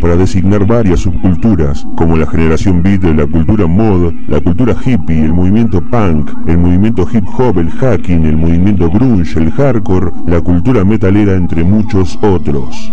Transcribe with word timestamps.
para 0.00 0.16
designar 0.16 0.66
varias 0.66 1.00
subculturas, 1.00 1.86
como 1.96 2.16
la 2.16 2.26
generación 2.26 2.82
beat, 2.82 3.04
la 3.04 3.24
cultura 3.24 3.68
mod, 3.68 4.12
la 4.26 4.40
cultura 4.40 4.74
hippie, 4.84 5.24
el 5.24 5.32
movimiento 5.32 5.80
punk, 5.80 6.28
el 6.48 6.58
movimiento 6.58 7.06
hip 7.12 7.24
hop, 7.38 7.58
el 7.58 7.70
hacking, 7.70 8.24
el 8.24 8.36
movimiento 8.36 8.90
grunge, 8.90 9.38
el 9.38 9.52
hardcore, 9.52 10.10
la 10.26 10.40
cultura 10.40 10.84
metalera, 10.84 11.34
entre 11.34 11.62
muchos 11.62 12.18
otros. 12.20 12.92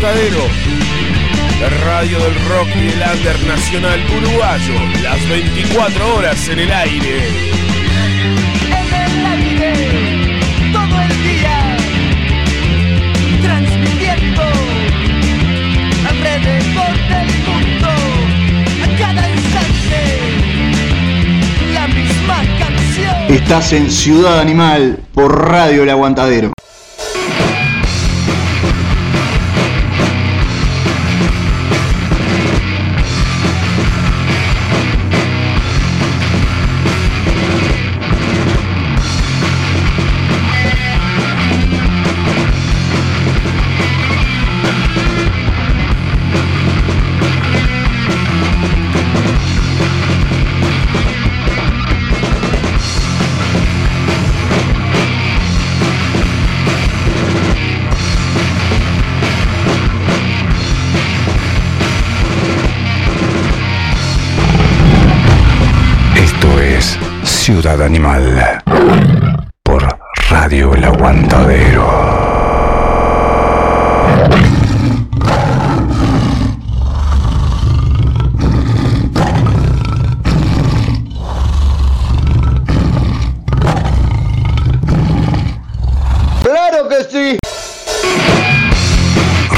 Aguantadero, 0.00 0.46
la 1.60 1.68
radio 1.84 2.18
del 2.20 2.34
rock 2.48 2.68
y 2.74 2.88
el 2.88 3.02
under 3.02 3.46
nacional 3.46 4.00
uruguayo, 4.16 4.72
las 5.02 5.28
24 5.28 6.16
horas 6.16 6.48
en 6.48 6.58
el 6.58 6.72
aire. 6.72 7.28
En 8.64 8.94
el 8.94 9.26
aire, 9.26 9.74
todo 10.72 11.02
el 11.02 11.22
día, 11.22 11.76
transmitiendo. 13.42 14.42
Alrededor 16.08 16.96
del 17.10 17.28
mundo, 17.44 17.90
a 18.82 18.98
cada 18.98 19.28
instante, 19.28 20.00
la 21.74 21.86
misma 21.88 22.42
canción. 22.58 23.36
Estás 23.36 23.72
en 23.74 23.90
Ciudad 23.90 24.40
Animal 24.40 24.98
por 25.12 25.50
Radio 25.50 25.82
El 25.82 25.90
Aguantadero. 25.90 26.52
Animal 67.78 68.62
por 69.62 69.86
Radio 70.28 70.74
El 70.74 70.84
Aguantadero. 70.84 71.86
¡Claro 86.42 86.88
que 86.88 87.04
sí! 87.08 87.38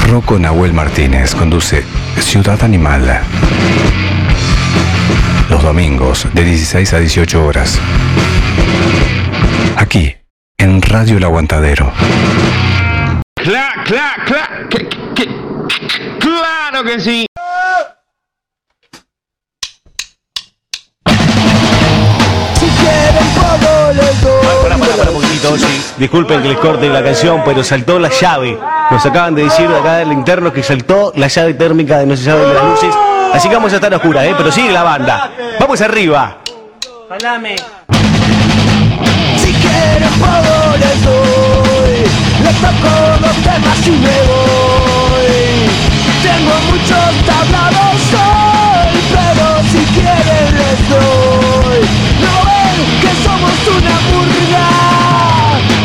Rocco 0.07 0.37
Nahuel 0.37 0.73
Martínez 0.73 1.33
conduce 1.33 1.83
Ciudad 2.19 2.61
Animal. 2.63 3.21
Los 5.63 5.71
domingos 5.73 6.27
de 6.33 6.43
16 6.43 6.91
a 6.93 6.99
18 6.99 7.45
horas. 7.45 7.79
Aquí, 9.77 10.13
en 10.57 10.81
Radio 10.81 11.15
El 11.15 11.23
Aguantadero. 11.23 11.89
Cla, 13.35 13.73
cla, 13.85 14.13
cla, 14.25 14.49
que- 14.69 14.89
que- 15.15 15.29
claro 16.19 16.83
que 16.83 16.99
sí. 16.99 17.25
Si 22.59 22.65
quieren 22.65 23.27
todo 23.35 23.93
les 23.93 24.21
doy. 24.21 24.45
Para, 24.63 24.77
para, 24.77 24.93
para 24.95 25.11
un 25.11 25.15
poquitito, 25.21 25.57
sí. 25.57 25.81
Disculpen 25.97 26.41
que 26.41 26.49
les 26.49 26.57
corte 26.57 26.89
la 26.89 27.01
canción, 27.03 27.41
pero 27.45 27.63
saltó 27.63 27.99
la 27.99 28.09
llave. 28.09 28.57
Nos 28.91 29.05
acaban 29.05 29.35
de 29.35 29.45
decir 29.45 29.69
de 29.69 29.77
acá 29.79 29.95
del 29.97 30.11
interno 30.11 30.51
que 30.51 30.61
saltó 30.61 31.13
la 31.15 31.27
llave 31.27 31.53
térmica 31.53 31.99
de 31.99 32.05
no 32.05 32.17
se 32.17 32.25
sabe 32.25 32.45
de 32.47 32.53
las 32.53 32.63
luces. 32.65 32.93
Así 33.33 33.49
que 33.49 33.55
vamos 33.55 33.73
a 33.73 33.75
estar 33.75 33.91
a 33.91 33.97
oscuras, 33.97 34.25
¿eh? 34.25 34.35
Pero 34.37 34.51
sigue 34.51 34.71
la 34.71 34.83
banda. 34.83 35.31
Vamos 35.59 35.81
arriba. 35.81 36.37
Si 39.37 39.51
quieren 39.53 40.13
todo 40.19 40.77
les 40.77 41.03
doy 41.03 41.97
Les 42.43 42.55
toco 42.55 42.93
dos 43.21 43.35
temas 43.43 43.87
y 43.87 43.91
me 43.91 44.17
voy 44.29 45.33
Tengo 46.23 46.55
muchos 46.71 47.11
tablados 47.25 48.01
hoy 48.13 48.93
Pero 49.11 49.45
si 49.71 49.81
quieren 49.93 50.51
les 50.57 50.79
doy 50.89 51.79
No 52.23 52.33
ven 52.47 52.77
que 53.01 53.11
somos 53.23 53.57
una 53.77 53.95
burla 54.09 54.67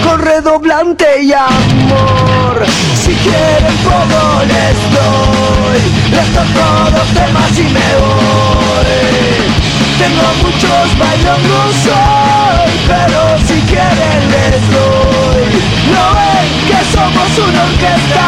Con 0.04 0.19
redoblante 0.22 1.22
y 1.22 1.32
amor 1.32 2.88
Si 3.08 3.14
quieren 3.14 3.76
todo 3.84 4.44
les 4.44 4.78
doy 4.92 5.80
Les 6.12 6.28
toco 6.34 6.91
dos 6.91 7.08
temas 7.14 7.58
y 7.58 7.62
me 7.62 7.88
voy 8.00 9.28
tengo 9.98 10.28
muchos 10.42 10.96
bailongos 10.96 11.76
hoy, 11.86 12.70
pero 12.86 13.20
si 13.48 13.60
quieren 13.62 14.20
les 14.30 14.62
doy. 14.70 15.44
No 15.92 16.04
ven 16.14 16.48
que 16.69 16.80
somos 16.92 17.30
una 17.48 17.62
orquesta 17.64 18.26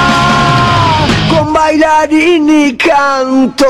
con 1.28 1.52
bailarín 1.52 2.50
y 2.50 2.76
canto. 2.76 3.66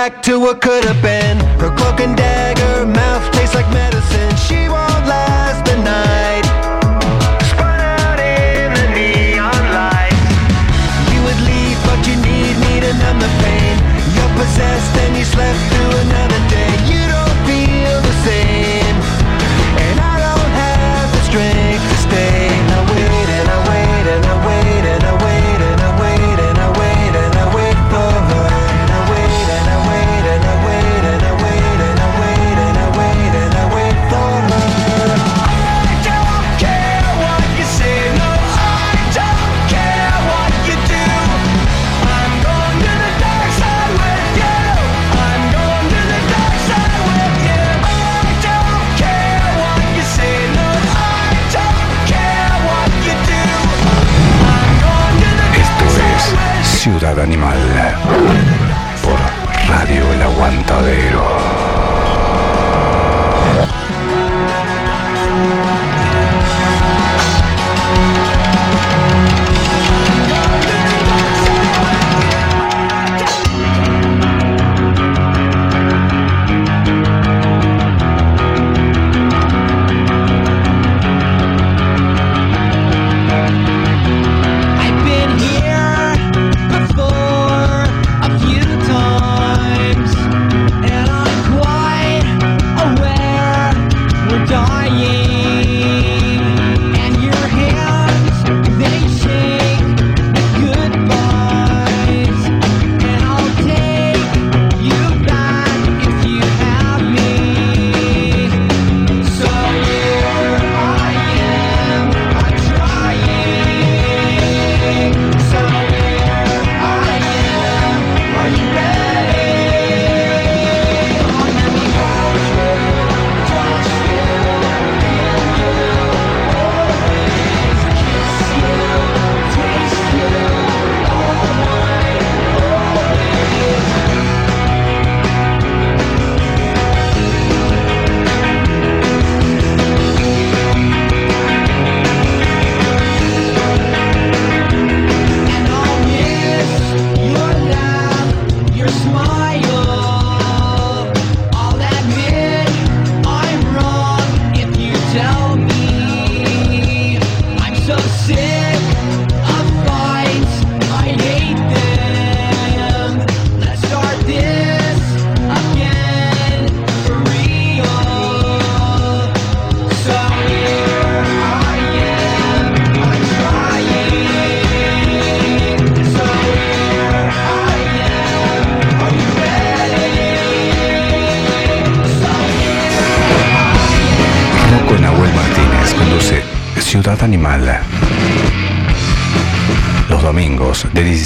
Back 0.00 0.22
to 0.22 0.40
what 0.40 0.62
could 0.62 0.82
have 0.82 1.02
been. 1.02 1.09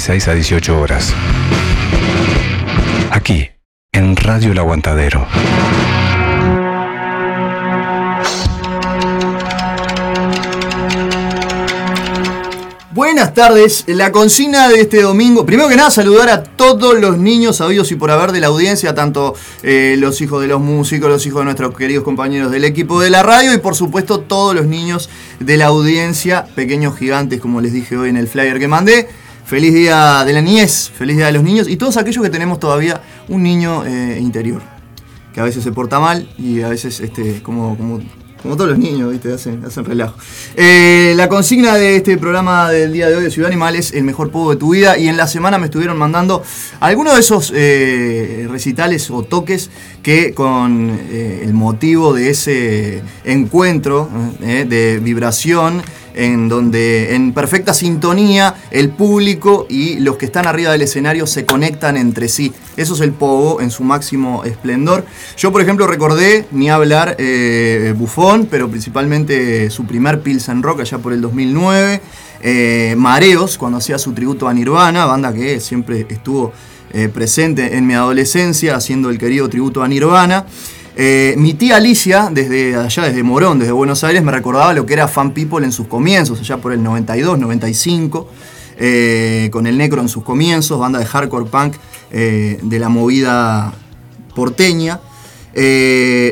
16 0.05 0.27
a 0.27 0.33
18 0.35 0.79
horas. 0.79 1.13
Aquí, 3.09 3.49
en 3.91 4.15
Radio 4.15 4.51
El 4.51 4.59
Aguantadero. 4.59 5.25
Buenas 12.91 13.33
tardes. 13.33 13.85
La 13.87 14.11
consigna 14.11 14.69
de 14.69 14.81
este 14.81 15.01
domingo, 15.01 15.43
primero 15.43 15.67
que 15.69 15.75
nada, 15.75 15.89
saludar 15.89 16.29
a 16.29 16.43
todos 16.43 16.99
los 16.99 17.17
niños 17.17 17.57
sabidos 17.57 17.91
y 17.91 17.95
por 17.95 18.11
haber 18.11 18.31
de 18.31 18.41
la 18.41 18.47
audiencia, 18.47 18.93
tanto 18.93 19.33
eh, 19.63 19.95
los 19.97 20.21
hijos 20.21 20.39
de 20.39 20.47
los 20.47 20.61
músicos, 20.61 21.09
los 21.09 21.25
hijos 21.25 21.39
de 21.39 21.45
nuestros 21.45 21.75
queridos 21.75 22.03
compañeros 22.03 22.51
del 22.51 22.65
equipo 22.65 23.01
de 23.01 23.09
la 23.09 23.23
radio 23.23 23.55
y 23.55 23.57
por 23.57 23.75
supuesto 23.75 24.19
todos 24.19 24.53
los 24.53 24.67
niños 24.67 25.09
de 25.39 25.57
la 25.57 25.65
audiencia, 25.65 26.45
pequeños 26.53 26.95
gigantes, 26.95 27.41
como 27.41 27.59
les 27.59 27.73
dije 27.73 27.97
hoy 27.97 28.09
en 28.09 28.17
el 28.17 28.27
flyer 28.27 28.59
que 28.59 28.67
mandé. 28.67 29.24
Feliz 29.45 29.75
día 29.75 30.23
de 30.25 30.33
la 30.33 30.41
niñez, 30.41 30.89
feliz 30.89 31.17
día 31.17 31.27
de 31.27 31.31
los 31.31 31.43
niños 31.43 31.69
y 31.69 31.77
todos 31.77 31.97
aquellos 31.97 32.23
que 32.23 32.31
tenemos 32.31 32.59
todavía 32.59 33.01
un 33.27 33.43
niño 33.43 33.85
eh, 33.85 34.17
interior, 34.19 34.63
que 35.35 35.39
a 35.39 35.43
veces 35.43 35.63
se 35.63 35.71
porta 35.71 35.99
mal 35.99 36.27
y 36.39 36.63
a 36.63 36.69
veces 36.69 36.99
este, 36.99 37.43
como, 37.43 37.77
como 37.77 37.99
todos 38.57 38.71
los 38.71 38.79
niños. 38.79 39.13
Hacen, 39.31 39.63
hacen 39.63 39.85
relajo. 39.85 40.17
Eh, 40.55 41.13
la 41.15 41.29
consigna 41.29 41.75
de 41.75 41.97
este 41.97 42.17
programa 42.17 42.71
del 42.71 42.91
día 42.91 43.07
de 43.07 43.17
hoy 43.17 43.23
de 43.23 43.29
Ciudad 43.29 43.51
Animal 43.51 43.75
es 43.75 43.93
el 43.93 44.03
mejor 44.03 44.31
pogo 44.31 44.49
de 44.49 44.57
tu 44.57 44.73
vida. 44.73 44.97
Y 44.97 45.09
en 45.09 45.17
la 45.17 45.27
semana 45.27 45.59
me 45.59 45.65
estuvieron 45.65 45.97
mandando 45.97 46.41
algunos 46.79 47.13
de 47.13 47.19
esos 47.19 47.53
eh, 47.55 48.47
recitales 48.49 49.11
o 49.11 49.21
toques 49.21 49.69
que 50.01 50.33
con 50.33 50.89
el 51.11 51.53
motivo 51.53 52.13
de 52.13 52.31
ese 52.31 53.03
encuentro 53.23 54.09
de 54.39 54.99
vibración 55.03 55.83
en 56.15 56.49
donde 56.49 57.13
en 57.15 57.33
perfecta 57.33 57.73
sintonía 57.73 58.55
el 58.71 58.89
público 58.89 59.67
y 59.69 59.99
los 59.99 60.17
que 60.17 60.25
están 60.25 60.47
arriba 60.47 60.71
del 60.71 60.81
escenario 60.81 61.27
se 61.27 61.45
conectan 61.45 61.97
entre 61.97 62.29
sí. 62.29 62.53
Eso 62.77 62.95
es 62.95 63.01
el 63.01 63.11
pogo 63.11 63.61
en 63.61 63.69
su 63.69 63.83
máximo 63.83 64.43
esplendor. 64.43 65.05
Yo, 65.37 65.51
por 65.51 65.61
ejemplo, 65.61 65.87
recordé, 65.87 66.45
ni 66.51 66.69
hablar, 66.69 67.15
eh, 67.19 67.93
Bufón, 67.97 68.47
pero 68.49 68.69
principalmente 68.69 69.69
su 69.69 69.85
primer 69.85 70.21
Pilsen 70.21 70.63
Rock 70.63 70.81
allá 70.81 70.97
por 70.97 71.13
el 71.13 71.21
2009. 71.21 72.01
eh, 72.41 72.95
Mareos, 72.97 73.57
cuando 73.57 73.79
hacía 73.79 73.97
su 73.97 74.13
tributo 74.13 74.47
a 74.47 74.53
Nirvana, 74.53 75.05
banda 75.05 75.33
que 75.33 75.59
siempre 75.59 76.05
estuvo 76.09 76.53
eh, 76.93 77.09
presente 77.09 77.75
en 77.75 77.87
mi 77.87 77.93
adolescencia 77.93 78.75
haciendo 78.75 79.09
el 79.09 79.17
querido 79.17 79.49
tributo 79.49 79.83
a 79.83 79.87
Nirvana. 79.87 80.45
Eh, 80.97 81.35
mi 81.37 81.53
tía 81.55 81.75
Alicia, 81.75 82.29
desde 82.31 82.77
allá, 82.77 83.03
desde 83.03 83.21
Morón, 83.21 83.59
desde 83.59 83.73
Buenos 83.73 84.05
Aires, 84.05 84.23
me 84.23 84.31
recordaba 84.31 84.73
lo 84.73 84.85
que 84.85 84.93
era 84.93 85.09
Fan 85.09 85.31
People 85.31 85.65
en 85.65 85.73
sus 85.73 85.87
comienzos, 85.87 86.39
allá 86.39 86.57
por 86.57 86.71
el 86.71 86.81
92, 86.81 87.37
95, 87.37 88.29
eh, 88.77 89.49
con 89.51 89.67
el 89.67 89.77
Necro 89.77 90.01
en 90.01 90.07
sus 90.07 90.23
comienzos, 90.23 90.79
banda 90.79 90.99
de 90.99 91.05
hardcore 91.05 91.45
punk 91.45 91.73
eh, 92.11 92.59
de 92.61 92.79
la 92.79 92.87
movida 92.87 93.73
porteña. 94.33 95.01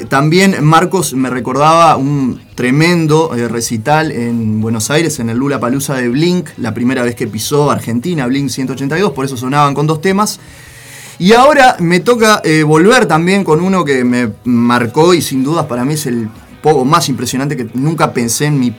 También 0.10 0.62
Marcos 0.64 1.14
me 1.14 1.30
recordaba 1.30 1.96
un 1.96 2.42
tremendo 2.56 3.32
recital 3.50 4.12
en 4.12 4.60
Buenos 4.60 4.92
Aires, 4.92 5.20
en 5.20 5.30
el 5.30 5.38
Lula 5.38 5.62
Palusa 5.62 5.96
de 5.96 6.10
Blink, 6.10 6.50
la 6.58 6.74
primera 6.74 7.04
vez 7.04 7.16
que 7.16 7.28
pisó 7.28 7.72
Argentina, 7.72 8.28
Blink 8.28 8.50
182, 8.50 9.14
por 9.14 9.24
eso 9.24 9.38
sonaban 9.38 9.74
con 9.74 9.88
dos 9.88 10.02
temas. 10.02 10.42
Y 11.20 11.34
ahora 11.34 11.78
me 11.80 12.00
toca 12.00 12.42
eh, 12.44 12.64
volver 12.64 13.06
también 13.06 13.44
con 13.44 13.62
uno 13.62 13.86
que 13.86 14.04
me 14.04 14.30
marcó 14.44 15.14
y 15.14 15.22
sin 15.22 15.44
dudas 15.44 15.66
para 15.66 15.86
mí 15.86 15.94
es 15.94 16.06
el 16.06 16.30
poco 16.62 16.86
más 16.86 17.10
impresionante 17.10 17.58
que 17.58 17.68
nunca 17.74 18.14
pensé 18.14 18.46
en 18.46 18.60
mi 18.60 18.76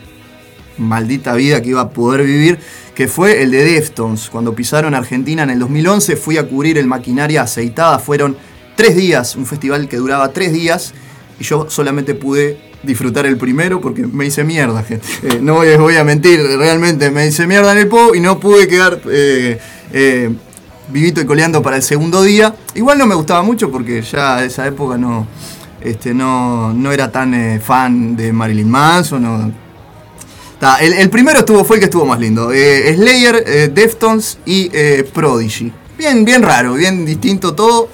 maldita 0.79 1.35
vida 1.35 1.63
que 1.63 1.71
iba 1.71 1.83
a 1.83 1.91
poder 1.91 2.25
vivir, 2.25 2.59
que 2.95 3.09
fue 3.09 3.43
el 3.43 3.51
de 3.51 3.65
Deftones. 3.65 4.29
Cuando 4.31 4.55
pisaron 4.55 4.95
Argentina 4.95 5.43
en 5.43 5.51
el 5.51 5.59
2011 5.61 6.17
fui 6.17 6.39
a 6.39 6.49
cubrir 6.49 6.79
el 6.79 6.87
Maquinaria 6.87 7.43
Aceitada, 7.43 7.99
fueron 7.99 8.37
tres 8.77 8.97
días, 8.97 9.37
un 9.37 9.47
festival 9.47 9.89
que 9.89 9.97
duraba 9.97 10.33
tres 10.33 10.53
días 10.53 10.95
y 11.39 11.45
yo 11.45 11.69
solamente 11.71 12.15
pude 12.15 12.59
disfrutar 12.83 13.27
el 13.27 13.37
primero 13.37 13.81
porque 13.81 14.07
me 14.07 14.27
hice 14.27 14.45
mierda, 14.45 14.83
gente. 14.83 15.07
Eh, 15.23 15.39
no 15.41 15.55
voy, 15.55 15.75
voy 15.77 15.97
a 15.97 16.05
mentir, 16.05 16.41
realmente 16.59 17.11
me 17.11 17.27
hice 17.27 17.47
mierda 17.47 17.73
en 17.73 17.79
el 17.79 17.89
PO 17.89 18.15
y 18.15 18.21
no 18.21 18.41
pude 18.41 18.69
quedar 18.69 19.01
eh, 19.11 19.59
vivito 20.89 21.21
y 21.21 21.27
coleando 21.27 21.63
para 21.63 21.77
el 21.77 21.83
segundo 21.83 22.23
día. 22.23 22.55
Igual 22.75 22.99
no 22.99 23.07
me 23.07 23.15
gustaba 23.15 23.43
mucho 23.43 23.71
porque 23.71 24.03
ya 24.03 24.37
a 24.37 24.45
esa 24.45 24.67
época 24.67 24.97
no, 24.99 25.27
este, 25.81 26.15
no, 26.15 26.73
no 26.73 26.93
era 26.93 27.11
tan 27.11 27.35
eh, 27.35 27.61
fan 27.61 28.17
de 28.17 28.33
Marilyn 28.33 28.71
Manson. 28.71 29.23
no- 29.23 29.65
el, 30.81 31.11
primero 31.11 31.41
estuvo, 31.41 31.63
fue 31.65 31.77
el 31.77 31.81
que 31.81 31.85
estuvo 31.87 32.07
más 32.07 32.19
lindo. 32.19 32.51
Eh, 32.53 32.95
Slayer, 32.97 33.45
eh, 33.47 33.71
Deftones 33.73 34.39
y 34.47 34.71
eh, 34.73 35.09
Prodigy. 35.13 35.71
Bien, 35.99 36.25
bien 36.25 36.43
raro, 36.43 36.75
bien 36.75 37.05
distinto 37.05 37.55
todo. 37.55 37.89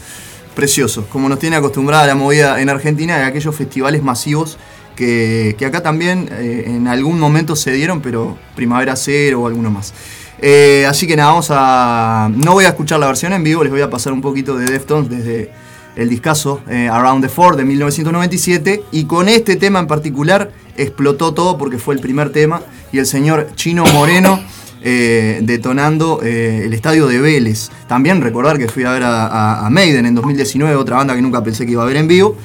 Precioso, 0.55 1.07
como 1.11 1.29
nos 1.29 1.39
tiene 1.39 1.57
acostumbrada 1.57 2.07
la 2.07 2.15
movida 2.15 2.61
en 2.61 2.69
Argentina 2.69 3.17
de 3.17 3.25
aquellos 3.25 3.55
festivales 3.55 4.03
masivos 4.03 4.59
que, 4.95 5.55
que 5.59 5.65
acá 5.65 5.83
también 5.83 6.29
en 6.39 6.87
algún 6.87 7.19
momento 7.19 7.57
se 7.57 7.71
dieron, 7.73 8.01
pero 8.03 8.37
Primavera 8.57 8.95
Cero 8.97 9.43
o 9.43 9.47
alguno 9.47 9.71
más. 9.71 9.95
Eh, 10.43 10.87
así 10.89 11.07
que 11.07 11.17
nada, 11.17 11.31
vamos 11.31 11.49
a. 11.51 12.31
No 12.35 12.53
voy 12.53 12.65
a 12.65 12.69
escuchar 12.69 12.99
la 12.99 13.07
versión 13.07 13.33
en 13.33 13.45
vivo, 13.45 13.63
les 13.63 13.71
voy 13.73 13.83
a 13.83 13.91
pasar 13.91 14.13
un 14.13 14.23
poquito 14.23 14.57
de 14.57 14.71
Deftones 14.71 15.11
desde 15.11 15.53
el 15.97 16.09
discazo 16.09 16.61
eh, 16.69 16.89
Around 16.91 17.23
the 17.25 17.29
Ford 17.29 17.57
de 17.57 17.65
1997. 17.65 18.85
Y 18.93 19.05
con 19.05 19.29
este 19.29 19.57
tema 19.57 19.81
en 19.81 19.87
particular 19.87 20.51
explotó 20.77 21.35
todo 21.35 21.59
porque 21.59 21.79
fue 21.79 21.95
el 21.95 22.01
primer 22.01 22.31
tema. 22.31 22.63
Y 22.93 22.99
el 22.99 23.07
señor 23.07 23.49
Chino 23.55 23.85
Moreno 23.93 24.41
eh, 24.83 25.41
detonando 25.43 26.21
el 26.23 26.73
estadio 26.73 27.07
de 27.07 27.21
Vélez. 27.21 27.71
También 27.87 28.23
recordar 28.23 28.57
que 28.57 28.67
fui 28.67 28.85
a 28.85 28.93
ver 28.93 29.03
a- 29.05 29.67
a 29.67 29.69
Maiden 29.71 30.07
en 30.07 30.15
2019, 30.15 30.75
otra 30.75 30.97
banda 30.97 31.15
que 31.15 31.21
nunca 31.23 31.45
pensé 31.45 31.67
que 31.67 31.73
iba 31.73 31.83
a 31.83 31.87
ver 31.87 31.97
en 31.99 32.09
vivo. 32.09 32.37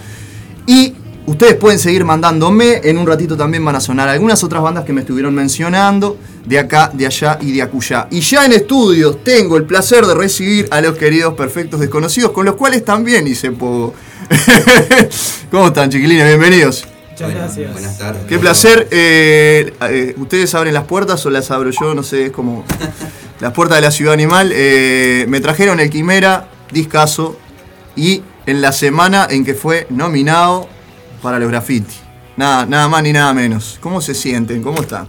Y 0.68 0.94
ustedes 1.26 1.56
pueden 1.56 1.80
seguir 1.80 2.06
mandándome. 2.06 2.82
En 2.84 2.98
un 2.98 3.08
ratito 3.08 3.36
también 3.36 3.64
van 3.66 3.76
a 3.76 3.80
sonar 3.80 4.08
algunas 4.10 4.44
otras 4.44 4.62
bandas 4.62 4.86
que 4.86 4.94
me 4.94 5.02
estuvieron 5.02 5.34
mencionando. 5.34 6.18
De 6.46 6.60
acá, 6.60 6.92
de 6.94 7.08
allá 7.08 7.40
y 7.42 7.52
de 7.52 7.62
acullá. 7.64 8.08
Y 8.12 8.20
ya 8.20 8.46
en 8.46 8.52
estudios 8.54 9.24
tengo 9.24 9.58
el 9.58 9.64
placer 9.64 10.06
de 10.06 10.14
recibir 10.14 10.68
a 10.70 10.80
los 10.80 10.96
queridos 10.96 11.34
perfectos 11.34 11.80
desconocidos, 11.80 12.32
con 12.32 12.46
los 12.46 12.54
cuales 12.56 12.86
también 12.86 13.28
hice 13.28 13.52
poco. 13.52 13.96
¿Cómo 15.52 15.68
están, 15.68 15.90
chiquilines? 15.90 16.28
Bienvenidos. 16.28 16.86
Muchas 17.10 17.34
gracias. 17.34 17.72
Buenas 17.72 17.98
tardes. 17.98 18.26
Qué 18.28 18.38
placer. 18.38 18.88
eh, 18.92 19.74
eh, 19.90 20.16
¿Ustedes 20.18 20.54
abren 20.54 20.74
las 20.74 20.84
puertas 20.84 21.26
o 21.26 21.30
las 21.32 21.50
abro 21.50 21.72
yo? 21.72 21.96
No 21.96 22.04
sé, 22.04 22.26
es 22.26 22.32
como 22.32 22.64
las 23.40 23.54
puertas 23.54 23.78
de 23.78 23.82
la 23.82 23.92
ciudad 23.92 24.14
animal. 24.14 24.52
Eh, 24.54 25.26
me 25.28 25.40
trajeron 25.40 25.80
el 25.80 25.90
Quimera, 25.90 26.50
discaso, 26.72 27.38
y 27.96 28.22
en 28.46 28.62
la 28.62 28.72
semana 28.72 29.28
en 29.30 29.46
que 29.46 29.56
fue 29.56 29.88
nominado 29.90 30.68
para 31.26 31.40
los 31.40 31.50
graffiti. 31.50 31.96
Nada, 32.38 32.68
nada 32.68 32.88
más 32.88 33.02
ni 33.02 33.12
nada 33.12 33.34
menos. 33.34 33.80
¿Cómo 33.82 34.00
se 34.00 34.14
sienten? 34.14 34.62
¿Cómo 34.62 34.80
están? 34.82 35.08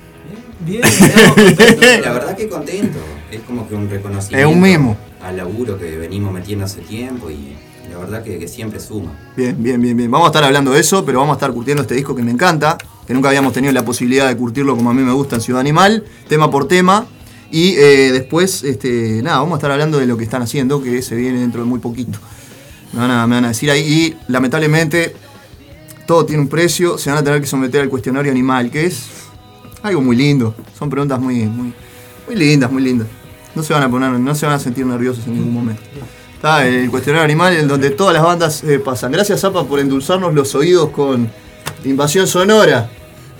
Bien, 0.60 0.82
estamos 0.82 1.34
contentos. 1.34 2.00
La 2.00 2.12
verdad 2.12 2.34
que 2.34 2.48
contento. 2.48 2.98
Es 3.30 3.40
como 3.42 3.68
que 3.68 3.74
un 3.74 3.90
reconocimiento 3.90 4.48
Es 4.48 4.54
un 4.56 4.62
mimo. 4.62 4.96
al 5.22 5.36
laburo 5.36 5.78
que 5.78 5.98
venimos 5.98 6.32
metiendo 6.32 6.64
hace 6.64 6.80
tiempo 6.80 7.30
y 7.30 7.54
la 7.92 7.98
verdad 7.98 8.24
que, 8.24 8.38
que 8.38 8.48
siempre 8.48 8.80
suma. 8.80 9.12
Bien, 9.36 9.62
bien, 9.62 9.78
bien, 9.82 9.94
bien. 9.94 10.10
Vamos 10.10 10.24
a 10.24 10.30
estar 10.30 10.42
hablando 10.42 10.70
de 10.70 10.80
eso, 10.80 11.04
pero 11.04 11.18
vamos 11.18 11.34
a 11.34 11.36
estar 11.36 11.52
curtiendo 11.52 11.82
este 11.82 11.96
disco 11.96 12.14
que 12.14 12.22
me 12.22 12.30
encanta, 12.30 12.78
que 13.06 13.12
nunca 13.12 13.28
habíamos 13.28 13.52
tenido 13.52 13.74
la 13.74 13.84
posibilidad 13.84 14.26
de 14.26 14.36
curtirlo 14.38 14.74
como 14.74 14.88
a 14.88 14.94
mí 14.94 15.02
me 15.02 15.12
gusta 15.12 15.36
en 15.36 15.42
Ciudad 15.42 15.60
Animal, 15.60 16.02
tema 16.30 16.50
por 16.50 16.66
tema. 16.66 17.04
Y 17.50 17.74
eh, 17.74 18.10
después, 18.10 18.64
este, 18.64 19.20
nada, 19.22 19.40
vamos 19.40 19.52
a 19.52 19.56
estar 19.56 19.70
hablando 19.70 19.98
de 19.98 20.06
lo 20.06 20.16
que 20.16 20.24
están 20.24 20.40
haciendo, 20.40 20.82
que 20.82 21.02
se 21.02 21.14
viene 21.14 21.40
dentro 21.40 21.60
de 21.62 21.68
muy 21.68 21.78
poquito. 21.78 22.18
Me 22.92 23.00
van 23.00 23.10
a, 23.10 23.26
me 23.26 23.36
van 23.36 23.44
a 23.44 23.48
decir 23.48 23.70
ahí. 23.70 23.80
Y 23.80 24.16
lamentablemente, 24.32 25.14
todo 26.06 26.26
tiene 26.26 26.42
un 26.42 26.48
precio, 26.48 26.98
se 26.98 27.10
van 27.10 27.18
a 27.18 27.22
tener 27.22 27.40
que 27.40 27.46
someter 27.46 27.82
al 27.82 27.88
cuestionario 27.88 28.32
animal, 28.32 28.70
que 28.70 28.86
es 28.86 29.06
algo 29.82 30.00
muy 30.00 30.16
lindo. 30.16 30.54
Son 30.78 30.90
preguntas 30.90 31.20
muy, 31.20 31.44
muy, 31.46 31.72
muy 32.26 32.36
lindas, 32.36 32.70
muy 32.70 32.82
lindas. 32.82 33.08
No 33.54 33.62
se 33.62 33.72
van 33.72 33.82
a 33.82 33.90
poner, 33.90 34.10
no 34.10 34.34
se 34.34 34.46
van 34.46 34.56
a 34.56 34.58
sentir 34.58 34.86
nerviosos 34.86 35.26
en 35.26 35.34
ningún 35.34 35.54
momento. 35.54 35.82
Está 36.34 36.66
el 36.66 36.90
cuestionario 36.90 37.24
animal 37.24 37.54
en 37.56 37.68
donde 37.68 37.90
todas 37.90 38.14
las 38.14 38.22
bandas 38.22 38.64
eh, 38.64 38.78
pasan. 38.78 39.12
Gracias, 39.12 39.40
Zapa, 39.40 39.64
por 39.64 39.78
endulzarnos 39.78 40.32
los 40.32 40.54
oídos 40.54 40.90
con 40.90 41.28
Invasión 41.84 42.26
Sonora. 42.26 42.88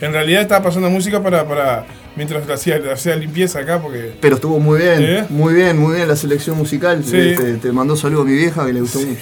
En 0.01 0.13
realidad 0.13 0.43
estaba 0.43 0.65
pasando 0.65 0.91
música 0.91 1.23
para, 1.23 1.47
para 1.47 1.87
mientras 2.17 2.49
hacía, 2.49 2.81
hacía 2.93 3.17
limpieza 3.17 3.61
acá, 3.61 3.81
porque 3.81 4.15
Pero 4.21 4.37
estuvo 4.37 4.59
muy 4.59 4.81
bien, 4.81 5.03
¿Eh? 5.03 5.27
muy 5.29 5.55
bien, 5.55 5.79
muy 5.79 5.97
bien 5.97 6.09
la 6.09 6.17
selección 6.17 6.57
musical. 6.57 7.03
Sí. 7.05 7.35
Te, 7.37 7.55
te 7.55 7.73
mandó 7.73 7.97
saludo 7.97 8.23
a 8.23 8.25
mi 8.25 8.35
vieja 8.35 8.67
que 8.67 8.73
le 8.73 8.81
gustó 8.81 9.01
mucho. 9.01 9.21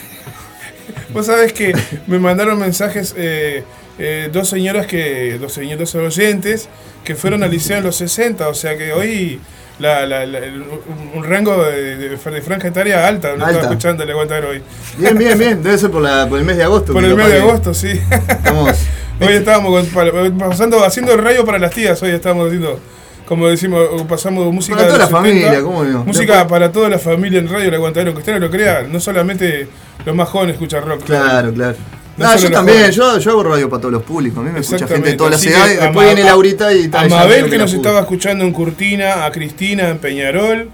Vos 1.11 1.26
sabés 1.26 1.52
que 1.52 1.72
me 2.06 2.18
mandaron 2.18 2.58
mensajes 2.58 3.14
eh, 3.16 3.64
eh, 3.98 4.28
dos 4.32 4.48
señoras 4.48 4.87
que, 4.87 5.38
dos 5.40 5.52
señoras 5.52 5.94
oyentes 5.94 6.68
que 7.04 7.14
fueron 7.14 7.42
al 7.42 7.50
liceo 7.50 7.78
en 7.78 7.84
los 7.84 7.96
60, 7.96 8.48
o 8.48 8.54
sea 8.54 8.76
que 8.76 8.92
hoy 8.92 9.40
la, 9.78 10.06
la- 10.06 10.26
la- 10.26 10.38
el- 10.38 10.64
un, 11.14 11.24
rango 11.24 11.62
de, 11.64 11.96
de- 11.96 12.08
de 12.11 12.16
franja 12.42 12.68
etaria 12.68 13.06
alta, 13.06 13.28
no 13.37 13.46
estaba 13.46 13.62
escuchando 13.62 14.02
el 14.04 14.11
aguantar 14.11 14.44
hoy. 14.44 14.61
Bien, 14.98 15.16
bien, 15.16 15.38
bien. 15.38 15.62
Debe 15.62 15.78
ser 15.78 15.90
por, 15.90 16.02
la- 16.02 16.28
por 16.28 16.38
el 16.38 16.44
mes 16.44 16.56
de 16.56 16.64
agosto. 16.64 16.92
Por 16.92 17.04
el 17.04 17.14
mes 17.14 17.28
de 17.28 17.38
agosto, 17.38 17.72
sí. 17.74 18.00
Estamos, 18.28 18.72
Hoy 19.20 19.32
estábamos 19.34 19.88
con- 19.88 20.38
pasando, 20.38 20.84
haciendo 20.84 21.16
rayo 21.16 21.44
para 21.44 21.58
las 21.58 21.72
tías, 21.72 22.00
hoy 22.02 22.11
estábamos 22.11 22.46
haciendo, 22.48 22.78
como 23.29 23.47
decimos, 23.49 23.87
pasamos 24.09 24.53
música 24.53 24.77
Para 24.77 24.88
de 24.88 24.93
toda 24.95 25.05
los 25.05 25.12
la 25.12 25.19
70, 25.21 25.41
familia, 25.47 25.62
¿cómo 25.62 25.85
no? 25.85 26.05
Música 26.05 26.33
Después- 26.33 26.49
para 26.51 26.73
toda 26.73 26.88
la 26.88 26.99
familia 26.99 27.38
en 27.38 27.49
Radio 27.49 27.69
El 27.69 27.75
Aguantadero, 27.75 28.12
que 28.14 28.21
usted 28.21 28.33
no 28.33 28.38
lo 28.38 28.51
crea, 28.51 28.83
no 28.91 28.99
solamente 28.99 29.69
los 30.07 30.17
más 30.17 30.29
jóvenes 30.29 30.55
escuchan 30.55 30.85
rock. 30.85 31.05
Claro, 31.05 31.53
claro. 31.53 31.77
No 32.17 32.37
yo 32.37 32.51
también, 32.51 32.91
yo, 32.91 33.19
yo 33.19 33.31
hago 33.31 33.43
radio 33.45 33.69
para 33.69 33.81
todos 33.83 33.93
los 33.93 34.03
públicos. 34.03 34.38
A 34.38 34.43
mí 34.43 34.51
me 34.53 34.59
escucha 34.61 34.88
gente 34.88 35.11
de 35.11 35.17
todas 35.17 35.33
las 35.35 35.47
edades. 35.47 35.79
a 35.81 35.85
Después 35.85 36.07
viene 36.14 36.25
Laurita 36.25 36.73
y 36.75 36.87
A 36.87 36.91
tal. 36.91 37.09
ya 37.11 37.17
Mabel 37.17 37.45
que 37.45 37.51
la 37.53 37.59
nos 37.59 37.73
estaba 37.75 38.01
escuchando 38.01 38.45
en 38.45 38.53
Curtina, 38.53 39.25
a 39.25 39.31
Cristina 39.31 39.88
en 39.91 39.99
Peñarol. 39.99 40.69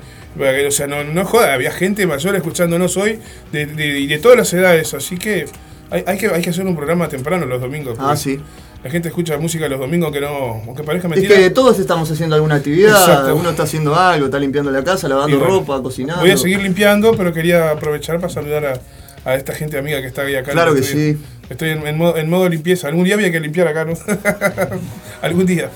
O 0.67 0.71
sea, 0.71 0.87
no, 0.87 1.05
no 1.05 1.25
joda, 1.27 1.53
había 1.53 1.71
gente 1.71 2.07
mayor 2.07 2.35
escuchándonos 2.35 2.97
hoy 2.97 3.19
de, 3.53 3.67
de, 3.67 4.01
y 4.01 4.07
de 4.07 4.19
todas 4.19 4.39
las 4.39 4.53
edades. 4.55 4.95
Así 4.95 5.19
que 5.19 5.45
hay, 5.91 6.03
hay 6.07 6.17
que 6.19 6.29
hay 6.29 6.41
que 6.41 6.51
hacer 6.51 6.65
un 6.67 6.75
programa 6.77 7.09
temprano 7.09 7.45
los 7.47 7.61
domingos. 7.61 7.99
Ah, 8.01 8.17
sí. 8.17 8.41
La 8.85 8.91
gente 8.91 9.09
escucha 9.09 9.39
música 9.39 9.67
los 9.67 9.81
domingos 9.81 10.13
que 10.13 10.21
no, 10.21 10.63
aunque 10.67 10.83
parezca 10.85 11.09
Es 11.09 11.15
mentira. 11.15 11.35
que 11.37 11.49
todos 11.51 11.79
estamos 11.79 12.11
haciendo 12.11 12.37
alguna 12.37 12.57
actividad, 12.57 12.91
Exacto. 13.01 13.35
uno 13.35 13.49
está 13.51 13.63
haciendo 13.63 13.97
algo, 13.97 14.27
está 14.27 14.39
limpiando 14.39 14.71
la 14.71 14.85
casa, 14.85 15.09
lavando 15.09 15.35
Y 15.35 15.39
bueno, 15.39 15.55
ropa, 15.61 15.83
cocinando. 15.83 16.21
Voy 16.21 16.31
a 16.33 16.37
seguir 16.37 16.61
limpiando, 16.61 17.17
pero 17.17 17.33
quería 17.33 17.71
aprovechar 17.71 18.21
para 18.21 18.31
saludar 18.31 18.67
a, 18.67 19.31
a 19.31 19.35
esta 19.37 19.55
gente 19.55 19.79
amiga 19.79 20.03
que 20.03 20.07
está 20.09 20.21
ahí 20.23 20.37
acá. 20.37 20.53
Claro 20.53 20.75
que 20.75 20.83
sí. 20.83 21.17
Estoy 21.49 21.71
en, 21.71 21.87
en 21.87 21.97
modo, 21.97 22.19
en 22.19 22.29
modo 22.29 22.47
limpieza. 22.49 22.89
Algún 22.89 23.05
día 23.05 23.15
había 23.15 23.33
que 23.33 23.41
limpiar 23.41 23.69
acá, 23.69 23.87
¿no? 23.87 23.95
Algún 25.23 25.47
día. 25.47 25.71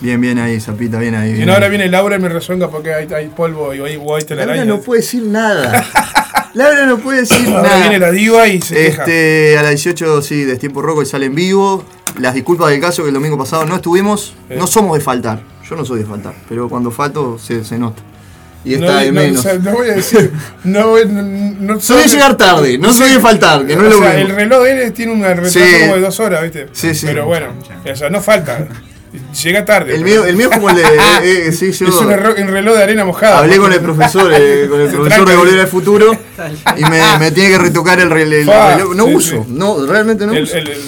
Bien, 0.00 0.20
bien 0.20 0.38
ahí, 0.38 0.60
Zapita, 0.60 0.98
bien 1.00 1.14
ahí. 1.16 1.32
Bien 1.32 1.46
no, 1.46 1.54
ahora 1.54 1.66
ahí. 1.66 1.70
viene 1.70 1.88
Laura 1.88 2.16
y 2.16 2.18
me 2.20 2.28
rezonga 2.28 2.70
porque 2.70 2.94
hay, 2.94 3.08
hay 3.12 3.28
polvo 3.28 3.74
y 3.74 3.80
hay, 3.80 3.94
hay 4.00 4.24
telaraña. 4.24 4.64
Laura 4.64 4.76
no 4.76 4.80
puede 4.80 5.00
decir 5.00 5.22
nada. 5.24 5.84
Laura 6.54 6.86
no 6.86 6.98
puede 6.98 7.20
decir 7.22 7.48
Ahora 7.48 7.62
nada. 7.62 7.80
viene 7.80 7.98
la 7.98 8.12
diva 8.12 8.46
y 8.46 8.60
se 8.60 8.74
queja. 8.76 9.02
Este, 9.02 9.58
a 9.58 9.62
las 9.62 9.70
18, 9.72 10.22
sí, 10.22 10.44
de 10.44 10.56
Tiempo 10.56 10.82
Roco 10.82 11.02
y 11.02 11.06
sale 11.06 11.26
en 11.26 11.34
vivo. 11.34 11.84
Las 12.18 12.34
disculpas 12.34 12.70
del 12.70 12.80
caso 12.80 13.02
que 13.02 13.08
el 13.08 13.14
domingo 13.14 13.36
pasado 13.36 13.64
no 13.66 13.76
estuvimos. 13.76 14.34
Eh. 14.48 14.56
No 14.58 14.66
somos 14.66 14.96
de 14.96 15.02
faltar. 15.04 15.40
Yo 15.68 15.76
no 15.76 15.84
soy 15.84 16.00
de 16.00 16.06
faltar. 16.06 16.34
Pero 16.48 16.68
cuando 16.68 16.90
falto 16.90 17.38
se, 17.38 17.64
se 17.64 17.78
nota. 17.78 18.02
Y 18.64 18.76
No, 18.76 18.86
está 18.86 19.00
de 19.00 19.12
no, 19.12 19.20
menos. 19.20 19.40
o 19.40 19.42
sea, 19.42 19.54
no 19.54 19.72
voy 19.72 19.88
a 19.90 19.94
decir. 19.94 20.32
No, 20.64 20.96
no, 21.04 21.22
no 21.74 21.80
Soy 21.80 22.02
de 22.02 22.08
llegar 22.08 22.36
tarde, 22.36 22.78
no 22.78 22.92
soy 22.94 23.10
de 23.12 23.20
faltar, 23.20 23.66
que 23.66 23.76
no 23.76 23.82
es 23.86 23.94
o 23.94 24.00
lo 24.00 24.06
sea, 24.06 24.14
mismo. 24.16 24.30
El 24.30 24.36
reloj 24.36 24.62
de 24.64 24.84
él 24.86 24.92
tiene 24.92 25.12
un 25.12 25.22
retraso 25.22 25.50
Sí. 25.58 25.64
como 25.82 25.94
de 25.96 26.00
dos 26.00 26.20
horas, 26.20 26.42
¿viste? 26.42 26.68
Sí, 26.72 26.94
sí. 26.94 27.06
Pero 27.06 27.26
bueno, 27.26 27.48
o 27.90 27.96
sea, 27.96 28.08
no 28.08 28.20
falta. 28.22 28.66
Llega 29.42 29.64
tarde. 29.64 29.94
El 29.94 30.02
pero- 30.02 30.22
mío, 30.22 30.24
el 30.24 30.36
mío 30.36 30.48
es 30.50 30.56
como 30.56 30.70
el 30.70 30.76
de. 30.76 30.82
eh, 31.22 31.46
eh, 31.48 31.52
sí, 31.52 31.72
yo 31.72 31.88
es 31.88 31.94
un, 31.94 32.08
reloj 32.10 32.76
de 32.76 32.82
arena 32.82 33.04
mojada. 33.04 33.38
hablé 33.38 33.58
con 33.58 33.72
el 33.72 33.80
profesor, 33.80 34.32
eh, 34.34 34.66
con 34.68 34.80
el 34.80 34.88
profesor 34.88 35.28
de 35.28 35.36
Volver 35.36 35.60
al 35.60 35.68
Futuro 35.68 36.16
y 36.76 36.84
me, 36.84 37.00
me 37.20 37.30
tiene 37.30 37.50
que 37.50 37.58
retocar 37.58 38.00
el, 38.00 38.10
reloj. 38.10 38.94
No 38.94 39.06
sí, 39.06 39.14
uso, 39.14 39.44
sí. 39.44 39.52
no, 39.52 39.86
realmente 39.86 40.26
no 40.26 40.32
el, 40.32 40.44
uso. 40.44 40.56
el, 40.56 40.68
el, 40.68 40.78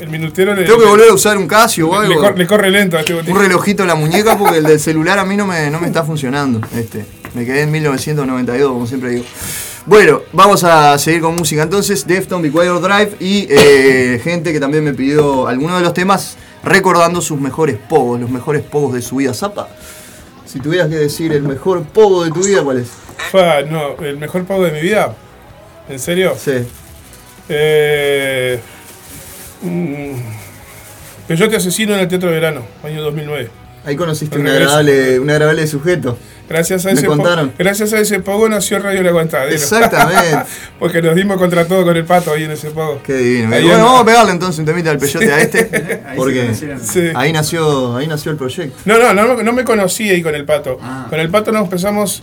el 0.00 0.08
minutero 0.08 0.54
le, 0.54 0.64
Tengo 0.64 0.78
que 0.78 0.86
volver 0.86 1.10
a 1.10 1.14
usar 1.14 1.36
un 1.38 1.46
Casio 1.46 1.88
o 1.90 2.00
le 2.00 2.06
algo. 2.08 2.20
cor- 2.20 2.38
le 2.38 2.46
corre 2.46 2.70
lento 2.70 2.96
a 2.96 3.00
este 3.00 3.14
botón. 3.14 3.32
Un 3.32 3.38
relojito 3.40 3.82
en 3.82 3.88
la 3.88 3.94
muñeca 3.94 4.36
porque 4.38 4.58
el 4.58 4.64
del 4.64 4.80
celular 4.88 5.18
a 5.18 5.24
mí 5.24 5.36
no 5.36 5.46
me, 5.46 5.70
no 5.70 5.80
me 5.80 5.86
está 5.86 6.04
funcionando. 6.04 6.60
Este, 6.76 7.04
me 7.34 7.44
quedé 7.44 7.62
en 7.62 7.70
1992, 7.70 8.72
como 8.72 8.86
siempre 8.86 9.10
digo. 9.10 9.24
Bueno, 9.86 10.20
vamos 10.32 10.64
a 10.64 10.98
seguir 10.98 11.22
con 11.22 11.34
música 11.34 11.62
entonces. 11.62 12.06
Defton, 12.06 12.44
Equator 12.44 12.80
Drive 12.80 13.16
y 13.20 13.46
eh, 13.50 14.20
gente 14.22 14.52
que 14.52 14.60
también 14.60 14.84
me 14.84 14.92
pidió 14.92 15.46
algunos 15.48 15.78
de 15.78 15.82
los 15.84 15.94
temas 15.94 16.36
recordando 16.62 17.20
sus 17.22 17.40
mejores 17.40 17.76
pogos, 17.88 18.20
los 18.20 18.28
mejores 18.30 18.62
pogos 18.62 18.92
de 18.94 19.00
su 19.02 19.16
vida. 19.16 19.32
Zapa, 19.32 19.68
si 20.44 20.60
tuvieras 20.60 20.88
que 20.88 20.96
decir 20.96 21.32
el 21.32 21.42
mejor 21.42 21.84
pogo 21.84 22.24
de 22.24 22.30
tu 22.32 22.40
vida, 22.44 22.62
¿cuál 22.62 22.78
es? 22.80 22.88
No, 23.70 23.96
el 24.04 24.18
mejor 24.18 24.44
pago 24.44 24.64
de 24.64 24.72
mi 24.72 24.80
vida. 24.82 25.14
¿En 25.88 25.98
serio? 25.98 26.34
Sí. 26.38 26.52
Eh, 27.48 28.60
mm, 29.62 30.12
Peyote 31.26 31.56
Asesino 31.56 31.94
en 31.94 32.00
el 32.00 32.08
Teatro 32.08 32.28
de 32.28 32.34
Verano, 32.34 32.62
año 32.82 33.02
2009. 33.02 33.50
Ahí 33.84 33.96
conociste 33.96 34.38
Un 34.38 34.46
agradable, 34.46 35.18
un 35.20 35.30
agradable 35.30 35.66
sujeto. 35.66 36.18
Gracias 36.48 36.86
a, 36.86 36.88
Me 36.88 36.94
ese 36.94 37.06
contaron. 37.06 37.52
gracias 37.58 37.92
a 37.92 38.00
ese 38.00 38.20
pogo 38.20 38.48
nació 38.48 38.78
Radio 38.78 39.02
La 39.02 39.10
Aguantadero. 39.10 39.54
Exactamente. 39.54 40.38
Porque 40.78 41.02
nos 41.02 41.14
dimos 41.14 41.36
contra 41.36 41.66
todo 41.66 41.84
con 41.84 41.94
el 41.96 42.04
pato 42.04 42.32
ahí 42.32 42.44
en 42.44 42.52
ese 42.52 42.70
pogo. 42.70 43.02
Qué 43.02 43.14
divino. 43.14 43.54
Ahí 43.54 43.62
bueno, 43.62 43.74
anda. 43.76 43.84
vamos 43.84 44.00
a 44.00 44.04
pegarle 44.06 44.32
entonces 44.32 44.58
un 44.58 44.64
temita 44.64 44.90
del 44.90 44.98
peyote 44.98 45.30
a 45.32 45.40
este. 45.40 46.02
Ahí 46.06 46.16
porque. 46.16 46.54
Sí. 46.54 47.10
ahí 47.14 47.32
nació, 47.32 47.96
ahí 47.96 48.06
nació 48.06 48.32
el 48.32 48.38
proyecto. 48.38 48.76
No, 48.86 48.98
no, 48.98 49.12
no, 49.12 49.42
no 49.42 49.52
me 49.52 49.64
conocí 49.64 50.08
ahí 50.08 50.22
con 50.22 50.34
el 50.34 50.46
pato. 50.46 50.78
Ah. 50.82 51.06
Con 51.10 51.20
el 51.20 51.28
pato 51.28 51.52
nos 51.52 51.64
empezamos 51.64 52.22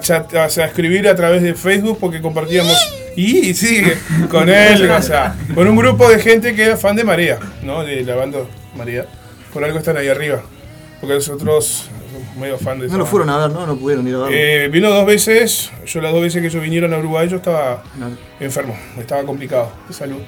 chat, 0.00 0.32
a 0.34 0.46
escribir 0.46 1.08
a 1.08 1.16
través 1.16 1.42
de 1.42 1.54
Facebook 1.54 1.98
porque 2.00 2.20
compartíamos. 2.20 2.76
Y 3.16 3.54
sigue 3.54 3.96
con 4.30 4.48
él, 4.48 4.90
o 4.90 5.02
sea, 5.02 5.34
con 5.54 5.66
un 5.68 5.76
grupo 5.76 6.08
de 6.08 6.18
gente 6.18 6.54
que 6.54 6.64
era 6.64 6.76
fan 6.76 6.96
de 6.96 7.04
María, 7.04 7.38
¿no? 7.62 7.84
De 7.84 8.02
la 8.02 8.14
banda 8.16 8.38
María. 8.76 9.06
Por 9.52 9.64
algo 9.64 9.78
están 9.78 9.96
ahí 9.96 10.08
arriba. 10.08 10.42
Porque 11.00 11.14
nosotros 11.16 11.90
somos 12.12 12.36
medio 12.36 12.56
fan 12.58 12.78
de 12.80 12.88
No 12.88 12.96
lo 12.98 13.06
fueron 13.06 13.28
a 13.30 13.36
ver, 13.38 13.50
¿no? 13.50 13.66
No 13.66 13.76
pudieron 13.76 14.08
ir 14.08 14.14
a 14.14 14.18
verlo. 14.18 14.30
Eh, 14.32 14.68
vino 14.68 14.90
dos 14.90 15.04
veces. 15.06 15.70
Yo 15.86 16.00
las 16.00 16.12
dos 16.12 16.22
veces 16.22 16.40
que 16.40 16.48
ellos 16.48 16.62
vinieron 16.62 16.92
a 16.94 16.98
Uruguay, 16.98 17.28
yo 17.28 17.36
estaba 17.36 17.82
enfermo, 18.40 18.76
estaba 18.98 19.22
complicado 19.24 19.70
de 19.86 19.94
salud. 19.94 20.18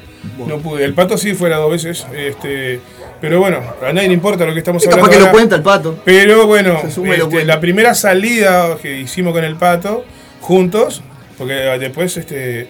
No 0.46 0.58
pude. 0.58 0.84
El 0.84 0.92
pato 0.94 1.16
sí 1.16 1.34
fuera 1.34 1.56
dos 1.56 1.70
veces. 1.70 2.06
Este, 2.14 2.80
pero 3.20 3.40
bueno, 3.40 3.60
a 3.82 3.92
nadie 3.92 4.08
le 4.08 4.14
importa 4.14 4.44
lo 4.44 4.52
que 4.52 4.58
estamos 4.58 4.82
Y 4.84 4.86
hablando. 4.86 5.04
capaz 5.06 5.12
que 5.14 5.18
lo 5.18 5.26
ahora. 5.26 5.32
cuenta 5.32 5.56
el 5.56 5.62
pato. 5.62 5.98
Pero 6.04 6.46
bueno, 6.46 6.78
Se 6.82 6.90
suma 6.90 7.14
y 7.14 7.18
lo 7.18 7.24
este, 7.24 7.36
cuenta. 7.36 7.54
la 7.54 7.60
primera 7.60 7.94
salida 7.94 8.76
que 8.80 8.98
hicimos 9.00 9.32
con 9.32 9.44
el 9.44 9.56
pato, 9.56 10.04
juntos, 10.40 11.02
porque 11.38 11.54
después, 11.54 12.16
este, 12.16 12.68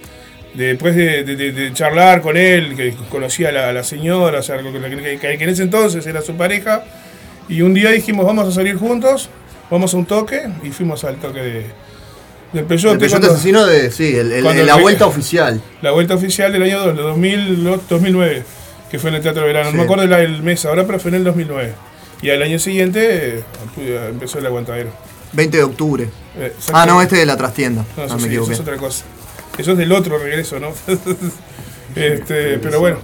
después 0.54 0.94
de, 0.96 1.24
de- 1.24 1.36
de- 1.36 1.52
de 1.52 1.72
charlar 1.72 2.20
con 2.22 2.36
él, 2.36 2.74
que 2.76 2.94
conocía 3.08 3.48
a 3.50 3.72
la, 3.72 3.82
señora, 3.84 4.40
o 4.40 4.42
sea, 4.42 4.58
que, 4.58 5.18
que- 5.18 5.18
que 5.38 5.44
en 5.44 5.48
ese 5.50 5.62
entonces 5.62 6.06
era 6.06 6.22
su 6.22 6.34
pareja, 6.36 6.84
y 7.48 7.62
un 7.62 7.74
día 7.74 7.90
dijimos, 7.90 8.26
vamos 8.26 8.48
a 8.48 8.52
salir 8.52 8.76
juntos, 8.76 9.28
vamos 9.70 9.94
a 9.94 9.96
un 9.96 10.06
toque, 10.06 10.42
y 10.62 10.70
fuimos 10.70 11.04
al 11.04 11.16
toque 11.16 11.40
de, 11.40 11.66
del 12.52 12.64
Peyote. 12.64 12.94
El 12.94 12.98
peyote 13.00 13.26
asesino 13.26 13.66
de. 13.66 13.90
Sí, 13.90 14.16
el- 14.16 14.32
el- 14.32 14.44
la 14.66 14.74
el- 14.76 14.80
vuelta 14.82 15.06
oficial. 15.06 15.60
La 15.82 15.90
vuelta 15.92 16.14
oficial 16.14 16.52
del 16.52 16.62
año 16.62 16.78
2, 16.80 16.96
de 16.96 17.02
2000, 17.02 17.64
2009, 17.88 18.42
que 18.90 18.98
fue 18.98 19.10
en 19.10 19.16
el 19.16 19.22
Teatro 19.22 19.42
de 19.42 19.48
Verano. 19.48 19.70
Sí. 19.70 19.76
No 19.76 19.82
me 19.82 19.84
acuerdo 19.84 20.16
el 20.16 20.42
mes 20.42 20.64
ahora, 20.64 20.84
pero 20.86 20.98
fue 20.98 21.10
en 21.10 21.16
el 21.16 21.24
2009. 21.24 21.72
Y 22.22 22.30
al 22.30 22.40
año 22.42 22.58
siguiente 22.58 23.40
eh, 23.78 24.06
empezó 24.10 24.38
el 24.38 24.46
aguantadero. 24.46 24.90
20 25.32 25.56
de 25.56 25.62
octubre. 25.64 26.08
Eh, 26.38 26.52
Ah, 26.72 26.86
no, 26.86 27.00
este 27.02 27.16
de 27.16 27.26
la 27.26 27.36
trastienda. 27.36 27.84
No, 27.96 28.02
Ah, 28.02 28.06
eso, 28.06 28.16
me 28.18 28.28
sí, 28.28 28.34
eso 28.34 28.52
es 28.52 28.60
otra 28.60 28.76
cosa. 28.76 29.04
Eso 29.58 29.72
es 29.72 29.78
del 29.78 29.92
otro 29.92 30.18
regreso, 30.18 30.60
¿no? 30.60 30.68
este, 31.94 32.58
pero 32.58 32.80
bueno, 32.80 32.98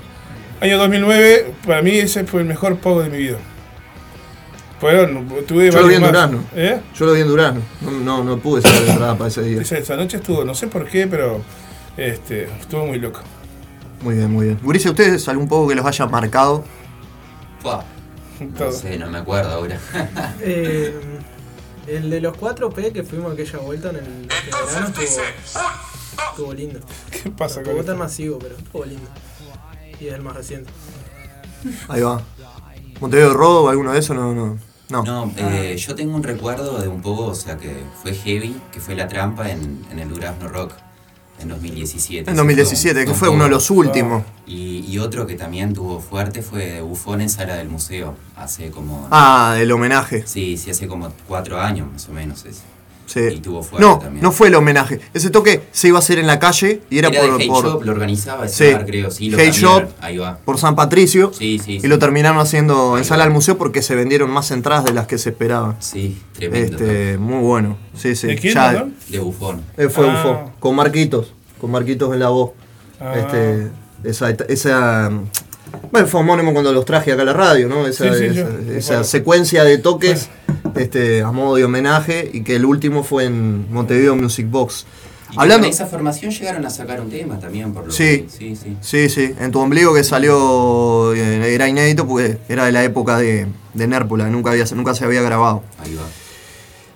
año 0.60 0.78
2009, 0.78 1.54
para 1.66 1.82
mí 1.82 1.92
ese 1.96 2.24
fue 2.24 2.42
el 2.42 2.46
mejor 2.46 2.76
pogo 2.78 3.02
de 3.02 3.10
mi 3.10 3.18
vida. 3.18 3.38
Fueron, 4.80 5.28
tuve 5.46 5.70
Yo 5.70 5.80
lo 5.80 5.86
vi 5.88 5.94
en. 5.94 6.02
Durazno. 6.02 6.44
¿Eh? 6.56 6.80
Yo 6.94 7.06
lo 7.06 7.12
vi 7.12 7.20
en 7.20 7.28
Durazno. 7.28 7.60
No, 7.80 7.90
no, 7.92 8.24
no 8.24 8.38
pude 8.38 8.62
sacar 8.62 8.82
la 8.82 8.92
entrada 8.92 9.16
para 9.16 9.28
ese 9.28 9.42
día. 9.42 9.60
Esa, 9.62 9.78
esa 9.78 9.96
noche 9.96 10.16
estuvo, 10.16 10.44
no 10.44 10.54
sé 10.54 10.66
por 10.66 10.86
qué, 10.88 11.06
pero 11.06 11.40
este, 11.96 12.48
estuvo 12.60 12.86
muy 12.86 12.98
loco. 12.98 13.20
Muy 14.02 14.16
bien, 14.16 14.32
muy 14.32 14.46
bien. 14.46 14.58
Gurice, 14.60 14.90
¿ustedes 14.90 15.28
algún 15.28 15.46
poco 15.46 15.68
que 15.68 15.76
los 15.76 15.86
haya 15.86 16.06
marcado? 16.06 16.64
Fua. 17.60 17.84
No 18.58 18.72
sé, 18.72 18.98
no 18.98 19.08
me 19.08 19.18
acuerdo 19.18 19.50
ahora. 19.52 19.78
Eh, 20.40 20.92
el 21.92 22.10
de 22.10 22.20
los 22.20 22.36
4P 22.36 22.92
que 22.92 23.02
fuimos 23.02 23.32
aquella 23.32 23.58
vuelta 23.58 23.90
en 23.90 23.96
el 23.96 24.28
este 24.30 24.50
verano 24.50 24.86
estuvo, 24.88 25.22
estuvo 26.30 26.54
lindo. 26.54 26.80
¿Qué 27.10 27.30
pasa 27.30 27.60
no 27.60 27.66
con 27.66 27.76
estuvo 27.76 27.92
tan 27.92 27.98
masivo, 27.98 28.38
pero 28.38 28.56
estuvo 28.56 28.84
lindo. 28.84 29.08
Y 30.00 30.08
es 30.08 30.14
el 30.14 30.22
más 30.22 30.36
reciente. 30.36 30.70
Ahí 31.88 32.02
va. 32.02 32.22
Montevideo 33.00 33.34
Robo, 33.34 33.68
alguno 33.68 33.92
de 33.92 33.98
esos, 33.98 34.16
no, 34.16 34.34
no. 34.34 34.58
No. 34.88 35.04
No, 35.04 35.32
eh, 35.38 35.76
yo 35.78 35.94
tengo 35.94 36.14
un 36.14 36.22
recuerdo 36.22 36.78
de 36.78 36.86
un 36.86 37.00
poco, 37.00 37.26
o 37.26 37.34
sea, 37.34 37.56
que 37.56 37.74
fue 38.02 38.14
heavy, 38.14 38.60
que 38.70 38.78
fue 38.78 38.94
la 38.94 39.08
trampa 39.08 39.50
en, 39.50 39.84
en 39.90 39.98
el 39.98 40.08
Durazno 40.08 40.48
Rock 40.48 40.74
en 41.42 41.48
2017. 41.48 42.30
En 42.30 42.36
2017, 42.36 43.04
que 43.04 43.14
fue 43.14 43.28
uno 43.28 43.44
de 43.44 43.50
los 43.50 43.70
últimos. 43.70 44.24
Y, 44.46 44.84
y 44.88 44.98
otro 44.98 45.26
que 45.26 45.34
también 45.34 45.72
tuvo 45.72 46.00
fuerte 46.00 46.42
fue 46.42 46.80
Bufón 46.80 47.20
en 47.20 47.28
Sala 47.28 47.56
del 47.56 47.68
Museo, 47.68 48.16
hace 48.36 48.70
como... 48.70 49.08
Ah, 49.10 49.56
el 49.58 49.70
homenaje. 49.72 50.24
Sí, 50.26 50.56
sí, 50.56 50.70
hace 50.70 50.86
como 50.86 51.12
cuatro 51.28 51.60
años 51.60 51.90
más 51.90 52.08
o 52.08 52.12
menos. 52.12 52.44
ese. 52.44 52.60
Sí. 53.06 53.20
Y 53.20 53.40
tuvo 53.40 53.62
fuerte 53.62 53.86
No, 53.86 53.98
también. 53.98 54.22
no 54.22 54.32
fue 54.32 54.48
el 54.48 54.54
homenaje. 54.54 55.00
Ese 55.12 55.28
toque 55.30 55.62
se 55.72 55.88
iba 55.88 55.98
a 55.98 56.00
hacer 56.00 56.18
en 56.18 56.26
la 56.26 56.38
calle 56.38 56.80
y 56.88 56.98
era, 56.98 57.08
Era 57.08 57.20
por. 57.20 57.28
de 57.38 57.44
Hate 57.44 57.48
por 57.48 57.64
Shop, 57.64 57.82
lo 57.84 57.92
organizaba 57.92 58.48
Sí. 58.48 58.64
Star, 58.64 58.86
creo, 58.86 59.10
sí, 59.10 59.30
lo 59.30 59.38
Shop, 59.38 59.84
ahí 60.00 60.16
va. 60.18 60.38
por 60.44 60.58
San 60.58 60.74
Patricio. 60.76 61.32
Sí, 61.32 61.58
sí, 61.62 61.74
Y 61.74 61.80
sí. 61.80 61.88
lo 61.88 61.98
terminaron 61.98 62.38
haciendo 62.38 62.96
en 62.96 63.04
sala 63.04 63.24
del 63.24 63.32
museo 63.32 63.58
porque 63.58 63.82
se 63.82 63.94
vendieron 63.94 64.30
más 64.30 64.50
entradas 64.50 64.84
de 64.84 64.92
las 64.92 65.06
que 65.06 65.18
se 65.18 65.30
esperaban. 65.30 65.76
Sí, 65.80 66.20
tremendo. 66.32 66.76
Este, 66.78 67.18
muy 67.18 67.40
bueno. 67.42 67.76
Sí, 67.94 68.14
sí. 68.16 68.28
¿De 68.28 68.36
quién, 68.36 68.54
Ya-? 68.54 68.86
De 69.08 69.18
Bufón. 69.18 69.62
Eh, 69.76 69.88
fue 69.88 70.08
Ah. 70.08 70.12
Bufón. 70.22 70.52
Con 70.58 70.76
Marquitos. 70.76 71.32
Con 71.60 71.70
Marquitos 71.70 72.12
en 72.14 72.20
la 72.20 72.28
voz. 72.28 72.52
Ah. 73.00 73.14
Este, 73.16 73.68
esa, 74.04 74.30
esa. 74.48 75.10
Bueno, 75.90 76.06
fue 76.06 76.20
homónimo 76.20 76.52
cuando 76.52 76.72
los 76.72 76.84
traje 76.84 77.12
acá 77.12 77.22
a 77.22 77.24
la 77.24 77.32
radio, 77.32 77.68
¿no? 77.68 77.86
Esa, 77.86 78.12
Sí, 78.12 78.18
sí, 78.18 78.24
esa- 78.26 78.34
yo- 78.34 78.72
esa 78.76 78.88
bueno. 78.92 79.04
secuencia 79.04 79.64
de 79.64 79.78
toques 79.78 80.28
este, 80.76 81.22
a 81.22 81.30
modo 81.32 81.56
de 81.56 81.64
homenaje 81.64 82.30
y 82.32 82.42
que 82.42 82.56
el 82.56 82.64
último 82.64 83.02
fue 83.04 83.24
en 83.24 83.72
Montevideo 83.72 84.16
Music 84.16 84.46
Box. 84.50 84.86
Y 85.32 85.36
Hablando. 85.38 85.64
con 85.66 85.70
esa 85.72 85.86
formación 85.86 86.30
llegaron 86.30 86.66
a 86.66 86.70
sacar 86.70 87.00
un 87.00 87.08
tema 87.08 87.38
también, 87.40 87.72
por 87.72 87.86
lo 87.86 87.90
Sí, 87.92 88.22
que- 88.22 88.26
sí, 88.28 88.54
sí. 88.56 88.76
sí, 88.82 89.08
sí. 89.08 89.34
En 89.40 89.50
tu 89.50 89.60
ombligo 89.60 89.94
que 89.94 90.04
salió 90.04 91.14
eh, 91.14 91.54
era 91.54 91.68
inédito 91.68 92.06
porque 92.06 92.36
era 92.48 92.66
de 92.66 92.72
la 92.72 92.84
época 92.84 93.16
de, 93.18 93.46
de 93.72 93.86
Nérpula, 93.86 94.28
nunca, 94.28 94.50
había, 94.50 94.64
nunca 94.74 94.94
se 94.94 95.04
había 95.06 95.22
grabado. 95.22 95.62
Ahí 95.78 95.94
va. 95.94 96.02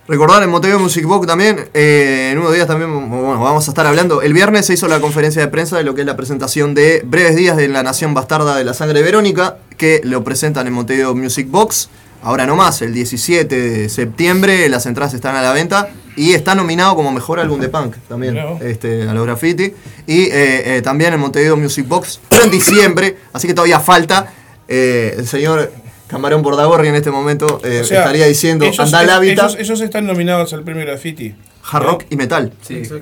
Recordar 0.08 0.40
en 0.44 0.50
Montevideo 0.50 0.78
Music 0.78 1.04
Box 1.04 1.26
también, 1.26 1.68
eh, 1.74 2.28
en 2.30 2.38
unos 2.38 2.52
días 2.54 2.68
también 2.68 2.92
bueno, 3.10 3.40
vamos 3.42 3.66
a 3.66 3.70
estar 3.72 3.86
hablando. 3.86 4.22
El 4.22 4.34
viernes 4.34 4.64
se 4.66 4.74
hizo 4.74 4.86
la 4.86 5.00
conferencia 5.00 5.42
de 5.42 5.48
prensa 5.48 5.78
de 5.78 5.82
lo 5.82 5.96
que 5.96 6.02
es 6.02 6.06
la 6.06 6.14
presentación 6.16 6.74
de 6.74 7.02
Breves 7.04 7.34
Días 7.34 7.56
de 7.56 7.66
la 7.66 7.82
Nación 7.82 8.14
Bastarda 8.14 8.54
de 8.54 8.62
la 8.64 8.72
Sangre 8.72 9.02
Verónica, 9.02 9.56
que 9.76 10.00
lo 10.04 10.22
presentan 10.22 10.68
en 10.68 10.74
Montevideo 10.74 11.12
Music 11.16 11.48
Box. 11.50 11.88
Ahora 12.22 12.46
no 12.46 12.56
más, 12.56 12.82
el 12.82 12.92
17 12.92 13.56
de 13.56 13.88
septiembre 13.88 14.68
las 14.68 14.86
entradas 14.86 15.14
están 15.14 15.36
a 15.36 15.42
la 15.42 15.52
venta 15.52 15.90
y 16.16 16.32
está 16.32 16.54
nominado 16.54 16.96
como 16.96 17.12
mejor 17.12 17.38
álbum 17.38 17.60
de 17.60 17.68
punk 17.68 17.96
también 18.08 18.38
este, 18.60 19.08
a 19.08 19.14
los 19.14 19.26
graffiti. 19.26 19.74
Y 20.06 20.22
eh, 20.24 20.76
eh, 20.76 20.82
también 20.82 21.14
en 21.14 21.20
Montevideo 21.20 21.56
Music 21.56 21.86
Box, 21.86 22.20
en 22.42 22.50
diciembre, 22.50 23.16
así 23.32 23.46
que 23.46 23.54
todavía 23.54 23.80
falta. 23.80 24.32
Eh, 24.68 25.14
el 25.18 25.26
señor 25.26 25.70
Camarón 26.08 26.42
Bordagorri 26.42 26.88
en 26.88 26.96
este 26.96 27.10
momento 27.10 27.60
eh, 27.64 27.80
O 27.82 27.84
sea, 27.84 28.00
estaría 28.00 28.26
diciendo, 28.26 28.64
ellos, 28.64 28.80
anda 28.80 29.00
al 29.00 29.10
hábitat. 29.10 29.50
ellos, 29.50 29.60
ellos 29.60 29.80
están 29.80 30.06
nominados 30.06 30.52
al 30.52 30.62
premio 30.62 30.84
Graffiti. 30.84 31.34
Hard 31.68 31.82
rock 31.82 32.04
y 32.10 32.16
metal. 32.16 32.52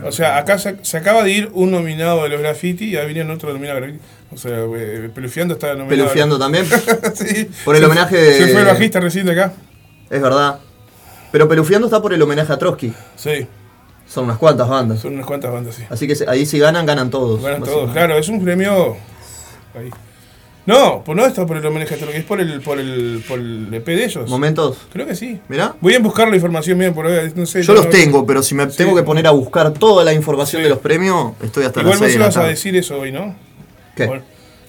O 0.05 0.12
sea, 0.12 0.38
acá 0.38 0.59
se, 0.59 0.77
se 0.83 0.96
acaba 0.96 1.22
de 1.22 1.31
ir 1.31 1.50
un 1.53 1.70
nominado 1.70 2.22
de 2.22 2.31
los 2.31 2.40
graffiti 2.40 2.87
y 2.87 2.96
ahí 2.96 3.12
viene 3.12 3.31
otro 3.31 3.53
nominado 3.53 3.77
a 3.77 3.81
graffiti. 3.83 4.03
O 4.34 4.36
sea, 4.36 4.64
eh, 4.76 5.10
Pelufiando 5.14 5.54
está 5.54 5.68
nominado. 5.74 5.88
Pelufiando 5.90 6.38
también. 6.38 6.66
sí. 7.14 7.48
Por 7.64 7.76
el 7.76 7.80
Se- 7.82 7.86
homenaje 7.86 8.16
de- 8.16 8.32
Se 8.34 8.48
fue 8.48 8.60
el 8.60 8.66
bajista 8.66 9.00
recién 9.00 9.26
de 9.26 9.32
acá. 9.32 9.52
Es 10.10 10.20
verdad. 10.20 10.58
Pero 11.32 11.48
Pelufiando 11.48 11.86
está 11.86 12.02
por 12.02 12.12
el 12.12 12.20
homenaje 12.22 12.52
a 12.52 12.58
Trotsky. 12.58 12.92
Sí. 13.16 13.46
Son 14.08 14.24
unas 14.24 14.38
cuantas 14.38 14.68
bandas. 14.68 15.00
Son 15.00 15.14
unas 15.14 15.26
cuantas 15.26 15.50
bandas, 15.52 15.74
sí. 15.74 15.82
Así 15.88 16.06
que 16.06 16.14
ahí 16.28 16.44
si 16.46 16.58
ganan, 16.58 16.84
ganan 16.84 17.10
todos. 17.10 17.42
Ganan 17.42 17.62
todos, 17.62 17.90
claro, 17.92 18.16
es 18.18 18.28
un 18.28 18.42
premio. 18.44 18.96
ahí. 19.78 19.90
No, 20.66 21.02
pues 21.04 21.14
no 21.14 21.26
está 21.26 21.44
por 21.44 21.58
el 21.58 21.66
homenaje 21.66 21.94
a 21.94 21.98
Trotsky, 21.98 22.18
es 22.18 22.24
por 22.24 22.40
el, 22.40 22.60
por 22.62 22.78
el, 22.80 23.22
por 23.28 23.38
el 23.38 23.68
EP 23.72 23.84
de 23.86 24.04
ellos. 24.04 24.30
¿Momentos? 24.30 24.78
Creo 24.92 25.06
que 25.06 25.14
sí. 25.14 25.38
Mirá. 25.48 25.74
Voy 25.80 25.94
a 25.94 25.98
buscar 25.98 26.28
la 26.28 26.36
información 26.36 26.78
bien, 26.78 26.94
por 26.94 27.04
hoy, 27.06 27.32
no 27.34 27.44
sé. 27.44 27.62
Yo 27.62 27.74
no- 27.74 27.80
los 27.82 27.90
tengo, 27.90 28.24
pero 28.24 28.42
si 28.42 28.54
me 28.54 28.66
tengo 28.68 28.94
que 28.96 29.02
poner 29.02 29.26
a 29.26 29.30
buscar 29.30 29.72
toda 29.74 30.04
la 30.04 30.12
información 30.14 30.62
de 30.62 30.70
los 30.70 30.78
premios, 30.78 31.32
estoy 31.42 31.64
hasta 31.64 31.80
Igual 31.80 31.92
las 31.92 32.00
vos 32.00 32.06
6 32.06 32.12
de 32.14 32.18
la 32.18 32.24
ibas 32.26 32.36
a 32.38 32.44
decir 32.44 32.76
eso 32.76 32.98
hoy, 32.98 33.12
¿no? 33.12 33.34
¿Qué? 33.96 34.22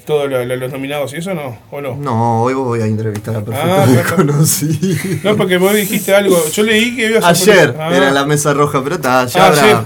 Todos 0.06 0.30
lo- 0.30 0.46
lo- 0.46 0.56
los 0.56 0.72
nominados 0.72 1.14
y 1.14 1.18
eso, 1.18 1.34
¿no? 1.34 1.58
¿O 1.72 1.82
no? 1.82 1.96
No, 1.96 2.44
hoy 2.44 2.54
voy 2.54 2.80
a 2.82 2.86
entrevistar 2.86 3.36
a 3.36 3.40
Ah, 3.40 3.44
claro. 3.44 3.92
desconocido. 3.92 5.20
No, 5.24 5.36
porque 5.36 5.58
vos 5.58 5.74
dijiste 5.74 6.14
algo. 6.14 6.38
Yo 6.52 6.62
leí 6.64 6.96
que 6.96 7.10
ibas 7.10 7.24
a 7.24 7.30
Ayer 7.30 7.74
poner- 7.74 7.82
Ah. 7.82 7.98
era 7.98 8.12
la 8.12 8.26
mesa 8.26 8.54
roja, 8.54 8.84
pero 8.84 8.96
está, 8.98 9.26
ya, 9.26 9.44
Ah, 9.44 9.48
habrá, 9.48 9.64
ayer. 9.64 9.78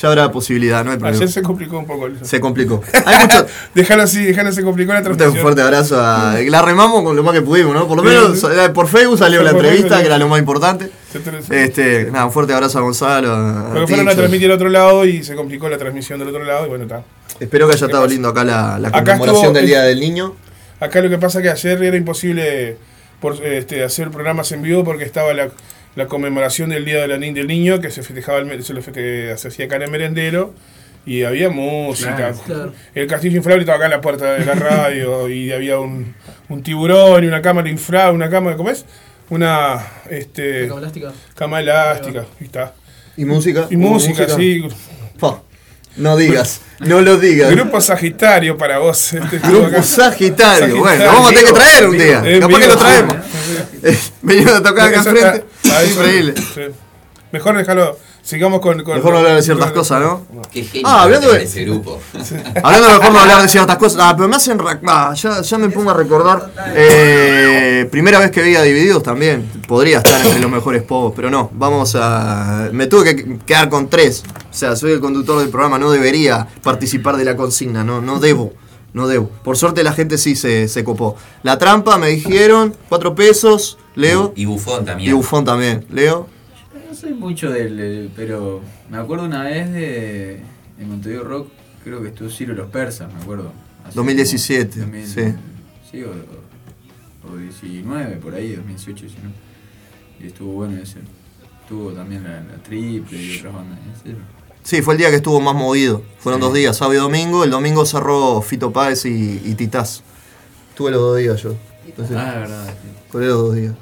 ya 0.00 0.08
habrá 0.08 0.32
posibilidad, 0.32 0.84
no 0.84 0.90
hay 0.90 0.96
problema. 0.96 1.16
Ayer 1.16 1.30
se 1.30 1.42
complicó 1.42 1.78
un 1.78 1.86
poco. 1.86 2.08
Se 2.22 2.40
complicó. 2.40 2.82
Hay 3.06 3.18
mucho, 3.20 3.46
Déjalo 3.72 4.02
así, 4.02 4.24
déjalo, 4.24 4.50
se 4.50 4.64
complicó 4.64 4.92
la 4.94 4.98
Un 4.98 5.04
transmisión. 5.04 5.40
fuerte 5.42 5.62
abrazo 5.62 6.00
a. 6.04 6.34
La 6.44 6.60
remamos 6.62 7.04
con 7.04 7.14
lo 7.14 7.22
más 7.22 7.32
que 7.32 7.42
pudimos, 7.42 7.72
¿no? 7.72 7.86
Por 7.86 7.98
lo 7.98 8.02
menos 8.02 8.40
sí. 8.40 8.46
eh, 8.50 8.68
por 8.70 8.88
Facebook 8.88 9.18
salió 9.18 9.44
la 9.44 9.52
Por 9.52 9.64
entrevista, 9.64 10.00
que 10.00 10.06
era 10.06 10.18
lo 10.18 10.26
más 10.26 10.40
importante. 10.40 10.90
Este, 11.50 12.10
nada, 12.10 12.26
un 12.26 12.32
fuerte 12.32 12.52
abrazo 12.52 12.78
a 12.78 12.82
Gonzalo. 12.82 13.30
a- 13.32 13.60
a 13.60 13.72
Porque 13.74 13.86
fueron 13.86 14.08
a 14.08 14.14
transmitir 14.16 14.46
al 14.50 14.56
otro 14.56 14.68
lado 14.70 15.04
y 15.06 15.22
se 15.22 15.36
complicó 15.36 15.68
la 15.68 15.78
transmisión 15.78 16.18
del 16.18 16.28
otro 16.28 16.42
lado 16.42 16.66
y 16.66 16.68
bueno, 16.68 16.84
está. 16.84 17.04
Espero 17.42 17.66
que 17.66 17.72
haya 17.74 17.80
¿Qué 17.80 17.86
estado 17.86 18.06
lindo 18.06 18.28
acá 18.28 18.44
la, 18.44 18.78
la 18.78 18.88
Acá 18.88 18.98
conmemoración 19.02 19.36
estuvo- 19.36 19.52
del 19.52 19.66
Día 19.66 19.82
del 19.82 20.00
Niño. 20.00 20.36
Acá 20.80 21.00
lo 21.00 21.08
que 21.10 21.18
pasa 21.18 21.38
es 21.38 21.42
que 21.44 21.50
ayer 21.50 21.82
era 21.82 21.96
imposible 21.96 22.76
por, 23.20 23.44
este, 23.44 23.84
hacer 23.84 24.10
programas 24.10 24.50
en 24.52 24.62
vivo 24.62 24.82
porque 24.84 25.04
estaba 25.04 25.32
la, 25.32 25.48
la 25.94 26.06
conmemoración 26.06 26.70
del 26.70 26.84
Día 26.84 27.00
de 27.00 27.08
la 27.08 27.18
del 27.18 27.46
Niño, 27.46 27.80
que 27.80 27.90
se 27.90 28.02
festejaba, 28.02 28.38
el 28.38 28.64
se, 28.64 28.72
lo 28.74 28.82
feste- 28.82 29.36
se 29.36 29.48
hacía 29.48 29.66
acá 29.66 29.76
en 29.76 29.82
el 29.82 29.90
merendero, 29.90 30.54
y 31.06 31.22
había 31.24 31.50
música. 31.50 32.14
Claro. 32.16 32.40
Claro. 32.46 32.72
El 32.94 33.06
castillo 33.06 33.36
inflable 33.36 33.62
estaba 33.62 33.76
acá 33.76 33.84
en 33.86 33.90
la 33.92 34.00
puerta 34.00 34.32
de 34.34 34.44
la 34.44 34.54
radio, 34.54 35.28
y 35.28 35.52
había 35.52 35.78
un, 35.78 36.14
un 36.48 36.62
tiburón 36.62 37.22
y 37.24 37.26
una 37.28 37.42
cámara 37.42 37.68
inflable, 37.68 38.14
una 38.16 38.30
cámara, 38.30 38.56
¿cómo 38.56 38.70
es? 38.70 38.84
Una 39.30 39.84
este, 40.10 40.66
Cama 40.68 40.80
elástica. 40.80 41.12
cama 41.34 41.60
elástica, 41.60 42.26
está. 42.40 42.74
¿Y 43.16 43.24
música? 43.24 43.66
Y 43.70 43.76
música, 43.76 44.22
¿Música? 44.24 44.36
sí. 44.36 44.68
Fa. 45.18 45.40
No 45.96 46.16
digas, 46.16 46.60
no 46.80 47.00
lo 47.02 47.18
digas. 47.18 47.50
Grupo 47.50 47.80
Sagitario 47.80 48.56
para 48.56 48.78
vos. 48.78 49.12
Este 49.12 49.38
Grupo. 49.38 49.82
Sagitario. 49.82 50.76
Bueno, 50.78 51.04
lo 51.04 51.12
vamos 51.12 51.26
a 51.26 51.34
tener 51.34 51.44
que 51.44 51.52
traer 51.52 51.86
un 51.88 51.98
día. 51.98 52.22
Eh, 52.24 52.40
Capaz 52.40 52.58
que 52.58 52.66
lo 52.66 52.76
traemos. 52.76 53.16
Eh, 53.84 53.98
Venimos 54.22 54.52
a 54.54 54.62
tocar 54.62 54.88
acá 54.88 54.98
enfrente. 54.98 55.44
Increíble. 55.90 56.34
sí. 56.54 56.60
Mejor 57.32 57.56
déjalo. 57.56 57.98
Sigamos 58.22 58.60
con. 58.60 58.82
con 58.84 58.94
Mejor 58.96 59.12
no 59.12 59.18
hablar 59.18 59.34
de 59.36 59.42
ciertas 59.42 59.72
cosas, 59.72 60.00
¿no? 60.00 60.22
Qué 60.52 60.62
genio 60.62 60.86
Ah, 60.86 61.02
hablando 61.02 61.32
de. 61.32 61.42
ese 61.42 61.64
grupo. 61.64 61.98
Hablando 62.62 62.86
de 62.88 62.94
mejor 62.98 63.12
no 63.12 63.18
hablar 63.18 63.42
de 63.42 63.48
ciertas 63.48 63.76
cosas. 63.78 63.98
Ah, 64.00 64.14
pero 64.16 64.28
me 64.28 64.36
hacen. 64.36 64.58
ra- 64.60 64.80
ah, 64.86 65.12
ya, 65.14 65.42
ya 65.42 65.58
me 65.58 65.68
pongo 65.70 65.90
a 65.90 65.94
recordar. 65.94 66.50
Eh, 66.74 67.88
primera 67.90 68.18
vez 68.20 68.30
que 68.30 68.40
veía 68.40 68.62
Divididos 68.62 69.02
también. 69.02 69.50
Podría 69.66 69.98
estar 69.98 70.24
entre 70.24 70.40
los 70.40 70.50
mejores 70.50 70.82
povos, 70.82 71.12
pero 71.16 71.30
no. 71.30 71.50
Vamos 71.52 71.96
a. 71.98 72.68
Me 72.72 72.86
tuve 72.86 73.16
que 73.16 73.38
quedar 73.44 73.68
con 73.68 73.88
tres. 73.88 74.22
O 74.50 74.54
sea, 74.54 74.76
soy 74.76 74.92
el 74.92 75.00
conductor 75.00 75.40
del 75.40 75.48
programa, 75.48 75.78
no 75.78 75.90
debería 75.90 76.46
participar 76.62 77.16
de 77.16 77.24
la 77.24 77.36
consigna. 77.36 77.82
No, 77.82 78.00
no 78.00 78.20
debo. 78.20 78.52
No 78.92 79.08
debo. 79.08 79.30
Por 79.42 79.56
suerte 79.56 79.82
la 79.82 79.92
gente 79.94 80.16
sí 80.18 80.36
se, 80.36 80.68
se 80.68 80.84
copó. 80.84 81.16
La 81.42 81.58
trampa 81.58 81.96
me 81.98 82.08
dijeron, 82.08 82.76
cuatro 82.88 83.14
pesos. 83.14 83.78
Leo. 83.94 84.32
Y 84.36 84.44
Bufón 84.44 84.84
también. 84.84 85.10
Y 85.10 85.12
Bufón 85.12 85.44
también. 85.44 85.86
Leo. 85.90 86.28
No 86.92 86.98
soy 86.98 87.14
mucho 87.14 87.50
del, 87.50 87.74
del- 87.78 88.10
pero 88.14 88.60
me 88.90 88.98
acuerdo 88.98 89.24
una 89.24 89.44
vez 89.44 89.72
de 89.72 90.42
en 90.78 90.88
Montevideo 90.90 91.24
Rock, 91.24 91.48
creo 91.82 92.02
que 92.02 92.08
estuvo 92.08 92.28
Ciro 92.28 92.52
los 92.54 92.68
Persas, 92.68 93.10
me 93.14 93.18
acuerdo. 93.18 93.50
Hace 93.82 93.94
2017, 93.96 94.80
como 94.80 94.92
2000, 94.92 95.06
sí. 95.06 95.34
Sí, 95.90 96.02
o, 96.02 96.10
o- 96.10 97.32
o 97.32 97.36
19, 97.38 98.16
por 98.16 98.34
ahí, 98.34 98.56
2018, 98.56 99.06
19. 99.06 99.34
Y 100.22 100.26
estuvo 100.26 100.52
bueno 100.52 100.76
ese. 100.82 100.98
Estuvo 101.62 101.92
también 101.92 102.24
la, 102.24 102.42
la 102.42 102.62
Triple 102.62 103.16
y 103.22 103.38
otras 103.38 103.54
bandas. 103.54 103.78
ese. 104.04 104.14
Sí, 104.62 104.82
fue 104.82 104.92
el 104.92 104.98
día 104.98 105.08
que 105.08 105.16
estuvo 105.16 105.40
más 105.40 105.54
movido. 105.54 106.02
Fueron 106.18 106.42
Sí. 106.42 106.46
dos 106.46 106.54
días, 106.54 106.76
sábado 106.76 106.92
y 106.94 106.98
domingo. 107.00 107.42
El 107.42 107.50
domingo 107.52 107.86
cerró 107.86 108.42
Fito 108.42 108.70
Páez 108.70 109.06
y, 109.06 109.40
y 109.42 109.54
Titás. 109.54 110.02
Tuve 110.76 110.90
los 110.90 111.00
dos 111.00 111.16
días 111.16 111.40
yo. 111.42 111.54
Entonces, 111.86 112.14
Ah, 112.18 112.34
verdad. 112.40 112.74
colé 113.10 113.28
los 113.28 113.38
dos 113.38 113.54
días. 113.56 113.72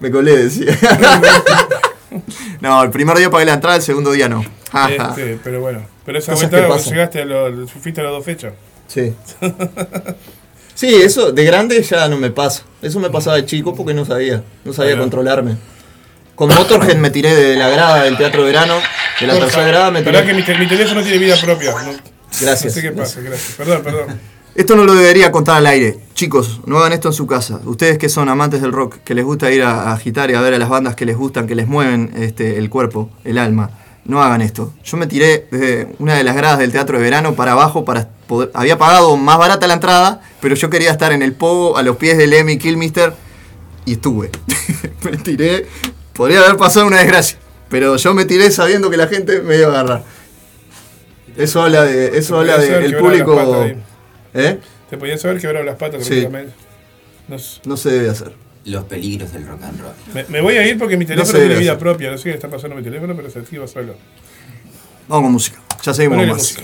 Me 0.00 0.10
colé, 0.10 0.36
decía. 0.36 0.76
no, 2.60 2.82
el 2.82 2.90
primer 2.90 3.16
día 3.18 3.30
pagué 3.30 3.44
la 3.44 3.54
entrada, 3.54 3.76
el 3.76 3.82
segundo 3.82 4.12
día 4.12 4.28
no. 4.28 4.44
Este, 4.88 5.38
pero 5.42 5.60
bueno. 5.60 5.82
Pero 6.04 6.18
esa 6.18 6.32
Cosas 6.32 6.50
vuelta 6.50 6.76
llegaste 6.90 7.22
a 7.22 7.24
los. 7.24 7.70
Fuiste 7.70 8.00
a 8.00 8.04
las 8.04 8.12
dos 8.12 8.24
fechas. 8.24 8.52
Sí. 8.86 9.14
Sí, 10.72 10.94
eso 10.94 11.30
de 11.30 11.44
grande 11.44 11.82
ya 11.82 12.08
no 12.08 12.16
me 12.16 12.30
pasa. 12.30 12.62
Eso 12.80 13.00
me 13.00 13.10
pasaba 13.10 13.36
de 13.36 13.44
chico 13.44 13.74
porque 13.74 13.92
no 13.92 14.06
sabía. 14.06 14.42
No 14.64 14.72
sabía 14.72 14.92
Bueno. 14.92 15.02
controlarme. 15.02 15.56
Con 16.34 16.48
Motorhead 16.54 16.96
me 16.96 17.10
tiré 17.10 17.34
de 17.34 17.54
la 17.56 17.68
grada 17.68 18.04
del 18.04 18.16
Teatro 18.16 18.44
Verano. 18.44 18.76
De 19.20 19.26
la 19.26 19.34
tercera 19.34 19.66
grada 19.66 19.90
me 19.90 20.00
Verdad 20.00 20.22
tiré. 20.22 20.32
que 20.32 20.40
mi, 20.40 20.42
te- 20.46 20.56
mi 20.58 20.66
teléfono 20.66 21.02
tiene 21.02 21.18
vida 21.18 21.36
propia. 21.38 21.72
No, 21.72 21.92
Gracias. 22.40 22.64
No 22.64 22.70
sé 22.70 22.80
qué 22.80 22.92
pasa, 22.92 23.20
gracias. 23.20 23.56
Perdón, 23.58 23.82
perdón. 23.82 24.20
Esto 24.54 24.76
no 24.76 24.84
lo 24.84 24.94
debería 24.94 25.30
contar 25.32 25.56
al 25.56 25.66
aire. 25.66 26.00
Chicos, 26.14 26.60
no 26.66 26.78
hagan 26.78 26.92
esto 26.92 27.08
en 27.08 27.14
su 27.14 27.26
casa. 27.26 27.60
Ustedes 27.64 27.98
que 27.98 28.08
son 28.08 28.28
amantes 28.28 28.60
del 28.60 28.72
rock, 28.72 28.96
que 29.04 29.14
les 29.14 29.24
gusta 29.24 29.50
ir 29.50 29.62
a, 29.62 29.84
a 29.84 29.92
agitar 29.92 30.30
y 30.30 30.34
a 30.34 30.40
ver 30.40 30.54
a 30.54 30.58
las 30.58 30.68
bandas 30.68 30.96
que 30.96 31.06
les 31.06 31.16
gustan, 31.16 31.46
que 31.46 31.54
les 31.54 31.66
mueven 31.66 32.12
este, 32.16 32.58
el 32.58 32.68
cuerpo, 32.68 33.10
el 33.24 33.38
alma, 33.38 33.70
no 34.04 34.22
hagan 34.22 34.42
esto. 34.42 34.72
Yo 34.84 34.96
me 34.96 35.06
tiré 35.06 35.46
desde 35.50 35.88
una 35.98 36.14
de 36.14 36.24
las 36.24 36.36
gradas 36.36 36.58
del 36.58 36.72
teatro 36.72 36.98
de 36.98 37.04
verano 37.04 37.34
para 37.34 37.52
abajo 37.52 37.84
para 37.84 38.08
poder. 38.26 38.50
Había 38.54 38.76
pagado 38.78 39.16
más 39.16 39.38
barata 39.38 39.66
la 39.66 39.74
entrada, 39.74 40.20
pero 40.40 40.54
yo 40.54 40.68
quería 40.68 40.90
estar 40.90 41.12
en 41.12 41.22
el 41.22 41.32
pogo 41.32 41.76
a 41.76 41.82
los 41.82 41.96
pies 41.96 42.18
de 42.18 42.26
Lemmy 42.26 42.58
Kilmister 42.58 43.14
y 43.84 43.92
estuve. 43.92 44.30
me 45.04 45.16
tiré. 45.16 45.66
Podría 46.12 46.40
haber 46.40 46.56
pasado 46.56 46.86
una 46.86 46.98
desgracia, 46.98 47.38
pero 47.68 47.96
yo 47.96 48.12
me 48.14 48.24
tiré 48.24 48.50
sabiendo 48.50 48.90
que 48.90 48.96
la 48.96 49.06
gente 49.06 49.40
me 49.40 49.56
iba 49.56 49.68
a 49.68 49.70
agarrar. 49.70 50.04
Eso 51.36 51.62
habla 51.62 51.84
de, 51.84 52.18
eso 52.18 52.38
habla 52.38 52.58
quebrado 52.58 52.88
las 52.88 53.00
público. 53.00 53.89
¿Eh? 54.34 54.58
Te 54.88 54.96
podías 54.96 55.24
haber 55.24 55.40
quebrado 55.40 55.64
las 55.64 55.76
patas 55.76 56.04
Sí. 56.04 56.26
No 57.28 57.38
sé. 57.38 57.60
No 57.64 57.76
se 57.76 57.90
debe 57.90 58.10
hacer. 58.10 58.32
Los 58.64 58.84
peligros 58.84 59.32
del 59.32 59.46
rock 59.46 59.62
and 59.62 59.80
roll. 59.80 59.92
Me, 60.12 60.24
me 60.24 60.40
voy 60.40 60.56
a 60.56 60.66
ir 60.68 60.78
porque 60.78 60.96
mi 60.96 61.04
teléfono 61.06 61.32
se 61.32 61.38
tiene 61.38 61.58
vida 61.58 61.72
hacer. 61.72 61.78
propia. 61.80 62.10
No 62.10 62.18
sé 62.18 62.24
qué 62.24 62.34
está 62.34 62.48
pasando 62.48 62.76
mi 62.76 62.82
teléfono, 62.82 63.14
pero 63.16 63.30
se 63.30 63.38
activa 63.38 63.66
solo. 63.66 63.94
Vamos 65.08 65.24
con 65.24 65.32
música. 65.32 65.58
Ya 65.82 65.94
seguimos 65.94 66.18
con 66.18 66.28
más. 66.28 66.36
música. 66.38 66.62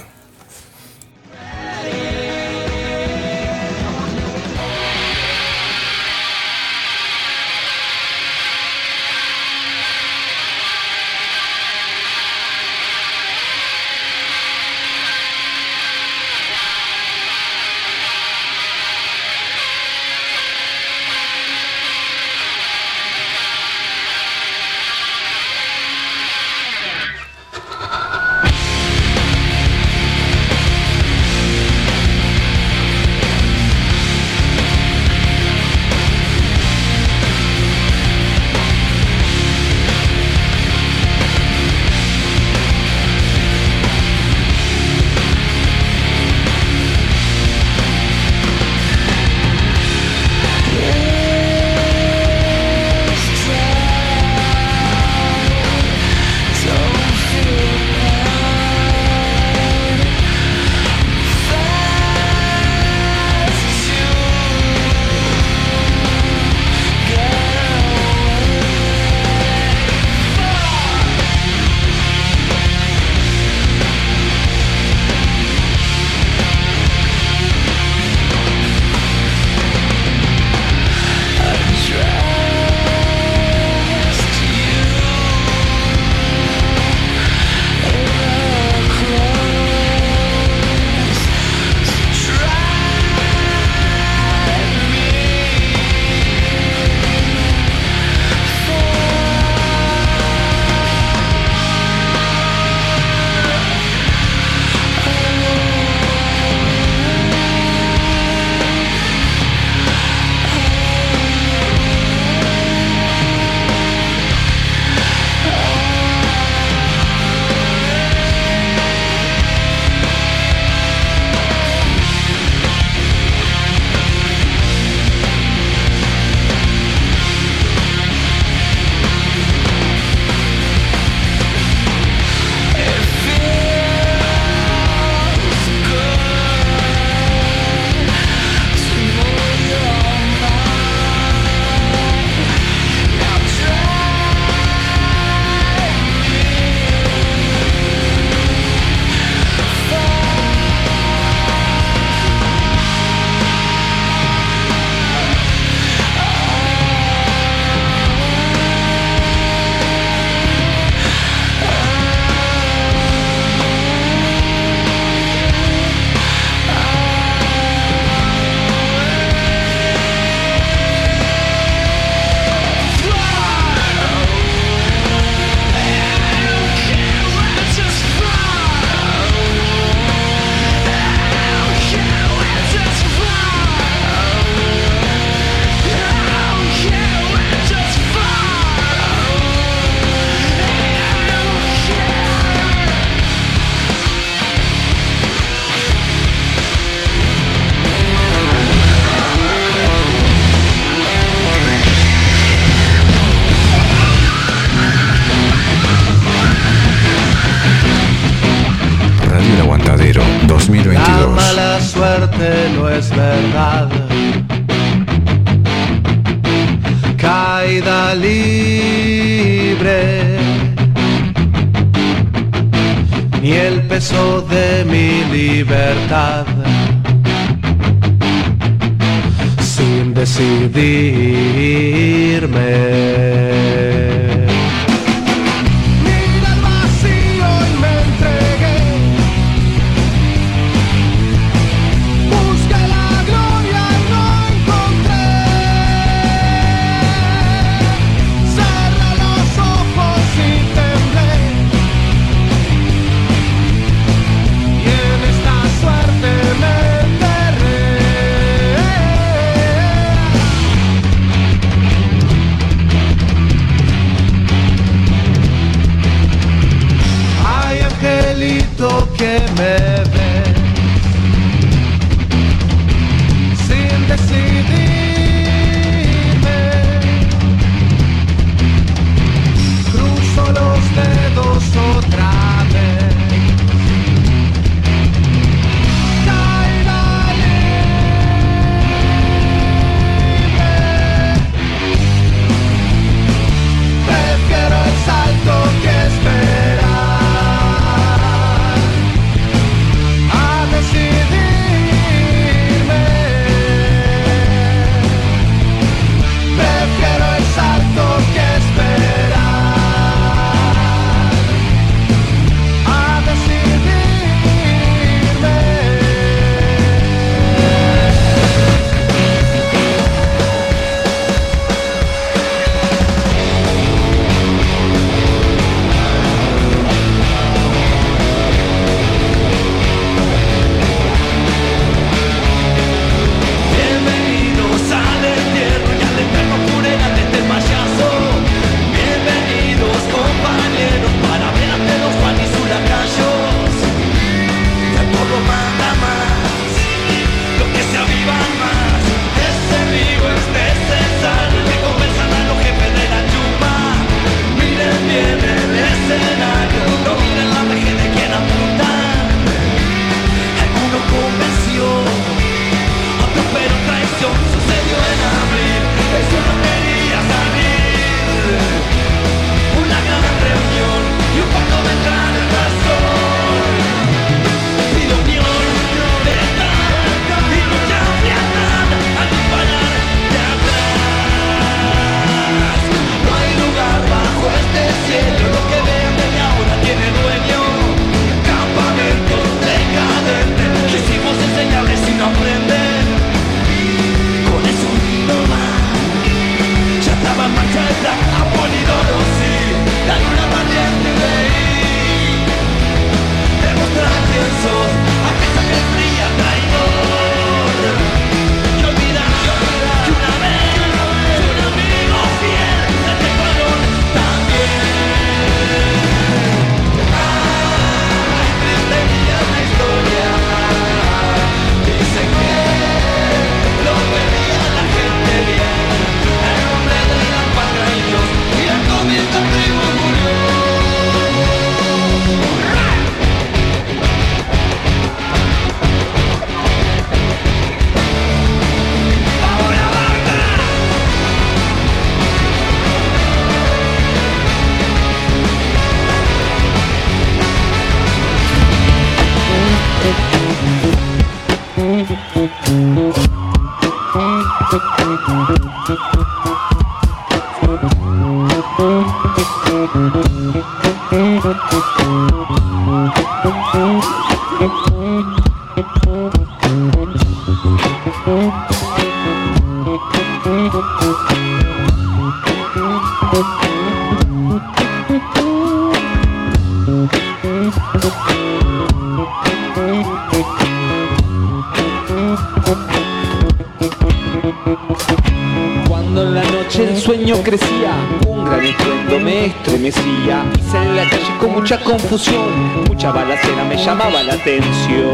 Llamaba 493.87 494.21
la 494.25 494.35
atención. 494.35 495.06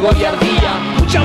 Fuego 0.00 0.12
y 0.16 1.00
Mucha 1.00 1.22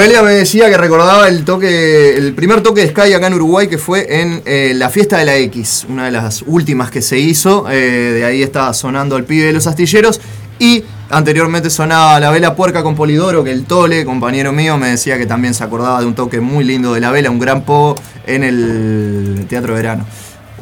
Noelia 0.00 0.22
me 0.22 0.30
decía 0.30 0.70
que 0.70 0.78
recordaba 0.78 1.28
el 1.28 1.44
toque, 1.44 2.16
el 2.16 2.32
primer 2.32 2.62
toque 2.62 2.80
de 2.80 2.88
Sky 2.88 3.12
acá 3.12 3.26
en 3.26 3.34
Uruguay 3.34 3.68
que 3.68 3.76
fue 3.76 4.22
en 4.22 4.40
eh, 4.46 4.72
la 4.74 4.88
fiesta 4.88 5.18
de 5.18 5.26
la 5.26 5.36
X, 5.36 5.84
una 5.90 6.06
de 6.06 6.10
las 6.10 6.40
últimas 6.46 6.90
que 6.90 7.02
se 7.02 7.18
hizo. 7.18 7.70
eh, 7.70 8.12
de 8.14 8.24
ahí 8.24 8.42
estaba 8.42 8.72
sonando 8.72 9.18
el 9.18 9.24
pibe 9.24 9.44
de 9.44 9.52
los 9.52 9.66
astilleros 9.66 10.22
y 10.58 10.84
anteriormente 11.10 11.68
sonaba 11.68 12.18
la 12.18 12.30
vela 12.30 12.56
puerca 12.56 12.82
con 12.82 12.94
Polidoro, 12.94 13.44
que 13.44 13.52
el 13.52 13.66
Tole, 13.66 14.06
compañero 14.06 14.52
mío, 14.52 14.78
me 14.78 14.88
decía 14.88 15.18
que 15.18 15.26
también 15.26 15.52
se 15.52 15.64
acordaba 15.64 16.00
de 16.00 16.06
un 16.06 16.14
toque 16.14 16.40
muy 16.40 16.64
lindo 16.64 16.94
de 16.94 17.00
la 17.00 17.10
vela, 17.10 17.28
un 17.28 17.38
gran 17.38 17.66
pogo 17.66 17.96
en 18.26 18.42
el 18.42 19.44
Teatro 19.50 19.74
Verano. 19.74 20.06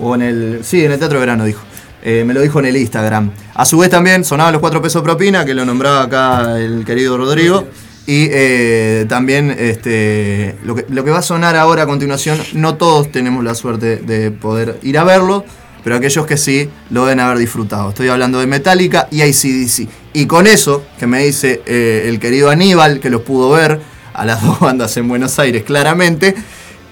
O 0.01 0.16
en 0.16 0.22
el. 0.22 0.61
Sí, 0.64 0.84
en 0.84 0.91
el 0.91 0.99
Teatro 0.99 1.20
Verano 1.20 1.45
dijo. 1.45 1.62
Eh, 2.03 2.24
me 2.26 2.34
lo 2.34 2.41
dijo 2.41 2.59
en 2.59 2.66
el 2.66 2.76
Instagram. 2.76 3.30
A 3.55 3.64
su 3.64 3.78
vez 3.78 3.89
también 3.89 4.24
sonaban 4.24 4.53
los 4.53 4.61
cuatro 4.61 4.82
pesos 4.82 5.01
propina, 5.01 5.45
que 5.45 5.55
lo 5.55 5.64
nombraba 5.64 6.03
acá 6.03 6.59
el 6.59 6.84
querido 6.84 7.16
Rodrigo. 7.16 7.68
Y 8.09 8.31
eh, 8.31 9.05
también 9.07 9.55
este, 9.59 10.57
lo, 10.65 10.75
que, 10.75 11.11
va 11.11 11.19
a 11.19 11.23
sonar 11.23 11.57
ahora 11.57 11.83
a 11.83 11.87
continuación, 11.87 12.39
no 12.55 12.77
todos 12.77 13.13
tenemos 13.13 13.45
la 13.45 13.55
suerte 13.55 13.97
de 13.97 14.31
poder 14.31 14.79
ir 14.83 14.97
a 14.97 15.05
verlo, 15.05 15.45
pero 15.85 15.97
aquellos 15.97 16.25
que 16.25 16.39
sí 16.39 16.71
lo 16.89 17.05
deben 17.05 17.21
haber 17.21 17.37
disfrutado. 17.37 17.91
Estoy 17.91 18.09
hablando 18.09 18.41
de 18.41 18.47
Metallica 18.47 19.09
y 19.11 19.21
ACDC. 19.21 19.91
Y 20.15 20.25
con 20.25 20.47
eso, 20.47 20.85
que 20.99 21.07
me 21.07 21.23
dice 21.23 21.61
eh, 21.67 22.07
el 22.07 22.19
querido 22.19 22.49
Aníbal, 22.49 22.99
que 22.99 23.11
los 23.11 23.21
pudo 23.21 23.51
ver 23.51 23.79
a 24.15 24.25
las 24.25 24.43
dos 24.47 24.59
bandas 24.59 24.97
en 24.97 25.07
Buenos 25.07 25.39
Aires 25.39 25.65
claramente, 25.65 26.35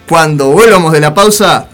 cuando 0.06 0.50
volvamos 0.50 0.92
de 0.92 1.00
la 1.00 1.14
pausa, 1.14 1.70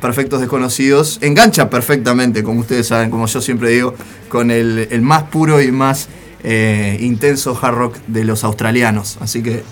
Perfectos 0.00 0.38
Desconocidos 0.38 1.18
engancha 1.20 1.68
perfectamente, 1.68 2.44
como 2.44 2.60
ustedes 2.60 2.86
saben, 2.86 3.10
como 3.10 3.26
yo 3.26 3.40
siempre 3.40 3.70
digo, 3.70 3.96
con 4.28 4.52
el, 4.52 4.86
el 4.92 5.02
más 5.02 5.24
puro 5.24 5.60
y 5.60 5.72
más 5.72 6.08
eh, 6.44 6.98
intenso 7.00 7.58
hard 7.60 7.74
rock 7.74 7.96
de 8.06 8.24
los 8.24 8.44
australianos. 8.44 9.18
Así 9.20 9.42
que 9.42 9.64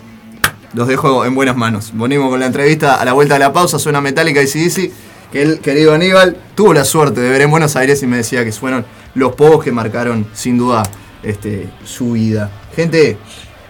los 0.73 0.89
dejo 0.89 1.25
en 1.25 1.35
buenas 1.35 1.57
manos. 1.57 1.93
Venimos 1.95 2.31
con 2.31 2.41
la 2.41 2.47
entrevista 2.47 2.95
a 2.95 3.05
la 3.05 3.13
vuelta 3.13 3.35
de 3.35 3.41
la 3.41 3.53
pausa, 3.53 3.79
suena 3.79 4.01
Metallica 4.01 4.43
y 4.43 4.47
CDC, 4.47 4.91
que 5.31 5.43
el 5.43 5.61
querido 5.61 5.95
Aníbal 5.95 6.37
tuvo 6.55 6.73
la 6.75 6.85
suerte 6.85 7.21
de 7.21 7.31
ver 7.31 7.43
en 7.43 7.51
Buenos 7.51 7.77
Aires 7.77 8.03
y 8.03 8.07
me 8.07 8.17
decía 8.17 8.45
que 8.45 8.53
fueron 8.53 8.85
los 9.15 9.35
pocos 9.35 9.63
que 9.63 9.71
marcaron 9.71 10.27
sin 10.33 10.59
duda 10.59 10.83
este, 11.23 11.71
su 11.85 12.13
vida. 12.13 12.51
Gente, 12.75 13.19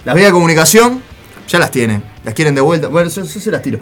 las 0.05 0.14
vías 0.14 0.28
de 0.28 0.32
comunicación 0.32 1.03
ya 1.48 1.59
las 1.59 1.70
tienen, 1.70 2.05
las 2.24 2.34
quieren 2.34 2.55
de 2.55 2.61
vuelta. 2.61 2.88
Bueno, 2.88 3.11
yo 3.11 3.24
se 3.24 3.50
las 3.50 3.62
tiro. 3.62 3.80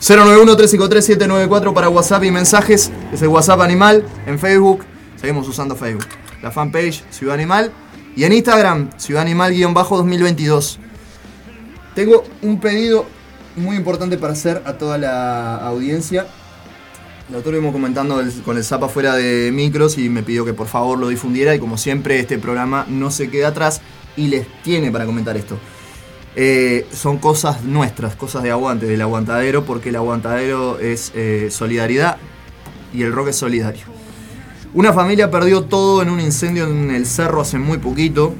091-353-794 0.00 1.72
para 1.72 1.88
WhatsApp 1.88 2.24
y 2.24 2.30
mensajes. 2.30 2.92
Es 3.12 3.22
el 3.22 3.28
WhatsApp 3.28 3.60
Animal 3.62 4.04
en 4.26 4.38
Facebook. 4.38 4.84
Seguimos 5.16 5.48
usando 5.48 5.74
Facebook. 5.74 6.06
La 6.42 6.50
fanpage 6.50 7.02
Ciudad 7.10 7.34
Animal. 7.34 7.72
Y 8.16 8.24
en 8.24 8.32
Instagram, 8.32 8.90
Ciudad 8.96 9.22
Animal-2022. 9.22 10.78
Tengo 11.94 12.24
un 12.42 12.60
pedido 12.60 13.06
muy 13.56 13.76
importante 13.76 14.18
para 14.18 14.32
hacer 14.32 14.62
a 14.64 14.74
toda 14.74 14.98
la 14.98 15.56
audiencia. 15.56 16.26
Lo 17.30 17.38
estuvimos 17.38 17.72
comentando 17.72 18.22
con 18.44 18.56
el 18.56 18.64
Zapa 18.64 18.88
fuera 18.88 19.14
de 19.14 19.50
micros 19.52 19.98
y 19.98 20.08
me 20.08 20.22
pidió 20.22 20.44
que 20.44 20.54
por 20.54 20.66
favor 20.66 20.98
lo 20.98 21.08
difundiera. 21.08 21.54
Y 21.54 21.58
como 21.58 21.76
siempre, 21.76 22.18
este 22.18 22.38
programa 22.38 22.86
no 22.88 23.10
se 23.10 23.30
queda 23.30 23.48
atrás 23.48 23.80
y 24.16 24.28
les 24.28 24.46
tiene 24.62 24.90
para 24.90 25.06
comentar 25.06 25.36
esto. 25.36 25.58
Eh, 26.36 26.86
son 26.92 27.18
cosas 27.18 27.64
nuestras, 27.64 28.14
cosas 28.14 28.42
de 28.42 28.50
aguante, 28.50 28.86
del 28.86 29.02
aguantadero, 29.02 29.64
porque 29.64 29.88
el 29.88 29.96
aguantadero 29.96 30.78
es 30.78 31.12
eh, 31.14 31.48
solidaridad 31.50 32.16
y 32.94 33.02
el 33.02 33.12
rock 33.12 33.28
es 33.28 33.36
solidario. 33.36 33.97
Una 34.74 34.92
familia 34.92 35.30
perdió 35.30 35.64
todo 35.64 36.02
en 36.02 36.10
un 36.10 36.20
incendio 36.20 36.66
en 36.66 36.90
el 36.90 37.06
cerro 37.06 37.40
hace 37.40 37.58
muy 37.58 37.78
poquito 37.78 38.34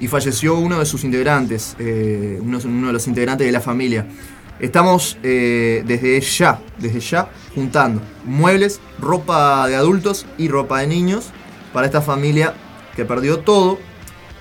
y 0.00 0.08
falleció 0.08 0.56
uno 0.56 0.78
de 0.78 0.86
sus 0.86 1.04
integrantes, 1.04 1.76
eh, 1.78 2.38
uno, 2.40 2.58
de 2.58 2.92
los 2.92 3.06
integrantes 3.06 3.46
de 3.46 3.52
la 3.52 3.60
familia. 3.60 4.06
Estamos 4.60 5.18
eh, 5.22 5.84
desde 5.86 6.18
ya, 6.22 6.58
desde 6.78 7.00
ya, 7.00 7.28
juntando 7.54 8.00
muebles, 8.24 8.80
ropa 8.98 9.68
de 9.68 9.76
adultos 9.76 10.24
y 10.38 10.48
ropa 10.48 10.80
de 10.80 10.86
niños 10.86 11.30
para 11.74 11.86
esta 11.86 12.00
familia 12.00 12.54
que 12.96 13.04
perdió 13.04 13.40
todo 13.40 13.78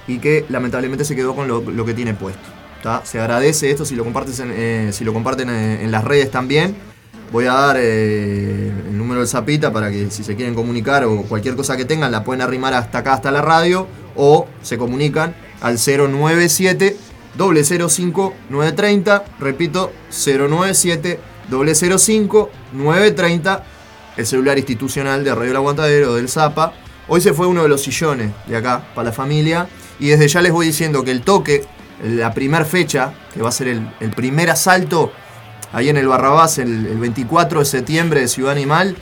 y 0.07 0.19
que 0.19 0.45
lamentablemente 0.47 1.03
se 1.03 1.15
quedó 1.15 1.35
con 1.35 1.47
lo, 1.47 1.85
que 1.85 1.93
tiene 1.93 2.13
puesto. 2.13 2.41
Se 3.03 3.19
agradece 3.19 3.69
esto 3.69 3.83
si 3.83 3.95
lo, 3.95 4.05
compartes 4.05 4.41
eh, 4.43 4.89
si 4.93 5.03
lo 5.03 5.13
comparten 5.13 5.49
en, 5.49 5.81
en 5.81 5.91
las 5.91 6.05
redes 6.05 6.31
también. 6.31 6.90
Voy 7.31 7.45
a 7.45 7.53
dar 7.53 7.77
eh, 7.79 8.67
el 8.89 8.97
número 8.97 9.21
del 9.21 9.29
Zapita 9.29 9.71
para 9.71 9.89
que 9.89 10.11
si 10.11 10.21
se 10.21 10.35
quieren 10.35 10.53
comunicar 10.53 11.05
o 11.05 11.21
cualquier 11.23 11.55
cosa 11.55 11.77
que 11.77 11.85
tengan 11.85 12.11
la 12.11 12.25
pueden 12.25 12.41
arrimar 12.41 12.73
hasta 12.73 12.97
acá, 12.97 13.13
hasta 13.13 13.31
la 13.31 13.41
radio 13.41 13.87
o 14.17 14.47
se 14.61 14.77
comunican 14.77 15.33
al 15.61 15.77
097 15.77 16.97
005 17.37 18.33
930. 18.49 19.23
Repito, 19.39 19.93
097 20.09 21.19
005 21.49 22.49
930. 22.73 23.63
El 24.17 24.25
celular 24.25 24.57
institucional 24.57 25.23
de 25.23 25.33
Radio 25.33 25.51
El 25.51 25.55
Aguantadero 25.55 26.15
del 26.15 26.27
Zapa. 26.27 26.73
Hoy 27.07 27.21
se 27.21 27.33
fue 27.33 27.47
uno 27.47 27.63
de 27.63 27.69
los 27.69 27.81
sillones 27.81 28.31
de 28.45 28.57
acá 28.57 28.83
para 28.93 29.05
la 29.09 29.13
familia. 29.13 29.69
Y 29.99 30.09
desde 30.09 30.27
ya 30.27 30.41
les 30.41 30.51
voy 30.51 30.65
diciendo 30.65 31.05
que 31.05 31.11
el 31.11 31.21
toque, 31.21 31.63
la 32.03 32.33
primera 32.33 32.65
fecha, 32.65 33.13
que 33.33 33.41
va 33.41 33.47
a 33.49 33.53
ser 33.53 33.69
el, 33.69 33.89
el 34.01 34.11
primer 34.11 34.49
asalto 34.49 35.13
ahí 35.73 35.89
en 35.89 35.97
el 35.97 36.07
Barrabás 36.07 36.57
el, 36.57 36.85
el 36.87 36.97
24 36.99 37.59
de 37.59 37.65
septiembre 37.65 38.21
de 38.21 38.27
Ciudad 38.27 38.51
Animal. 38.51 38.95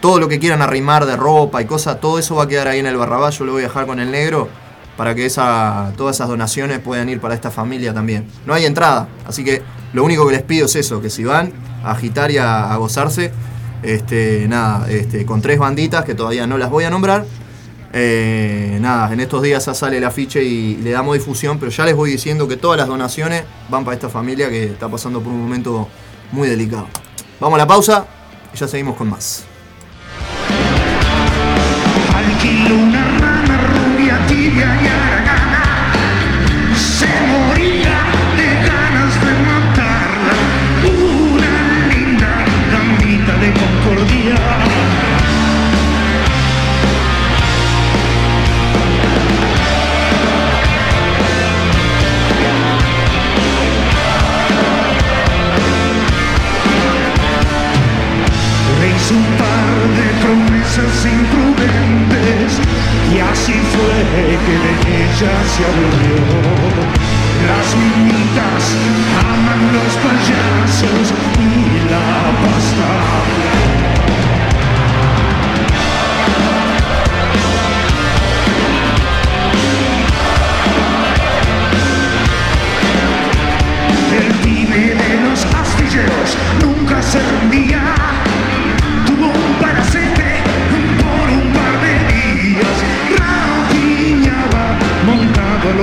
Todo 0.00 0.18
lo 0.18 0.28
que 0.28 0.38
quieran 0.40 0.62
arrimar 0.62 1.06
de 1.06 1.16
ropa 1.16 1.62
y 1.62 1.64
cosas, 1.66 2.00
todo 2.00 2.18
eso 2.18 2.34
va 2.36 2.44
a 2.44 2.48
quedar 2.48 2.68
ahí 2.68 2.80
en 2.80 2.86
el 2.86 2.96
Barrabás. 2.96 3.38
Yo 3.38 3.44
lo 3.44 3.52
voy 3.52 3.62
a 3.62 3.66
dejar 3.68 3.86
con 3.86 4.00
el 4.00 4.10
negro 4.10 4.48
para 4.96 5.14
que 5.14 5.24
esa, 5.26 5.92
todas 5.96 6.16
esas 6.16 6.28
donaciones 6.28 6.78
puedan 6.80 7.08
ir 7.08 7.20
para 7.20 7.34
esta 7.34 7.50
familia 7.50 7.94
también. 7.94 8.26
No 8.44 8.52
hay 8.52 8.66
entrada, 8.66 9.08
así 9.26 9.42
que 9.44 9.62
lo 9.92 10.04
único 10.04 10.26
que 10.26 10.32
les 10.32 10.42
pido 10.42 10.66
es 10.66 10.76
eso, 10.76 11.00
que 11.00 11.08
si 11.08 11.24
van 11.24 11.52
a 11.84 11.92
agitar 11.92 12.30
y 12.30 12.38
a, 12.38 12.72
a 12.72 12.76
gozarse, 12.76 13.32
este, 13.82 14.46
nada, 14.48 14.90
este, 14.90 15.24
con 15.24 15.40
tres 15.40 15.58
banditas 15.58 16.04
que 16.04 16.14
todavía 16.14 16.46
no 16.46 16.58
las 16.58 16.68
voy 16.70 16.84
a 16.84 16.90
nombrar. 16.90 17.24
eh, 17.94 18.78
nada, 18.80 19.12
en 19.12 19.20
estos 19.20 19.42
días 19.42 19.64
ya 19.66 19.74
sale 19.74 19.98
el 19.98 20.04
afiche 20.04 20.42
y 20.42 20.76
le 20.78 20.90
damos 20.92 21.14
difusión, 21.14 21.58
pero 21.58 21.70
ya 21.70 21.84
les 21.84 21.94
voy 21.94 22.10
diciendo 22.10 22.48
que 22.48 22.56
todas 22.56 22.78
las 22.78 22.88
donaciones 22.88 23.44
van 23.68 23.84
para 23.84 23.94
esta 23.94 24.08
familia 24.08 24.48
que 24.48 24.64
está 24.64 24.88
pasando 24.88 25.20
por 25.20 25.32
un 25.32 25.42
momento 25.42 25.88
muy 26.32 26.48
delicado. 26.48 26.88
Vamos 27.38 27.56
a 27.56 27.58
la 27.58 27.66
pausa 27.66 28.06
y 28.52 28.56
ya 28.56 28.66
seguimos 28.66 28.96
con 28.96 29.08
más. 29.08 29.44
hicimos 59.02 59.10
un 59.10 59.24
par 59.36 59.74
de 59.98 60.06
promesas 60.22 61.06
imprudentes 61.06 62.50
y 63.12 63.18
así 63.18 63.52
fue 63.52 63.96
que 64.44 64.56
de 64.58 64.72
ella 65.04 65.34
se 65.46 65.62
aburrió. 65.64 66.18
Las 67.48 67.68
mimitas 67.76 68.62
aman 69.18 69.62
los 69.72 69.92
payasos 69.96 71.06
y 71.38 71.90
la 71.90 72.08
pasta. 72.42 72.90
Él 84.16 84.32
vive 84.44 84.94
de 84.94 85.10
los 85.28 85.44
astilleros, 85.44 86.36
nunca 86.60 87.02
se 87.02 87.18
rendía 87.18 88.01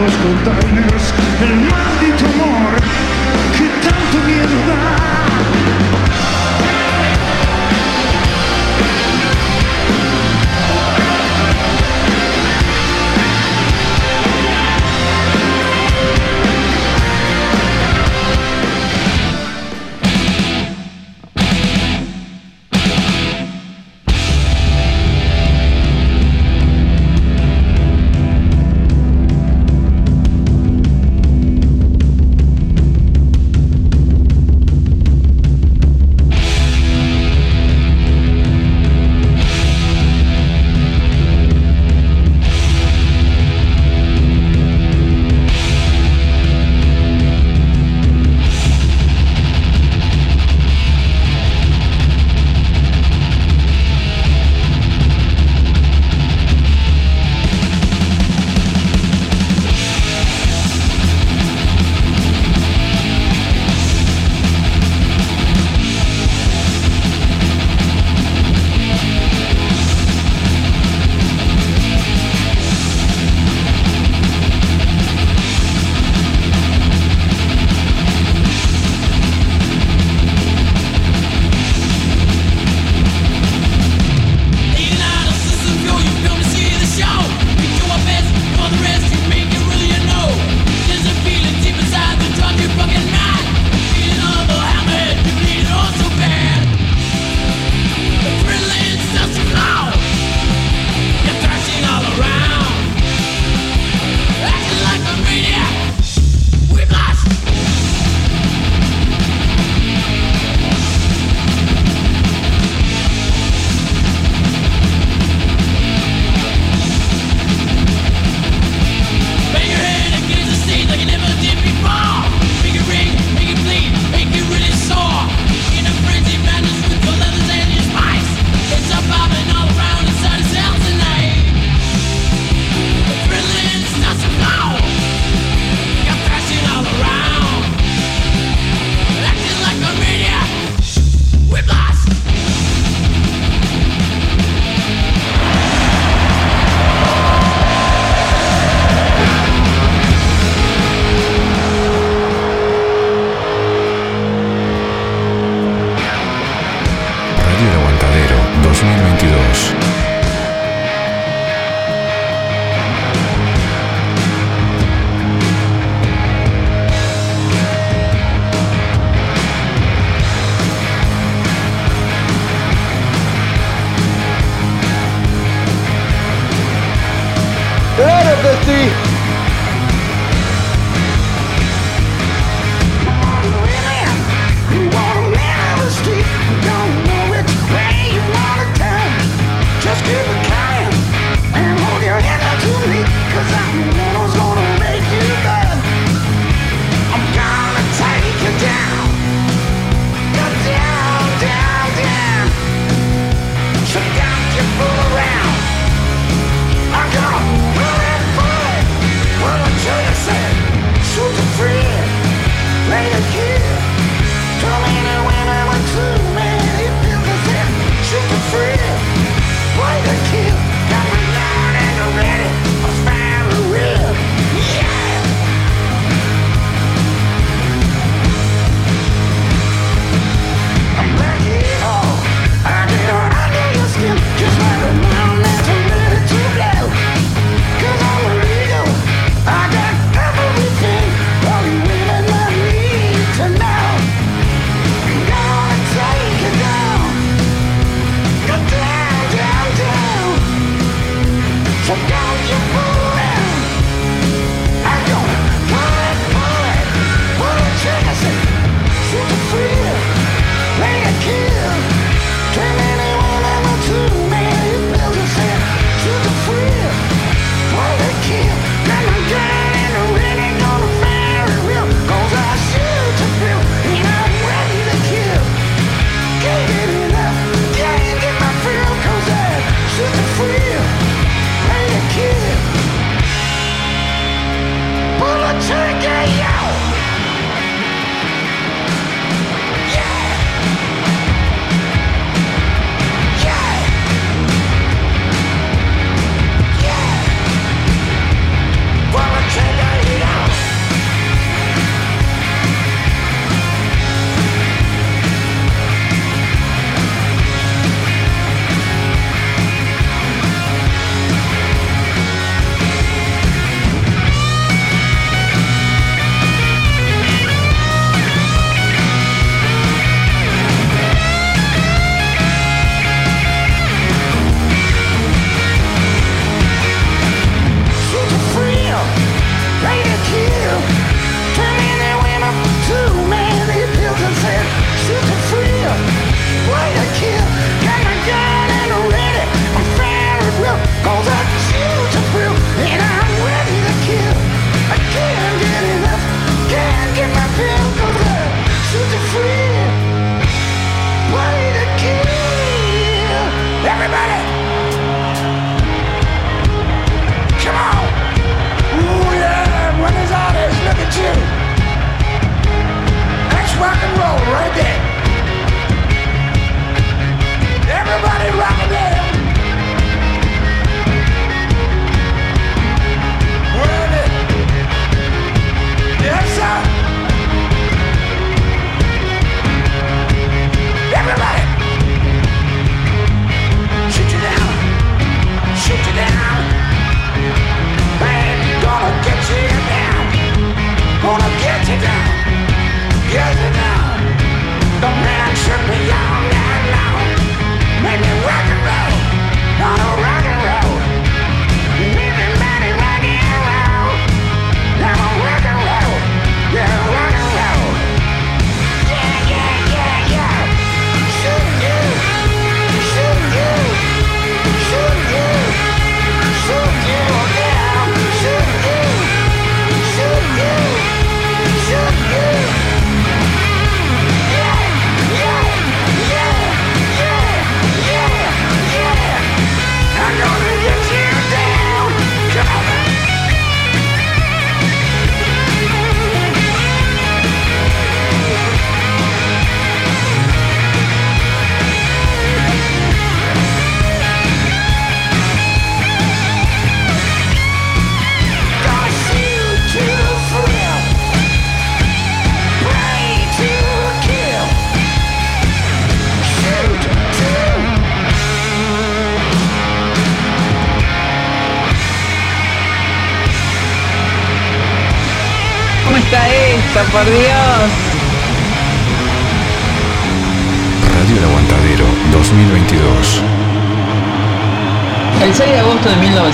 los 0.01 0.17
montañas, 0.19 1.13
el 1.41 1.55
mar. 1.69 1.88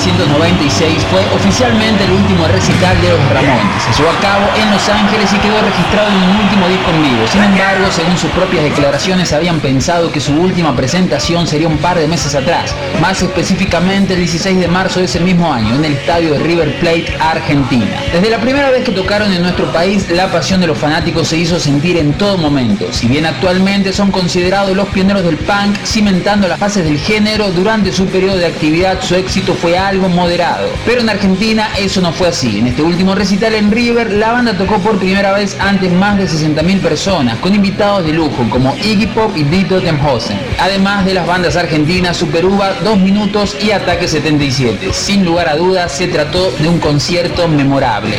1990 0.08 0.64
de 0.80 0.88
1996 0.88 1.05
fue 1.09 1.21
oficialmente 1.36 2.03
el 2.03 2.11
último 2.11 2.47
recital 2.47 2.99
de 3.01 3.09
los 3.09 3.19
Ramones. 3.30 3.84
Se 3.84 4.01
llevó 4.01 4.11
a 4.11 4.19
cabo 4.19 4.45
en 4.61 4.71
Los 4.71 4.89
Ángeles 4.89 5.32
y 5.34 5.38
quedó 5.38 5.61
registrado 5.61 6.09
en 6.09 6.15
un 6.15 6.36
último 6.43 6.67
disco 6.67 6.91
en 6.91 7.03
vivo. 7.03 7.28
Sin 7.32 7.43
embargo, 7.43 7.86
según 7.91 8.17
sus 8.17 8.32
propias 8.32 8.63
declaraciones, 8.63 9.32
habían 9.32 9.59
pensado 9.59 10.11
que 10.11 10.19
su 10.19 10.34
última 10.34 10.76
presentación 10.76 11.47
sería 11.47 11.67
un 11.67 11.78
par 11.78 11.97
de 11.97 12.07
meses 12.07 12.36
atrás, 12.36 12.76
más 13.01 13.21
específicamente 13.21 14.13
el 14.13 14.19
16 14.19 14.59
de 14.59 14.67
marzo 14.67 14.99
de 14.99 15.05
ese 15.05 15.19
mismo 15.19 15.53
año, 15.53 15.76
en 15.76 15.86
el 15.86 15.93
estadio 15.93 16.34
de 16.34 16.39
River 16.39 16.80
Plate, 16.80 17.15
Argentina. 17.19 18.01
Desde 18.11 18.30
la 18.30 18.39
primera 18.39 18.69
vez 18.69 18.84
que 18.84 18.91
tocaron 18.91 19.32
en 19.32 19.41
nuestro 19.41 19.71
país, 19.71 20.09
la 20.09 20.32
pasión 20.32 20.61
de 20.61 20.67
los 20.67 20.78
fanáticos 20.78 21.28
se 21.28 21.38
hizo 21.38 21.59
sentir 21.59 21.97
en 21.97 22.13
todo 22.13 22.38
momento. 22.38 22.91
Si 22.91 23.07
bien 23.07 23.26
actualmente 23.26 23.93
son 23.93 24.11
considerados 24.11 24.76
los 24.76 24.88
pioneros 24.89 25.23
del 25.23 25.38
punk, 25.38 25.78
cimentando 25.86 26.47
las 26.47 26.59
bases 26.59 26.84
del 26.84 26.99
género 26.99 27.51
durante 27.51 27.91
su 27.91 28.05
periodo 28.07 28.38
de 28.38 28.47
actividad 28.47 29.01
su 29.01 29.15
éxito 29.15 29.53
fue 29.53 29.78
algo 29.78 30.09
moderado. 30.09 30.64
Pero 30.86 31.01
en 31.01 31.09
Argentina 31.09 31.70
eso 31.78 32.01
no 32.01 32.11
fue 32.11 32.28
así. 32.28 32.59
En 32.59 32.68
este 32.68 32.82
último 32.82 33.16
recital 33.16 33.53
en 33.53 33.72
River, 33.72 34.11
la 34.11 34.32
banda 34.32 34.57
tocó 34.57 34.80
por 34.80 34.97
primera 34.97 35.34
vez 35.34 35.57
ante 35.59 35.89
más 35.89 36.18
de 36.18 36.26
60.000 36.26 36.82
personas, 36.82 37.38
con 37.39 37.53
invitados 37.53 38.05
de 38.05 38.13
lujo 38.13 38.47
como 38.49 38.76
Iggy 38.76 39.07
Pop 39.07 39.36
y 39.36 39.43
Dito 39.43 39.82
Temhosen. 39.82 40.39
Además 40.59 41.05
de 41.05 41.13
las 41.13 41.28
bandas 41.28 41.55
argentinas 41.55 42.18
Superuva, 42.18 42.74
Dos 42.84 42.97
Minutos 42.97 43.57
y 43.61 43.72
Ataque 43.72 44.07
77. 44.07 44.93
Sin 44.93 45.26
lugar 45.26 45.49
a 45.49 45.55
dudas, 45.55 45.91
se 45.91 46.07
trató 46.07 46.51
de 46.51 46.68
un 46.68 46.80
concierto 46.80 47.47
memorable. 47.47 48.18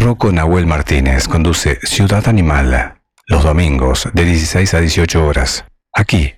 Rocco 0.00 0.32
Nahuel 0.32 0.66
Martínez 0.66 1.28
conduce 1.28 1.78
Ciudad 1.82 2.28
Animal 2.28 2.98
los 3.28 3.44
domingos 3.44 4.08
de 4.14 4.24
16 4.24 4.72
a 4.72 4.80
18 4.80 5.26
horas, 5.26 5.66
aquí 5.92 6.37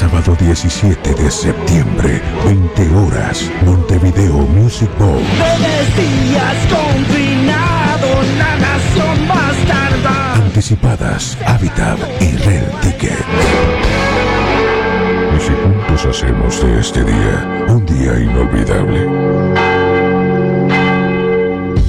Sábado 0.00 0.34
17 0.34 1.12
de 1.12 1.30
septiembre, 1.30 2.22
20 2.46 2.88
horas, 2.94 3.50
Montevideo 3.66 4.32
Music 4.32 4.88
Bowl. 4.98 5.20
Breves 5.36 5.94
días 5.94 6.56
confinados 6.70 8.26
La 8.38 8.56
nación 8.56 9.28
bastarda 9.28 10.36
Anticipadas, 10.36 11.36
Habitat 11.46 11.98
y 12.18 12.34
Rel 12.38 12.64
Ticket. 12.80 13.26
Y 15.36 15.40
si 15.42 15.52
juntos 15.52 16.06
hacemos 16.06 16.62
de 16.62 16.80
este 16.80 17.04
día 17.04 17.66
un 17.68 17.84
día 17.84 18.18
inolvidable. 18.20 19.69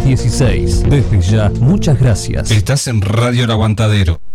716. 0.00 0.90
Desde 0.90 1.20
ya, 1.20 1.50
muchas 1.60 2.00
gracias. 2.00 2.50
Estás 2.50 2.88
en 2.88 3.00
Radio 3.00 3.44
El 3.44 3.50
Aguantadero. 3.52 4.20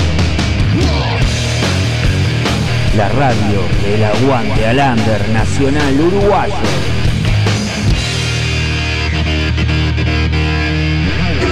La 2.96 3.08
radio 3.08 3.62
del 3.84 4.04
aguante 4.04 4.66
al 4.66 4.78
under 4.78 5.28
nacional 5.28 6.00
uruguayo. 6.00 6.54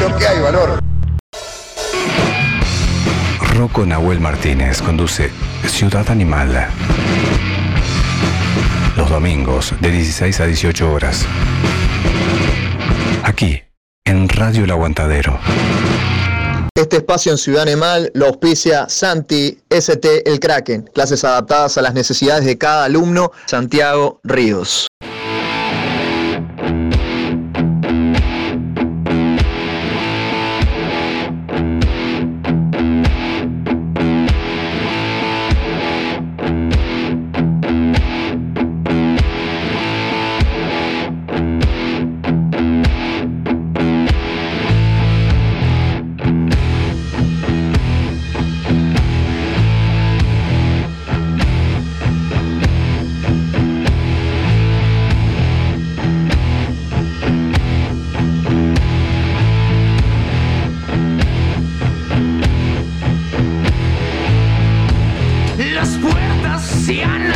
Lo 0.00 0.16
que 0.16 0.26
hay 0.26 0.40
valor. 0.40 0.80
Rocco 3.54 3.86
Nahuel 3.86 4.18
Martínez 4.18 4.82
conduce 4.82 5.30
Ciudad 5.68 6.10
Animal. 6.10 6.68
Domingos 9.08 9.74
de 9.80 9.90
16 9.90 10.40
a 10.40 10.46
18 10.46 10.92
horas. 10.92 11.26
Aquí, 13.22 13.62
en 14.04 14.28
Radio 14.28 14.64
El 14.64 14.70
Aguantadero. 14.70 15.38
Este 16.74 16.98
espacio 16.98 17.32
en 17.32 17.38
Ciudad 17.38 17.62
Animal 17.62 18.10
lo 18.14 18.26
auspicia 18.26 18.88
Santi 18.88 19.58
ST 19.70 20.30
El 20.30 20.38
Kraken, 20.38 20.82
clases 20.94 21.24
adaptadas 21.24 21.78
a 21.78 21.82
las 21.82 21.94
necesidades 21.94 22.44
de 22.44 22.56
cada 22.58 22.84
alumno, 22.84 23.32
Santiago 23.46 24.20
Ríos. 24.22 24.86
Las 65.78 65.96
puertas 65.98 66.66
se 66.66 67.04
han 67.04 67.27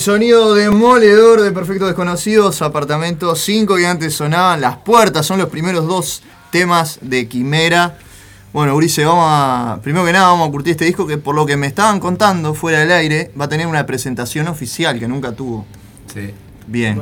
El 0.00 0.04
sonido 0.04 0.54
demoledor 0.54 1.42
de 1.42 1.52
Perfecto 1.52 1.84
Desconocidos, 1.84 2.62
apartamento 2.62 3.36
5 3.36 3.76
que 3.76 3.86
antes 3.86 4.14
sonaban 4.14 4.62
las 4.62 4.78
puertas, 4.78 5.26
son 5.26 5.38
los 5.38 5.50
primeros 5.50 5.86
dos 5.86 6.22
temas 6.50 7.00
de 7.02 7.28
Quimera. 7.28 7.98
Bueno, 8.50 8.74
Urice, 8.74 9.04
vamos 9.04 9.26
a. 9.28 9.78
Primero 9.82 10.06
que 10.06 10.14
nada, 10.14 10.28
vamos 10.28 10.48
a 10.48 10.52
curtir 10.52 10.70
este 10.70 10.86
disco 10.86 11.06
que, 11.06 11.18
por 11.18 11.34
lo 11.34 11.44
que 11.44 11.58
me 11.58 11.66
estaban 11.66 12.00
contando 12.00 12.54
fuera 12.54 12.78
del 12.78 12.92
aire, 12.92 13.30
va 13.38 13.44
a 13.44 13.48
tener 13.50 13.66
una 13.66 13.84
presentación 13.84 14.48
oficial 14.48 14.98
que 14.98 15.06
nunca 15.06 15.32
tuvo. 15.32 15.66
Sí. 16.14 16.30
Bien. 16.66 16.98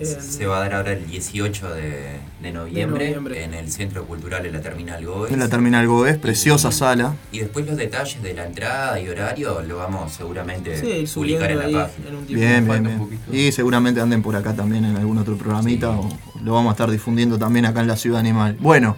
Se 0.00 0.46
va 0.46 0.56
a 0.56 0.60
dar 0.60 0.72
ahora 0.72 0.92
el 0.92 1.06
18 1.06 1.74
de, 1.74 2.16
de 2.42 2.52
noviembre, 2.52 3.06
noviembre. 3.06 3.44
en 3.44 3.54
el 3.54 3.70
Centro 3.70 4.04
Cultural 4.04 4.42
de 4.42 4.50
la 4.50 4.60
Terminal 4.60 5.04
Goes. 5.06 5.30
En 5.30 5.38
la 5.38 5.48
Terminal 5.48 5.86
Goes, 5.86 6.18
preciosa 6.18 6.72
sala. 6.72 7.14
Y 7.30 7.38
después 7.38 7.66
los 7.66 7.76
detalles 7.76 8.20
de 8.22 8.34
la 8.34 8.46
entrada 8.46 9.00
y 9.00 9.08
horario 9.08 9.62
lo 9.62 9.76
vamos 9.76 10.12
seguramente 10.12 10.76
Sí, 10.78 11.10
publicar 11.14 11.50
en 11.52 11.58
la 11.58 11.64
página. 11.86 12.08
en 12.08 12.14
un. 12.16 12.26
Bien, 12.26 12.66
bien. 12.66 13.20
Y 13.30 13.52
seguramente 13.52 14.00
anden 14.00 14.22
por 14.22 14.34
acá 14.36 14.54
también 14.54 14.84
en 14.84 14.96
algún 14.96 15.18
otro 15.18 15.36
programita 15.36 15.90
o 15.90 16.08
lo 16.42 16.52
vamos 16.54 16.70
a 16.70 16.72
estar 16.72 16.90
difundiendo 16.90 17.38
también 17.38 17.64
acá 17.66 17.80
en 17.80 17.86
la 17.86 17.96
Ciudad 17.96 18.18
Animal. 18.20 18.56
Bueno, 18.60 18.96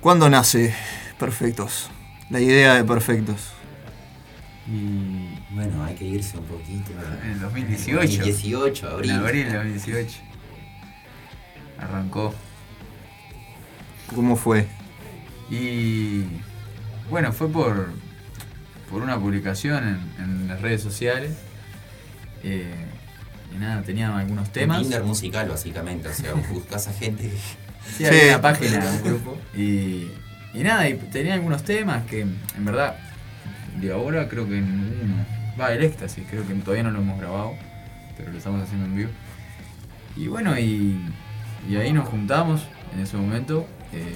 ¿cuándo 0.00 0.28
nace 0.28 0.74
Perfectos? 1.18 1.90
La 2.30 2.40
idea 2.40 2.74
de 2.74 2.84
Perfectos. 2.84 3.52
Bueno, 5.50 5.84
hay 5.84 5.94
que 5.94 6.04
irse 6.04 6.38
un 6.38 6.44
poquito. 6.44 6.92
en 7.24 7.30
el 7.32 7.40
2018. 7.40 7.96
2018, 8.00 8.88
abril. 8.88 9.10
En 9.10 9.16
abril 9.16 9.44
del 9.44 9.54
2018. 9.54 10.18
Arrancó. 11.78 12.34
¿Cómo 14.14 14.36
fue? 14.36 14.66
Y 15.50 16.24
bueno, 17.10 17.32
fue 17.32 17.48
por, 17.48 17.88
por 18.90 19.02
una 19.02 19.18
publicación 19.18 20.00
en, 20.18 20.24
en 20.24 20.48
las 20.48 20.60
redes 20.60 20.82
sociales. 20.82 21.32
Eh, 22.42 22.86
y 23.54 23.58
nada, 23.58 23.82
tenía 23.82 24.16
algunos 24.16 24.48
Un 24.48 24.52
temas. 24.52 24.82
Tinder 24.82 25.04
musical, 25.04 25.48
básicamente. 25.48 26.08
O 26.08 26.14
sea, 26.14 26.34
buscas 26.34 26.88
a 26.88 26.92
gente 26.92 27.24
que. 27.24 27.36
Sí, 27.96 28.04
había 28.06 28.28
una 28.28 28.40
página, 28.40 28.78
un 28.78 29.02
grupo. 29.10 29.36
Y, 29.56 30.08
y 30.54 30.62
nada, 30.62 30.88
y 30.88 30.94
tenía 30.94 31.34
algunos 31.34 31.64
temas 31.64 32.06
que 32.06 32.20
en 32.20 32.64
verdad 32.64 32.96
de 33.80 33.92
ahora 33.92 34.28
creo 34.28 34.46
que 34.46 34.60
ninguno. 34.60 35.26
Va, 35.60 35.72
el 35.72 35.82
éxtasis, 35.82 36.24
creo 36.30 36.46
que 36.46 36.54
todavía 36.54 36.84
no 36.84 36.92
lo 36.92 37.00
hemos 37.00 37.18
grabado, 37.18 37.54
pero 38.16 38.30
lo 38.30 38.38
estamos 38.38 38.62
haciendo 38.62 38.86
en 38.86 38.96
vivo. 38.96 39.10
Y 40.16 40.28
bueno, 40.28 40.56
y, 40.58 41.00
y 41.68 41.76
ahí 41.76 41.92
nos 41.92 42.08
juntamos 42.08 42.62
en 42.94 43.00
ese 43.00 43.16
momento. 43.16 43.66
eh, 43.92 44.14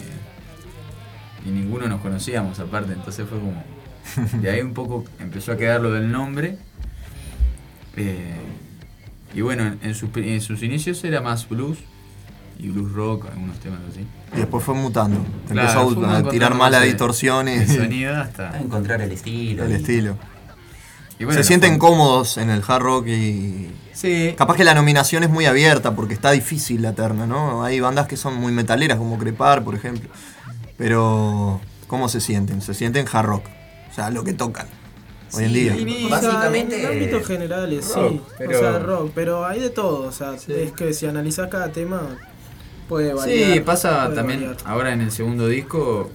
y 1.44 1.50
ninguno 1.50 1.86
nos 1.86 2.00
conocíamos 2.00 2.58
aparte, 2.58 2.92
entonces 2.92 3.26
fue 3.28 3.38
como. 3.38 3.62
De 4.40 4.50
ahí 4.50 4.60
un 4.60 4.74
poco 4.74 5.04
empezó 5.20 5.52
a 5.52 5.56
quedar 5.56 5.80
lo 5.80 5.92
del 5.92 6.10
nombre. 6.10 6.58
eh, 7.96 8.34
y 9.34 9.40
bueno, 9.42 9.64
en, 9.66 9.78
en 9.82 9.94
sus, 9.94 10.08
pri- 10.10 10.32
en 10.32 10.40
sus 10.40 10.62
inicios 10.62 11.02
era 11.04 11.20
más 11.20 11.48
blues 11.48 11.78
y 12.58 12.68
blues 12.68 12.92
rock, 12.92 13.26
algunos 13.30 13.58
temas 13.60 13.80
así. 13.90 14.06
Y 14.34 14.38
después 14.38 14.64
fue 14.64 14.74
mutando. 14.74 15.18
Claro, 15.48 15.68
Empezó 15.82 15.94
fuimos 15.94 16.14
a 16.26 16.28
tirar 16.30 16.54
más 16.54 16.70
las 16.70 16.84
distorsiones. 16.84 17.70
el 17.70 17.76
sonido 17.76 18.16
hasta- 18.16 18.50
A 18.52 18.60
encontrar 18.60 19.02
el 19.02 19.12
estilo. 19.12 19.64
El 19.64 19.72
y- 19.72 19.74
estilo. 19.74 20.16
Y 21.18 21.24
bueno, 21.24 21.40
Se 21.40 21.46
sienten 21.46 21.78
cómodos 21.78 22.36
en 22.36 22.50
el 22.50 22.62
hard 22.66 22.82
rock 22.82 23.06
y. 23.08 23.70
Sí. 23.94 24.34
Capaz 24.36 24.56
que 24.56 24.64
la 24.64 24.74
nominación 24.74 25.22
es 25.24 25.30
muy 25.30 25.46
abierta 25.46 25.94
porque 25.94 26.12
está 26.14 26.30
difícil 26.32 26.82
la 26.82 26.92
terna, 26.92 27.26
¿no? 27.26 27.64
Hay 27.64 27.80
bandas 27.80 28.06
que 28.06 28.16
son 28.18 28.34
muy 28.34 28.52
metaleras, 28.52 28.98
como 28.98 29.18
Crepar, 29.18 29.64
por 29.64 29.74
ejemplo. 29.74 30.10
Pero. 30.76 31.60
¿Cómo 31.86 32.08
se 32.08 32.20
sienten? 32.20 32.60
Se 32.62 32.74
sienten 32.74 33.06
hard 33.10 33.26
rock. 33.26 33.44
O 33.90 33.94
sea, 33.94 34.10
lo 34.10 34.24
que 34.24 34.32
tocan. 34.34 34.66
Hoy 35.32 35.44
en 35.44 35.52
día. 35.52 35.76
Y, 35.76 36.08
Básicamente, 36.08 36.80
en 36.80 36.86
ámbitos 36.86 37.26
generales, 37.26 37.94
rock, 37.94 38.10
sí. 38.12 38.20
pero- 38.38 38.58
O 38.58 38.60
sea, 38.60 38.78
rock, 38.78 39.12
pero 39.14 39.46
hay 39.46 39.60
de 39.60 39.70
todo. 39.70 40.06
O 40.08 40.12
sea, 40.12 40.34
es 40.34 40.72
que 40.72 40.92
si 40.92 41.06
analizás 41.06 41.48
cada 41.48 41.70
tema, 41.72 42.02
puede 42.88 43.14
variar. 43.14 43.54
Sí, 43.54 43.60
pasa 43.60 44.04
puede 44.04 44.16
también 44.16 44.40
variar. 44.40 44.56
ahora 44.64 44.92
en 44.92 45.00
el 45.00 45.10
segundo 45.10 45.46
disco 45.48 46.10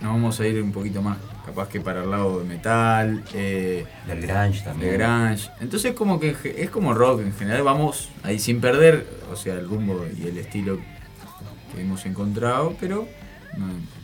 nos 0.00 0.12
vamos 0.12 0.38
a 0.40 0.46
ir 0.46 0.62
un 0.62 0.72
poquito 0.72 1.02
más, 1.02 1.18
capaz 1.48 1.68
que 1.68 1.80
para 1.80 2.04
el 2.04 2.10
lado 2.10 2.38
de 2.40 2.44
metal, 2.44 3.22
eh, 3.34 3.84
Del 4.06 4.20
grunge 4.22 4.62
también. 4.62 4.92
de 4.92 4.98
grunge. 4.98 5.48
Entonces 5.60 5.94
como 5.94 6.20
que 6.20 6.36
es 6.58 6.70
como 6.70 6.92
rock 6.94 7.20
en 7.22 7.32
general, 7.32 7.62
vamos 7.62 8.10
ahí 8.22 8.38
sin 8.38 8.60
perder, 8.60 9.06
o 9.32 9.36
sea, 9.36 9.54
el 9.54 9.66
rumbo 9.68 10.04
y 10.16 10.26
el 10.26 10.36
estilo 10.38 10.78
que 11.74 11.80
hemos 11.80 12.04
encontrado, 12.06 12.76
pero 12.78 13.08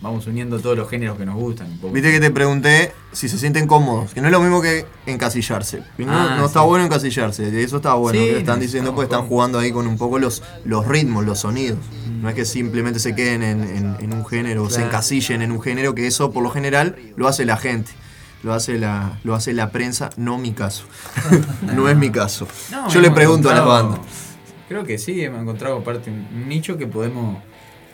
vamos 0.00 0.26
uniendo 0.26 0.58
todos 0.60 0.76
los 0.76 0.88
géneros 0.88 1.16
que 1.18 1.24
nos 1.26 1.34
gustan. 1.36 1.70
un 1.70 1.78
poco. 1.78 1.92
Viste 1.92 2.10
que 2.12 2.20
te 2.20 2.30
pregunté 2.30 2.92
si 3.12 3.28
se 3.28 3.38
sienten 3.38 3.66
cómodos, 3.66 4.12
que 4.14 4.20
no 4.20 4.28
es 4.28 4.32
lo 4.32 4.40
mismo 4.40 4.60
que 4.60 4.86
encasillarse. 5.06 5.82
No, 5.98 6.06
Ah, 6.12 6.36
no 6.38 6.46
está 6.46 6.60
sí. 6.60 6.66
bueno 6.66 6.84
encasillarse, 6.84 7.48
y 7.50 7.56
eso 7.62 7.76
está 7.76 7.94
bueno. 7.94 8.18
Sí, 8.20 8.26
que 8.26 8.38
están 8.38 8.60
diciendo 8.60 8.94
pues 8.94 9.06
están 9.06 9.26
jugando 9.26 9.58
ahí 9.58 9.72
con 9.72 9.86
un 9.86 9.96
poco 9.98 10.18
los, 10.18 10.42
los 10.64 10.86
ritmos, 10.86 11.24
los 11.24 11.40
sonidos. 11.40 11.78
No 12.20 12.28
es 12.28 12.34
que 12.34 12.44
simplemente 12.44 12.98
se 13.00 13.14
queden 13.14 13.42
en, 13.42 13.62
en- 13.62 13.96
en 14.00 14.12
un 14.12 14.24
género, 14.26 14.64
o 14.64 14.70
se 14.70 14.82
encasillen 14.82 15.42
en 15.42 15.52
un 15.52 15.60
género, 15.62 15.94
que 15.94 16.06
eso 16.06 16.30
por 16.32 16.42
lo 16.42 16.50
general 16.50 16.96
lo 17.16 17.28
hace 17.28 17.44
la 17.44 17.56
gente. 17.56 17.90
Lo 18.42 18.52
hace 18.52 18.78
la, 18.78 19.18
lo 19.24 19.34
hace 19.34 19.54
la 19.54 19.70
prensa, 19.70 20.10
no 20.18 20.36
mi 20.36 20.52
caso. 20.52 20.84
no 21.62 21.88
es 21.88 21.96
mi 21.96 22.10
caso. 22.10 22.46
No, 22.70 22.88
Yo 22.90 23.00
le 23.00 23.10
pregunto 23.10 23.48
a 23.48 23.54
las 23.54 23.64
bandas. 23.64 24.00
Creo 24.68 24.84
que 24.84 24.98
sí, 24.98 25.22
hemos 25.22 25.40
encontrado 25.42 25.78
aparte 25.78 26.10
un, 26.10 26.48
nicho 26.48 26.76
que 26.76 26.86
podemos, 26.86 27.38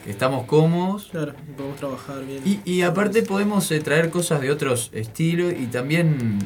estamos 0.07 0.47
cómodos. 0.47 1.09
Claro, 1.11 1.35
podemos 1.57 1.77
trabajar 1.79 2.25
bien. 2.25 2.43
Y, 2.45 2.61
y 2.71 2.83
aparte 2.83 3.23
podemos 3.23 3.71
eh, 3.71 3.81
traer 3.81 4.11
cosas 4.11 4.41
de 4.41 4.51
otros 4.51 4.91
estilos 4.93 5.53
y 5.59 5.67
también, 5.67 6.39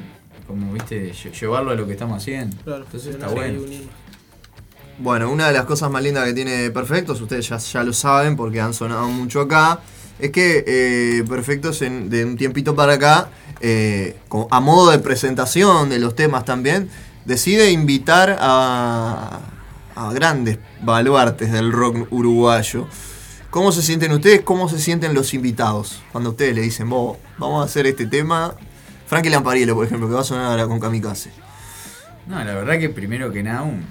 como 0.47 0.73
viste, 0.73 1.13
lle- 1.13 1.33
llevarlo 1.33 1.71
a 1.71 1.75
lo 1.75 1.87
que 1.87 1.93
estamos 1.93 2.17
haciendo. 2.23 2.57
Claro, 2.65 2.85
Entonces 2.85 3.15
está 3.15 3.29
bueno. 3.29 3.61
Bueno, 4.99 5.31
una 5.31 5.49
de 5.49 5.53
las 5.55 5.65
cosas 5.65 5.91
más 5.91 6.03
lindas 6.03 6.25
que 6.27 6.35
tiene 6.35 6.71
Perfectos, 6.71 7.21
ustedes 7.21 7.49
ya, 7.49 7.57
ya 7.59 7.83
lo 7.83 7.93
saben 7.93 8.37
porque 8.37 8.61
han 8.61 8.73
sonado 8.75 9.09
mucho 9.09 9.41
acá, 9.41 9.81
es 10.21 10.31
que 10.31 10.63
eh, 10.67 11.25
Perfectos 11.29 11.83
en- 11.83 12.09
de 12.11 12.25
un 12.25 12.37
tiempito 12.37 12.77
para 12.77 12.93
acá, 12.95 13.29
eh, 13.61 14.17
a 14.51 14.61
modo 14.61 14.91
de 14.93 14.99
presentación 15.01 15.89
de 15.89 15.99
los 15.99 16.15
temas 16.15 16.45
también, 16.45 16.89
decide 17.25 17.73
invitar 17.73 18.37
a, 18.41 19.41
a 19.97 20.13
grandes 20.13 20.59
baluartes 20.83 21.51
del 21.51 21.73
rock 21.73 22.07
uruguayo. 22.13 22.87
¿Cómo 23.55 23.71
se 23.71 23.83
sienten 23.83 24.11
ustedes? 24.11 24.41
¿Cómo 24.41 24.69
se 24.69 24.81
sienten 24.81 25.15
los 25.15 25.33
invitados? 25.33 26.03
Cuando 26.11 26.31
ustedes 26.31 26.57
le 26.57 26.61
dicen, 26.61 26.91
vos, 26.91 27.19
vamos 27.39 27.63
a 27.63 27.67
hacer 27.67 27.87
este 27.87 28.05
tema. 28.05 28.57
Frankie 29.07 29.31
Lampariello, 29.31 29.77
por 29.77 29.87
ejemplo, 29.87 30.09
que 30.09 30.15
va 30.15 30.23
a 30.23 30.25
sonar 30.25 30.47
ahora 30.47 30.67
con 30.67 30.81
Kamikaze. 30.81 31.31
No, 32.27 32.43
la 32.43 32.53
verdad 32.53 32.81
que 32.81 32.89
primero 32.89 33.31
que 33.31 33.45
nada, 33.45 33.63
un- 33.63 33.85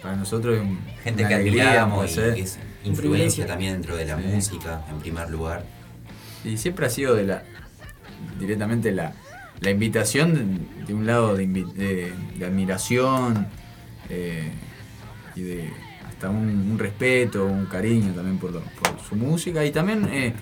para 0.00 0.14
nosotros 0.14 0.54
es 0.54 0.60
un, 0.62 0.78
Gente 1.02 1.22
una 1.24 1.28
que 1.30 1.34
admiramos 1.34 2.12
que 2.14 2.40
es 2.40 2.58
influencia 2.84 3.44
también 3.44 3.72
dentro 3.72 3.96
de 3.96 4.04
la 4.04 4.18
música, 4.18 4.84
en 4.88 4.98
primer 5.00 5.30
lugar. 5.30 5.64
Y 6.44 6.56
siempre 6.56 6.86
ha 6.86 6.90
sido 6.90 7.16
de 7.16 7.24
la 7.24 7.42
directamente 8.38 8.92
la, 8.92 9.14
la 9.58 9.70
invitación 9.70 10.32
de, 10.78 10.84
de 10.86 10.94
un 10.94 11.06
lado 11.06 11.34
de, 11.34 11.44
invi- 11.44 11.72
de- 11.72 12.12
de 12.38 12.46
admiración 12.46 13.48
eh, 14.10 14.48
y 15.34 15.42
de 15.42 15.72
hasta 16.26 16.30
un, 16.38 16.70
un 16.72 16.78
respeto, 16.78 17.44
un 17.46 17.66
cariño 17.66 18.12
también 18.14 18.38
por, 18.38 18.52
su 19.08 19.14
música 19.16 19.64
y 19.64 19.70
también 19.70 20.08
eh, 20.10 20.32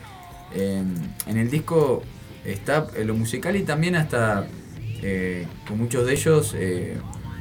en, 0.54 0.94
en 1.26 1.36
el 1.38 1.50
disco 1.50 2.02
está 2.44 2.86
eh, 2.96 3.04
lo 3.04 3.14
musical 3.14 3.56
y 3.56 3.62
también 3.62 3.96
hasta 3.96 4.46
eh, 5.02 5.46
con 5.68 5.78
muchos 5.78 6.06
de 6.06 6.12
ellos 6.12 6.54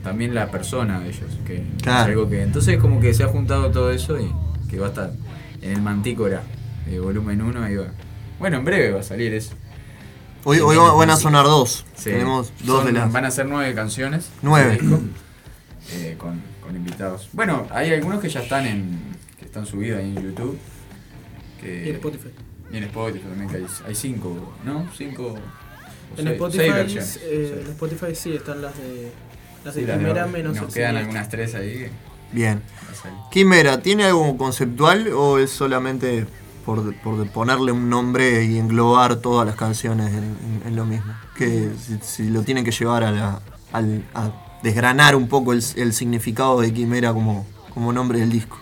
también 0.04 0.34
la 0.36 0.52
persona 0.52 1.00
de 1.00 1.10
ellos 1.10 1.30
que 1.46 1.64
Claro. 1.82 2.02
es 2.02 2.08
algo 2.08 2.30
que 2.30 2.42
entonces 2.42 2.78
como 2.78 3.00
que 3.00 3.14
se 3.14 3.24
ha 3.24 3.28
juntado 3.28 3.72
todo 3.72 3.92
eso 3.92 4.20
y 4.20 4.30
que 4.70 4.80
va 4.80 4.88
a 4.88 4.90
estar 4.90 5.12
en 5.62 5.72
el 5.72 5.82
Mantícora 5.82 6.42
volumen 7.02 7.42
1 7.42 7.64
ahí 7.64 7.76
va 7.76 7.86
bueno 8.40 8.58
en 8.58 8.66
breve 8.66 8.92
va 8.92 9.00
a 9.00 9.04
salir 9.04 9.34
eso 9.34 9.54
Hoy, 10.46 10.60
hoy 10.60 10.76
va- 10.76 10.92
van 10.94 11.10
a 11.10 11.16
sonar 11.16 11.46
dos. 11.46 11.86
Sí. 11.96 12.10
Tenemos 12.10 12.52
dos 12.66 12.80
Son- 12.84 12.86
de 12.88 12.92
las. 12.92 13.10
Van 13.14 13.24
a 13.24 13.32
ser 13.32 13.46
nueve 13.46 13.74
canciones. 13.74 14.30
Nueve. 14.42 14.72
disco, 14.78 15.00
eh, 15.94 16.16
con, 16.18 16.42
con 16.64 16.76
invitados. 16.76 17.30
Bueno, 17.34 17.68
hay 17.72 17.94
algunos 17.94 18.20
que 18.22 18.30
ya 18.30 18.42
están 18.42 18.66
en. 18.66 19.00
que 19.40 19.46
están 19.46 19.66
subidos 19.66 20.00
ahí 20.00 20.16
en 20.16 20.24
YouTube. 20.24 20.58
Que, 21.60 21.86
Y 21.86 21.90
en 21.90 21.96
Spotify. 21.96 22.30
Y 22.72 22.78
en 22.78 22.84
Spotify 22.86 23.26
también, 23.26 23.50
que 23.50 23.58
hay, 23.58 23.66
hay 23.88 23.96
cinco, 23.96 24.54
¿no? 24.66 24.88
Cinco. 24.98 25.36
En 26.18 26.26
seis- 26.26 26.30
Spotify, 26.32 26.72
seis 26.88 27.20
eh, 27.24 27.62
en 27.66 27.72
Spotify 27.72 28.16
sí 28.16 28.34
están 28.34 28.62
las 28.62 28.76
de 28.78 29.12
las 29.66 29.76
de 29.76 29.86
Sí, 29.86 29.92
ahora. 29.92 30.28
menos 30.28 30.56
Nos 30.56 30.68
el 30.68 30.74
quedan 30.74 30.90
siguiente. 30.92 31.00
algunas 31.00 31.30
tres 31.30 31.56
ahí. 31.56 31.88
Bien. 32.32 32.62
Quimera, 33.32 33.82
¿tiene 33.82 34.06
algo 34.06 34.38
conceptual 34.38 35.08
o 35.14 35.38
es 35.40 35.50
solamente 35.52 36.26
por, 36.66 36.96
por 37.02 37.28
ponerle 37.30 37.72
un 37.72 37.90
nombre 37.90 38.44
y 38.46 38.58
englobar 38.58 39.18
todas 39.18 39.46
las 39.46 39.56
canciones 39.56 40.10
en, 40.10 40.24
en- 40.24 40.62
en 40.66 40.76
lo 40.76 40.86
mismo? 40.86 41.14
Que 41.36 41.70
si, 41.80 41.98
si 42.02 42.30
lo 42.30 42.42
tienen 42.44 42.64
que 42.66 42.72
llevar 42.72 43.04
a, 43.04 43.12
la- 43.12 43.42
al- 43.72 44.04
a 44.14 44.32
desgranar 44.64 45.16
un 45.16 45.28
poco 45.28 45.54
el, 45.54 45.64
el 45.76 45.94
significado 45.94 46.62
de 46.62 46.74
Quimera 46.74 47.14
como, 47.14 47.46
como 47.74 47.92
nombre 47.94 48.20
del 48.20 48.32
disco. 48.32 48.60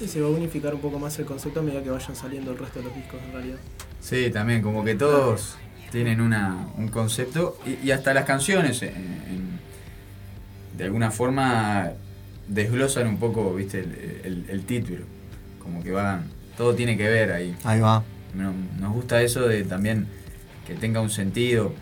Y 0.00 0.06
se 0.08 0.20
va 0.20 0.28
a 0.28 0.30
unificar 0.30 0.74
un 0.74 0.80
poco 0.80 0.98
más 0.98 1.18
el 1.18 1.24
concepto 1.26 1.60
a 1.60 1.62
medida 1.62 1.82
que 1.82 1.90
vayan 1.90 2.14
saliendo 2.16 2.52
el 2.52 2.58
resto 2.58 2.78
de 2.78 2.86
los 2.86 2.94
discos 2.94 3.20
en 3.26 3.32
realidad. 3.32 3.58
Sí, 4.00 4.30
también, 4.30 4.62
como 4.62 4.84
que 4.84 4.94
todos 4.94 5.56
tienen 5.90 6.20
una, 6.20 6.68
un 6.76 6.88
concepto 6.88 7.58
y, 7.66 7.86
y 7.86 7.90
hasta 7.90 8.14
las 8.14 8.24
canciones, 8.24 8.80
en- 8.82 8.88
en- 8.94 9.60
de 10.78 10.84
alguna 10.84 11.10
forma, 11.10 11.90
desglosan 12.48 13.06
un 13.08 13.18
poco, 13.18 13.54
viste, 13.54 13.80
el, 13.80 14.20
el- 14.24 14.46
el 14.48 14.62
título. 14.64 15.04
Como 15.62 15.82
que 15.82 15.90
van, 15.90 16.24
todo 16.56 16.74
tiene 16.74 16.96
que 16.96 17.08
ver 17.08 17.32
ahí. 17.32 17.54
Ahí 17.64 17.80
va. 17.80 18.02
No- 18.34 18.54
Nos 18.80 18.92
gusta 18.94 19.20
eso 19.22 19.46
de 19.46 19.64
también 19.64 20.06
que 20.66 20.74
tenga 20.74 21.00
un 21.02 21.10
sentido. 21.10 21.72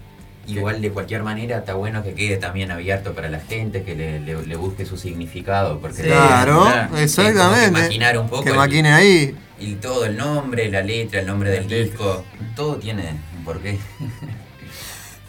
Igual 0.49 0.81
de 0.81 0.91
cualquier 0.91 1.23
manera 1.23 1.59
está 1.59 1.75
bueno 1.75 2.03
que 2.03 2.15
quede 2.15 2.39
también 2.39 2.71
abierto 2.71 3.13
para 3.13 3.29
la 3.29 3.39
gente, 3.41 3.83
que 3.83 3.95
le, 3.95 4.19
le- 4.21 4.47
le 4.47 4.57
busque 4.57 4.87
su 4.87 4.97
significado. 4.97 5.79
Porque 5.79 6.03
Claro, 6.05 6.67
es 6.69 6.91
que 6.91 7.03
exactamente. 7.05 7.71
maquinar 7.83 8.19
un 8.19 8.29
poco. 8.29 8.43
Que 8.45 8.51
el- 8.51 8.57
maquine 8.57 8.93
ahí. 8.93 9.37
Y 9.61 9.75
todo, 9.75 10.05
el 10.07 10.17
nombre, 10.17 10.71
la 10.71 10.83
letra, 10.83 11.21
el 11.21 11.27
nombre 11.27 11.51
del 11.51 11.69
disco, 11.69 12.25
todo 12.57 12.77
tiene 12.77 13.15
un 13.37 13.45
porqué. 13.45 13.79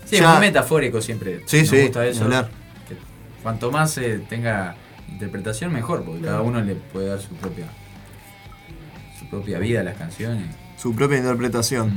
Sí, 0.06 0.16
Ya- 0.18 0.32
muy 0.32 0.40
metafórico 0.48 1.02
siempre. 1.02 1.41
Sí, 1.46 1.60
Nos 1.60 1.70
sí, 1.70 1.82
gusta 1.84 2.08
eso. 2.08 2.24
hablar. 2.24 2.50
Que 2.88 2.96
cuanto 3.44 3.72
más 3.72 3.96
eh, 4.00 4.20
tenga 4.28 4.76
interpretación, 5.08 5.72
mejor, 5.72 6.04
porque 6.04 6.22
cada 6.22 6.41
uno 6.41 6.62
le 6.62 6.74
puede 6.74 7.10
dar 7.10 7.20
su 7.22 7.30
propia 7.36 7.66
su 9.20 9.28
propia 9.30 9.60
vida 9.60 9.82
a 9.82 9.84
las 9.84 9.98
canciones. 9.98 10.48
Su 10.78 10.96
propia 10.96 11.18
interpretación. 11.18 11.94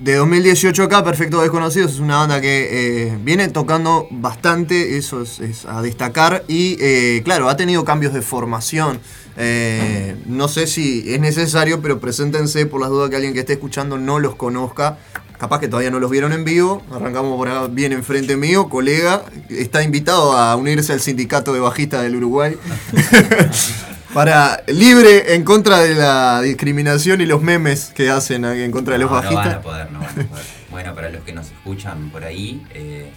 De 0.00 0.14
2018 0.14 0.84
acá, 0.84 1.04
Perfecto 1.04 1.42
Desconocidos 1.42 1.92
es 1.92 2.00
una 2.00 2.16
banda 2.16 2.40
que 2.40 2.68
eh, 3.06 3.18
viene 3.22 3.48
tocando 3.48 4.08
bastante, 4.10 4.96
eso 4.96 5.20
es, 5.20 5.66
a 5.66 5.82
destacar. 5.82 6.42
Y 6.48 6.78
eh, 6.80 7.20
claro, 7.22 7.50
ha 7.50 7.56
tenido 7.58 7.84
cambios 7.84 8.14
de 8.14 8.22
formación. 8.22 8.98
Eh, 9.36 10.16
no 10.24 10.48
sé 10.48 10.66
si 10.66 11.12
es 11.12 11.20
necesario, 11.20 11.82
pero 11.82 12.00
preséntense 12.00 12.64
por 12.64 12.80
las 12.80 12.88
dudas 12.88 13.10
que 13.10 13.16
alguien 13.16 13.34
que 13.34 13.40
esté 13.40 13.52
escuchando 13.52 13.98
no 13.98 14.18
los 14.18 14.36
conozca. 14.36 14.96
Capaz 15.38 15.60
que 15.60 15.68
todavía 15.68 15.90
no 15.90 16.00
los 16.00 16.10
vieron 16.10 16.32
en 16.32 16.44
vivo. 16.44 16.82
Arrancamos 16.90 17.36
por 17.36 17.48
acá 17.48 17.66
bien 17.66 17.92
enfrente 17.92 18.38
mío, 18.38 18.70
colega. 18.70 19.26
Está 19.50 19.82
invitado 19.82 20.32
a 20.32 20.56
unirse 20.56 20.94
al 20.94 21.00
sindicato 21.00 21.52
de 21.52 21.60
bajistas 21.60 22.02
del 22.04 22.16
Uruguay. 22.16 22.56
Para 24.14 24.64
libre 24.66 25.34
en 25.34 25.44
contra 25.44 25.78
de 25.78 25.94
la 25.94 26.40
discriminación 26.42 27.20
y 27.20 27.26
los 27.26 27.42
memes 27.42 27.92
que 27.94 28.10
hacen 28.10 28.44
en 28.44 28.70
contra 28.72 28.94
de 28.94 28.98
los 29.00 29.10
No, 29.10 29.16
no 29.16 29.22
bajistas. 29.22 29.46
van 29.46 29.54
a 29.54 29.62
poder, 29.62 29.92
no 29.92 30.00
van 30.00 30.08
a 30.08 30.12
poder. 30.28 30.44
Bueno, 30.70 30.94
para 30.94 31.10
los 31.10 31.22
que 31.22 31.32
nos 31.32 31.46
escuchan 31.46 32.10
por 32.10 32.24
ahí, 32.24 32.66
eh, 32.74 33.10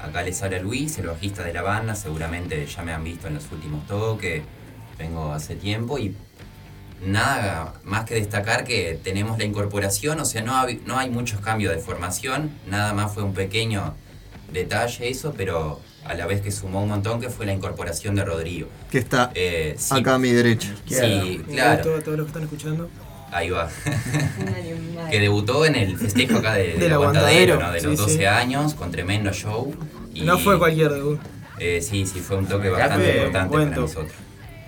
acá 0.00 0.22
les 0.22 0.42
habla 0.42 0.58
Luis, 0.58 0.98
el 0.98 1.06
bajista 1.06 1.44
de 1.44 1.52
la 1.52 1.62
banda, 1.62 1.94
seguramente 1.94 2.66
ya 2.66 2.82
me 2.82 2.92
han 2.92 3.04
visto 3.04 3.28
en 3.28 3.34
los 3.34 3.50
últimos 3.52 3.86
toques, 3.86 4.42
vengo 4.98 5.32
hace 5.32 5.54
tiempo 5.54 5.96
y 5.98 6.16
nada 7.04 7.74
más 7.84 8.04
que 8.04 8.14
destacar 8.16 8.64
que 8.64 8.98
tenemos 9.02 9.38
la 9.38 9.44
incorporación, 9.44 10.18
o 10.20 10.24
sea, 10.24 10.42
no, 10.42 10.54
hab- 10.54 10.80
no 10.86 10.98
hay 10.98 11.08
muchos 11.10 11.40
cambios 11.40 11.72
de 11.74 11.80
formación, 11.80 12.50
nada 12.66 12.92
más 12.94 13.12
fue 13.12 13.22
un 13.22 13.32
pequeño 13.34 13.94
detalle 14.52 15.08
eso, 15.08 15.34
pero 15.36 15.80
a 16.04 16.14
la 16.14 16.26
vez 16.26 16.40
que 16.40 16.50
sumó 16.50 16.82
un 16.82 16.88
montón 16.90 17.20
que 17.20 17.30
fue 17.30 17.46
la 17.46 17.52
incorporación 17.52 18.14
de 18.14 18.24
Rodrigo. 18.24 18.68
Que 18.90 18.98
está 18.98 19.30
Eh, 19.34 19.74
sí. 19.78 19.94
acá 19.98 20.14
a 20.14 20.18
mi 20.18 20.30
derecha. 20.30 20.74
Sí, 20.86 21.40
claro. 21.48 21.82
todos 22.02 22.16
los 22.18 22.26
que 22.26 22.30
están 22.30 22.42
escuchando. 22.42 22.90
Ahí 23.30 23.48
va. 23.50 23.70
que 25.10 25.20
debutó 25.20 25.64
en 25.64 25.74
el 25.74 25.96
festejo 25.96 26.38
acá 26.38 26.54
de, 26.54 26.64
Del 26.68 26.80
del 26.80 26.92
Aguantadero, 26.92 27.58
¿no? 27.60 27.72
de 27.72 27.80
sí, 27.80 27.86
los 27.86 27.96
12 27.98 28.16
sí. 28.16 28.24
años, 28.26 28.74
con 28.74 28.90
tremendo 28.90 29.32
show. 29.32 29.74
Y, 30.12 30.22
No 30.22 30.38
fue 30.38 30.58
cualquier 30.58 30.92
debut. 30.92 31.18
eh, 31.58 31.80
sí, 31.80 32.04
sí, 32.06 32.20
fue 32.20 32.36
un 32.36 32.46
toque 32.46 32.68
Acá 32.68 32.78
bastante 32.78 33.10
importante 33.16 33.52
para 33.56 33.64
nosotros. 33.76 34.12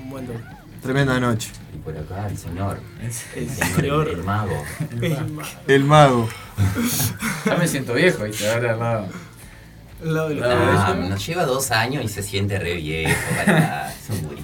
Un 0.01 0.11
buen 0.11 0.27
toque. 0.27 0.39
Tremenda 0.83 1.19
noche. 1.21 1.51
Y 1.75 1.79
por 1.79 1.97
acá 1.97 2.27
el 2.29 2.37
señor. 2.39 2.79
El 3.01 3.43
El 3.43 3.51
señor, 3.51 4.09
el, 4.09 4.19
el 4.19 4.23
mago. 4.25 4.65
El 5.01 5.11
mago. 5.11 5.43
El 5.67 5.85
mago. 5.85 6.29
Ya 7.47 7.57
me 7.57 7.69
siento 7.69 7.93
viejo, 7.95 8.25
¿viste? 8.25 8.49
Ahora 8.51 8.73
al 8.73 8.79
lado. 8.79 9.07
Ah, 10.03 10.95
nos 11.09 11.27
lleva 11.27 11.45
dos 11.45 11.71
años 11.71 12.05
y 12.05 12.09
se 12.09 12.23
siente 12.23 12.59
re 12.59 12.75
viejo. 12.75 13.15
para- 13.45 13.93
es 13.93 14.11
un 14.11 14.29
gurí. 14.29 14.43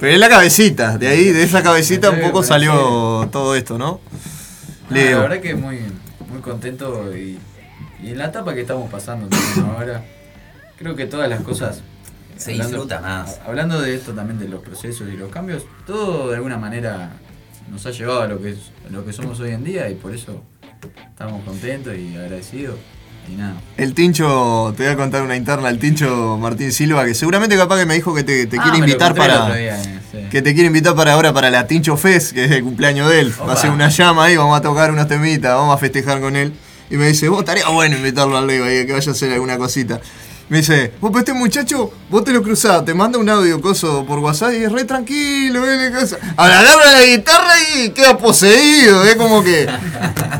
Pero 0.00 0.12
es 0.12 0.18
la 0.18 0.28
cabecita, 0.28 0.96
de 0.98 1.08
ahí, 1.08 1.24
de 1.30 1.42
esa 1.44 1.62
cabecita 1.62 2.10
un 2.10 2.20
poco 2.20 2.42
salió 2.42 3.28
todo 3.30 3.54
esto, 3.54 3.76
¿no? 3.78 4.00
No, 4.88 4.96
Leo. 4.96 5.18
la 5.18 5.28
verdad 5.28 5.40
que 5.42 5.54
muy, 5.54 5.78
muy 6.30 6.40
contento 6.40 7.14
y, 7.16 7.38
y 8.02 8.08
en 8.10 8.18
la 8.18 8.26
etapa 8.26 8.54
que 8.54 8.62
estamos 8.62 8.90
pasando 8.90 9.28
también 9.28 9.66
ahora, 9.76 10.02
creo 10.78 10.96
que 10.96 11.06
todas 11.06 11.28
las 11.28 11.42
cosas... 11.42 11.82
Se 12.36 12.52
disfruta 12.52 13.00
más. 13.00 13.38
Hablando 13.46 13.82
de 13.82 13.94
esto 13.94 14.12
también 14.12 14.38
de 14.38 14.48
los 14.48 14.62
procesos 14.62 15.06
y 15.12 15.16
los 15.18 15.30
cambios, 15.30 15.64
todo 15.86 16.30
de 16.30 16.36
alguna 16.36 16.56
manera 16.56 17.10
nos 17.70 17.84
ha 17.84 17.90
llevado 17.90 18.22
a 18.22 18.26
lo 18.26 18.40
que, 18.40 18.50
es- 18.52 18.70
a 18.88 18.90
lo 18.90 19.04
que 19.04 19.12
somos 19.12 19.38
hoy 19.40 19.50
en 19.50 19.62
día 19.62 19.90
y 19.90 19.94
por 19.94 20.14
eso 20.14 20.42
estamos 21.10 21.44
contentos 21.44 21.94
y 21.94 22.16
agradecidos. 22.16 22.76
Y 23.28 23.36
nada. 23.36 23.54
El 23.76 23.94
Tincho, 23.94 24.74
te 24.76 24.82
voy 24.84 24.92
a 24.92 24.96
contar 24.96 25.22
una 25.22 25.36
interna, 25.36 25.68
el 25.68 25.78
Tincho 25.78 26.36
Martín 26.38 26.72
Silva, 26.72 27.04
que 27.04 27.14
seguramente 27.14 27.56
capaz 27.56 27.78
que 27.78 27.86
me 27.86 27.94
dijo 27.94 28.14
que 28.14 28.24
te, 28.24 28.46
te 28.46 28.58
Ah, 28.58 28.62
quiere 28.62 28.78
invitar 28.78 29.14
para. 29.14 29.54
día, 29.54 29.80
eh, 29.80 30.00
sí. 30.10 30.18
Que 30.30 30.42
te 30.42 30.52
quiere 30.54 30.66
invitar 30.66 30.94
para 30.94 31.12
ahora 31.12 31.32
para 31.32 31.50
la 31.50 31.66
Tincho 31.66 31.96
Fest, 31.96 32.32
que 32.32 32.44
es 32.44 32.50
el 32.50 32.64
cumpleaños 32.64 33.08
de 33.08 33.20
él. 33.20 33.34
Va 33.40 33.52
a 33.52 33.54
hacer 33.54 33.70
una 33.70 33.88
llama 33.88 34.24
ahí, 34.24 34.36
vamos 34.36 34.58
a 34.58 34.62
tocar 34.62 34.90
unos 34.90 35.06
temitas, 35.08 35.54
vamos 35.54 35.74
a 35.74 35.78
festejar 35.78 36.20
con 36.20 36.34
él. 36.36 36.52
Y 36.90 36.96
me 36.96 37.06
dice, 37.06 37.28
vos 37.28 37.40
estaría 37.40 37.68
bueno 37.68 37.96
invitarlo 37.96 38.36
al 38.36 38.48
Leo 38.48 38.64
ahí, 38.64 38.84
que 38.84 38.92
vaya 38.92 39.10
a 39.12 39.14
hacer 39.14 39.32
alguna 39.32 39.56
cosita. 39.58 40.00
Me 40.50 40.58
dice, 40.58 40.92
vos, 41.00 41.10
pero 41.12 41.20
este 41.20 41.32
muchacho, 41.32 41.92
vos 42.10 42.24
te 42.24 42.32
lo 42.32 42.42
cruzás, 42.42 42.84
te 42.84 42.92
manda 42.92 43.20
un 43.20 43.28
audio 43.28 43.60
coso 43.60 44.04
por 44.04 44.18
WhatsApp 44.18 44.52
y 44.54 44.64
es 44.64 44.72
re 44.72 44.84
tranquilo, 44.84 45.64
¿eh? 45.64 45.92
Cosa. 45.96 46.18
Ahora 46.36 46.58
agarra 46.58 46.90
la 46.90 47.04
guitarra 47.06 47.52
y 47.76 47.90
queda 47.90 48.18
poseído, 48.18 49.04
es 49.04 49.14
como 49.14 49.44
que. 49.44 49.68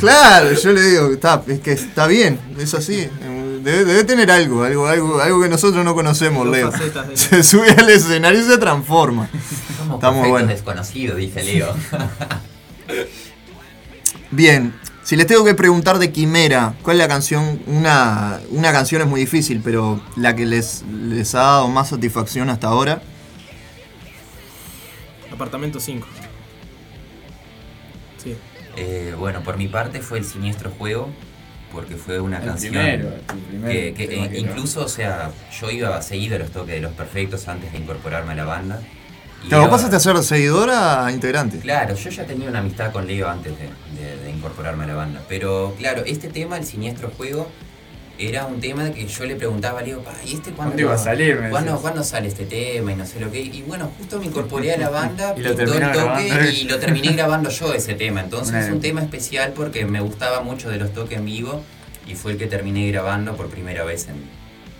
Claro, 0.00 0.52
yo 0.52 0.72
le 0.72 0.82
digo, 0.82 1.10
está, 1.12 1.40
es 1.46 1.60
que 1.60 1.70
está 1.72 2.08
bien, 2.08 2.40
es 2.58 2.74
así. 2.74 3.08
Debe, 3.62 3.84
debe 3.84 4.02
tener 4.02 4.32
algo, 4.32 4.64
algo, 4.64 4.88
algo, 4.88 5.20
algo 5.20 5.42
que 5.42 5.48
nosotros 5.48 5.84
no 5.84 5.94
conocemos, 5.94 6.44
Leo. 6.44 6.72
Se 7.14 7.44
sube 7.44 7.70
al 7.70 7.88
escenario 7.88 8.40
y 8.40 8.44
se 8.44 8.58
transforma. 8.58 9.30
Somos 9.78 9.94
Está 9.96 10.10
muy 10.10 10.28
bueno. 10.28 10.48
desconocidos, 10.48 11.18
dice 11.18 11.44
Leo. 11.44 11.68
Bien, 14.32 14.74
si 15.10 15.16
les 15.16 15.26
tengo 15.26 15.44
que 15.44 15.56
preguntar 15.56 15.98
de 15.98 16.12
Quimera, 16.12 16.76
¿cuál 16.82 16.94
es 16.94 17.02
la 17.02 17.08
canción? 17.08 17.60
Una, 17.66 18.38
una 18.50 18.70
canción 18.70 19.02
es 19.02 19.08
muy 19.08 19.18
difícil, 19.18 19.60
pero 19.60 20.00
la 20.14 20.36
que 20.36 20.46
les, 20.46 20.84
les 20.84 21.34
ha 21.34 21.40
dado 21.40 21.68
más 21.68 21.88
satisfacción 21.88 22.48
hasta 22.48 22.68
ahora. 22.68 23.02
Apartamento 25.32 25.80
5. 25.80 26.06
Sí. 28.22 28.36
Eh, 28.76 29.12
bueno, 29.18 29.42
por 29.42 29.56
mi 29.56 29.66
parte 29.66 29.98
fue 29.98 30.18
el 30.18 30.24
siniestro 30.24 30.70
juego, 30.70 31.10
porque 31.72 31.96
fue 31.96 32.20
una 32.20 32.38
El 32.38 32.44
canción 32.44 32.72
primero, 32.72 33.08
el 33.08 33.38
primero 33.40 33.72
que, 33.72 33.94
que, 33.94 34.06
tema 34.06 34.26
eh, 34.26 34.30
que 34.30 34.38
incluso, 34.38 34.84
o 34.84 34.88
sea, 34.88 35.32
yo 35.60 35.70
iba 35.72 36.00
seguido 36.02 36.36
a 36.36 36.38
los 36.38 36.52
toques 36.52 36.76
de 36.76 36.82
los 36.82 36.92
perfectos 36.92 37.48
antes 37.48 37.72
de 37.72 37.78
incorporarme 37.78 38.30
a 38.30 38.36
la 38.36 38.44
banda. 38.44 38.80
Y 39.44 39.48
Claro, 39.48 39.62
vos 39.64 39.68
iba- 39.68 39.76
pasaste 39.76 39.96
a 39.96 40.00
ser 40.00 40.22
seguidora 40.22 41.06
a 41.06 41.12
integrante. 41.12 41.58
Claro, 41.60 41.94
yo 41.94 42.10
ya 42.10 42.24
tenía 42.26 42.48
una 42.48 42.58
amistad 42.58 42.92
con 42.92 43.06
Leo 43.06 43.28
antes 43.28 43.52
de, 43.58 43.64
de- 44.00 44.16
de 44.24 44.30
incorporarme 44.30 44.84
a 44.84 44.86
la 44.88 44.94
banda. 44.94 45.22
Pero 45.28 45.74
claro, 45.78 46.02
este 46.06 46.28
tema, 46.28 46.56
el 46.58 46.64
siniestro 46.66 47.10
juego, 47.16 47.48
era 48.18 48.44
un 48.44 48.60
tema 48.60 48.84
de 48.84 48.92
que 48.92 49.06
yo 49.06 49.24
le 49.24 49.34
preguntaba 49.34 49.80
a 49.80 49.82
Leo, 49.82 50.02
"Pa, 50.02 50.12
¿y 50.26 50.34
este 50.34 50.50
cuándo, 50.52 50.72
¿Cuándo 50.74 50.82
iba 50.82 50.94
a 50.94 50.98
salir? 50.98 51.40
¿cuándo, 51.80 52.04
sale 52.04 52.28
este 52.28 52.44
tema? 52.44 52.92
Y 52.92 52.96
no 52.96 53.06
sé 53.06 53.18
lo 53.18 53.30
que. 53.32 53.40
Y 53.40 53.62
bueno, 53.66 53.90
justo 53.96 54.18
me 54.18 54.26
incorporé 54.26 54.74
a 54.74 54.76
la 54.76 54.90
banda, 55.00 55.34
Y 55.34 55.40
lo 55.40 55.56
pintó 55.56 55.72
el 55.72 55.90
toque 55.92 56.52
y 56.60 56.64
lo 56.64 56.78
terminé 56.78 57.12
grabando 57.14 57.48
yo 57.48 57.72
ese 57.72 57.94
tema. 57.94 58.20
Entonces 58.20 58.66
es 58.66 58.70
un 58.70 58.80
tema 58.82 59.00
especial 59.00 59.54
porque 59.56 59.86
me 59.86 60.00
gustaba 60.02 60.42
mucho 60.42 60.68
de 60.68 60.76
los 60.76 60.92
toques 60.92 61.16
en 61.16 61.24
vivo 61.24 61.62
y 62.06 62.14
fue 62.14 62.32
el 62.32 62.38
que 62.38 62.46
terminé 62.46 62.86
grabando 62.90 63.34
por 63.36 63.46
primera 63.48 63.84
vez 63.84 64.06
en, 64.08 64.16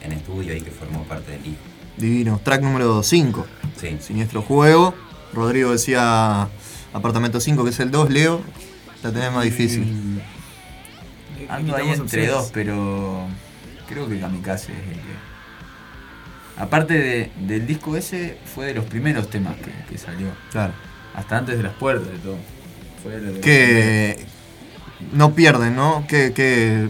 en 0.04 0.12
estudio 0.12 0.54
y 0.54 0.60
que 0.60 0.70
formó 0.70 1.04
parte 1.04 1.32
del 1.32 1.42
disco. 1.42 1.62
Divino. 2.00 2.40
Track 2.42 2.62
número 2.62 3.02
5. 3.02 3.46
Sí. 3.80 3.96
Siniestro 4.00 4.42
Juego. 4.42 4.94
Rodrigo 5.32 5.70
decía 5.72 6.48
Apartamento 6.92 7.40
5, 7.40 7.62
que 7.64 7.70
es 7.70 7.80
el 7.80 7.90
2. 7.90 8.10
Leo, 8.10 8.40
la 9.02 9.12
tenés 9.12 9.32
más 9.32 9.44
difícil. 9.44 10.20
Ando 11.48 11.76
ahí 11.76 11.90
entre 11.90 12.26
dos, 12.28 12.50
pero 12.52 13.26
creo 13.88 14.08
que 14.08 14.20
Kamikaze 14.20 14.72
es 14.72 14.78
el 14.78 14.94
que. 14.94 16.60
Aparte 16.60 16.94
de- 16.94 17.30
del 17.38 17.66
disco 17.66 17.96
ese, 17.96 18.38
fue 18.54 18.66
de 18.66 18.74
los 18.74 18.84
primeros 18.84 19.30
temas 19.30 19.56
que, 19.56 19.72
que 19.88 19.98
salió. 19.98 20.28
Claro. 20.50 20.72
Hasta 21.14 21.38
antes 21.38 21.56
de 21.56 21.62
las 21.62 21.72
puertas 21.74 22.08
de 22.12 22.18
todo. 22.18 22.36
Fue 23.02 23.12
de 23.18 23.32
los 23.32 23.38
Que 23.40 24.24
no 25.12 25.34
pierden, 25.34 25.74
¿no? 25.74 26.04
Que, 26.06 26.32
que 26.34 26.88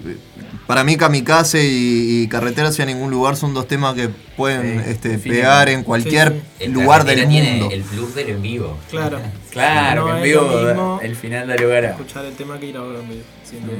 para 0.70 0.84
mí 0.84 0.97
Kamikaze 0.97 1.64
y, 1.64 2.22
y 2.22 2.28
Carretera 2.28 2.68
hacia 2.68 2.84
ningún 2.86 3.10
lugar 3.10 3.34
son 3.34 3.52
dos 3.55 3.66
temas 3.66 3.94
que 3.97 4.09
pueden 4.36 4.84
Sí, 4.84 4.90
este, 4.90 5.18
pegar 5.18 5.68
en 5.68 5.82
cualquier 5.82 6.40
Sí, 6.60 6.68
lugar 6.68 7.02
del 7.05 7.26
tiene 7.28 7.51
mundo. 7.55 7.70
el 7.74 7.82
plus 7.82 8.14
del 8.14 8.28
en 8.30 8.40
vivo. 8.42 8.78
Claro. 8.88 9.18
Claro, 9.51 10.06
No 10.06 10.16
en 10.18 10.22
vivo 10.22 11.01
el 11.02 11.16
final 11.16 11.48
da 11.48 11.56
lugar 11.56 11.84
a. 11.86 11.90
Escuchar 11.90 12.24
el 12.24 12.34
tema 12.34 12.56
que 12.60 12.66
ir 12.66 12.76
a 12.76 12.82
ver 12.82 13.01
en 13.01 13.09
vivo. 13.09 13.22
sin 13.42 13.66
duda. 13.66 13.78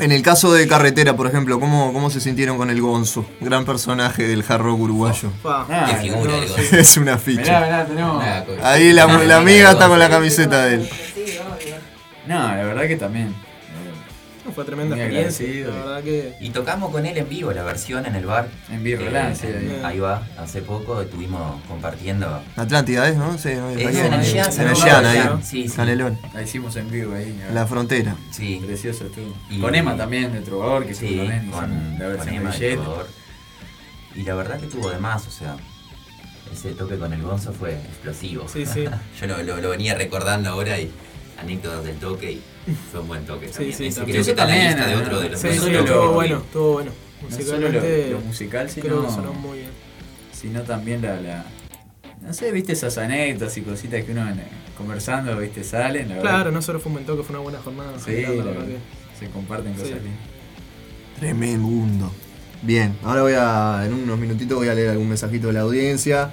En 0.00 0.10
el 0.10 0.20
caso 0.22 0.52
de 0.52 0.66
Carretera, 0.66 1.14
por 1.14 1.28
ejemplo, 1.28 1.60
¿cómo, 1.60 1.92
cómo 1.92 2.10
se 2.10 2.20
sintieron 2.20 2.56
con 2.56 2.70
el 2.70 2.80
Gonzo? 2.80 3.24
Gran 3.40 3.64
personaje 3.64 4.26
del 4.26 4.44
hard 4.48 4.62
rock 4.62 4.80
uruguayo. 4.80 5.30
Ah, 5.44 5.86
Qué 5.90 6.08
figura 6.08 6.32
no, 6.32 6.42
el 6.42 6.48
sí. 6.48 6.54
Gonzo. 6.56 6.76
es 6.76 6.96
una 6.96 7.18
ficha. 7.18 7.42
Mirá, 7.42 7.60
mirá, 7.60 7.86
tenemos. 7.86 8.18
Nada, 8.20 8.44
co- 8.44 8.52
Ahí 8.64 8.92
la, 8.92 9.06
la 9.06 9.36
amiga 9.36 9.70
está 9.70 9.86
con 9.86 10.00
la 10.00 10.10
camiseta 10.10 10.64
de 10.64 10.74
él. 10.74 10.88
No, 12.26 12.34
la 12.48 12.64
verdad 12.64 12.88
que 12.88 12.96
también. 12.96 13.32
Fue 14.54 14.64
tremenda 14.64 14.94
Muy 14.96 15.04
experiencia. 15.04 15.44
agradecido. 15.46 15.70
La 15.76 15.84
verdad 15.84 16.02
que. 16.04 16.34
Y 16.40 16.50
tocamos 16.50 16.90
con 16.90 17.04
él 17.06 17.16
en 17.18 17.28
vivo 17.28 17.52
la 17.52 17.62
versión 17.64 18.06
en 18.06 18.14
el 18.14 18.26
bar. 18.26 18.48
En 18.70 18.84
Que- 18.84 18.96
Roland, 18.96 19.34
sí, 19.36 19.46
ahí. 19.46 19.80
ahí 19.84 19.98
va, 19.98 20.22
hace 20.38 20.62
poco 20.62 21.00
estuvimos 21.02 21.60
compartiendo. 21.66 22.42
Atlántida, 22.56 23.08
¿es? 23.08 23.16
¿no? 23.16 23.36
Sí, 23.38 23.50
no, 23.54 23.70
Es 23.70 23.76
ahí, 23.86 23.96
en 23.98 24.12
el 24.12 24.20
ahí, 24.20 24.32
Jazz, 24.32 24.58
en 24.58 24.68
el 24.68 24.72
¿no? 24.72 24.78
Jazz, 24.86 25.04
ahí. 25.04 25.28
Sí, 25.42 25.68
sí. 25.68 25.74
Canelón. 25.76 26.18
La 26.32 26.42
hicimos 26.42 26.76
en 26.76 26.90
vivo 26.90 27.14
ahí. 27.14 27.38
La 27.52 27.66
frontera. 27.66 28.16
Sí. 28.30 28.62
Precioso 28.64 29.06
estuvo. 29.06 29.34
Y- 29.50 29.60
Con 29.60 29.74
Emma 29.74 29.96
también, 29.96 30.32
de 30.32 30.40
Trovador, 30.40 30.86
que 30.86 30.94
Sí, 30.94 31.16
con, 31.50 31.50
con 31.50 31.98
versión 31.98 32.34
Emma 32.34 32.50
de. 32.56 32.72
Trovador. 32.76 33.08
Y 34.14 34.22
la 34.22 34.34
verdad 34.34 34.60
que 34.60 34.66
tuvo 34.68 34.90
de 34.90 34.98
más, 34.98 35.26
o 35.26 35.30
sea, 35.30 35.56
ese 36.52 36.70
toque 36.74 36.96
con 36.98 37.12
el 37.12 37.20
Gonzo 37.22 37.52
fue 37.52 37.72
explosivo. 37.72 38.46
Sí, 38.48 38.64
sí. 38.64 38.84
Yo 39.20 39.26
lo, 39.26 39.42
lo- 39.42 39.56
lo 39.56 39.70
venía 39.70 39.94
recordando 39.96 40.50
ahora 40.50 40.78
y 40.78 40.90
anécdotas 41.38 41.84
del 41.84 41.96
toque 41.96 42.32
y 42.32 42.42
fue 42.90 43.00
un 43.00 43.08
buen 43.08 43.24
toque 43.26 43.46
Sí, 43.48 43.52
también. 43.54 43.76
sí, 43.76 43.86
Ese 43.86 43.96
también. 44.00 44.14
creo 44.14 44.24
que 44.24 44.30
está 44.30 44.46
la 44.46 44.64
lista 44.68 44.86
de 44.86 44.94
¿no? 44.94 45.00
otro 45.02 45.20
de 45.20 45.28
los 45.30 45.40
Sí, 45.40 45.48
sí, 45.50 45.54
estuvo 45.74 46.12
bueno, 46.12 46.36
estuvo 46.38 46.72
bueno. 46.74 46.90
No 47.22 47.30
solo 47.30 47.44
Musicalmente. 47.44 48.10
lo, 48.10 48.18
lo 48.18 48.24
musical, 48.24 48.70
sino, 48.70 48.86
creo 48.86 49.06
que 49.06 49.12
sonó 49.12 49.32
muy 49.32 49.58
bien. 49.58 49.70
sino 50.32 50.62
también 50.62 51.00
la, 51.02 51.20
la- 51.20 51.44
No 52.22 52.32
sé, 52.34 52.52
viste 52.52 52.72
esas 52.72 52.96
anécdotas 52.98 53.56
y 53.56 53.62
cositas 53.62 54.04
que 54.04 54.12
uno 54.12 54.28
en- 54.28 54.40
conversando, 54.76 55.36
viste, 55.38 55.64
salen. 55.64 56.08
La 56.10 56.18
Claro, 56.20 56.36
verdad. 56.38 56.52
no 56.52 56.62
solo 56.62 56.80
fue 56.80 56.90
un 56.90 56.94
buen 56.94 57.06
toque, 57.06 57.22
fue 57.22 57.34
una 57.36 57.42
buena 57.42 57.58
jornada. 57.60 57.92
Sí, 57.98 58.10
general, 58.12 58.38
la 58.38 58.44
la 58.44 58.50
verdad 58.50 58.66
se 59.18 59.28
comparten 59.30 59.74
Sí. 59.74 59.80
cosas 59.82 59.94
lindas. 60.02 60.20
Tremendo. 61.18 62.12
Bien, 62.62 62.96
ahora 63.04 63.22
voy 63.22 63.34
a, 63.36 63.82
en 63.86 63.92
unos 63.92 64.18
minutitos 64.18 64.56
voy 64.56 64.68
a 64.68 64.74
leer 64.74 64.90
algún 64.90 65.08
mensajito 65.08 65.48
de 65.48 65.52
la 65.52 65.60
audiencia. 65.60 66.30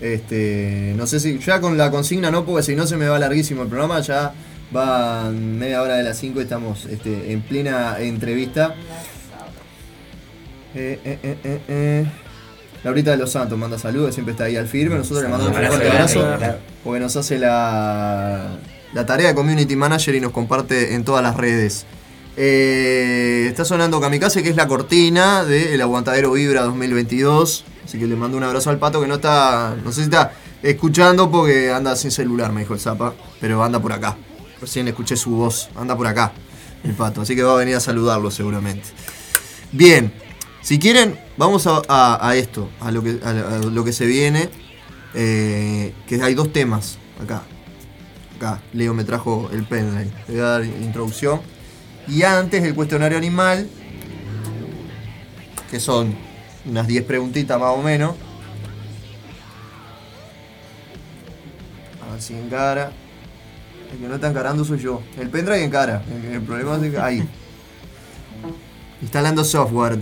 Este, 0.00 0.94
no 0.96 1.06
sé 1.06 1.20
si 1.20 1.38
ya 1.38 1.60
con 1.60 1.76
la 1.76 1.90
consigna 1.90 2.30
no, 2.30 2.44
porque 2.44 2.62
si 2.62 2.74
no 2.74 2.86
se 2.86 2.96
me 2.96 3.06
va 3.06 3.18
larguísimo 3.18 3.62
el 3.62 3.68
programa, 3.68 4.00
ya 4.00 4.32
va 4.74 5.30
media 5.30 5.82
hora 5.82 5.96
de 5.96 6.02
las 6.04 6.18
5 6.18 6.40
estamos 6.40 6.86
este, 6.86 7.32
en 7.32 7.42
plena 7.42 7.98
entrevista. 7.98 8.74
Eh, 10.74 11.00
eh, 11.04 11.18
eh, 11.22 11.38
eh, 11.44 11.60
eh. 11.68 12.06
Laurita 12.82 13.10
de 13.10 13.18
los 13.18 13.32
Santos 13.32 13.58
manda 13.58 13.78
saludos, 13.78 14.14
siempre 14.14 14.32
está 14.32 14.44
ahí 14.44 14.56
al 14.56 14.68
firme. 14.68 14.96
Nosotros 14.96 15.22
le 15.24 15.28
mandamos 15.28 15.54
un 15.54 15.66
fuerte 15.66 15.90
abrazo 15.90 16.26
porque 16.82 17.00
nos 17.00 17.14
hace 17.16 17.38
la, 17.38 18.56
la 18.94 19.06
tarea 19.06 19.28
de 19.28 19.34
community 19.34 19.76
manager 19.76 20.14
y 20.14 20.20
nos 20.20 20.32
comparte 20.32 20.94
en 20.94 21.04
todas 21.04 21.22
las 21.22 21.36
redes. 21.36 21.84
Está 22.36 23.66
sonando 23.66 24.00
Kamikaze, 24.00 24.42
que 24.42 24.48
es 24.48 24.56
la 24.56 24.66
cortina 24.66 25.44
del 25.44 25.78
Aguantadero 25.82 26.32
Vibra 26.32 26.62
2022. 26.62 27.66
Así 27.90 27.98
que 27.98 28.06
le 28.06 28.14
mando 28.14 28.36
un 28.36 28.44
abrazo 28.44 28.70
al 28.70 28.78
pato 28.78 29.00
que 29.00 29.08
no 29.08 29.16
está. 29.16 29.74
No 29.82 29.90
sé 29.90 30.02
si 30.02 30.04
está 30.04 30.30
escuchando 30.62 31.28
porque 31.28 31.72
anda 31.72 31.96
sin 31.96 32.12
celular, 32.12 32.52
me 32.52 32.60
dijo 32.60 32.72
el 32.72 32.78
Zapa. 32.78 33.14
Pero 33.40 33.64
anda 33.64 33.80
por 33.80 33.92
acá. 33.92 34.16
Recién 34.60 34.86
escuché 34.86 35.16
su 35.16 35.30
voz. 35.30 35.68
Anda 35.74 35.96
por 35.96 36.06
acá, 36.06 36.30
el 36.84 36.92
pato. 36.94 37.20
Así 37.20 37.34
que 37.34 37.42
va 37.42 37.54
a 37.54 37.56
venir 37.56 37.74
a 37.74 37.80
saludarlo 37.80 38.30
seguramente. 38.30 38.84
Bien, 39.72 40.12
si 40.62 40.78
quieren, 40.78 41.18
vamos 41.36 41.66
a, 41.66 42.32
esto, 42.36 42.70
a 42.78 42.92
lo 42.92 43.02
que, 43.02 43.18
a, 43.24 43.30
a 43.30 43.58
lo 43.58 43.82
que 43.84 43.92
se 43.92 44.06
viene. 44.06 44.48
eh, 45.14 45.92
que 46.06 46.22
hay 46.22 46.34
dos 46.34 46.52
temas 46.52 46.96
acá. 47.20 47.42
Acá, 48.36 48.62
Leo 48.72 48.94
me 48.94 49.02
trajo 49.02 49.50
el 49.52 49.64
pendrive. 49.64 50.12
Le 50.28 50.34
voy 50.34 50.42
a 50.42 50.46
dar 50.46 50.64
introducción. 50.64 51.40
Y 52.06 52.22
antes 52.22 52.62
el 52.62 52.76
cuestionario 52.76 53.18
animal, 53.18 53.68
que 55.72 55.80
son 55.80 56.29
unas 56.70 56.86
10 56.86 57.04
preguntitas 57.04 57.58
más 57.58 57.76
o 57.76 57.82
menos. 57.82 58.14
A 62.06 62.12
ver 62.12 62.22
si 62.22 62.34
encara. 62.34 62.92
El 63.92 63.98
que 63.98 64.06
no 64.06 64.14
está 64.14 64.28
encarando 64.28 64.64
soy 64.64 64.78
yo. 64.78 65.02
El 65.18 65.28
pendrive 65.30 65.64
encara. 65.64 66.02
El, 66.08 66.32
el 66.32 66.42
problema 66.42 66.76
es 66.76 66.92
que 66.92 66.98
ahí. 66.98 67.28
Instalando 69.02 69.44
software. 69.44 69.98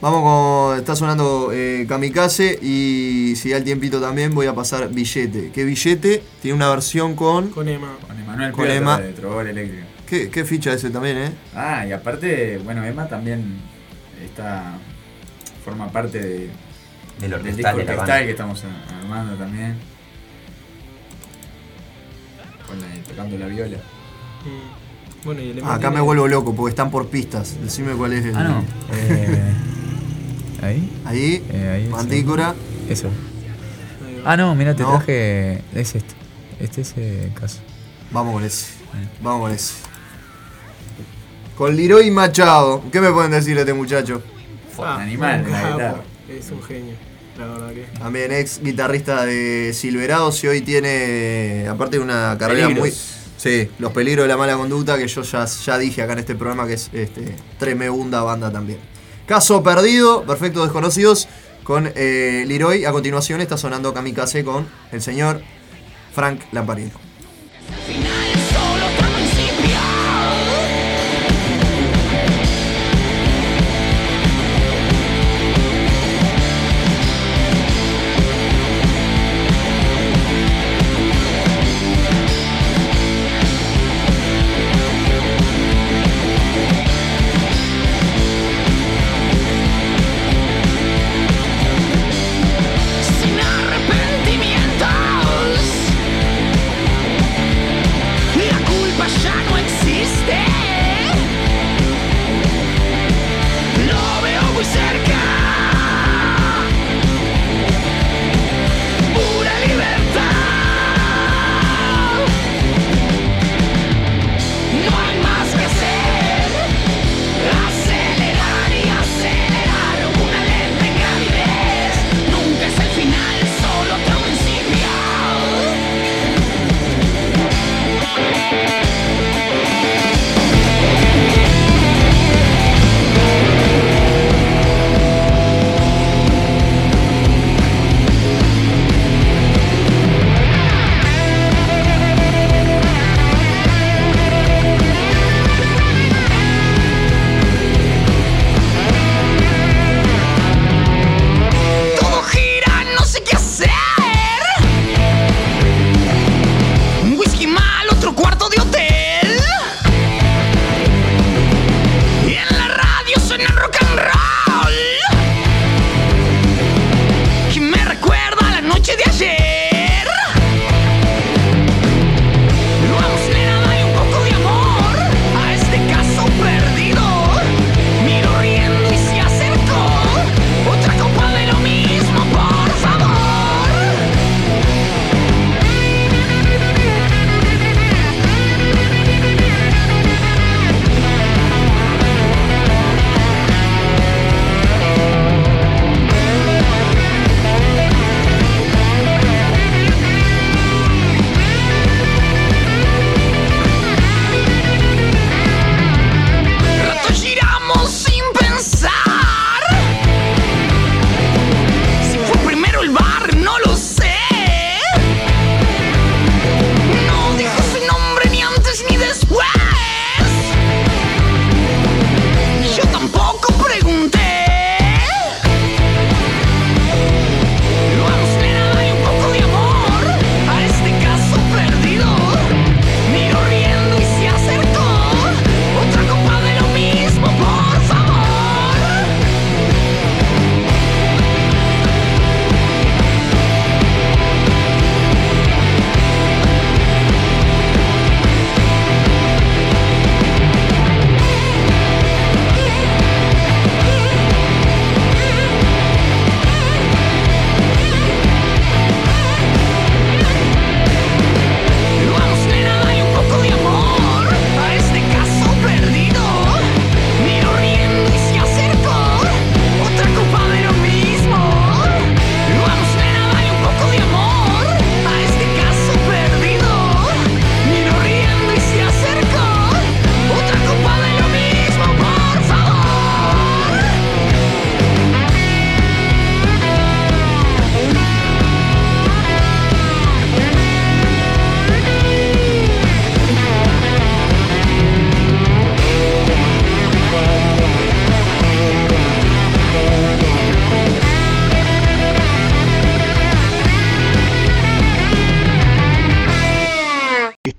Vamos 0.00 0.22
con. 0.22 0.78
Está 0.78 0.96
sonando 0.96 1.50
eh, 1.52 1.86
Kamikaze 1.88 2.58
y 2.62 3.34
si 3.36 3.50
da 3.50 3.56
el 3.56 3.64
tiempito 3.64 4.00
también 4.00 4.34
voy 4.34 4.46
a 4.46 4.54
pasar 4.54 4.88
billete. 4.90 5.50
¿Qué 5.52 5.64
billete? 5.64 6.22
Tiene 6.42 6.56
una 6.56 6.70
versión 6.70 7.14
con. 7.14 7.50
Con 7.50 7.68
Emma. 7.68 7.96
Con 8.06 8.18
Emanuel 8.18 8.52
Con 8.52 9.44
de 9.44 9.50
Eléctrico. 9.50 9.97
¿Qué, 10.08 10.30
qué 10.30 10.44
ficha 10.44 10.72
ese 10.72 10.90
también, 10.90 11.18
eh? 11.18 11.30
Ah, 11.54 11.84
y 11.86 11.92
aparte, 11.92 12.58
bueno, 12.58 12.82
Emma 12.84 13.06
también 13.08 13.58
está 14.24 14.72
forma 15.64 15.90
parte 15.92 16.18
de, 16.20 16.28
Del 16.38 16.50
del 17.20 17.34
orquestal 17.34 17.56
disco 17.56 17.76
de 17.78 17.84
la 17.84 17.90
orquestal 17.92 17.96
banda. 18.08 18.24
que 18.24 18.30
estamos 18.30 18.64
armando 19.02 19.34
también. 19.36 19.76
Con 22.66 22.80
la, 22.80 22.86
tocando 23.08 23.38
la 23.38 23.46
viola. 23.46 23.76
Mm. 23.78 25.24
Bueno, 25.24 25.40
y 25.42 25.50
el 25.50 25.58
Emma 25.58 25.68
Ah, 25.68 25.74
acá 25.74 25.80
tiene- 25.88 25.96
me 25.96 26.00
vuelvo 26.02 26.28
loco 26.28 26.54
porque 26.54 26.70
están 26.70 26.90
por 26.90 27.08
pistas. 27.08 27.56
Decime 27.62 27.92
cuál 27.92 28.12
es 28.14 28.24
el. 28.24 28.36
Ah, 28.36 28.44
no. 28.44 28.64
Eh, 28.92 29.52
¿Ahí? 30.62 31.00
Ahí, 31.04 31.44
Eh, 31.50 31.68
ahí, 31.84 31.88
Mantícora. 31.88 32.54
Eso. 32.88 33.10
Ah, 34.24 34.36
no, 34.36 34.54
mira, 34.54 34.74
te 34.74 34.82
No. 34.82 34.90
traje. 34.92 35.62
Es 35.74 35.94
este. 35.94 36.14
Este 36.60 36.80
es 36.80 36.96
el 36.96 37.32
caso. 37.34 37.58
Vamos 38.10 38.32
con 38.34 38.44
ese. 38.44 38.72
Vamos 39.22 39.40
con 39.42 39.52
ese. 39.52 39.74
Con 41.58 41.76
Leroy 41.76 42.08
Machado. 42.12 42.84
¿Qué 42.92 43.00
me 43.00 43.10
pueden 43.10 43.32
decir 43.32 43.56
de 43.56 43.62
este 43.62 43.74
muchacho? 43.74 44.22
Ah, 44.78 45.00
animal 45.00 45.42
un 45.44 45.50
la 45.50 45.70
guitarra. 45.72 46.02
Es 46.28 46.50
un 46.52 46.62
genio, 46.62 46.94
la 47.36 47.46
verdad 47.46 47.72
que. 47.72 47.98
También 47.98 48.30
ex 48.30 48.62
guitarrista 48.62 49.26
de 49.26 49.72
Silverados 49.74 50.44
y 50.44 50.46
hoy 50.46 50.60
tiene, 50.60 51.66
aparte 51.68 51.96
de 51.96 52.04
una 52.04 52.36
carrera 52.38 52.68
Peligros. 52.68 52.78
muy... 52.78 52.94
Sí, 53.36 53.68
Los 53.80 53.92
Peligros 53.92 54.22
de 54.24 54.28
la 54.28 54.36
Mala 54.36 54.56
Conducta, 54.56 54.96
que 54.98 55.08
yo 55.08 55.22
ya, 55.22 55.46
ya 55.46 55.78
dije 55.78 56.00
acá 56.00 56.12
en 56.12 56.20
este 56.20 56.36
programa 56.36 56.64
que 56.64 56.74
es 56.74 56.90
este, 56.92 57.34
tremenda 57.58 58.22
banda 58.22 58.52
también. 58.52 58.78
Caso 59.26 59.60
Perdido, 59.60 60.22
Perfectos 60.22 60.62
Desconocidos, 60.62 61.28
con 61.64 61.90
eh, 61.96 62.44
Leroy. 62.46 62.84
A 62.84 62.92
continuación 62.92 63.40
está 63.40 63.56
sonando 63.56 63.92
Kamikaze 63.92 64.44
con 64.44 64.68
el 64.92 65.02
señor 65.02 65.42
Frank 66.14 66.40
Lamparino. 66.52 66.92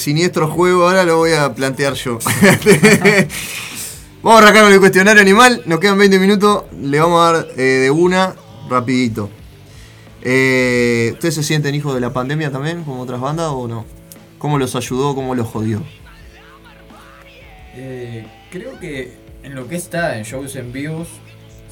Siniestro 0.00 0.48
juego 0.48 0.84
ahora 0.84 1.04
lo 1.04 1.18
voy 1.18 1.32
a 1.32 1.54
plantear 1.54 1.94
yo. 1.94 2.18
vamos 4.22 4.40
a 4.40 4.42
arrancar 4.42 4.64
con 4.64 4.72
el 4.72 4.80
cuestionario 4.80 5.20
animal. 5.20 5.62
Nos 5.66 5.78
quedan 5.78 5.98
20 5.98 6.18
minutos. 6.18 6.64
Le 6.80 6.98
vamos 6.98 7.20
a 7.20 7.32
dar 7.32 7.48
eh, 7.56 7.62
de 7.62 7.90
una 7.90 8.34
rapidito. 8.68 9.30
Eh, 10.22 11.10
¿Ustedes 11.12 11.34
se 11.34 11.42
sienten 11.42 11.74
hijos 11.74 11.94
de 11.94 12.00
la 12.00 12.12
pandemia 12.12 12.50
también, 12.50 12.84
como 12.84 13.02
otras 13.02 13.20
bandas, 13.20 13.48
o 13.50 13.68
no? 13.68 13.84
¿Cómo 14.38 14.58
los 14.58 14.74
ayudó? 14.74 15.14
¿Cómo 15.14 15.34
los 15.34 15.46
jodió? 15.46 15.82
Eh, 17.74 18.26
creo 18.50 18.78
que 18.80 19.16
en 19.42 19.54
lo 19.54 19.68
que 19.68 19.76
está 19.76 20.18
en 20.18 20.24
shows 20.24 20.56
en 20.56 20.72
vivos, 20.72 21.08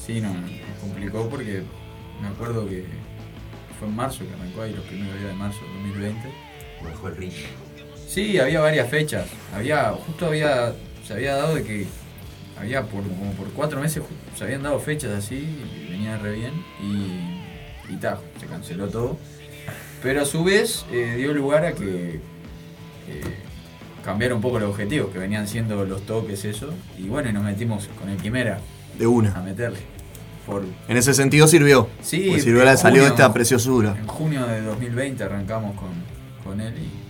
sí, 0.03 0.21
no, 0.21 0.33
nos 0.33 0.79
complicó 0.81 1.29
porque 1.29 1.63
me 2.21 2.27
acuerdo 2.27 2.67
que 2.67 2.85
fue 3.77 3.87
en 3.87 3.95
marzo 3.95 4.23
que 4.25 4.33
arrancó 4.33 4.61
ahí, 4.61 4.73
los 4.73 4.85
primeros 4.85 5.19
días 5.19 5.31
de 5.31 5.37
marzo 5.37 5.59
de 5.61 5.89
2020. 5.89 6.29
Bajó 6.83 7.07
el 7.09 7.17
ritmo. 7.17 7.68
Sí, 8.09 8.39
había 8.39 8.59
varias 8.59 8.89
fechas. 8.89 9.25
Había, 9.55 9.91
justo 9.91 10.25
había, 10.25 10.73
se 11.05 11.13
había 11.13 11.35
dado 11.35 11.53
de 11.55 11.63
que 11.63 11.85
había 12.59 12.81
por, 12.83 13.03
como 13.03 13.31
por 13.33 13.47
cuatro 13.51 13.79
meses 13.79 14.01
se 14.35 14.43
habían 14.43 14.63
dado 14.63 14.79
fechas 14.79 15.11
así, 15.11 15.35
y 15.37 15.91
venía 15.91 16.17
re 16.17 16.33
bien, 16.33 16.53
y, 16.81 17.93
y 17.93 17.97
ta, 17.97 18.19
se 18.39 18.47
canceló 18.47 18.87
todo. 18.87 19.17
Pero 20.01 20.21
a 20.21 20.25
su 20.25 20.43
vez 20.43 20.85
eh, 20.91 21.15
dio 21.17 21.33
lugar 21.33 21.65
a 21.65 21.73
que 21.73 22.15
eh, 22.15 23.21
cambiar 24.03 24.33
un 24.33 24.41
poco 24.41 24.59
los 24.59 24.71
objetivos, 24.71 25.11
que 25.11 25.19
venían 25.19 25.47
siendo 25.47 25.85
los 25.85 26.01
toques, 26.07 26.45
eso. 26.45 26.73
Y 26.97 27.03
bueno, 27.09 27.29
y 27.29 27.33
nos 27.33 27.43
metimos 27.43 27.87
con 27.99 28.09
el 28.09 28.17
Quimera 28.17 28.59
De 28.97 29.05
una. 29.05 29.33
a 29.35 29.41
meterle. 29.43 29.79
Por, 30.47 30.63
En 30.87 30.97
ese 30.97 31.13
sentido 31.13 31.47
sirvió. 31.47 31.87
Sí, 32.01 32.39
sirvió 32.41 32.63
la 32.65 32.75
salió 32.75 33.01
junio- 33.03 33.13
esta 33.13 33.31
preciosura. 33.31 33.95
En 33.99 34.07
junio 34.07 34.47
de 34.47 34.61
2020 34.63 35.23
arrancamos 35.23 35.75
con, 35.75 35.89
con 36.43 36.59
él 36.59 36.73
y, 36.75 37.08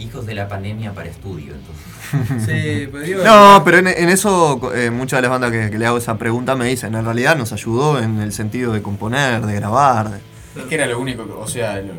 Hijos 0.00 0.24
de 0.26 0.34
la 0.34 0.48
pandemia 0.48 0.92
para 0.92 1.08
estudio, 1.08 1.54
entonces. 1.54 2.46
Sí, 2.46 2.88
pero 2.90 3.04
digo- 3.04 3.22
No, 3.24 3.62
pero 3.64 3.78
en, 3.78 3.86
en 3.88 4.08
eso 4.08 4.72
eh, 4.74 4.90
muchas 4.90 5.18
de 5.18 5.22
las 5.22 5.30
bandas 5.30 5.50
que, 5.52 5.70
que 5.70 5.78
le 5.78 5.86
hago 5.86 5.98
esa 5.98 6.16
pregunta 6.18 6.56
me 6.56 6.64
dicen, 6.66 6.94
en 6.94 7.04
realidad 7.04 7.36
nos 7.36 7.52
ayudó 7.52 7.98
en 8.02 8.18
el 8.20 8.32
sentido 8.32 8.72
de 8.72 8.82
componer, 8.82 9.44
de 9.46 9.54
grabar. 9.54 10.10
de- 10.10 10.18
Es 10.60 10.66
que 10.68 10.74
era 10.74 10.86
lo 10.86 10.98
único, 10.98 11.26
que- 11.26 11.32
o 11.32 11.46
sea, 11.46 11.80
lo 11.80 11.94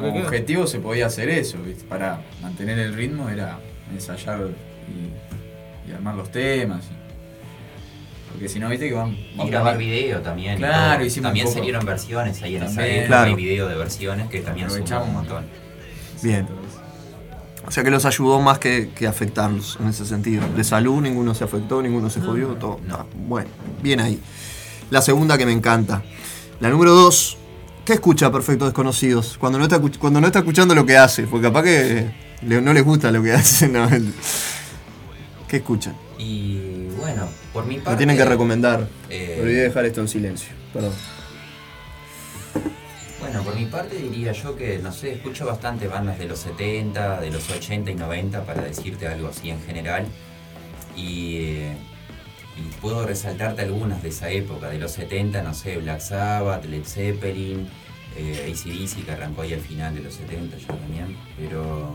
como 0.00 0.12
que 0.14 0.22
objetivo 0.22 0.66
se 0.66 0.78
podía 0.80 1.06
hacer 1.06 1.28
eso, 1.28 1.58
¿viste? 1.62 1.84
Para 1.84 2.20
mantener 2.42 2.78
el 2.78 2.94
ritmo 2.94 3.28
era 3.28 3.58
ensayar 3.92 4.40
y, 4.88 5.90
y 5.90 5.94
armar 5.94 6.14
los 6.14 6.30
temas. 6.30 6.84
y- 6.84 6.98
porque 8.32 8.48
si 8.48 8.58
no, 8.60 8.68
viste 8.68 8.88
que 8.88 8.94
van... 8.94 9.16
van 9.36 9.46
Y 9.46 9.50
grabar 9.50 9.76
video 9.78 10.20
también. 10.20 10.58
Claro, 10.58 11.04
hicimos 11.04 11.28
También 11.30 11.48
salieron 11.48 11.84
versiones 11.84 12.40
ahí 12.42 12.56
en 12.56 12.62
esa 12.62 12.74
También. 12.76 12.94
época. 12.96 13.06
Claro. 13.08 13.30
Hay 13.30 13.34
video 13.34 13.68
de 13.68 13.74
versiones 13.76 14.28
que 14.28 14.40
también 14.40 14.66
Aprovechamos 14.66 15.08
un 15.08 15.14
montón. 15.14 15.44
Bien. 16.22 16.46
O 17.66 17.70
sea 17.70 17.84
que 17.84 17.90
los 17.90 18.04
ayudó 18.06 18.40
más 18.40 18.58
que, 18.58 18.90
que 18.94 19.06
afectarlos 19.06 19.76
en 19.80 19.88
ese 19.88 20.04
sentido. 20.06 20.42
De 20.56 20.64
salud 20.64 21.00
ninguno 21.02 21.34
se 21.34 21.44
afectó, 21.44 21.82
ninguno 21.82 22.08
se 22.10 22.20
jodió, 22.20 22.48
todo. 22.54 22.80
Ah, 22.90 23.04
bueno, 23.26 23.48
bien 23.82 24.00
ahí. 24.00 24.20
La 24.90 25.02
segunda 25.02 25.36
que 25.36 25.44
me 25.46 25.52
encanta. 25.52 26.02
La 26.60 26.70
número 26.70 26.92
dos. 26.94 27.36
¿Qué 27.84 27.94
escucha 27.94 28.30
Perfectos 28.30 28.68
Desconocidos? 28.68 29.36
Cuando 29.38 29.58
no 29.58 29.64
está, 29.64 29.80
cuando 29.98 30.20
no 30.20 30.26
está 30.26 30.40
escuchando 30.40 30.74
lo 30.74 30.84
que 30.84 30.96
hace, 30.98 31.22
porque 31.26 31.46
capaz 31.46 31.62
que 31.62 32.10
le- 32.42 32.60
no 32.60 32.72
les 32.74 32.84
gusta 32.84 33.10
lo 33.10 33.22
que 33.22 33.32
hace. 33.34 33.68
no. 33.68 33.88
¿Qué 35.48 35.56
escuchan? 35.58 35.94
Y 36.18 36.88
bueno, 36.98 37.26
por 37.52 37.64
mi 37.66 37.76
parte. 37.76 37.90
Me 37.90 37.96
tienen 37.96 38.16
que 38.16 38.24
recomendar. 38.24 38.88
eh, 39.08 39.38
olvidé 39.42 39.62
dejar 39.62 39.84
esto 39.86 40.00
en 40.02 40.08
silencio. 40.08 40.50
Perdón. 40.72 40.92
Bueno, 43.28 43.44
por 43.44 43.56
mi 43.56 43.66
parte 43.66 43.96
diría 43.96 44.32
yo 44.32 44.56
que, 44.56 44.78
no 44.78 44.90
sé, 44.90 45.12
escucho 45.12 45.44
bastante 45.44 45.86
bandas 45.86 46.18
de 46.18 46.24
los 46.24 46.38
70, 46.38 47.20
de 47.20 47.30
los 47.30 47.50
80 47.50 47.90
y 47.90 47.94
90, 47.94 48.42
para 48.46 48.62
decirte 48.62 49.06
algo 49.06 49.28
así 49.28 49.50
en 49.50 49.60
general. 49.60 50.06
Y, 50.96 51.36
eh, 51.36 51.76
y 52.56 52.80
puedo 52.80 53.04
resaltarte 53.04 53.60
algunas 53.60 54.02
de 54.02 54.08
esa 54.08 54.30
época, 54.30 54.70
de 54.70 54.78
los 54.78 54.92
70, 54.92 55.42
no 55.42 55.52
sé, 55.52 55.76
Black 55.76 56.00
Sabbath, 56.00 56.64
Led 56.64 56.84
Zeppelin, 56.84 57.68
eh, 58.16 58.50
ACDC, 58.50 59.04
que 59.04 59.12
arrancó 59.12 59.42
ahí 59.42 59.52
al 59.52 59.60
final 59.60 59.94
de 59.94 60.04
los 60.04 60.14
70 60.14 60.56
ya 60.56 60.68
también. 60.68 61.14
Pero 61.36 61.92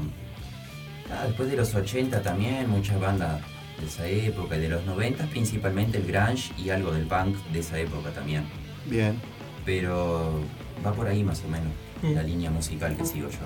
nada, 1.09 1.25
después 1.25 1.49
de 1.49 1.57
los 1.57 1.73
80 1.73 2.21
también, 2.21 2.69
muchas 2.69 2.99
bandas 2.99 3.41
de 3.79 3.87
esa 3.87 4.07
época, 4.07 4.55
y 4.55 4.59
de 4.59 4.69
los 4.69 4.85
90 4.85 5.25
principalmente 5.31 5.97
el 5.97 6.05
grunge 6.05 6.53
y 6.59 6.69
algo 6.69 6.91
del 6.91 7.07
punk 7.07 7.35
de 7.51 7.59
esa 7.59 7.79
época 7.79 8.11
también. 8.11 8.45
Bien. 8.85 9.19
Pero 9.65 10.43
va 10.85 10.93
por 10.93 11.07
ahí 11.07 11.23
más 11.23 11.41
o 11.45 11.47
menos 11.47 11.71
Mm. 12.01 12.15
la 12.15 12.23
línea 12.23 12.51
musical 12.51 12.97
que 12.97 13.05
sigo 13.05 13.29
yo. 13.29 13.37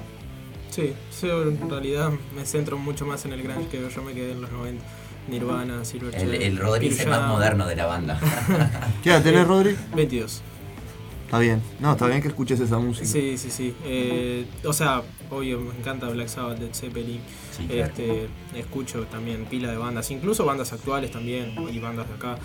Sí, 0.71 0.93
yo 1.21 1.43
en 1.43 1.69
realidad 1.69 2.11
me 2.35 2.45
centro 2.45 2.77
mucho 2.77 3.05
más 3.05 3.23
en 3.25 3.33
el 3.33 3.43
grunge 3.43 3.67
que 3.69 3.87
yo 3.89 4.01
me 4.01 4.13
quedé 4.13 4.31
en 4.31 4.41
los 4.41 4.51
90. 4.51 4.83
Nirvana, 5.29 5.83
Silverchair. 5.85 6.35
El, 6.35 6.41
el 6.41 6.57
Rodri 6.57 6.87
es 6.87 6.99
el 7.01 7.09
más 7.09 7.27
moderno 7.27 7.67
de 7.67 7.75
la 7.75 7.85
banda. 7.85 8.19
¿Qué 9.03 9.09
edad 9.09 9.21
tenés, 9.21 9.45
Rodri? 9.47 9.75
22. 9.95 10.41
Está 11.25 11.39
bien. 11.39 11.61
No, 11.81 11.91
está 11.91 12.07
bien 12.07 12.21
que 12.21 12.29
escuches 12.29 12.59
esa 12.61 12.79
música. 12.79 13.05
Sí, 13.05 13.37
sí, 13.37 13.51
sí. 13.51 13.75
Eh, 13.83 14.45
o 14.63 14.71
sea, 14.71 15.01
obvio, 15.29 15.59
me 15.59 15.77
encanta 15.77 16.07
Black 16.07 16.29
Sabbath, 16.29 16.59
Led 16.59 16.73
Zeppelin. 16.73 17.19
Sí, 17.55 17.67
claro. 17.67 17.83
este, 17.83 18.27
escucho 18.55 19.03
también 19.07 19.45
pila 19.45 19.69
de 19.69 19.77
bandas, 19.77 20.09
incluso 20.11 20.45
bandas 20.45 20.71
actuales 20.71 21.11
también, 21.11 21.53
y 21.71 21.79
bandas 21.79 22.07
de 22.07 22.13
acá. 22.13 22.37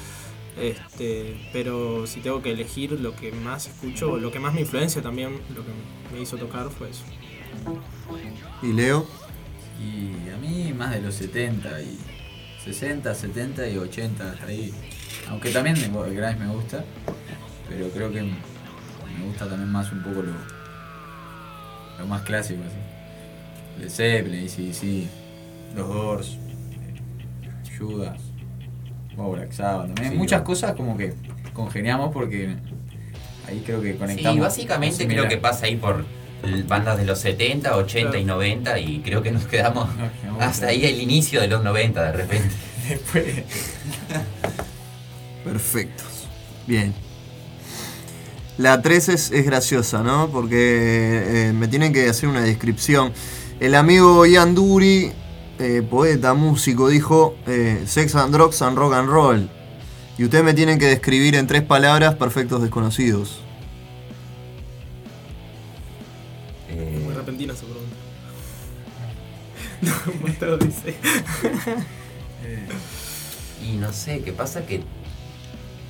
Este, 0.58 1.48
pero 1.52 2.06
si 2.06 2.20
tengo 2.20 2.42
que 2.42 2.52
elegir 2.52 2.92
lo 3.00 3.16
que 3.16 3.32
más 3.32 3.68
escucho, 3.68 4.18
lo 4.18 4.30
que 4.30 4.38
más 4.38 4.52
me 4.54 4.60
influencia 4.60 5.00
también, 5.02 5.40
lo 5.54 5.64
que 5.64 5.70
me 6.14 6.20
hizo 6.20 6.36
tocar 6.36 6.68
fue 6.68 6.90
eso. 6.90 7.04
¿Y 8.62 8.72
Leo? 8.72 9.06
Y 9.80 10.30
a 10.30 10.36
mí 10.36 10.72
más 10.72 10.92
de 10.92 11.00
los 11.00 11.14
70 11.14 11.80
y 11.82 11.98
60, 12.64 13.14
70 13.14 13.68
y 13.68 13.78
80 13.78 14.36
ahí. 14.46 14.72
Aunque 15.28 15.50
también 15.50 15.76
el 15.76 15.84
el 15.84 16.14
grunge 16.14 16.36
me 16.36 16.48
gusta, 16.48 16.84
pero 17.68 17.88
creo 17.88 18.12
que 18.12 18.22
me 18.22 19.26
gusta 19.26 19.48
también 19.48 19.70
más 19.70 19.90
un 19.92 20.02
poco 20.02 20.22
lo, 20.22 20.32
lo 21.98 22.06
más 22.06 22.22
clásico 22.22 22.62
así. 22.62 23.80
Led 23.80 23.90
Zeppelin, 23.90 24.48
sí, 24.48 25.08
los 25.74 25.88
Doors, 25.88 26.38
Judas, 27.78 28.20
también. 29.16 30.12
Sí, 30.12 30.16
Muchas 30.16 30.42
cosas 30.42 30.74
como 30.74 30.96
que 30.96 31.14
congeniamos 31.52 32.12
porque 32.12 32.56
ahí 33.48 33.62
creo 33.64 33.80
que 33.80 33.96
conectamos. 33.96 34.34
Sí, 34.34 34.40
básicamente 34.40 35.06
creo 35.06 35.28
que 35.28 35.36
pasa 35.36 35.66
ahí 35.66 35.76
por 35.76 36.04
bandas 36.66 36.98
de 36.98 37.04
los 37.04 37.18
70, 37.20 37.76
80 37.76 38.18
y 38.18 38.24
90 38.24 38.78
y 38.78 39.00
creo 39.00 39.22
que 39.22 39.30
nos 39.30 39.44
quedamos 39.44 39.88
hasta 40.40 40.68
ahí 40.68 40.84
el 40.84 41.00
inicio 41.00 41.40
de 41.40 41.48
los 41.48 41.62
90 41.62 42.02
de 42.02 42.12
repente. 42.12 42.54
Después. 42.88 43.24
Perfectos. 45.44 46.06
Bien. 46.66 46.94
La 48.58 48.82
3 48.82 49.08
es, 49.08 49.30
es 49.30 49.44
graciosa, 49.44 50.02
¿no? 50.02 50.28
Porque 50.30 51.48
eh, 51.48 51.52
me 51.52 51.68
tienen 51.68 51.92
que 51.92 52.08
hacer 52.08 52.28
una 52.28 52.42
descripción. 52.42 53.12
El 53.60 53.74
amigo 53.74 54.26
Ian 54.26 54.54
Dury, 54.54 55.12
eh, 55.62 55.82
poeta, 55.82 56.34
músico, 56.34 56.88
dijo 56.88 57.36
eh, 57.46 57.84
Sex 57.86 58.14
and 58.16 58.32
Drugs 58.34 58.60
and 58.62 58.76
Rock 58.76 58.94
and 58.94 59.08
Roll. 59.08 59.48
Y 60.18 60.24
ustedes 60.24 60.44
me 60.44 60.54
tienen 60.54 60.78
que 60.78 60.86
describir 60.86 61.34
en 61.36 61.46
tres 61.46 61.62
palabras 61.62 62.14
perfectos 62.16 62.60
desconocidos. 62.62 63.40
Muy 67.04 67.14
repentina 67.14 67.52
esa 67.52 67.64
pregunta. 67.64 67.96
No, 69.82 69.90
más 70.26 70.38
tarde 70.38 70.58
dice. 70.66 70.94
Y 73.64 73.76
no 73.76 73.92
sé, 73.92 74.20
¿qué 74.22 74.32
pasa? 74.32 74.66
Que 74.66 74.82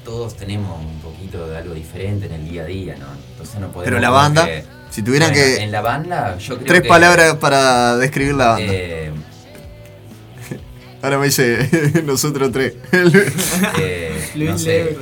todos 0.04 0.36
tenemos 0.36 0.78
un 0.80 0.98
poquito 1.00 1.46
de 1.48 1.56
algo 1.56 1.72
diferente 1.74 2.26
en 2.26 2.32
el 2.32 2.48
día 2.48 2.62
a 2.62 2.66
día, 2.66 2.96
¿no? 2.98 3.06
Entonces 3.32 3.54
no 3.60 3.68
podemos... 3.68 3.84
Pero 3.84 3.98
la 4.00 4.10
banda, 4.10 4.44
que- 4.46 4.64
si 4.90 5.02
tuvieran 5.02 5.30
Bueno, 5.30 5.44
que- 5.56 5.62
En 5.62 5.72
la 5.72 5.80
banda, 5.80 6.36
yo 6.38 6.56
creo 6.56 6.66
Tres 6.66 6.82
que, 6.82 6.88
palabras 6.88 7.36
para 7.36 7.96
describir 7.96 8.34
la 8.34 8.46
banda. 8.48 8.64
eh, 8.68 9.12
Ahora 11.02 11.18
me 11.18 11.26
dice 11.26 12.02
nosotros 12.04 12.50
tres. 12.52 12.74
eh, 13.78 14.30
no 14.36 14.44
Luis 14.44 14.62
sé, 14.62 14.96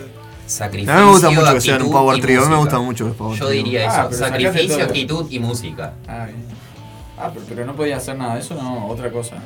sacrificio, 0.47 0.93
A 0.93 0.97
mí 0.99 1.05
me 1.05 1.11
gusta 1.13 1.31
mucho 1.31 1.55
que 1.55 1.61
sean 1.61 1.83
un 1.83 1.89
actitud 1.89 1.93
power 1.93 2.19
y 2.19 2.21
trio. 2.23 2.41
A 2.41 2.43
mí 2.45 2.49
me 2.51 2.57
música. 2.57 2.77
gustan 2.77 2.85
mucho 2.85 3.05
los 3.09 3.17
power 3.17 3.39
Yo 3.39 3.47
trio. 3.49 3.63
diría 3.65 3.81
Ah, 3.83 3.85
eso, 3.87 4.09
pero 4.11 4.19
sacaste 4.19 4.43
sacrificio, 4.49 4.85
actitud 4.85 5.27
y 5.31 5.39
música. 5.39 5.93
Ah, 6.09 6.25
bien. 6.27 6.45
Ah, 7.19 7.31
pero, 7.35 7.45
pero 7.49 7.67
no 7.67 7.75
podía 7.77 7.99
hacer 7.99 8.17
nada 8.17 8.35
de 8.35 8.41
eso, 8.41 8.55
no, 8.55 8.87
otra 8.89 9.11
cosa. 9.11 9.37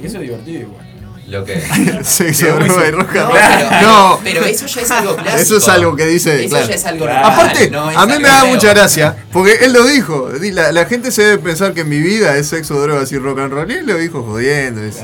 Que 0.00 0.06
eso 0.08 0.16
es 0.18 0.22
divertido 0.22 0.60
igual. 0.62 0.86
Lo 1.28 1.44
que... 1.44 1.60
Sexo, 2.04 2.46
droga 2.46 2.66
y 2.84 2.88
and 2.88 2.96
No, 2.96 2.98
roll. 2.98 3.06
pero- 3.12 3.80
No. 3.82 4.20
pero 4.24 4.44
eso 4.44 4.66
ya 4.66 4.80
es 4.82 4.90
algo 4.90 5.14
clásico. 5.16 5.40
Eso 5.42 5.56
es 5.58 5.68
algo 5.68 5.94
que 5.96 6.06
dice. 6.06 6.40
Eso 6.40 6.48
claro. 6.50 6.68
ya 6.68 6.74
es 6.74 6.84
algo 6.84 7.06
normal, 7.06 7.24
Aparte, 7.32 7.70
no 7.70 7.90
es 7.90 7.96
a 7.96 8.06
mí 8.06 8.12
me 8.18 8.28
da 8.28 8.44
mucha 8.44 8.68
gracia. 8.70 9.16
Porque 9.32 9.52
él 9.62 9.72
lo 9.72 9.84
dijo. 9.84 10.30
Di- 10.32 10.50
La, 10.50 10.72
la 10.72 10.84
gente 10.86 11.12
se 11.12 11.22
debe 11.22 11.38
pensar 11.42 11.74
que 11.74 11.84
mi 11.84 11.98
vida 12.00 12.36
es 12.36 12.48
sexo, 12.48 12.80
drogas 12.80 13.12
y 13.12 13.18
rock 13.18 13.38
and 13.38 13.52
roll. 13.52 13.70
Y 13.70 13.74
él 13.74 13.86
lo 13.86 13.96
dijo 13.98 14.22
jodiendo. 14.24 14.82
es- 14.82 14.98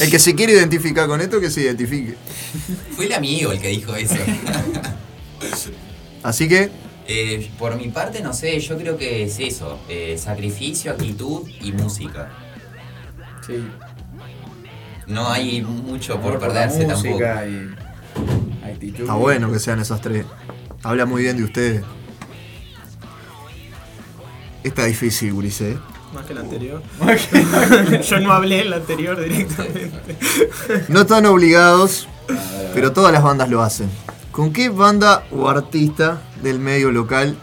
El 0.00 0.10
que 0.10 0.18
se 0.20 0.34
quiere 0.36 0.52
identificar 0.52 1.08
con 1.08 1.20
esto, 1.20 1.40
que 1.40 1.50
se 1.50 1.62
identifique. 1.62 2.14
Fue 2.94 3.06
el 3.06 3.12
amigo 3.12 3.50
el 3.52 3.60
que 3.60 3.68
dijo 3.68 3.94
eso. 3.96 4.14
Así 6.22 6.48
que, 6.48 6.70
Eh, 7.08 7.50
por 7.56 7.76
mi 7.76 7.88
parte, 7.88 8.20
no 8.20 8.32
sé, 8.32 8.58
yo 8.58 8.76
creo 8.76 8.96
que 8.96 9.22
es 9.24 9.38
eso. 9.38 9.78
eh, 9.88 10.18
sacrificio, 10.18 10.90
actitud 10.90 11.42
y 11.60 11.70
música. 11.72 12.30
Sí. 13.46 13.64
No 15.06 15.28
hay 15.30 15.62
mucho 15.62 16.14
por 16.20 16.38
por 16.38 16.48
la 16.48 16.54
perderse 16.54 16.84
tampoco. 16.84 17.08
música 17.10 17.46
y 17.46 17.74
actitud. 18.64 19.00
está 19.00 19.14
bueno 19.14 19.52
que 19.52 19.58
sean 19.58 19.78
esas 19.80 20.00
tres. 20.00 20.26
Habla 20.82 21.06
muy 21.06 21.22
bien 21.22 21.36
de 21.36 21.44
ustedes. 21.44 21.84
Está 24.64 24.84
difícil, 24.84 25.32
Gurice. 25.32 25.72
¿eh? 25.72 25.78
Más 26.14 26.24
que 26.26 26.32
el 26.32 26.38
anterior. 26.40 26.82
Yo 28.02 28.20
no 28.20 28.32
hablé 28.32 28.62
en 28.62 28.70
la 28.70 28.76
anterior 28.76 29.20
directamente. 29.20 30.16
No 30.88 31.00
están 31.02 31.26
obligados, 31.26 32.08
pero 32.74 32.92
todas 32.92 33.12
las 33.12 33.22
bandas 33.22 33.48
lo 33.48 33.62
hacen. 33.62 33.88
¿Con 34.32 34.52
qué 34.52 34.68
banda 34.68 35.24
o 35.30 35.48
artista 35.48 36.20
del 36.42 36.58
medio 36.58 36.90
local 36.90 37.36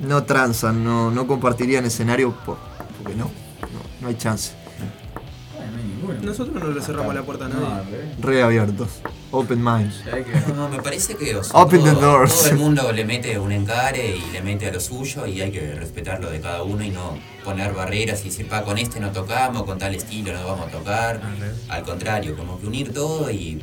no 0.00 0.24
transan, 0.24 0.84
no, 0.84 1.10
no 1.10 1.26
compartirían 1.26 1.84
escenario? 1.84 2.32
Por- 2.44 2.58
porque 2.98 3.14
no, 3.16 3.24
no, 3.26 3.80
no 4.00 4.08
hay 4.08 4.16
chance. 4.16 4.52
Nosotros 6.22 6.62
no 6.62 6.70
le 6.70 6.80
cerramos 6.80 7.14
la 7.14 7.22
puerta 7.22 7.46
a 7.46 7.48
nadie. 7.48 8.14
Re 8.20 8.42
abiertos. 8.42 8.88
Open 9.30 9.62
minds. 9.62 10.02
No, 10.56 10.68
me 10.68 10.82
parece 10.82 11.14
que 11.14 11.34
o 11.36 11.42
sea, 11.42 11.60
Open 11.60 11.82
the 11.82 11.92
todo, 11.92 12.00
doors. 12.00 12.36
todo 12.36 12.50
el 12.50 12.56
mundo 12.58 12.92
le 12.92 13.04
mete 13.04 13.38
un 13.38 13.52
encare 13.52 14.16
y 14.16 14.30
le 14.32 14.42
mete 14.42 14.66
a 14.68 14.72
lo 14.72 14.80
suyo 14.80 15.26
y 15.26 15.40
hay 15.40 15.50
que 15.50 15.74
respetarlo 15.74 16.30
de 16.30 16.40
cada 16.40 16.62
uno 16.62 16.84
y 16.84 16.90
no 16.90 17.18
poner 17.44 17.72
barreras 17.72 18.20
y 18.22 18.24
decir, 18.24 18.48
pa, 18.48 18.62
con 18.62 18.78
este 18.78 19.00
no 19.00 19.10
tocamos, 19.10 19.62
con 19.62 19.78
tal 19.78 19.94
estilo 19.94 20.32
no 20.32 20.46
vamos 20.46 20.68
a 20.68 20.70
tocar. 20.70 21.20
Al 21.68 21.82
contrario, 21.82 22.36
como 22.36 22.60
que 22.60 22.66
unir 22.66 22.92
todo 22.92 23.30
y 23.30 23.62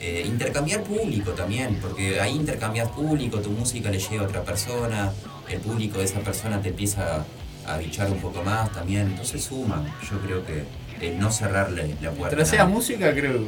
eh, 0.00 0.24
intercambiar 0.26 0.82
público 0.82 1.32
también, 1.32 1.78
porque 1.80 2.20
ahí 2.20 2.34
intercambias 2.34 2.88
público, 2.90 3.38
tu 3.38 3.50
música 3.50 3.90
le 3.90 3.98
llega 3.98 4.22
a 4.22 4.26
otra 4.26 4.42
persona, 4.42 5.12
el 5.48 5.60
público 5.60 5.98
de 5.98 6.04
esa 6.04 6.20
persona 6.20 6.60
te 6.60 6.70
empieza 6.70 7.24
a 7.66 7.76
bichar 7.78 8.10
un 8.10 8.18
poco 8.18 8.42
más 8.42 8.72
también, 8.72 9.06
entonces 9.08 9.44
suma, 9.44 9.84
yo 10.10 10.18
creo 10.18 10.44
que 10.44 10.64
el 11.02 11.18
no 11.18 11.30
cerrarle 11.30 11.88
la 12.00 12.10
puerta. 12.10 12.18
Mientras 12.36 12.48
sea 12.48 12.64
música, 12.66 13.12
creo 13.12 13.32
que. 13.34 13.46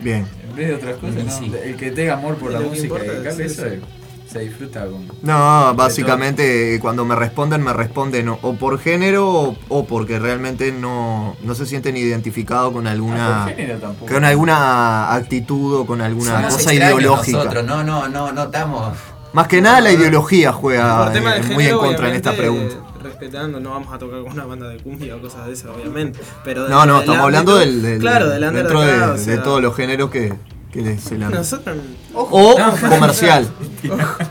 Bien. 0.00 0.26
En 0.48 0.56
vez 0.56 0.68
de 0.68 0.74
otras 0.74 0.96
cosas, 0.96 1.24
¿no? 1.24 1.30
sí. 1.38 1.52
El 1.64 1.76
que 1.76 1.90
tenga 1.92 2.14
amor 2.14 2.36
por 2.36 2.50
la 2.52 2.60
música 2.60 2.82
importa 2.84 3.06
y 3.06 3.22
cambia 3.24 3.46
eso. 3.46 3.64
eso, 3.66 3.84
se 4.30 4.38
disfruta 4.40 4.86
con. 4.86 5.06
No, 5.22 5.74
básicamente 5.76 6.78
cuando 6.80 7.04
me 7.04 7.14
responden, 7.14 7.62
me 7.62 7.72
responden 7.72 8.28
o 8.28 8.54
por 8.54 8.80
género 8.80 9.30
o, 9.30 9.56
o 9.68 9.84
porque 9.86 10.18
realmente 10.18 10.72
no, 10.72 11.36
no 11.44 11.54
se 11.54 11.66
sienten 11.66 11.96
identificados 11.96 12.72
con 12.72 12.86
alguna, 12.88 13.42
Ah, 13.42 13.46
por 13.46 13.54
género 13.56 13.78
tampoco. 13.78 14.12
con 14.12 14.24
alguna 14.24 15.14
actitud 15.14 15.74
o 15.80 15.86
con 15.86 16.00
alguna 16.00 16.36
Somos 16.36 16.54
cosa 16.56 16.74
ideológica. 16.74 17.38
Nosotros, 17.38 17.64
no, 17.64 17.84
no, 17.84 18.08
no, 18.08 18.32
no 18.32 18.42
estamos. 18.44 18.96
Más 19.32 19.46
que 19.48 19.60
nada 19.60 19.80
la 19.80 19.92
ideología 19.92 20.52
juega 20.52 21.12
eh, 21.14 21.42
muy 21.52 21.66
en 21.66 21.76
contra 21.76 22.08
en 22.08 22.14
esta 22.16 22.32
pregunta. 22.32 22.76
Respetando, 23.04 23.60
no 23.60 23.70
vamos 23.70 23.92
a 23.92 23.98
tocar 23.98 24.22
con 24.22 24.32
una 24.32 24.44
banda 24.46 24.68
de 24.68 24.78
cumbia 24.78 25.14
o 25.16 25.20
cosas 25.20 25.46
de 25.46 25.52
esas, 25.52 25.70
obviamente. 25.70 26.18
Pero 26.42 26.68
No, 26.68 26.86
no, 26.86 27.00
estamos 27.00 27.20
hablando 27.22 27.56
del, 27.56 27.82
del- 27.82 28.00
claro, 28.00 28.28
del 28.30 28.40
dentro 28.52 28.80
de, 28.80 28.86
de, 28.86 28.92
acá, 28.94 29.10
o 29.10 29.14
de 29.14 29.18
sea, 29.18 29.42
todos 29.42 29.60
los 29.62 29.76
géneros 29.76 30.10
que, 30.10 30.32
que 30.72 30.98
se 30.98 31.14
han- 31.16 31.30
Nosotros. 31.30 31.76
O 32.14 32.56
comercial. 32.88 33.46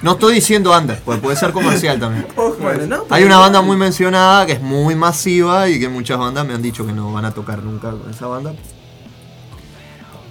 No 0.01 0.13
estoy 0.13 0.35
diciendo 0.35 0.75
under, 0.77 0.99
pues 1.01 1.19
puede 1.19 1.37
ser 1.37 1.51
comercial 1.51 1.99
también. 1.99 2.25
Bueno, 2.59 2.87
no, 2.87 3.05
Hay 3.09 3.23
una 3.23 3.37
banda 3.37 3.61
muy 3.61 3.77
mencionada 3.77 4.45
que 4.45 4.53
es 4.53 4.61
muy 4.61 4.95
masiva 4.95 5.69
y 5.69 5.79
que 5.79 5.87
muchas 5.89 6.17
bandas 6.17 6.45
me 6.47 6.53
han 6.53 6.61
dicho 6.61 6.85
que 6.85 6.93
no 6.93 7.13
van 7.13 7.25
a 7.25 7.31
tocar 7.31 7.61
nunca 7.61 7.91
con 7.91 8.09
esa 8.09 8.25
banda. 8.27 8.53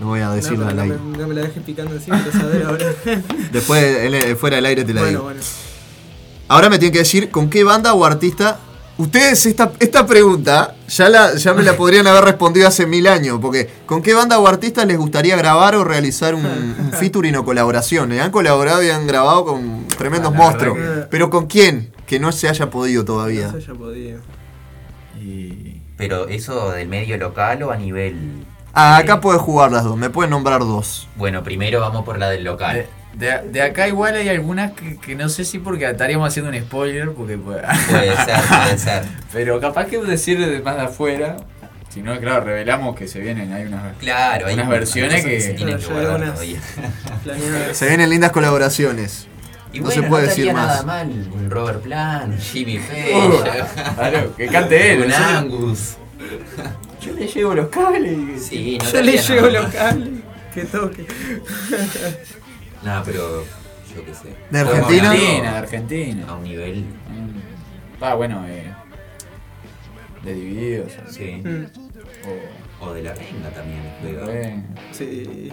No 0.01 0.07
voy 0.09 0.21
a 0.21 0.33
pero 0.33 0.67
al 0.67 0.79
aire. 0.81 0.97
me, 0.99 1.19
no 1.19 1.29
me 1.29 1.35
la 1.35 1.43
dejes 1.43 1.63
picando 1.63 1.95
ahora. 2.67 2.87
Después, 3.53 3.83
el- 3.85 4.37
fuera 4.37 4.57
del 4.57 4.67
aire 4.67 4.85
te 4.85 4.93
la 4.95 5.01
bueno, 5.03 5.11
digo. 5.19 5.23
bueno. 5.25 5.41
Ahora 6.53 6.69
me 6.69 6.79
tienen 6.79 6.93
que 6.93 6.99
decir 6.99 7.31
con 7.31 7.49
qué 7.49 7.65
banda 7.65 7.95
o 7.95 8.05
artista. 8.05 8.59
Ustedes 8.99 9.47
esta, 9.47 9.73
esta 9.81 10.07
pregunta 10.07 10.75
ya, 10.87 11.09
la, 11.09 11.35
ya 11.35 11.55
me 11.55 11.63
la 11.63 11.79
podrían 11.79 12.07
haber 12.07 12.25
respondido 12.25 12.69
hace 12.69 12.85
mil 12.85 13.07
años, 13.07 13.39
porque 13.41 13.71
¿con 13.87 14.03
qué 14.03 14.13
banda 14.13 14.39
o 14.39 14.47
artista 14.47 14.85
les 14.85 14.99
gustaría 14.99 15.35
grabar 15.35 15.75
o 15.77 15.83
realizar 15.83 16.35
un, 16.35 16.45
un 16.45 16.93
featuring 17.01 17.35
o 17.37 17.45
colaboración? 17.47 18.13
Eh, 18.13 18.21
Han 18.21 18.31
colaborado 18.31 18.83
y 18.83 18.91
han 18.91 19.07
grabado 19.07 19.47
con 19.47 19.89
tremendos 19.97 20.31
Ah, 20.35 20.37
monstruos. 20.37 20.79
Pero 21.11 21.31
¿con 21.31 21.47
quién? 21.47 21.91
Que 22.07 22.21
no 22.21 22.31
se 22.33 22.51
haya 22.51 22.69
podido 22.69 23.03
todavía. 23.03 23.47
No 23.47 23.53
se 23.53 23.71
haya 23.71 23.75
podido. 23.75 24.21
Pero 25.97 26.29
eso 26.29 26.73
del 26.73 26.87
medio 26.89 27.17
local 27.17 27.63
o 27.63 27.71
a 27.71 27.77
nivel. 27.77 28.45
Ah, 28.75 28.99
acá 28.99 29.23
puedes 29.23 29.41
jugar 29.41 29.73
las 29.73 29.85
dos, 29.85 29.97
me 29.97 30.11
pueden 30.11 30.31
nombrar 30.31 30.61
dos. 30.61 31.09
Bueno, 31.17 31.43
primero 31.43 31.81
vamos 31.81 32.05
por 32.05 32.19
la 32.19 32.29
del 32.29 32.45
local. 32.45 32.77
De, 32.77 32.89
de 33.15 33.63
acá 33.63 33.89
igual 33.89 34.15
hay 34.15 34.29
algunas 34.29 34.73
que, 34.73 34.97
que 34.97 35.15
no 35.15 35.29
sé 35.29 35.45
si 35.45 35.59
porque 35.59 35.89
estaríamos 35.89 36.29
haciendo 36.29 36.51
un 36.51 36.59
spoiler, 36.59 37.13
porque 37.13 37.37
puede, 37.39 37.61
Puede 37.91 38.17
ser, 38.17 38.37
puede 38.49 38.79
ser. 38.79 39.03
Pero 39.33 39.61
capaz 39.61 39.87
que 39.87 39.99
decir 39.99 40.39
de 40.45 40.61
más 40.61 40.77
de 40.77 40.83
afuera, 40.83 41.37
si 41.91 42.01
no, 42.03 42.19
claro, 42.21 42.45
revelamos 42.45 42.97
que 42.97 43.07
se 43.07 43.21
vienen, 43.21 43.53
hay 43.53 43.67
unas, 43.67 43.97
Claro, 43.99 44.47
unas 44.53 44.69
versiones 44.69 45.23
que, 45.25 45.31
que 45.33 45.41
se 45.41 45.55
tienen 45.55 45.79
que 45.79 45.87
guardar 45.87 46.17
unas 46.17 46.35
todavía. 46.35 46.61
Se 47.73 47.87
vienen 47.87 48.09
lindas 48.11 48.33
colaboraciones. 48.33 49.27
Y 49.75 49.81
no 49.81 49.87
bueno, 49.87 50.03
se 50.03 50.09
puede 50.09 50.23
no 50.25 50.29
decir 50.29 50.53
más. 50.53 50.67
nada 50.67 50.83
mal 50.83 51.09
un 51.33 51.51
Robert 51.51 51.81
Plant, 51.83 52.39
Jimmy 52.41 52.79
Page. 52.89 53.15
Uh, 53.15 53.95
claro, 53.95 54.37
que 54.37 54.47
cante 54.49 54.93
él, 54.93 55.03
Un. 55.05 55.37
Angus. 55.37 55.97
Yo 57.01 57.13
le 57.15 57.27
llevo 57.27 57.55
los 57.55 57.69
cables. 57.69 58.47
Sí, 58.47 58.79
no 58.83 58.91
Yo 58.91 59.01
le 59.03 59.17
llevo 59.19 59.47
nada 59.47 59.49
los 59.49 59.67
cables. 59.73 60.09
Que 60.55 60.65
toque. 60.65 61.07
No, 62.85 63.03
pero 63.05 63.45
yo 63.95 64.05
qué 64.05 64.15
sé. 64.15 64.35
¿De 64.51 64.59
Argentina? 64.59 65.11
hablando 65.11 65.17
Argentina, 65.19 65.53
de 65.53 65.59
Argentina. 65.59 66.27
A 66.29 66.35
un 66.35 66.45
nivel. 66.45 66.85
Va, 68.03 68.15
bueno, 68.15 68.45
eh, 68.49 68.73
de 70.25 70.35
divididos. 70.35 70.93
Sí. 71.09 71.43
Mm. 71.45 71.67
O 72.81 72.93
de 72.93 73.03
la 73.03 73.15
renga 73.15 73.51
también. 73.51 73.83
Bueno. 74.03 74.65
Sí. 74.91 75.53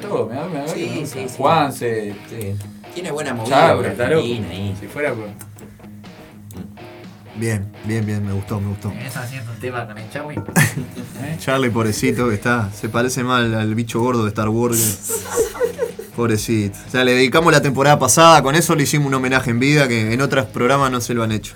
Todo, 0.00 0.26
me 0.28 0.34
da, 0.36 0.46
me 0.46 0.58
da 0.58 0.68
Sí, 0.68 1.04
sí, 1.04 1.28
sí. 1.28 1.34
Juanse. 1.36 2.14
Sí. 2.28 2.54
Tiene 2.94 3.10
buena 3.10 3.34
movida 3.34 3.56
Chavo, 3.56 3.82
por. 3.82 4.00
Argentina 4.00 4.46
ahí. 4.50 4.76
Si 4.78 4.86
fuera 4.86 5.12
por. 5.12 5.28
Bien, 7.34 7.66
bien, 7.86 8.04
bien, 8.04 8.24
me 8.24 8.32
gustó, 8.32 8.60
me 8.60 8.68
gustó. 8.68 8.90
¿Estás 8.92 9.24
haciendo 9.24 9.52
un 9.52 9.58
tema 9.58 9.86
con 9.86 9.96
el 9.96 10.10
Chawi? 10.10 10.34
Charlie, 11.38 11.70
pobrecito, 11.70 12.28
que 12.28 12.34
está. 12.34 12.70
Se 12.72 12.88
parece 12.88 13.24
mal 13.24 13.54
al 13.54 13.74
bicho 13.74 14.00
gordo 14.00 14.24
de 14.24 14.28
Star 14.28 14.48
Wars. 14.50 15.24
pobrecito. 16.16 16.78
O 16.86 16.90
sea, 16.90 17.04
le 17.04 17.12
dedicamos 17.14 17.50
la 17.52 17.62
temporada 17.62 17.98
pasada, 17.98 18.42
con 18.42 18.54
eso 18.54 18.74
le 18.74 18.82
hicimos 18.82 19.06
un 19.08 19.14
homenaje 19.14 19.50
en 19.50 19.58
vida 19.60 19.88
que 19.88 20.12
en 20.12 20.20
otros 20.20 20.44
programas 20.46 20.90
no 20.90 21.00
se 21.00 21.14
lo 21.14 21.22
han 21.22 21.32
hecho. 21.32 21.54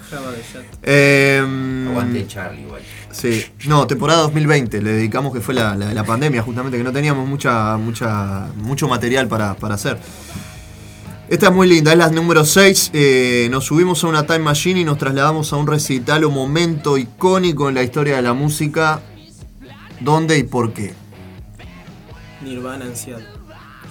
Eh, 0.82 1.44
Aguante 1.90 2.27
Charlie 2.27 2.62
igual. 2.62 2.81
Sí, 3.11 3.44
no, 3.66 3.86
temporada 3.86 4.23
2020, 4.23 4.81
le 4.82 4.93
dedicamos 4.93 5.32
que 5.32 5.40
fue 5.40 5.55
la, 5.55 5.74
la- 5.74 5.93
la 5.93 6.05
pandemia, 6.05 6.43
justamente, 6.43 6.77
que 6.78 6.85
no 6.85 6.93
teníamos 6.93 7.28
mucha, 7.28 7.77
mucha, 7.77 8.47
mucho 8.57 8.89
material 8.89 9.28
para, 9.28 9.55
para 9.55 9.74
hacer. 9.74 9.98
Esta 11.28 11.48
es 11.48 11.53
muy 11.53 11.69
linda, 11.69 11.90
es 11.90 11.98
la 11.98 12.09
número 12.09 12.44
6. 12.44 12.93
nos 13.51 13.65
subimos 13.65 14.05
a 14.05 14.07
una 14.07 14.27
time 14.27 14.39
machine 14.39 14.81
y 14.81 14.85
nos 14.85 14.97
trasladamos 14.97 15.53
a 15.53 15.57
un 15.57 15.66
recital 15.66 16.23
o 16.23 16.31
momento 16.31 16.97
icónico 16.97 17.69
en 17.69 17.74
la 17.74 17.82
historia 17.82 18.15
de 18.15 18.23
la 18.23 18.32
música. 18.32 19.01
¿Dónde 19.98 20.39
y 20.39 20.44
por 20.44 20.73
qué? 20.73 20.94
Nirvana 22.44 22.85
en 22.85 22.94
Seattle. 22.94 23.27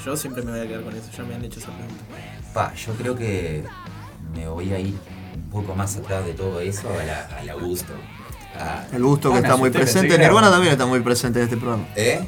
Yo 0.06 0.16
siempre 0.16 0.44
me 0.44 0.52
voy 0.52 0.62
a 0.62 0.68
quedar 0.68 0.84
con 0.84 0.96
eso, 0.96 1.10
ya 1.12 1.24
me 1.24 1.36
han 1.36 1.44
hecho 1.44 1.60
esa 1.60 1.72
pregunta. 1.72 2.04
Pa, 2.54 2.74
yo 2.74 2.94
creo 2.94 3.16
que 3.18 3.66
me 4.34 4.48
voy 4.48 4.72
a 4.72 4.80
ir 4.80 4.94
un 5.36 5.50
poco 5.50 5.76
más 5.76 5.98
atrás 5.98 6.26
de 6.26 6.34
todo 6.36 6.62
eso 6.62 6.88
a 6.90 7.04
la, 7.04 7.26
a 7.38 7.44
la 7.44 7.56
gusto. 7.56 7.92
El 8.94 9.04
gusto 9.04 9.30
que 9.32 9.38
Ah, 9.38 9.42
está 9.42 9.56
muy 9.58 9.70
presente. 9.70 10.18
Nirvana 10.18 10.50
también 10.50 10.72
está 10.74 10.86
muy 10.86 11.00
presente 11.02 11.40
en 11.40 11.46
este 11.46 11.58
programa. 11.58 11.86
¿Eh? 11.96 12.22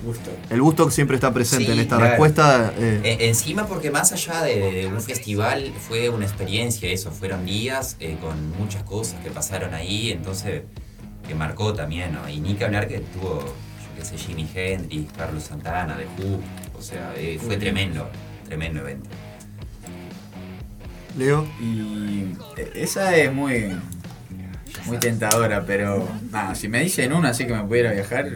El 0.50 0.62
gusto 0.62 0.86
que 0.86 0.92
siempre 0.92 1.16
está 1.16 1.34
presente 1.34 1.66
Sí, 1.68 1.72
en 1.72 1.80
esta 1.80 1.96
claro. 1.98 2.12
respuesta. 2.12 2.74
eh, 2.78 3.02
E- 3.20 3.28
encima 3.30 3.66
porque 3.68 3.92
más 3.92 4.12
allá 4.12 4.42
de, 4.44 4.72
de 4.72 4.88
un 4.88 5.02
festival 5.02 5.72
fue 5.88 6.10
una 6.10 6.26
experiencia 6.26 6.90
eso, 6.92 7.12
fueron 7.12 7.46
días 7.46 7.96
eh, 8.00 8.18
con 8.22 8.52
muchas 8.58 8.84
cosas 8.84 9.16
que 9.24 9.30
pasaron 9.32 9.74
ahí, 9.74 10.12
entonces 10.12 10.64
que 11.28 11.36
marcó 11.36 11.74
también, 11.74 12.14
¿no? 12.14 12.28
Y 12.30 12.40
ni 12.40 12.56
que 12.56 12.66
hablar 12.66 12.88
que 12.88 13.00
tuvo, 13.00 13.40
yo 13.42 13.90
qué 13.98 14.06
sé, 14.06 14.18
Jimi 14.18 14.48
Hendrix, 14.54 15.12
Carlos 15.14 15.44
Santana, 15.44 15.98
The 15.98 16.06
Who, 16.24 16.40
o 16.78 16.82
sea, 16.82 17.14
eh, 17.18 17.40
fue 17.44 17.58
tremendo, 17.58 18.10
tremendo 18.46 18.82
evento. 18.82 19.10
Leo. 21.18 21.48
Y 21.60 22.34
eh, 22.58 22.72
esa 22.76 23.16
es 23.16 23.34
muy 23.34 23.76
muy 24.86 24.98
tentadora, 24.98 25.64
pero 25.66 26.08
nada, 26.32 26.56
si 26.56 26.68
me 26.68 26.82
dicen 26.82 27.14
una 27.14 27.30
así 27.30 27.46
que 27.48 27.54
me 27.54 27.64
pudiera 27.64 27.92
viajar. 27.92 28.28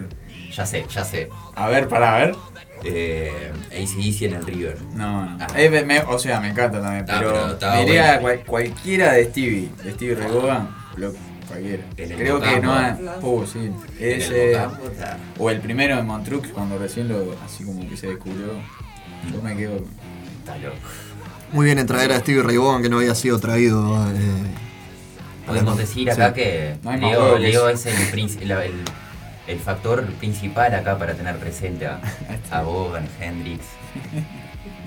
Ya 0.56 0.66
sé, 0.66 0.86
ya 0.94 1.04
sé. 1.06 1.30
A 1.56 1.68
ver, 1.70 1.88
para 1.88 2.18
ver. 2.18 2.36
Eh, 2.84 3.52
ACDC 3.72 4.24
en 4.26 4.34
el 4.34 4.46
River. 4.46 4.78
No, 4.96 5.26
no. 5.26 5.38
Ah. 5.40 5.48
Eh, 5.56 5.84
me- 5.86 6.00
o 6.02 6.18
sea, 6.18 6.40
me 6.42 6.50
encanta 6.50 6.82
también, 6.82 7.06
Ah, 7.08 7.18
pero, 7.20 7.58
pero 7.60 7.72
me 7.74 7.84
iría 7.84 8.02
bueno. 8.04 8.14
a 8.14 8.20
cual- 8.20 8.46
cualquiera 8.46 9.14
de 9.14 9.26
Stevie, 9.26 9.70
de 9.84 9.92
Stevie 9.92 10.16
Ray 10.16 10.28
Vaughan, 10.32 10.70
lo- 10.98 11.14
cualquiera. 11.48 11.84
Creo 11.96 12.40
que 12.42 12.60
no 12.60 12.74
Mocampo. 12.74 13.44
es. 13.44 13.50
Uh, 13.56 13.60
sí. 13.60 13.72
El. 14.00 14.52
Mocampo 14.58 14.86
está. 14.92 15.18
O 15.38 15.50
el 15.52 15.60
primero 15.62 15.96
de 15.96 16.02
Montrux 16.04 16.48
cuando 16.50 16.78
recién 16.80 17.08
lo 17.08 17.36
así 17.46 17.64
como 17.64 17.88
que 17.88 17.96
se 17.96 18.08
descubrió. 18.08 18.48
Yo 19.32 19.42
me 19.44 19.56
quedo. 19.56 19.86
Está 20.40 20.58
loco. 20.58 20.76
muy 21.54 21.66
bien 21.66 21.78
en 21.80 21.86
traer 21.86 22.12
a 22.14 22.20
Stevie 22.20 22.42
Ray 22.42 22.58
Vaughan 22.58 22.82
que 22.82 22.90
no 22.90 22.98
había 22.98 23.14
sido 23.14 23.40
traído. 23.40 23.96
eh, 24.12 24.20
Podemos 25.54 25.78
decir 25.78 26.12
acá 26.12 26.30
sí. 26.30 26.34
que 26.36 26.76
No 26.84 27.38
Leo, 27.38 27.70
es 27.70 27.86
el, 27.86 28.48
la- 28.48 28.66
el, 28.66 28.74
el 29.48 29.60
factor 29.60 30.06
principal 30.14 30.74
acá 30.76 30.98
para 30.98 31.14
tener 31.14 31.38
presente 31.38 31.88
a, 31.88 32.00
a 32.52 32.62
Bogan, 32.62 33.08
Hendrix 33.20 33.64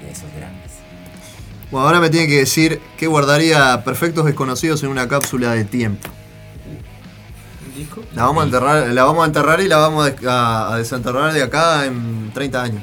y 0.02 0.06
a 0.06 0.10
esos 0.10 0.30
grandes. 0.36 0.72
Bueno, 1.70 1.86
ahora 1.86 2.00
me 2.00 2.10
tiene 2.10 2.28
que 2.28 2.38
decir 2.38 2.80
que 2.96 3.06
guardaría 3.06 3.82
Perfectos 3.84 4.24
Desconocidos 4.26 4.82
en 4.82 4.90
una 4.90 5.08
cápsula 5.08 5.52
de 5.52 5.64
tiempo. 5.64 6.08
La 8.14 8.24
vamos 8.24 8.42
a 8.42 8.46
enterrar, 8.46 8.88
la 8.88 9.04
vamos 9.04 9.24
a 9.24 9.26
enterrar 9.26 9.60
y 9.60 9.66
la 9.68 9.78
vamos 9.78 10.12
a 10.28 10.74
desenterrar 10.78 11.32
de 11.32 11.42
acá 11.42 11.84
en 11.86 12.30
30 12.32 12.62
años. 12.62 12.82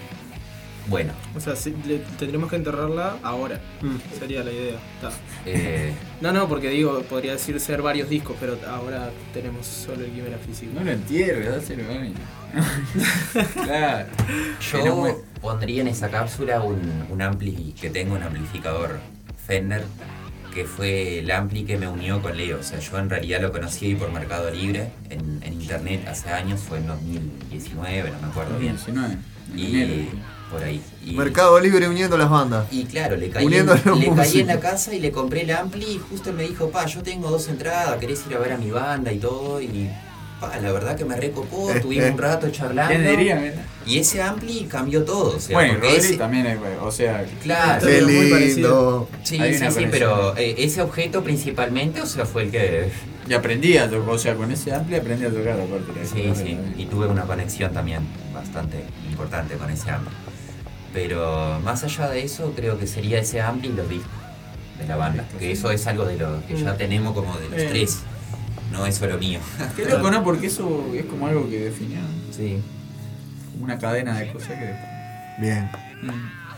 Bueno, 0.87 1.13
O 1.35 1.39
sea, 1.39 1.53
le- 1.87 1.99
tendremos 2.19 2.49
que 2.49 2.57
enterrarla 2.57 3.17
ahora. 3.23 3.59
Mm. 3.81 4.19
Sería 4.19 4.43
la 4.43 4.51
idea. 4.51 4.75
Eh, 5.45 5.93
No, 6.19 6.31
no, 6.33 6.47
porque 6.47 6.69
digo, 6.69 7.01
podría 7.03 7.33
decir 7.33 7.59
ser 7.59 7.81
varios 7.81 8.09
discos, 8.09 8.35
pero 8.39 8.57
ahora 8.67 9.09
tenemos 9.33 9.65
solo 9.65 10.03
el 10.03 10.11
Quimera 10.11 10.37
físico. 10.37 10.71
No 10.75 10.83
lo 10.83 10.91
entierres, 10.91 11.49
dáselo 11.49 11.83
a 11.89 11.99
mí. 11.99 12.13
claro. 13.63 14.07
yo 14.83 15.21
pondría 15.41 15.81
en 15.81 15.87
esa 15.87 16.09
cápsula 16.09 16.61
un, 16.61 17.05
un 17.09 17.21
ampli 17.21 17.73
que 17.79 17.89
tengo, 17.89 18.15
un 18.15 18.23
amplificador 18.23 18.99
Fender, 19.47 19.83
que 20.53 20.65
fue 20.65 21.19
el 21.19 21.31
ampli 21.31 21.63
que 21.63 21.77
me 21.77 21.87
unió 21.87 22.21
con 22.21 22.35
Leo. 22.37 22.59
O 22.59 22.63
sea, 22.63 22.79
yo 22.79 22.97
en 22.99 23.09
realidad 23.09 23.41
lo 23.41 23.51
conocí 23.51 23.95
por 23.95 24.11
Mercado 24.11 24.51
Libre, 24.51 24.91
en, 25.09 25.41
en 25.43 25.53
internet 25.53 26.05
hace 26.07 26.29
años, 26.29 26.59
fue 26.59 26.77
en 26.79 26.87
2019, 26.87 28.11
no 28.11 28.19
me 28.19 28.27
acuerdo 28.27 28.57
bien. 28.59 28.73
2019, 28.75 29.17
en 29.53 29.59
Y 29.59 29.81
enero. 29.81 30.11
Por 30.51 30.63
ahí. 30.63 30.81
Y- 31.05 31.13
Mercado 31.13 31.59
Libre 31.59 31.87
uniendo 31.87 32.17
las 32.17 32.29
bandas. 32.29 32.65
Y 32.71 32.83
claro, 32.85 33.15
le 33.15 33.29
caí, 33.29 33.45
en, 33.45 33.65
le 33.65 34.11
caí 34.15 34.39
en 34.41 34.47
la 34.47 34.59
casa 34.59 34.93
y 34.93 34.99
le 34.99 35.11
compré 35.11 35.41
el 35.41 35.51
ampli 35.51 35.85
y 35.85 35.97
justo 35.99 36.29
él 36.31 36.35
me 36.35 36.43
dijo, 36.43 36.69
pa, 36.69 36.85
yo 36.85 37.01
tengo 37.01 37.29
dos 37.31 37.47
entradas, 37.47 37.97
¿querés 37.99 38.23
ir 38.29 38.35
a 38.35 38.39
ver 38.39 38.51
a 38.53 38.57
mi 38.57 38.69
banda 38.71 39.11
y 39.11 39.17
todo? 39.19 39.61
Y 39.61 39.89
pa, 40.39 40.57
la 40.59 40.71
verdad 40.71 40.95
que 40.95 41.05
me 41.05 41.15
recopó, 41.15 41.71
tuvimos 41.81 42.11
un 42.11 42.17
rato 42.17 42.49
charlando. 42.51 42.93
¿Quién 42.93 43.07
diría? 43.07 43.65
Y 43.85 43.97
ese 43.97 44.21
ampli 44.21 44.65
cambió 44.69 45.03
todo. 45.03 45.37
O 45.37 45.39
sea, 45.39 45.55
bueno, 45.57 45.75
Rodri 45.75 45.95
ese- 45.95 46.17
también 46.17 46.45
es, 46.45 46.57
o 46.83 46.91
sea. 46.91 47.25
Claro. 47.41 47.87
Qué 47.87 48.01
muy 48.03 48.29
lindo. 48.29 49.09
Sí, 49.23 49.39
Hay 49.41 49.53
sí, 49.53 49.59
sí, 49.59 49.65
conexión. 49.65 49.89
pero 49.91 50.37
eh, 50.37 50.55
ese 50.59 50.81
objeto 50.83 51.23
principalmente, 51.23 52.01
o 52.01 52.05
sea, 52.05 52.25
fue 52.25 52.43
el 52.43 52.51
que... 52.51 52.89
Y 53.29 53.33
aprendí 53.33 53.77
a 53.77 53.89
tocar, 53.89 54.09
o 54.09 54.17
sea, 54.17 54.35
con 54.35 54.51
ese 54.51 54.73
ampli 54.73 54.95
aprendí 54.97 55.23
a 55.25 55.29
tocar 55.29 55.53
aparte. 55.53 55.97
de 55.97 56.05
Sí, 56.05 56.33
sí, 56.35 56.57
y 56.75 56.85
tuve 56.87 57.07
una 57.07 57.21
conexión 57.23 57.71
también 57.71 58.01
bastante 58.33 58.83
importante 59.09 59.55
con 59.55 59.69
ese 59.69 59.89
ampli. 59.89 60.11
Pero 60.93 61.59
más 61.63 61.83
allá 61.83 62.09
de 62.09 62.23
eso, 62.23 62.53
creo 62.55 62.77
que 62.77 62.85
sería 62.87 63.19
ese 63.19 63.41
ampli 63.41 63.69
y 63.69 63.73
los 63.73 63.87
discos 63.89 64.11
de 64.79 64.87
la 64.87 64.95
banda. 64.97 65.25
Que 65.39 65.51
eso 65.51 65.71
es 65.71 65.85
algo 65.87 66.05
de 66.05 66.17
lo 66.17 66.45
que 66.47 66.55
ya 66.61 66.75
tenemos 66.75 67.13
como 67.13 67.37
de 67.37 67.49
los 67.49 67.59
Eh. 67.59 67.67
tres. 67.69 67.99
No 68.71 68.85
es 68.85 68.95
solo 68.95 69.17
mío. 69.17 69.39
Qué 69.75 69.85
loco, 69.85 70.09
¿no? 70.11 70.23
Porque 70.23 70.47
eso 70.47 70.85
es 70.95 71.05
como 71.05 71.27
algo 71.27 71.49
que 71.49 71.59
definió. 71.59 71.99
Sí. 72.35 72.61
Como 73.51 73.65
una 73.65 73.77
cadena 73.77 74.17
de 74.17 74.31
cosas 74.31 74.49
que. 74.49 74.75
Bien. 75.41 75.69
Mm. 76.01 76.09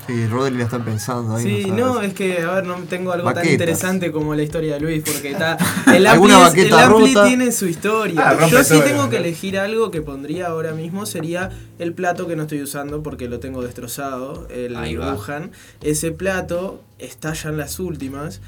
Sí, 0.08 0.28
Rodri 0.28 0.58
la 0.58 0.66
están 0.66 0.84
pensando 0.84 1.36
ahí. 1.36 1.64
Sí, 1.64 1.72
no, 1.72 2.02
es 2.02 2.14
que, 2.14 2.42
a 2.42 2.56
ver, 2.56 2.66
no 2.66 2.76
tengo 2.90 3.14
algo 3.14 3.32
tan 3.34 3.48
interesante 3.48 4.12
como 4.12 4.36
la 4.36 4.44
historia 4.44 4.74
de 4.76 4.80
Luis, 4.82 5.04
porque 5.06 5.32
está. 5.32 5.58
El 5.96 6.06
Ampli, 6.08 6.30
es- 6.32 6.36
el 6.38 6.42
baqueta 6.44 6.86
Ampli 6.88 7.14
rota. 7.14 7.28
tiene 7.28 7.52
su 7.52 7.68
historia. 7.68 8.22
Ah, 8.30 8.48
Yo 8.50 8.64
sí 8.64 8.74
todo, 8.74 8.84
tengo 8.84 9.04
¿no? 9.04 9.10
que 9.10 9.18
elegir 9.18 9.58
algo 9.58 9.92
que 9.92 10.02
pondría 10.02 10.48
ahora 10.48 10.74
mismo, 10.74 11.06
sería 11.06 11.52
el 11.80 11.94
plato 11.94 12.28
que 12.28 12.36
no 12.36 12.44
estoy 12.44 12.62
usando 12.62 13.02
porque 13.02 13.30
lo 13.30 13.40
tengo 13.40 13.62
destrozado, 13.62 14.48
el 14.50 14.76
Ahí 14.76 14.96
va. 14.96 15.14
Wuhan. 15.14 15.52
Ese 15.82 16.12
plato 16.12 16.82
está 17.00 17.34
ya 17.34 17.50
en 17.50 17.58
las 17.58 17.80
últimas. 17.80 18.42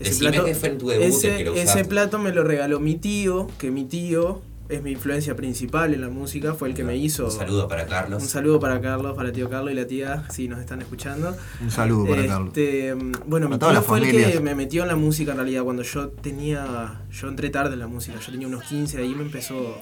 Ese 0.00 0.10
Decime 0.10 0.30
plato, 0.30 0.44
que 0.46 0.54
fue 0.54 0.68
en 0.70 0.78
tu 0.78 0.88
debut 0.88 1.04
ese, 1.04 1.30
el 1.32 1.36
que 1.38 1.44
lo 1.44 1.52
ese 1.54 1.62
usaste. 1.64 1.84
plato 1.84 2.18
me 2.18 2.32
lo 2.32 2.42
regaló 2.42 2.80
mi 2.80 2.96
tío, 2.96 3.48
que 3.58 3.70
mi 3.70 3.84
tío 3.84 4.40
es 4.68 4.82
mi 4.82 4.92
influencia 4.92 5.36
principal 5.36 5.94
en 5.94 6.00
la 6.00 6.08
música, 6.08 6.54
fue 6.54 6.68
el 6.68 6.74
que 6.74 6.84
me 6.84 6.96
hizo... 6.96 7.26
Un 7.26 7.30
saludo 7.30 7.68
para 7.68 7.86
Carlos. 7.86 8.22
Un 8.22 8.28
saludo 8.28 8.60
para 8.60 8.80
Carlos, 8.80 9.14
para 9.14 9.32
tío 9.32 9.50
Carlos 9.50 9.72
y 9.72 9.74
la 9.74 9.86
tía, 9.86 10.24
si 10.30 10.48
nos 10.48 10.60
están 10.60 10.80
escuchando. 10.80 11.36
Un 11.60 11.70
saludo 11.70 12.06
para 12.08 12.26
Carlos. 12.26 12.48
Este, 12.48 12.94
mm, 12.94 13.12
Bueno, 13.26 13.48
mi 13.48 13.58
tío 13.58 13.82
fue 13.82 13.98
el 13.98 14.32
que 14.32 14.40
me 14.40 14.54
metió 14.54 14.82
en 14.82 14.88
la 14.88 14.96
música 14.96 15.32
en 15.32 15.38
realidad. 15.38 15.62
Cuando 15.64 15.82
yo 15.82 16.08
tenía. 16.08 17.02
Yo 17.10 17.28
entré 17.28 17.50
tarde 17.50 17.74
en 17.74 17.80
la 17.80 17.86
música, 17.86 18.18
yo 18.18 18.32
tenía 18.32 18.46
unos 18.46 18.64
15, 18.64 18.98
ahí 18.98 19.14
me 19.14 19.22
empezó 19.22 19.76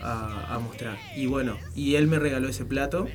a, 0.00 0.54
a 0.54 0.58
mostrar. 0.58 0.96
Y 1.16 1.26
bueno, 1.26 1.56
y 1.74 1.96
él 1.96 2.06
me 2.06 2.18
regaló 2.18 2.48
ese 2.48 2.64
plato. 2.64 3.06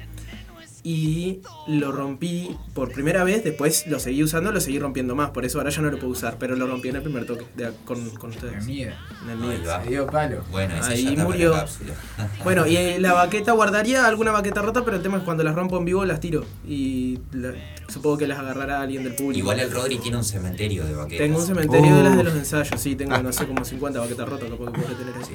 Y 0.89 1.41
lo 1.67 1.91
rompí 1.91 2.55
por 2.73 2.93
primera 2.93 3.25
vez, 3.25 3.43
después 3.43 3.85
lo 3.87 3.99
seguí 3.99 4.23
usando, 4.23 4.53
lo 4.53 4.61
seguí 4.61 4.79
rompiendo 4.79 5.15
más, 5.15 5.31
por 5.31 5.43
eso 5.43 5.57
ahora 5.57 5.69
ya 5.69 5.81
no 5.81 5.91
lo 5.91 5.97
puedo 5.99 6.13
usar, 6.13 6.37
pero 6.39 6.55
lo 6.55 6.65
rompí 6.65 6.87
en 6.87 6.95
el 6.95 7.01
primer 7.01 7.25
toque 7.25 7.45
de- 7.57 7.73
con, 7.83 8.09
con 8.11 8.29
ustedes. 8.29 8.65
En 8.65 9.29
el 9.29 9.69
Ahí 9.69 9.89
dio 9.89 10.07
palo. 10.07 10.45
Bueno, 10.49 10.75
ese 10.77 10.93
Ahí 10.93 11.17
murió. 11.17 11.53
Bueno, 12.45 12.65
y 12.65 12.77
eh, 12.77 12.99
la 13.01 13.11
baqueta 13.11 13.51
guardaría 13.51 14.05
alguna 14.05 14.31
baqueta 14.31 14.61
rota, 14.61 14.85
pero 14.85 14.95
el 14.95 15.03
tema 15.03 15.17
es 15.17 15.23
cuando 15.23 15.43
las 15.43 15.55
rompo 15.55 15.77
en 15.77 15.83
vivo 15.83 16.05
las 16.05 16.21
tiro. 16.21 16.45
Y 16.65 17.19
la- 17.33 17.53
supongo 17.89 18.17
que 18.17 18.27
las 18.27 18.39
agarrará 18.39 18.79
alguien 18.79 19.03
del 19.03 19.13
público. 19.15 19.39
Igual 19.39 19.59
el 19.59 19.69
Rodri 19.71 19.97
tiene 19.97 20.15
un 20.15 20.23
cementerio 20.23 20.85
de 20.85 20.93
vaquetas. 20.95 21.17
Tengo 21.27 21.39
un 21.39 21.45
cementerio 21.45 21.97
de 21.97 22.03
las 22.03 22.15
de 22.15 22.23
los 22.23 22.33
ensayos, 22.33 22.79
sí, 22.79 22.95
tengo 22.95 23.17
no 23.21 23.33
sé 23.33 23.45
como 23.45 23.65
50 23.65 23.99
baquetas 23.99 24.29
rotas, 24.29 24.49
que 24.49 24.55
podré 24.55 24.71
tener 24.95 25.15
así. 25.21 25.33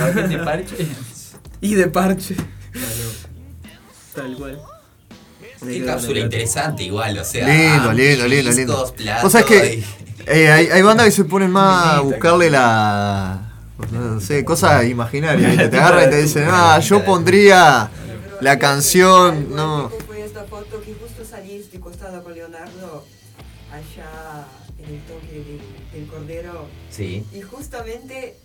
Baqueta 0.00 0.28
de 0.28 0.38
parche. 0.38 0.76
Y 1.62 1.76
de 1.76 1.86
parche. 1.86 2.36
Tal 4.14 4.34
cual. 4.36 4.60
Qué 5.66 5.84
cápsula 5.84 6.20
interesante 6.20 6.82
igual, 6.82 7.18
o 7.18 7.24
sea. 7.24 7.46
Lindo, 7.46 7.92
lindo, 7.92 8.26
lindo, 8.28 8.50
lindo. 8.50 8.94
Vos 9.22 9.32
sabés 9.32 9.46
que 9.46 9.84
eh, 10.26 10.50
hay, 10.50 10.66
hay 10.66 10.82
bandas 10.82 11.06
que 11.06 11.12
se 11.12 11.24
ponen 11.24 11.50
más 11.50 11.94
a 11.94 12.00
buscarle 12.00 12.50
la. 12.50 13.48
No 13.90 14.20
sé, 14.20 14.44
cosas 14.44 14.84
imaginarias. 14.86 15.50
¿viste? 15.50 15.68
Te 15.68 15.76
agarran 15.78 16.08
y 16.08 16.10
te 16.10 16.22
dicen, 16.22 16.46
ah, 16.48 16.78
yo 16.78 17.04
pondría 17.04 17.90
la 18.40 18.58
canción. 18.58 19.54
No. 19.54 19.90
Fue 20.06 20.24
esta 20.24 20.44
foto 20.44 20.80
que 20.82 20.94
justo 20.94 21.24
saliste 21.24 21.80
costado 21.80 22.22
con 22.22 22.34
Leonardo 22.34 23.04
allá 23.72 24.46
en 24.78 24.94
el 24.94 25.00
toque 25.02 25.32
del, 25.32 25.60
del 25.92 26.06
Cordero. 26.08 26.68
Sí. 26.90 27.26
Y 27.32 27.40
justamente 27.40 28.36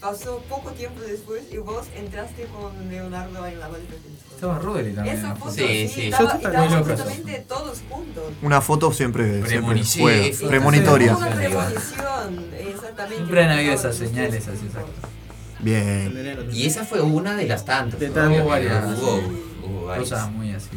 pasó 0.00 0.42
poco 0.48 0.70
tiempo 0.70 1.00
después 1.02 1.42
y 1.52 1.58
vos 1.58 1.86
entraste 1.96 2.44
con 2.46 2.88
Leonardo 2.88 3.46
en 3.46 3.58
la 3.60 3.68
manifestación. 3.68 4.16
Estaba 4.34 4.58
Rodri 4.58 4.92
también. 4.92 5.16
Esa 5.18 5.28
la 5.28 5.34
foto, 5.36 5.50
foto. 5.50 5.66
sí, 5.66 5.88
sí. 5.88 6.02
estaba- 6.08 6.22
Yo 6.24 6.28
también 6.40 6.52
estábamos 6.64 6.88
justamente 6.88 7.44
todos 7.48 7.78
juntos. 7.88 8.24
Una 8.42 8.60
foto 8.60 8.92
siempre, 8.92 9.46
siempre 9.46 9.82
juega. 9.98 10.34
Sí, 10.34 10.46
Premonitoria. 10.46 11.16
Una 11.16 11.30
premonición, 11.30 12.50
exactamente. 12.58 13.16
Siempre 13.16 13.44
han 13.44 13.50
habido 13.50 13.72
esas 13.74 13.96
señales 13.96 14.48
así 14.48 14.66
exactas. 14.66 15.10
Bien. 15.58 16.48
Y 16.52 16.64
esa 16.66 16.84
fue 16.86 17.02
una 17.02 17.36
de 17.36 17.46
las 17.46 17.64
tantas. 17.66 18.00
De 18.00 18.08
tantas. 18.08 18.40
Hubo 18.40 18.48
varias. 18.48 18.98
Hubo, 18.98 19.20
hubo 19.66 19.86
varias. 19.86 20.08
Cosas 20.10 20.32
muy 20.32 20.52
así. 20.52 20.68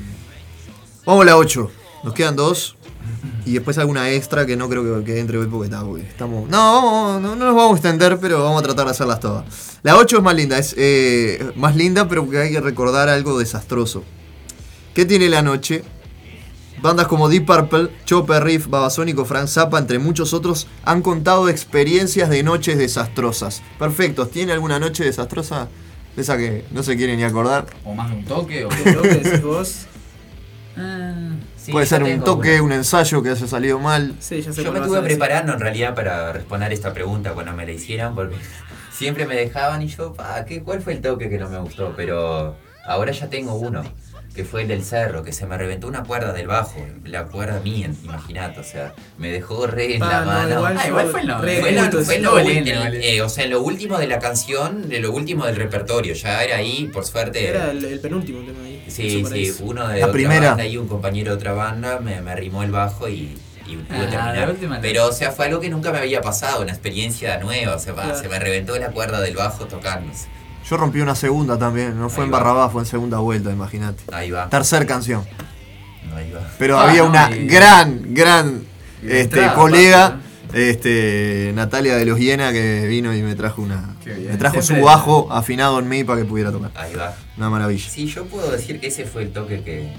Vamos 1.06 1.22
a 1.22 1.26
la 1.26 1.38
8. 1.38 1.72
Nos 2.04 2.14
quedan 2.14 2.36
dos. 2.36 2.76
Y 3.46 3.54
después 3.54 3.78
alguna 3.78 4.10
extra 4.10 4.46
que 4.46 4.56
no 4.56 4.70
creo 4.70 5.00
que, 5.00 5.04
que 5.04 5.20
entre 5.20 5.38
hoy 5.38 5.48
porque, 5.48 5.66
está, 5.66 5.84
porque 5.84 6.04
estamos. 6.04 6.50
No, 6.50 7.20
no, 7.20 7.36
no 7.36 7.46
nos 7.46 7.56
vamos 7.56 7.74
a 7.74 7.76
extender, 7.76 8.18
pero 8.20 8.44
vamos 8.44 8.62
a 8.62 8.64
tratar 8.64 8.86
de 8.86 8.92
hacerlas 8.92 9.20
todas. 9.20 9.46
La 9.84 9.98
8 9.98 10.18
es 10.18 10.24
más 10.24 10.36
linda, 10.36 10.58
es 10.58 10.74
eh, 10.78 11.52
más 11.56 11.76
linda, 11.76 12.08
pero 12.08 12.30
que 12.30 12.38
hay 12.38 12.52
que 12.52 12.62
recordar 12.62 13.10
algo 13.10 13.38
desastroso. 13.38 14.04
¿Qué 14.94 15.06
tiene 15.06 15.28
la 15.28 15.42
noche? 15.42 15.84
Bandas 16.82 17.08
como 17.08 17.30
Deep 17.30 17.46
Purple, 17.46 17.90
Chopper 18.06 18.44
Reef, 18.44 18.68
Babasónico, 18.68 19.26
Frank 19.26 19.48
Zappa, 19.48 19.80
entre 19.80 20.00
muchos 20.00 20.34
otros, 20.34 20.68
han 20.84 21.02
contado 21.02 21.48
experiencias 21.48 22.30
de 22.30 22.44
noches 22.44 22.78
desastrosas. 22.78 23.62
Perfectos, 23.80 24.32
¿tiene 24.32 24.52
alguna 24.52 24.80
noche 24.80 25.04
desastrosa? 25.06 25.70
De 26.16 26.22
esa 26.22 26.38
que 26.38 26.66
no 26.72 26.84
se 26.84 26.96
quiere 26.96 27.16
ni 27.16 27.24
acordar. 27.24 27.68
O 27.86 27.94
más 27.94 28.10
de 28.10 28.18
un 28.18 28.26
toque. 28.26 28.66
O... 28.66 28.70
¿Qué 28.70 28.94
toque 28.94 29.08
decís 29.08 29.42
vos? 29.42 29.86
Sí, 31.64 31.72
Puede 31.72 31.86
ser 31.86 32.04
un 32.04 32.22
toque, 32.24 32.56
una. 32.56 32.64
un 32.64 32.72
ensayo 32.74 33.24
que 33.24 33.30
haya 33.30 33.48
salido 33.48 33.80
mal. 33.80 34.16
Sí, 34.20 34.42
ya 34.42 34.52
sé 34.52 34.64
Yo 34.64 34.72
me 34.74 34.80
estuve 34.80 35.02
preparando 35.02 35.54
en 35.54 35.60
realidad 35.62 35.96
para 35.96 36.34
responder 36.34 36.74
esta 36.74 36.94
pregunta 36.94 37.32
cuando 37.34 37.54
me 37.54 37.66
la 37.66 37.72
hicieran 37.72 38.16
porque 38.16 38.36
siempre 38.92 39.26
me 39.26 39.36
dejaban 39.36 39.82
y 39.82 39.88
yo, 39.88 40.14
pa, 40.14 40.44
¿qué, 40.46 40.62
¿cuál 40.62 40.82
fue 40.82 40.94
el 40.94 41.02
toque 41.02 41.30
que 41.30 41.38
no 41.38 41.50
me 41.50 41.60
gustó? 41.60 41.94
Pero 41.96 42.58
ahora 42.86 43.12
ya 43.14 43.30
tengo 43.30 43.54
uno, 43.56 43.82
que 44.36 44.44
fue 44.44 44.64
el 44.64 44.68
del 44.68 44.84
cerro, 44.84 45.24
que 45.24 45.32
se 45.32 45.46
me 45.46 45.58
reventó 45.58 45.88
una 45.88 46.04
cuerda 46.04 46.34
del 46.34 46.48
bajo, 46.48 46.86
la 47.06 47.26
cuerda 47.28 47.60
mía, 47.62 47.90
imagínate, 48.04 48.60
o 48.60 48.64
sea, 48.64 48.94
me 49.18 49.32
dejó 49.32 49.66
re 49.68 49.94
en 49.94 50.00
Pa, 50.00 50.10
la 50.10 50.20
no, 50.22 50.26
mano. 50.26 50.56
igual 50.56 50.78
Ah, 50.80 50.88
igual 50.88 51.08
fue 51.08 51.22
en 51.22 51.28
lo- 51.28 51.40
re 51.42 51.60
Fue, 51.62 51.72
la- 51.72 51.82
culto, 51.84 52.04
fue 52.04 52.16
sí. 52.16 52.22
lo, 52.22 52.34
Vale, 52.34 52.62
ul- 52.62 52.68
el- 52.72 52.80
vale. 52.80 53.16
eh, 53.16 53.22
o 53.22 53.30
sea, 53.30 53.44
en 53.46 53.52
lo 53.52 53.62
último 53.62 53.98
de 54.00 54.08
la 54.08 54.20
canción, 54.20 54.90
de 54.90 55.00
lo 55.00 55.12
último 55.14 55.46
del 55.46 55.56
repertorio, 55.56 56.14
ya 56.16 56.44
era 56.44 56.58
ahí, 56.58 56.90
por 56.92 57.06
suerte. 57.06 57.48
Era 57.48 57.72
el, 57.72 57.86
el 57.86 58.00
penúltimo 58.00 58.40
tema 58.44 58.64
ahí. 58.66 58.73
Sí, 58.94 59.26
sí, 59.26 59.56
uno 59.62 59.88
de 59.88 60.00
La 60.00 60.06
otra 60.06 60.14
primera. 60.14 60.48
banda 60.50 60.66
y 60.66 60.78
un 60.78 60.88
compañero 60.88 61.32
de 61.32 61.38
otra 61.38 61.54
banda 61.54 62.00
me, 62.00 62.22
me 62.22 62.32
arrimó 62.32 62.64
el 62.64 62.72
bajo 62.72 63.10
y, 63.10 63.38
y 63.68 63.76
pude 63.78 64.08
Ah, 64.18 64.34
terminar. 64.34 64.82
Pero, 64.82 65.08
o 65.08 65.12
sea, 65.12 65.32
fue 65.32 65.46
algo 65.48 65.60
que 65.60 65.70
nunca 65.70 65.92
me 65.92 65.98
había 66.00 66.22
pasado, 66.22 66.62
una 66.62 66.72
experiencia 66.72 67.38
nueva. 67.40 67.76
O 67.76 67.80
sea, 67.80 67.94
Claro. 67.94 68.16
se 68.20 68.30
me 68.30 68.38
reventó 68.40 68.78
la 68.78 68.90
cuerda 68.90 69.20
del 69.22 69.36
bajo 69.36 69.66
tocándose. 69.66 70.28
Yo 70.70 70.78
rompí 70.78 71.02
una 71.02 71.16
segunda 71.16 71.58
también, 71.58 72.00
no 72.00 72.10
fue 72.10 72.24
Ahí 72.24 72.28
en 72.30 72.34
va. 72.34 72.38
Barrabás, 72.40 72.72
fue 72.72 72.82
en 72.84 72.86
segunda 72.86 73.18
vuelta, 73.18 73.52
imagínate. 73.52 74.04
Ahí 74.14 74.32
va. 74.32 74.48
Tercer 74.50 74.86
canción. 74.86 75.26
Ahí 76.16 76.32
va. 76.32 76.42
Pero 76.60 76.80
Ah, 76.80 76.90
había 76.90 77.02
no, 77.04 77.10
una 77.10 77.32
y- 77.36 77.48
gran, 77.48 78.14
gran 78.14 78.64
este, 79.02 79.22
entrada, 79.22 79.54
colega, 79.56 80.20
este, 80.54 81.52
Natalia 81.56 81.96
de 81.96 82.06
los 82.06 82.20
Hiena, 82.20 82.52
que 82.52 82.86
vino 82.88 83.14
y 83.16 83.22
me 83.22 83.36
trajo 83.36 83.62
una. 83.62 83.96
Me 84.06 84.38
trajo 84.38 84.62
Siempre- 84.62 84.82
su 84.82 84.86
bajo 84.86 85.32
afinado 85.32 85.80
en 85.80 85.90
mí 85.90 86.04
para 86.04 86.22
que 86.22 86.26
pudiera 86.26 86.52
tocar. 86.52 86.72
Ahí 86.76 86.94
va. 86.96 87.16
Una 87.38 87.50
maravilla. 87.50 87.90
Sí, 87.90 88.06
yo 88.08 88.26
puedo 88.26 88.52
decir 88.52 88.80
que 88.80 88.88
ese 88.88 89.06
fue 89.06 89.24
el 89.24 89.32
toque 89.32 89.62
que 89.64 89.90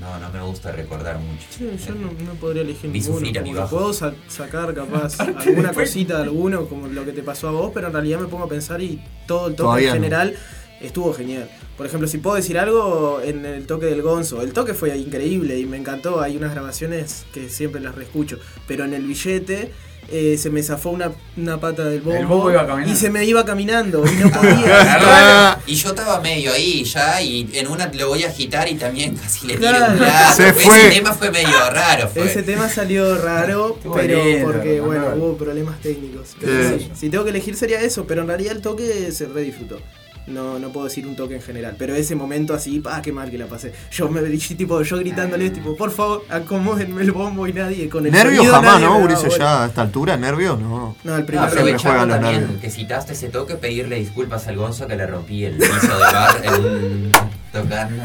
no, 0.00 0.18
no 0.18 0.30
me 0.30 0.40
gusta 0.42 0.72
recordar 0.72 1.18
mucho. 1.18 1.44
Sí, 1.50 1.68
yo 1.86 1.94
no, 1.94 2.08
no 2.24 2.34
podría 2.40 2.62
elegir 2.62 2.90
Vi 2.90 2.98
ninguno. 3.00 3.18
sufrir 3.18 3.38
a 3.38 3.42
mi 3.42 3.48
como 3.50 3.54
que 3.56 3.60
bajo. 3.62 3.76
puedo 3.76 3.92
sa- 3.92 4.14
sacar 4.28 4.74
capaz 4.74 5.18
alguna 5.46 5.72
cosita 5.72 6.16
de 6.18 6.22
alguno, 6.24 6.66
como 6.66 6.88
lo 6.88 7.04
que 7.04 7.12
te 7.12 7.22
pasó 7.22 7.48
a 7.48 7.52
vos, 7.52 7.70
pero 7.72 7.86
en 7.88 7.92
realidad 7.92 8.20
me 8.20 8.26
pongo 8.26 8.44
a 8.44 8.48
pensar 8.48 8.80
y 8.82 9.00
todo 9.26 9.48
el 9.48 9.54
toque 9.54 9.62
Todavía 9.64 9.88
en 9.88 9.94
no. 9.96 10.02
general 10.02 10.34
estuvo 10.80 11.12
genial. 11.14 11.48
Por 11.76 11.86
ejemplo, 11.86 12.08
si 12.08 12.18
puedo 12.18 12.36
decir 12.36 12.58
algo 12.58 13.20
en 13.24 13.46
el 13.46 13.66
toque 13.66 13.86
del 13.86 14.02
Gonzo, 14.02 14.42
el 14.42 14.52
toque 14.52 14.74
fue 14.74 14.96
increíble 14.98 15.58
y 15.58 15.64
me 15.66 15.76
encantó. 15.76 16.20
Hay 16.20 16.36
unas 16.36 16.52
grabaciones 16.52 17.24
que 17.32 17.48
siempre 17.48 17.80
las 17.80 17.94
reescucho, 17.94 18.38
pero 18.66 18.84
en 18.84 18.92
el 18.94 19.06
billete. 19.06 19.70
Eh, 20.12 20.36
se 20.38 20.50
me 20.50 20.62
zafó 20.62 20.90
una, 20.90 21.10
una 21.36 21.58
pata 21.58 21.84
del 21.86 22.00
bombo, 22.02 22.18
El 22.18 22.26
bombo 22.26 22.50
iba 22.50 22.66
caminando. 22.66 22.92
y 22.92 22.96
se 22.96 23.10
me 23.10 23.24
iba 23.24 23.44
caminando 23.44 24.04
y 24.06 24.16
no 24.22 24.30
podía. 24.32 25.58
Y 25.66 25.74
yo 25.74 25.88
estaba 25.88 26.20
medio 26.20 26.52
ahí 26.52 26.84
ya 26.84 27.20
y 27.22 27.48
en 27.54 27.66
una 27.68 27.86
lo 27.92 28.08
voy 28.08 28.22
a 28.24 28.28
agitar 28.28 28.68
y 28.68 28.74
también 28.74 29.16
casi 29.22 29.46
le 29.46 29.56
tiro 29.56 29.68
Claro. 29.70 29.92
un. 29.94 30.34
Se 30.36 30.48
Ese 30.48 30.52
fue. 30.60 30.90
tema 30.90 31.12
fue 31.12 31.30
medio 31.30 31.70
raro. 31.70 32.08
Fue. 32.08 32.24
Ese 32.26 32.42
tema 32.42 32.68
salió 32.68 33.16
raro, 33.18 33.78
pero 33.94 34.20
porque 34.44 34.78
¿no? 34.78 34.84
bueno, 34.86 35.06
hubo 35.16 35.36
problemas 35.36 35.80
técnicos. 35.80 36.36
Pero 36.40 36.78
Sí. 36.78 36.84
sí, 36.84 36.90
si 36.94 37.08
tengo 37.10 37.24
que 37.24 37.30
elegir 37.30 37.56
sería 37.56 37.80
eso, 37.80 38.04
pero 38.06 38.22
en 38.22 38.28
realidad 38.28 38.52
el 38.56 38.62
toque 38.62 39.10
se 39.12 39.26
re 39.26 39.42
disfrutó. 39.42 39.78
No, 40.26 40.58
no 40.60 40.68
puedo 40.70 40.86
decir 40.86 41.06
un 41.06 41.16
toque 41.16 41.34
en 41.34 41.42
general, 41.42 41.74
pero 41.76 41.94
ese 41.96 42.14
momento 42.14 42.54
así, 42.54 42.78
pa, 42.78 43.02
qué 43.02 43.12
mal 43.12 43.28
que 43.30 43.38
la 43.38 43.46
pasé. 43.46 43.72
Yo 43.90 44.08
me 44.08 44.20
tipo, 44.22 44.80
yo 44.82 44.98
gritándole, 44.98 45.50
tipo, 45.50 45.76
por 45.76 45.90
favor, 45.90 46.24
acomódenme 46.28 47.02
el 47.02 47.10
bombo 47.10 47.46
y 47.48 47.52
nadie 47.52 47.88
con 47.88 48.06
el 48.06 48.12
Nervios 48.12 48.46
sonido, 48.46 48.54
jamás, 48.54 48.80
¿no, 48.80 48.98
Ulises? 48.98 49.36
Ya 49.36 49.64
a 49.64 49.66
esta 49.66 49.82
altura, 49.82 50.16
nervios, 50.16 50.60
no. 50.60 50.96
No, 51.02 51.16
el 51.16 51.24
primer 51.24 51.46
Aprovechando 51.46 51.82
juegan 51.82 52.08
los 52.08 52.16
también 52.20 52.40
nervios. 52.42 52.60
que 52.60 52.70
citaste 52.70 53.12
ese 53.14 53.28
toque, 53.30 53.56
pedirle 53.56 53.96
disculpas 53.96 54.46
al 54.46 54.56
Gonzo 54.56 54.86
que 54.86 54.96
le 54.96 55.06
rompí 55.06 55.44
el 55.44 55.56
piso 55.56 55.70
de 55.98 55.98
bar 55.98 56.40
en 56.44 56.54
un 56.54 57.12
tocando. 57.52 58.02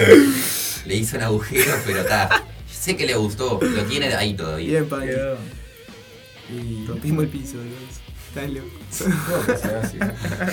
Le 0.86 0.96
hice 0.96 1.18
un 1.18 1.24
agujero, 1.24 1.74
pero 1.86 2.00
está. 2.00 2.44
Sé 2.72 2.96
que 2.96 3.06
le 3.06 3.16
gustó, 3.16 3.60
lo 3.62 3.84
tiene 3.84 4.08
ahí 4.16 4.34
todavía. 4.34 4.82
Bien. 4.82 5.02
Quedó. 5.02 5.38
Y. 6.50 6.86
Rompimos 6.88 7.24
el 7.26 7.30
piso, 7.30 7.58
Dios. 7.62 7.74
Estás 7.90 8.07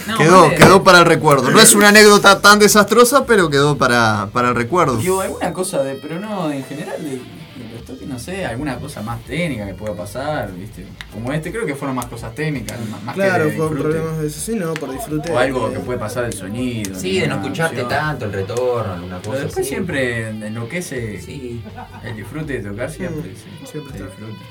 No, 0.09 0.19
Quedó, 0.19 0.43
vale. 0.43 0.56
quedó 0.56 0.82
para 0.85 0.98
el 1.01 1.05
recuerdo. 1.06 1.51
No 1.51 1.61
es 1.61 1.74
una 1.74 1.89
anécdota 1.89 2.40
tan 2.40 2.59
desastrosa, 2.59 3.24
pero 3.27 3.48
quedó 3.51 3.77
para, 3.78 4.28
para 4.32 4.48
el 4.51 4.55
recuerdo. 4.55 4.97
Digo, 4.97 5.20
alguna 5.20 5.52
cosa 5.52 5.82
de, 5.82 5.94
pero 5.94 6.19
no 6.19 6.51
en 6.51 6.65
general 6.65 7.02
de, 7.02 7.11
de 7.11 7.73
los 7.74 7.85
toque, 7.85 8.06
no 8.06 8.19
sé, 8.19 8.44
alguna 8.44 8.77
cosa 8.78 9.02
más 9.02 9.23
técnica 9.24 9.66
que 9.66 9.74
pueda 9.74 9.94
pasar, 9.94 10.52
¿viste? 10.52 10.85
Como 11.12 11.32
este, 11.32 11.52
creo 11.52 11.65
que 11.65 11.74
fueron 11.74 11.94
más 11.97 12.06
cosas 12.06 12.35
técnicas, 12.35 12.78
más, 13.05 13.15
Claro, 13.15 13.44
que 13.44 13.51
de 13.52 13.56
con 13.56 13.69
disfrute. 13.69 13.82
problemas 13.98 14.19
de 14.20 14.27
eso, 14.27 14.40
sí, 14.40 14.55
no, 14.56 14.74
por 14.74 14.93
disfrute. 14.93 15.32
O 15.32 15.39
algo 15.39 15.73
que 15.73 15.78
puede 15.81 15.98
pasar 15.98 16.24
el 16.24 16.32
sonido. 16.32 16.98
Sí, 16.98 17.20
de 17.20 17.28
no 17.28 17.36
escucharte 17.36 17.82
opción. 17.82 17.89
tanto, 18.01 18.24
el 18.27 18.32
retorno, 18.32 18.93
alguna 18.94 19.19
Pero 19.19 19.31
cosa 19.32 19.44
después 19.44 19.65
así. 19.66 19.69
siempre 19.74 20.28
enloquece 20.28 21.61
el 22.05 22.16
disfrute 22.16 22.61
de 22.61 22.69
tocar 22.70 22.90
siempre. 22.90 23.32
sí, 23.35 23.66
siempre 23.70 23.93
disfruta. 23.93 24.43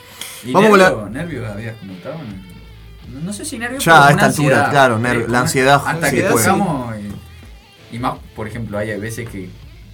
¿Y 0.46 0.52
Vamos 0.52 0.78
la- 0.78 0.90
nervio, 0.90 1.10
nervios 1.10 1.50
habías 1.52 1.76
comentado? 1.78 2.16
No, 2.16 2.53
no 3.10 3.34
sé 3.34 3.46
si 3.46 3.58
nervios. 3.58 3.84
Ya, 3.84 4.08
a 4.08 4.12
esta 4.12 4.26
altura, 4.26 4.28
ansiedad. 4.66 4.72
claro, 4.72 4.96
Eh, 4.98 5.00
nervio- 5.00 5.28
la 5.28 5.40
ansiedad 5.42 5.82
Hasta 5.86 6.10
sí 6.10 6.16
que 6.18 6.24
tocamos 6.24 6.96
y, 7.92 7.96
y 7.96 8.00
más, 8.00 8.14
por 8.36 8.48
ejemplo, 8.48 8.78
hay 8.78 8.98
veces 9.00 9.28
que, 9.30 9.50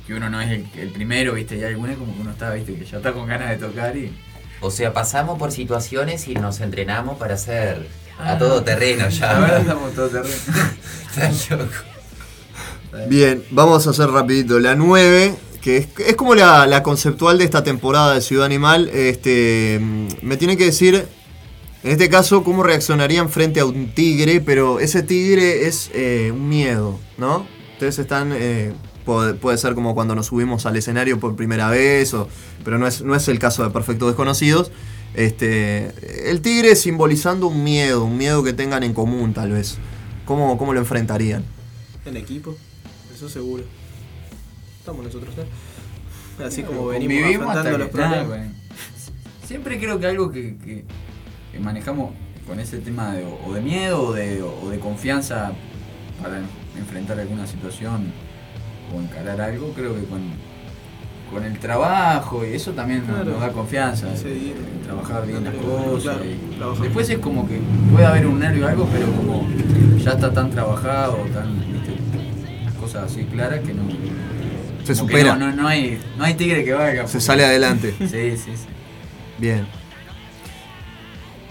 que 0.08 0.14
uno 0.14 0.30
no 0.30 0.40
es 0.42 0.50
el, 0.52 0.68
el 0.78 0.90
primero, 0.92 1.34
¿viste? 1.34 1.56
Y 1.58 1.64
hay 1.64 1.74
algunas 1.74 1.98
como 1.98 2.14
que 2.16 2.22
uno 2.22 2.32
está, 2.32 2.52
¿viste? 2.54 2.76
Que 2.76 2.86
ya 2.86 2.98
está 2.98 3.12
con 3.14 3.28
ganas 3.28 3.50
de 3.50 3.58
tocar 3.58 3.96
y. 3.98 4.12
O 4.62 4.72
sea, 4.72 4.92
pasamos 4.94 5.40
por 5.40 5.52
situaciones 5.54 6.28
y 6.28 6.34
nos 6.34 6.60
entrenamos 6.60 7.18
para 7.18 7.36
hacer 7.36 7.88
Ah. 8.22 8.34
a 8.34 8.38
todo 8.38 8.62
terreno 8.64 9.08
ya. 9.08 9.32
Ahora 9.38 9.60
estamos 9.60 9.94
todo 9.94 10.10
terreno. 10.10 10.36
Está 11.16 11.56
loco. 11.56 11.72
Bien, 13.08 13.44
vamos 13.52 13.86
a 13.88 13.92
hacer 13.92 14.10
rapidito. 14.10 14.60
La 14.60 14.76
9, 14.76 15.36
que 15.62 15.78
es, 15.78 15.88
es 16.00 16.16
como 16.16 16.36
la, 16.36 16.66
la 16.68 16.84
conceptual 16.84 17.38
de 17.38 17.46
esta 17.46 17.64
temporada 17.64 18.14
de 18.16 18.22
Ciudad 18.22 18.46
Animal. 18.46 18.90
Este, 18.90 19.80
mm, 19.82 20.08
me 20.24 20.38
tiene 20.38 20.58
que 20.58 20.66
decir, 20.66 21.08
en 21.84 21.92
este 21.92 22.10
caso, 22.10 22.44
cómo 22.44 22.64
reaccionarían 22.64 23.30
frente 23.30 23.60
a 23.60 23.66
un 23.66 23.94
tigre, 23.94 24.42
pero 24.42 24.80
ese 24.80 25.02
tigre 25.04 25.68
es 25.68 25.90
eh, 25.94 26.32
un 26.34 26.50
miedo, 26.50 27.00
¿no? 27.18 27.46
Ustedes 27.74 28.00
están... 28.00 28.32
eh, 28.34 28.74
puede, 29.06 29.34
puede 29.34 29.58
ser 29.58 29.74
como 29.76 29.96
cuando 29.96 30.14
nos 30.14 30.28
subimos 30.28 30.66
al 30.66 30.76
escenario 30.76 31.20
por 31.20 31.36
primera 31.36 31.70
vez, 31.70 32.14
o- 32.14 32.28
pero 32.66 32.78
no 32.78 32.86
es, 32.86 33.02
no 33.02 33.16
es 33.16 33.28
el 33.28 33.40
caso 33.40 33.64
de 33.64 33.70
Perfectos 33.72 34.10
Desconocidos. 34.10 34.72
Este, 35.16 36.30
el 36.30 36.42
tigre 36.42 36.76
simbolizando 36.76 37.48
un 37.48 37.64
miedo, 37.64 38.04
un 38.04 38.18
miedo 38.18 38.44
que 38.44 38.54
tengan 38.54 38.84
en 38.84 38.94
común 38.94 39.34
tal 39.34 39.52
vez. 39.54 39.78
¿Cómo, 40.26 40.58
cómo 40.58 40.74
lo 40.74 40.80
enfrentarían? 40.82 41.44
En 42.06 42.18
equipo, 42.18 42.56
eso 43.16 43.28
seguro. 43.30 43.64
Estamos 44.80 45.04
nosotros, 45.06 45.34
¿no? 45.38 46.46
Así 46.46 46.62
como 46.64 46.88
venimos 46.88 47.36
afrontando 47.36 47.78
los 47.80 47.90
problemas. 47.90 48.48
Siempre 49.48 49.80
creo 49.80 50.00
que 50.00 50.06
algo 50.06 50.32
que, 50.32 50.56
que- 50.64 50.84
que 51.52 51.60
manejamos 51.60 52.12
con 52.48 52.60
ese 52.60 52.80
tema 52.80 53.14
de, 53.14 53.24
o 53.26 53.54
de 53.54 53.62
miedo 53.62 54.02
o 54.08 54.14
de, 54.14 54.42
o 54.42 54.70
de 54.70 54.80
confianza 54.80 55.52
para 56.22 56.40
enfrentar 56.78 57.20
alguna 57.20 57.46
situación 57.48 58.12
o 58.96 59.00
encarar 59.02 59.40
algo, 59.42 59.72
creo 59.74 59.94
que 59.96 60.04
con, 60.06 60.22
con 61.32 61.44
el 61.46 61.60
trabajo 61.60 62.44
y 62.46 62.54
eso 62.56 62.72
también 62.72 63.06
nos- 63.06 63.18
Claro. 63.18 63.32
nos 63.32 63.42
da 63.42 63.52
confianza, 63.52 64.08
Sí, 64.18 64.54
en 64.58 64.82
trabajar 64.84 65.28
bien 65.28 65.44
las 65.44 65.54
cosas. 65.56 66.02
claro, 66.18 66.26
y 66.26 66.56
trabajar. 66.58 66.84
después 66.84 67.10
es 67.10 67.20
como 67.20 67.48
que 67.48 67.60
puede 67.92 68.06
haber 68.06 68.26
un 68.26 68.40
nervio 68.40 68.66
o 68.66 68.68
algo, 68.70 68.88
pero 68.92 69.06
como 69.12 69.48
ya 70.04 70.12
está 70.12 70.34
tan 70.34 70.50
trabajado, 70.50 71.18
tan, 71.34 71.60
¿viste? 71.72 71.94
cosas 72.80 73.12
así 73.12 73.24
claras 73.26 73.60
que 73.60 73.74
no... 73.74 73.84
Se 74.84 74.96
supera. 74.96 75.36
No, 75.36 75.52
no, 75.52 75.56
no 75.56 75.68
hay, 75.68 76.00
no 76.18 76.24
hay 76.24 76.34
tigre 76.34 76.64
que 76.66 76.74
valga. 76.74 77.06
Se 77.08 77.22
sale 77.22 77.46
adelante. 77.46 77.94
Sí, 78.00 78.08
sí, 78.38 78.38
sí. 78.56 78.66
Bien. 79.38 79.68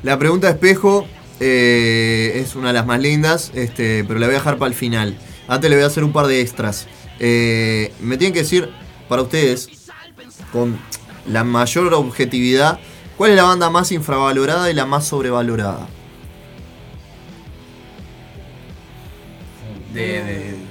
La 0.02 0.18
pregunta 0.18 0.46
de 0.46 0.52
espejo 0.54 1.06
eh, 1.40 2.32
es 2.36 2.54
una 2.56 2.68
de 2.68 2.74
las 2.74 2.86
más 2.86 3.00
lindas, 3.00 3.50
este, 3.54 4.04
pero 4.04 4.18
la 4.20 4.26
voy 4.26 4.36
a 4.36 4.38
dejar 4.38 4.58
para 4.58 4.68
el 4.68 4.74
final. 4.74 5.16
Antes 5.48 5.70
le 5.70 5.76
voy 5.76 5.84
a 5.84 5.88
hacer 5.88 6.04
un 6.04 6.12
par 6.12 6.26
de 6.26 6.40
extras. 6.40 6.86
Eh, 7.18 7.92
me 8.00 8.16
tienen 8.16 8.32
que 8.32 8.40
decir, 8.40 8.70
para 9.08 9.22
ustedes, 9.22 9.68
con 10.52 10.78
la 11.26 11.44
mayor 11.44 11.92
objetividad, 11.94 12.78
¿cuál 13.16 13.30
es 13.30 13.36
la 13.36 13.42
banda 13.44 13.70
más 13.70 13.90
infravalorada 13.92 14.70
y 14.70 14.74
la 14.74 14.86
más 14.86 15.06
sobrevalorada? 15.06 15.88
De, 19.92 20.02
de- 20.22 20.68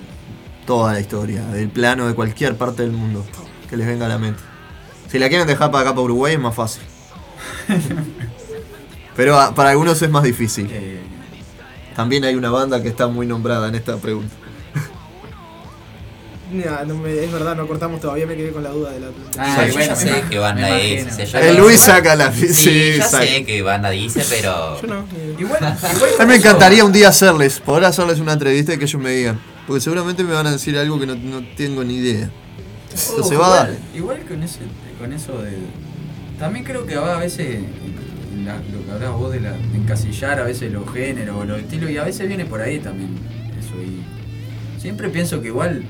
Toda 0.65 0.91
la 0.91 0.99
historia, 0.99 1.43
del 1.45 1.69
plano 1.69 2.07
de 2.09 2.13
cualquier 2.13 2.57
parte 2.57 2.81
del 2.81 2.91
mundo 2.91 3.25
que 3.69 3.77
les 3.77 3.87
venga 3.87 4.05
a 4.05 4.09
la 4.09 4.17
mente. 4.17 4.41
Si 5.09 5.17
la 5.17 5.29
quieren 5.29 5.47
dejar 5.47 5.71
para 5.71 5.83
acá, 5.83 5.91
para 5.91 6.01
Uruguay, 6.03 6.33
es 6.33 6.39
más 6.41 6.53
fácil. 6.55 6.81
Pero 9.17 9.37
ah, 9.39 9.53
para 9.53 9.71
algunos 9.71 10.01
es 10.01 10.09
más 10.09 10.23
difícil. 10.23 10.69
Eh, 10.71 10.99
También 11.95 12.23
hay 12.23 12.35
una 12.35 12.51
banda 12.51 12.81
que 12.81 12.87
está 12.87 13.07
muy 13.07 13.25
nombrada 13.27 13.67
en 13.67 13.75
esta 13.75 13.97
pregunta. 13.97 14.33
Nah, 16.49 16.85
no 16.85 16.95
me- 16.95 17.25
es 17.25 17.29
verdad, 17.29 17.57
no 17.57 17.67
cortamos 17.67 17.99
todavía, 17.99 18.25
me 18.25 18.37
quedé 18.37 18.51
con 18.51 18.63
la 18.63 18.69
duda 18.69 18.91
de 18.91 19.01
la 19.01 19.07
Ah, 19.37 19.65
yo 19.67 19.77
ya 19.79 19.93
sé 19.97 20.23
qué 20.29 20.37
banda 20.39 20.79
es. 20.79 21.05
o 21.05 21.25
sea, 21.25 21.41
El 21.49 21.57
Luis 21.57 21.77
saca 21.81 22.15
la- 22.15 22.31
Sí, 22.31 22.47
sí, 22.53 22.93
ya 22.97 23.05
saca. 23.05 23.25
sé 23.25 23.43
qué 23.43 23.61
banda 23.61 23.89
dice, 23.89 24.23
pero. 24.29 24.81
Yo 24.81 24.87
no. 24.87 25.05
Igual, 25.37 25.59
A 26.19 26.23
mí 26.23 26.29
me 26.29 26.35
encantaría 26.35 26.85
un 26.85 26.93
día 26.93 27.09
hacerles, 27.09 27.59
poder 27.59 27.83
hacerles 27.83 28.19
una 28.19 28.31
entrevista 28.31 28.73
y 28.73 28.77
que 28.77 28.85
ellos 28.85 29.01
me 29.01 29.09
digan. 29.11 29.41
Porque 29.67 29.81
seguramente 29.81 30.23
me 30.23 30.31
van 30.33 30.47
a 30.47 30.51
decir 30.51 30.77
algo 30.77 30.97
que 30.97 31.05
no, 31.05 31.15
no 31.15 31.43
tengo 31.57 31.83
ni 31.83 31.95
idea. 31.97 32.29
Pero 33.11 33.23
se 33.27 33.35
va 33.35 33.47
a 33.47 33.55
dar. 33.65 33.75
Igual 33.93 34.21
con, 34.25 34.41
ese, 34.41 34.59
con 34.97 35.11
eso 35.11 35.41
de. 35.41 35.57
También 36.39 36.63
creo 36.63 36.85
que 36.85 36.95
va 36.95 37.17
a 37.17 37.19
veces. 37.19 37.59
La- 38.45 38.57
lo 38.57 38.85
que 38.85 38.91
hablabas 38.91 39.17
vos 39.19 39.31
de, 39.31 39.39
la, 39.41 39.51
de 39.51 39.77
encasillar 39.77 40.39
a 40.39 40.43
veces 40.43 40.71
los 40.71 40.91
géneros 40.93 41.37
o 41.37 41.45
los 41.45 41.59
estilos, 41.59 41.89
y 41.91 41.97
a 41.97 42.03
veces 42.03 42.27
viene 42.27 42.45
por 42.45 42.61
ahí 42.61 42.79
también 42.79 43.09
eso. 43.59 43.73
Y 43.81 44.79
siempre 44.81 45.09
pienso 45.09 45.41
que 45.41 45.47
igual 45.47 45.83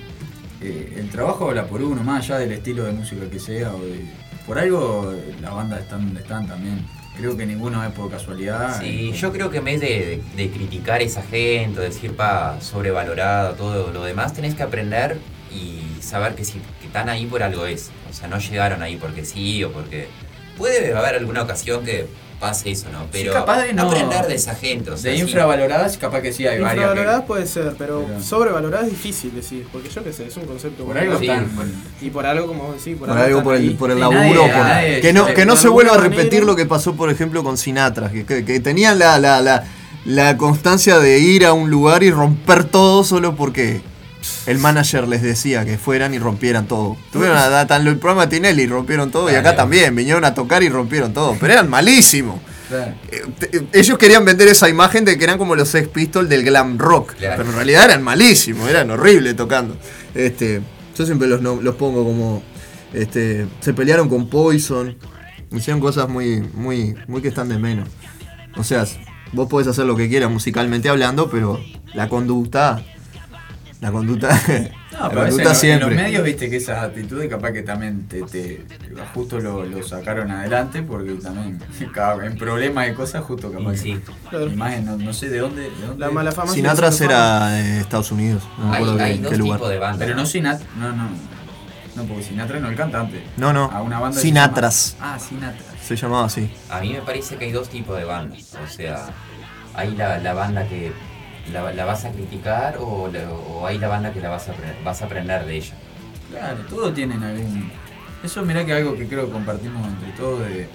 eh, 0.61 0.95
el 0.97 1.09
trabajo 1.09 1.49
habla 1.49 1.65
por 1.67 1.81
uno, 1.81 2.03
más 2.03 2.23
allá 2.25 2.39
del 2.39 2.51
estilo 2.53 2.83
de 2.85 2.91
música 2.93 3.29
que 3.29 3.39
sea. 3.39 3.73
O 3.73 3.79
de, 3.83 4.05
por 4.45 4.57
algo 4.59 5.13
eh, 5.13 5.35
las 5.41 5.53
bandas 5.53 5.81
están 5.81 6.05
donde 6.05 6.21
están 6.21 6.47
también. 6.47 6.79
Creo 7.17 7.35
que 7.35 7.45
ninguno 7.47 7.83
es 7.83 7.91
por 7.93 8.11
casualidad. 8.11 8.79
Sí, 8.79 9.11
yo 9.13 9.31
creo 9.31 9.49
que 9.49 9.57
en 9.57 9.65
vez 9.65 9.81
de, 9.81 9.87
de- 9.87 10.43
de 10.43 10.49
criticar 10.51 11.01
a 11.01 11.03
esa 11.03 11.23
gente, 11.23 11.79
o 11.79 11.81
decir, 11.81 12.15
pa, 12.15 12.59
sobrevalorado, 12.61 13.53
todo 13.55 13.91
lo 13.91 14.03
demás, 14.03 14.33
tenés 14.33 14.53
que 14.53 14.61
aprender 14.63 15.17
y 15.51 15.99
saber 16.01 16.35
que 16.35 16.45
si 16.45 16.59
que 16.79 16.85
están 16.87 17.09
ahí 17.09 17.25
por 17.25 17.41
algo 17.41 17.65
es. 17.65 17.89
O 18.09 18.13
sea, 18.13 18.27
no 18.27 18.37
llegaron 18.37 18.81
ahí 18.83 18.97
porque 18.97 19.25
sí 19.25 19.63
o 19.63 19.71
porque. 19.71 20.07
Puede 20.57 20.95
haber 20.95 21.15
alguna 21.15 21.43
ocasión 21.43 21.83
que 21.85 22.07
pase 22.39 22.71
eso, 22.71 22.87
¿no? 22.91 22.99
Pero 23.11 23.33
capaz 23.33 23.63
de 23.63 23.73
no- 23.73 23.83
aprender 23.89 24.27
de 24.27 24.35
esa 24.35 24.53
gente. 24.55 24.91
O 24.91 24.97
sea, 24.97 25.11
de 25.11 25.17
sí. 25.17 25.23
infravaloradas, 25.23 25.97
capaz 25.97 26.21
que 26.21 26.31
sí 26.31 26.45
hay 26.45 26.59
varias. 26.59 26.71
que- 26.73 26.77
Infravaloradas 26.81 27.23
puede 27.25 27.47
ser, 27.47 27.73
pero, 27.77 28.05
Pero- 28.07 28.21
sobrevaloradas 28.21 28.85
es 28.87 28.91
difícil 28.93 29.33
decir, 29.33 29.65
porque 29.71 29.89
yo 29.89 30.03
qué 30.03 30.13
sé, 30.13 30.27
es 30.27 30.37
un 30.37 30.45
concepto 30.45 30.85
Por 30.85 30.97
algo 30.97 31.13
están- 31.19 31.47
Y 32.01 32.09
por 32.11 32.25
algo, 32.25 32.47
como 32.47 32.73
decís, 32.73 32.95
por, 32.97 33.07
Por 33.09 33.17
algo 33.17 33.43
por 33.43 33.55
el, 33.55 33.75
por 33.75 33.89
el 33.91 33.97
Sí, 33.97 34.01
laburo. 34.01 34.21
nadie- 34.23 34.53
por- 34.53 34.63
nadie- 34.65 35.01
que 35.01 35.13
no, 35.13 35.25
que 35.33 35.45
no 35.45 35.55
se 35.55 35.67
vuelva 35.67 35.95
a 35.95 35.97
repetir 35.97 36.43
lo 36.43 36.55
que 36.55 36.65
pasó, 36.65 36.95
por 36.95 37.09
ejemplo, 37.09 37.43
con 37.43 37.57
Sinatra. 37.57 38.11
Que, 38.11 38.25
que- 38.25 38.45
que 38.45 38.59
tenían 38.59 38.99
la, 38.99 39.17
la, 39.19 39.41
la, 39.41 39.63
la 40.05 40.37
constancia 40.37 40.99
de 40.99 41.19
ir 41.19 41.45
a 41.45 41.53
un 41.53 41.69
lugar 41.69 42.03
y 42.03 42.11
romper 42.11 42.63
todo 42.65 43.03
solo 43.03 43.35
porque 43.35 43.81
el 44.45 44.57
manager 44.59 45.07
les 45.07 45.21
decía 45.21 45.65
que 45.65 45.77
fueran 45.77 46.13
y 46.13 46.19
rompieran 46.19 46.67
todo. 46.67 46.97
Tuvieron 47.11 47.37
a, 47.37 47.59
a- 47.61 47.67
tan- 47.67 47.85
el 47.87 47.97
programa 47.97 48.25
de 48.27 48.35
Tinelli 48.37 48.63
y 48.63 48.67
rompieron 48.67 49.11
todo. 49.11 49.31
Y 49.31 49.35
acá 49.35 49.55
también 49.55 49.95
vinieron 49.95 50.23
a 50.25 50.33
tocar 50.33 50.63
y 50.63 50.69
rompieron 50.69 51.13
todo. 51.13 51.35
Pero 51.39 51.53
eran 51.53 51.69
malísimos. 51.69 52.39
Claro. 52.69 52.93
Eh, 53.11 53.21
te- 53.39 53.79
Ellos 53.79 53.97
querían 53.97 54.25
vender 54.25 54.47
esa 54.47 54.67
imagen 54.69 55.05
de 55.05 55.17
que 55.17 55.23
eran 55.23 55.37
como 55.37 55.55
los 55.55 55.69
Sex 55.69 55.87
Pistols 55.87 56.27
del 56.29 56.43
glam 56.43 56.77
rock. 56.77 57.13
Claro. 57.15 57.35
Pero 57.37 57.49
en 57.49 57.55
realidad 57.55 57.85
eran 57.85 58.03
malísimos, 58.03 58.69
eran 58.69 58.89
horribles 58.91 59.35
tocando. 59.35 59.77
Este, 60.13 60.61
yo 60.97 61.05
siempre 61.05 61.27
los, 61.27 61.41
los 61.41 61.75
pongo 61.75 62.03
como. 62.03 62.43
Este, 62.93 63.47
se 63.61 63.73
pelearon 63.73 64.09
con 64.09 64.29
Poison. 64.29 64.95
Hicieron 65.51 65.79
cosas 65.79 66.09
muy, 66.09 66.41
muy, 66.53 66.95
muy 67.07 67.21
que 67.21 67.29
están 67.29 67.47
de 67.49 67.57
menos. 67.57 67.87
O 68.57 68.63
sea, 68.63 68.85
vos 69.31 69.47
podés 69.47 69.67
hacer 69.67 69.85
lo 69.85 69.95
que 69.95 70.09
quieras 70.09 70.29
musicalmente 70.31 70.89
hablando, 70.89 71.29
pero 71.29 71.59
la 71.93 72.09
conducta. 72.09 72.83
La 73.81 73.91
conducta. 73.91 74.29
No, 74.99 75.09
pero 75.09 75.21
conducta 75.23 75.49
en, 75.49 75.55
siempre. 75.55 75.87
en 75.89 75.93
los 75.95 76.03
medios 76.05 76.23
viste 76.23 76.49
que 76.49 76.55
esas 76.57 76.83
actitudes 76.83 77.29
capaz 77.29 77.51
que 77.51 77.61
también 77.61 78.07
te, 78.07 78.23
te- 78.23 78.65
justo 79.13 79.39
lo, 79.39 79.63
lo 79.63 79.83
sacaron 79.83 80.31
adelante 80.31 80.81
porque 80.81 81.11
también 81.15 81.59
en 82.23 82.35
problemas 82.35 82.89
y 82.89 82.93
cosas 82.93 83.23
justo 83.23 83.51
capaz 83.51 83.73
que 83.73 83.77
sí. 83.77 83.99
Claro. 84.29 84.47
imagen 84.47 84.85
no, 84.85 84.97
no 84.97 85.13
sé 85.13 85.29
de 85.29 85.37
dónde, 85.37 85.63
de 85.69 85.85
dónde 85.85 85.99
La 86.03 86.09
mala 86.09 86.31
fama 86.31 86.51
Sinatra 86.51 86.89
era 87.01 87.47
de 87.49 87.79
Estados 87.81 88.11
Unidos. 88.11 88.41
No 88.57 88.69
me 88.69 88.77
Hay, 88.77 88.83
acuerdo 88.83 89.03
hay 89.03 89.13
qué- 89.17 89.21
dos 89.21 89.31
qué 89.33 89.37
lugar. 89.37 89.59
de 89.69 89.77
pero 89.99 90.15
no 90.15 90.25
Sinatra 90.25 90.65
no 90.79 90.91
no 90.93 91.09
no 91.95 92.03
porque 92.05 92.23
Sinatra 92.23 92.59
no 92.59 92.65
es 92.67 92.71
el 92.71 92.77
cantante 92.77 93.23
No, 93.37 93.53
no. 93.53 93.65
a 93.65 93.81
una 93.83 93.99
banda 93.99 94.19
Sinatras. 94.19 94.95
llama- 94.97 95.13
ah 95.15 95.19
Sinatra 95.19 95.65
Se 95.83 95.95
llamaba 95.95 96.25
así. 96.25 96.49
A 96.71 96.79
mí 96.79 96.93
me 96.93 97.01
parece 97.01 97.35
que 97.35 97.45
hay 97.45 97.51
dos 97.51 97.69
tipos 97.69 97.95
de 97.97 98.05
bandas. 98.05 98.55
O 98.63 98.67
sea, 98.67 99.09
hay 99.75 99.95
la, 99.95 100.17
la 100.17 100.33
banda 100.33 100.67
que 100.67 100.91
la, 101.53 101.71
la 101.73 101.85
vas 101.85 102.05
a 102.05 102.11
criticar 102.11 102.77
o, 102.79 103.09
la- 103.11 103.29
o 103.31 103.65
hay 103.65 103.77
la 103.77 103.87
banda 103.87 104.11
que 104.13 104.19
la 104.21 104.29
vas 104.29 104.49
a, 104.49 104.53
vas 104.83 105.01
a 105.01 105.05
aprender 105.05 105.45
de 105.45 105.55
ella. 105.57 105.73
claro 106.31 106.57
todos 106.69 106.93
tienen 106.93 107.23
algún 107.23 107.69
eso 108.23 108.43
mirá 108.43 108.65
que 108.65 108.73
algo 108.73 108.95
que 108.95 109.07
creo 109.07 109.27
que 109.27 109.31
compartimos 109.31 109.87
entre 109.87 110.11
todos 110.11 110.39
de 110.47 110.67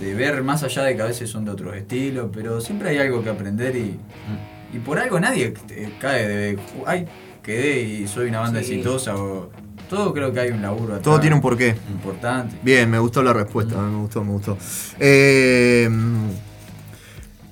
de 0.00 0.14
ver 0.14 0.42
más 0.42 0.62
allá 0.64 0.82
de 0.82 0.96
que 0.96 1.02
a 1.02 1.04
veces 1.06 1.30
son 1.30 1.44
de 1.44 1.52
otros 1.52 1.76
estilos, 1.76 2.30
pero 2.32 2.60
siempre 2.60 2.88
hay 2.88 2.98
algo 2.98 3.22
que 3.22 3.30
aprender 3.30 3.76
y, 3.76 4.00
y 4.72 4.78
por 4.80 4.98
algo 4.98 5.20
nadie 5.20 5.54
cae 6.00 6.26
de, 6.26 6.58
ay, 6.86 7.06
quedé 7.42 7.80
y 7.82 8.08
soy 8.08 8.28
una 8.28 8.40
banda 8.40 8.60
Sí. 8.62 8.72
exitosa 8.72 9.14
o 9.14 9.50
todo 9.88 10.12
creo 10.12 10.32
que 10.32 10.40
hay 10.40 10.50
un 10.50 10.60
laburo 10.62 10.94
atrás 10.94 11.02
Todo 11.02 11.20
tiene 11.20 11.36
un 11.36 11.42
porqué. 11.42 11.76
Importante. 11.90 12.56
Bien, 12.62 12.90
me 12.90 12.98
gustó 12.98 13.22
la 13.22 13.32
respuesta, 13.32 13.76
me 13.76 13.98
gustó, 13.98 14.24
me 14.24 14.32
gustó. 14.32 14.56
Eh, 14.98 15.88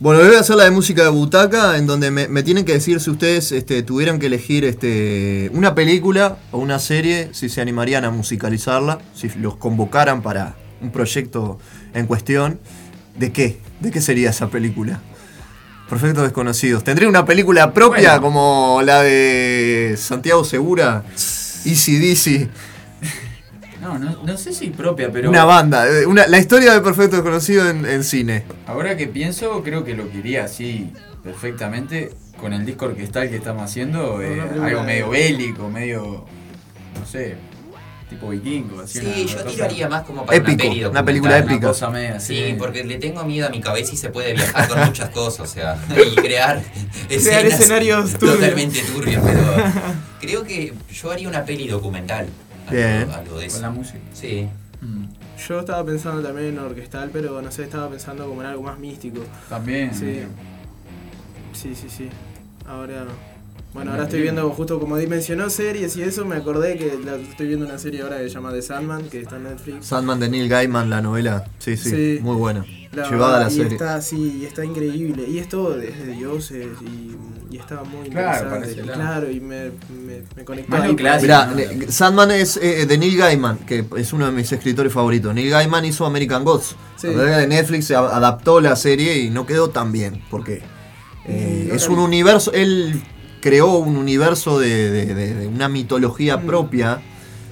bueno, 0.01 0.25
voy 0.25 0.35
a 0.35 0.41
hacer 0.41 0.57
la 0.57 0.65
de 0.65 0.71
música 0.71 1.03
de 1.03 1.11
butaca, 1.11 1.77
en 1.77 1.87
donde 1.87 2.11
me, 2.11 2.27
me 2.27 2.43
tienen 2.43 2.65
que 2.65 2.73
decir 2.73 3.01
si 3.01 3.11
ustedes 3.11 3.53
este, 3.53 3.83
tuvieran 3.83 4.19
que 4.19 4.27
elegir 4.27 4.65
este, 4.65 5.51
una 5.53 5.75
película 5.75 6.39
o 6.53 6.59
una 6.59 6.79
serie, 6.79 7.29
si 7.33 7.51
se 7.51 7.61
animarían 7.61 8.07
a 8.07 8.11
musicalizarla, 8.11 8.99
si 9.15 9.29
los 9.39 9.57
convocaran 9.57 10.23
para 10.23 10.57
un 10.81 10.91
proyecto 10.91 11.59
en 11.93 12.07
cuestión. 12.07 12.59
¿De 13.15 13.31
qué? 13.31 13.59
¿De 13.81 13.91
qué 13.91 14.01
sería 14.01 14.31
esa 14.31 14.49
película? 14.49 15.01
Perfectos 15.91 16.23
desconocidos. 16.23 16.83
¿Tendría 16.83 17.07
una 17.07 17.27
película 17.27 17.75
propia 17.75 18.19
Bueno. 18.19 18.23
como 18.23 18.81
la 18.83 19.03
de 19.03 19.97
Santiago 19.99 20.45
Segura? 20.45 21.05
Easy 21.67 21.99
Dizzy. 21.99 22.49
No, 23.81 23.99
no, 23.99 24.23
no 24.25 24.37
sé 24.37 24.53
si 24.53 24.69
propia, 24.71 25.11
pero. 25.13 25.31
Una 25.31 25.45
banda. 25.45 25.89
eh, 25.89 26.07
una- 26.07 26.27
la 26.27 26.39
historia 26.39 26.73
de 26.75 26.81
Perfecto 26.81 27.17
Desconocido 27.17 27.69
en, 27.69 27.87
en 27.87 28.05
cine. 28.05 28.45
Ahora 28.67 28.97
que 28.97 29.07
pienso, 29.07 29.63
creo 29.63 29.85
que 29.85 29.95
lo 29.95 30.11
quería 30.11 30.45
así 30.45 30.93
perfectamente 31.25 32.11
con 32.39 32.53
el 32.53 32.65
disco 32.67 32.87
orquestal 32.87 33.29
que 33.31 33.37
estamos 33.37 33.63
haciendo. 33.65 34.21
eh, 34.23 34.41
algo 34.63 34.83
medio 34.83 35.09
bélico, 35.11 35.69
medio. 35.69 36.25
No 36.99 37.07
sé. 37.07 37.37
Tipo 38.11 38.29
vikingo. 38.31 38.81
Así 38.81 38.99
Sí, 38.99 39.07
una- 39.07 39.17
yo 39.17 39.37
cosa- 39.39 39.45
tiraría 39.51 39.89
más 39.89 40.03
como 40.03 40.27
para 40.27 40.37
Épico, 40.37 40.53
una, 40.65 40.69
peli 40.71 40.85
una 40.85 41.05
película 41.05 41.39
épica. 41.39 41.69
cosa 41.69 41.91
media, 41.91 42.19
Sí, 42.19 42.35
sí. 42.35 42.55
porque 42.59 42.83
le 42.83 42.99
tengo 42.99 43.23
miedo 43.25 43.47
a 43.47 43.51
mi 43.51 43.61
cabeza 43.61 43.93
y 43.95 43.97
se 43.97 44.11
puede 44.11 44.33
viajar 44.35 44.69
con 44.69 44.81
muchas 44.85 45.11
cosas, 45.11 45.41
o 45.41 45.47
sea, 45.47 45.79
y 46.13 46.17
crear, 46.17 46.61
Crear 47.09 47.13
escenas 47.47 47.61
escenarios 47.61 48.13
turbios. 48.15 48.35
totalmente 48.41 48.81
turbios, 48.83 49.23
pero 49.25 49.41
creo 50.21 50.43
que 50.43 50.75
yo 50.93 51.11
haría 51.13 51.29
una 51.29 51.45
peli 51.45 51.69
documental. 51.69 52.27
Bien. 52.71 53.11
Algo 53.11 53.39
de 53.39 53.47
eso. 53.47 53.57
Con 53.57 53.63
la 53.63 53.71
música. 53.71 53.99
Sí. 54.13 54.49
Yo 55.49 55.61
estaba 55.61 55.85
pensando 55.85 56.23
también 56.23 56.49
en 56.49 56.59
orquestal, 56.59 57.11
pero 57.13 57.41
no 57.43 57.51
sé, 57.51 57.65
estaba 57.65 57.89
pensando 57.89 58.27
como 58.27 58.43
en 58.43 58.49
algo 58.49 58.63
más 58.63 58.79
místico. 58.79 59.23
También. 59.49 59.95
Sí. 59.95 60.23
Sí, 61.53 61.75
sí, 61.75 61.89
sí. 61.89 62.09
Ahora. 62.67 63.07
Bueno, 63.73 63.93
ahora 63.93 64.03
estoy 64.05 64.23
viendo, 64.23 64.51
justo 64.51 64.81
como 64.81 64.97
mencionó 64.97 65.49
series 65.49 65.97
y 65.97 66.03
eso, 66.03 66.25
me 66.25 66.35
acordé 66.35 66.77
que 66.77 66.99
la- 67.05 67.15
estoy 67.17 67.47
viendo 67.47 67.65
una 67.67 67.79
serie 67.79 68.03
ahora 68.03 68.19
que 68.19 68.25
se 68.25 68.35
llama 68.35 68.53
The 68.53 68.63
Sandman, 68.63 69.09
que 69.09 69.21
está 69.21 69.37
en 69.37 69.45
Netflix. 69.45 69.87
Sandman 69.87 70.19
de 70.19 70.29
Neil 70.29 70.49
Gaiman, 70.49 70.91
la 70.91 71.01
novela. 71.01 71.45
Sí, 71.61 71.77
sí, 71.77 71.91
Sí. 71.91 72.19
muy 72.21 72.35
buena. 72.35 72.65
La 72.93 73.09
Llevada 73.09 73.37
a 73.37 73.41
la 73.45 73.49
y 73.49 73.55
serie. 73.55 73.73
Está, 73.75 74.01
sí, 74.03 74.39
y 74.41 74.45
está 74.45 74.65
increíble. 74.65 75.25
Y 75.29 75.39
es 75.39 75.49
todo 75.49 75.77
desde 75.77 76.05
dioses 76.07 76.67
y, 76.83 77.55
y 77.55 77.59
está 77.59 77.85
muy 77.85 78.09
Claro, 78.11 78.57
interesante. 78.57 78.93
claro, 78.93 79.31
y 79.31 79.39
me, 79.39 79.67
me, 79.67 80.23
me 80.35 80.45
conectó 80.45 80.73
Más 80.73 80.93
clásico. 80.95 81.23
Mirá, 81.23 81.47
ne- 81.55 81.93
Sandman 81.93 82.33
es 82.33 82.57
eh, 82.57 82.87
de 82.87 82.99
Neil 82.99 83.17
Gaiman, 83.17 83.59
que 83.59 83.85
es 83.97 84.13
uno 84.13 84.27
de 84.27 84.33
mis 84.33 84.51
escritores 84.51 84.93
favoritos. 84.93 85.33
Neil 85.33 85.49
Gaiman 85.51 85.85
hizo 85.85 86.05
American 86.05 86.43
Gods. 86.43 86.75
Sí. 86.97 87.07
La 87.07 87.13
verdad 87.23 87.35
que 87.37 87.41
de 87.43 87.47
Netflix 87.47 87.89
adaptó 87.93 88.61
la 88.61 88.75
serie 88.75 89.19
y 89.19 89.31
no 89.31 89.47
quedó 89.47 89.71
tan 89.71 89.93
bien. 89.93 90.25
Porque 90.29 90.61
eh, 91.27 91.67
no 91.69 91.75
es 91.77 91.89
un 91.89 92.01
universo. 92.01 92.53
Él 92.53 93.01
creó 93.41 93.79
un 93.79 93.97
universo 93.97 94.59
de, 94.59 94.91
de- 94.91 95.15
de- 95.15 95.35
de 95.35 95.47
una 95.49 95.69
mitología 95.69 96.37
Mm. 96.37 96.47
propia. 96.47 97.01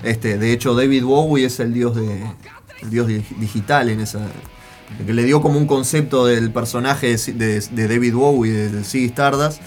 Este, 0.03 0.39
de 0.39 0.53
hecho, 0.53 0.75
David 0.75 1.05
Bowie 1.05 1.47
es 1.47 1.59
el 1.61 1.73
dios 1.75 1.97
de. 1.97 2.23
el 2.83 2.91
dios 2.91 3.07
di- 3.09 3.25
digital 3.41 3.89
en 3.89 4.01
esa. 4.01 4.21
Que 5.05 5.13
le 5.13 5.25
dio 5.25 5.41
como 5.43 5.59
un 5.59 5.67
concepto 5.67 6.25
del 6.27 6.51
personaje 6.51 7.17
de, 7.17 7.61
David 7.89 8.15
Bowie, 8.15 8.53
de, 8.53 8.69
de 8.71 8.85
Ziggy 8.85 9.07
Stardust. 9.07 9.61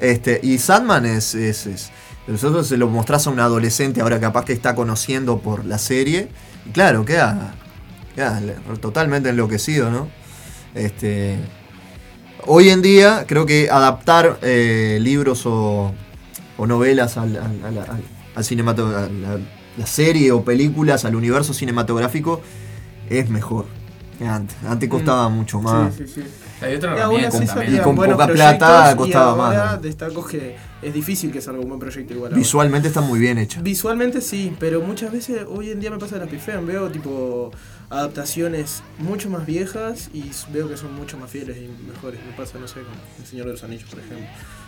Este, 0.00 0.40
y 0.42 0.58
Sandman 0.58 1.06
es, 1.06 1.34
es, 1.34 1.66
es- 1.66 1.90
Nosotros 2.26 2.68
se 2.68 2.76
lo 2.76 2.88
mostrás 2.88 3.26
a 3.26 3.30
un 3.30 3.40
adolescente 3.40 4.00
ahora 4.00 4.20
capaz 4.20 4.44
que 4.44 4.52
está 4.52 4.74
conociendo 4.74 5.38
por 5.40 5.64
la 5.64 5.78
serie. 5.78 6.28
Y 6.66 6.70
claro, 6.70 7.04
queda, 7.04 7.54
queda 8.14 8.40
totalmente 8.80 9.30
enloquecido, 9.30 9.90
¿no? 9.90 10.08
Este, 10.74 11.38
hoy 12.46 12.68
en 12.70 12.82
día 12.82 13.24
creo 13.26 13.46
que 13.46 13.68
adaptar 13.70 14.38
eh, 14.42 14.98
libros 15.00 15.44
o, 15.46 15.92
o 16.56 16.66
novelas 16.66 17.16
al, 17.16 17.36
al, 17.36 17.64
al- 17.64 17.78
al- 17.78 18.04
al 18.34 18.44
cinemato- 18.44 18.86
a 18.96 19.08
la, 19.08 19.38
la 19.76 19.86
serie 19.86 20.32
o 20.32 20.44
películas, 20.44 21.04
al 21.04 21.14
universo 21.16 21.52
cinematográfico, 21.54 22.40
es 23.08 23.28
mejor 23.30 23.66
que 24.18 24.26
antes. 24.26 24.56
Antes 24.68 24.88
costaba 24.88 25.28
mucho 25.28 25.60
más. 25.60 25.94
Sí, 25.94 26.06
sí, 26.06 26.14
sí. 26.16 26.24
Hay 26.62 26.74
otra 26.74 26.94
Y 26.94 26.98
herramienta 26.98 27.44
también. 27.46 27.82
con 27.82 27.96
buenos 27.96 28.16
poca 28.18 28.28
plata 28.28 28.92
y 28.92 28.96
costaba 28.96 29.34
más, 29.34 29.56
ahora 29.56 29.72
¿no? 29.76 29.80
destaco 29.82 30.26
que 30.26 30.56
es 30.82 30.92
difícil 30.92 31.32
que 31.32 31.40
salga 31.40 31.60
un 31.62 31.68
buen 31.68 31.80
proyecto 31.80 32.12
igual. 32.12 32.32
ahora. 32.32 32.38
Visualmente 32.38 32.88
está 32.88 33.00
muy 33.00 33.18
bien 33.18 33.38
hecho. 33.38 33.62
Visualmente 33.62 34.20
sí, 34.20 34.54
pero 34.60 34.82
muchas 34.82 35.10
veces 35.10 35.40
hoy 35.48 35.70
en 35.70 35.80
día 35.80 35.90
me 35.90 35.96
pasa 35.96 36.18
las 36.18 36.28
pifean, 36.28 36.66
veo 36.66 36.90
tipo 36.90 37.50
adaptaciones 37.90 38.82
mucho 38.98 39.28
más 39.28 39.44
viejas 39.46 40.10
y 40.14 40.30
veo 40.52 40.68
que 40.68 40.76
son 40.76 40.94
mucho 40.94 41.18
más 41.18 41.30
fieles 41.30 41.56
y 41.58 41.68
mejores. 41.92 42.20
Me 42.24 42.32
pasa, 42.32 42.58
no 42.58 42.66
sé, 42.68 42.80
con 42.80 42.92
El 43.18 43.26
Señor 43.26 43.46
de 43.46 43.52
los 43.52 43.64
Anillos, 43.64 43.88
por 43.90 43.98
ejemplo. 44.00 44.26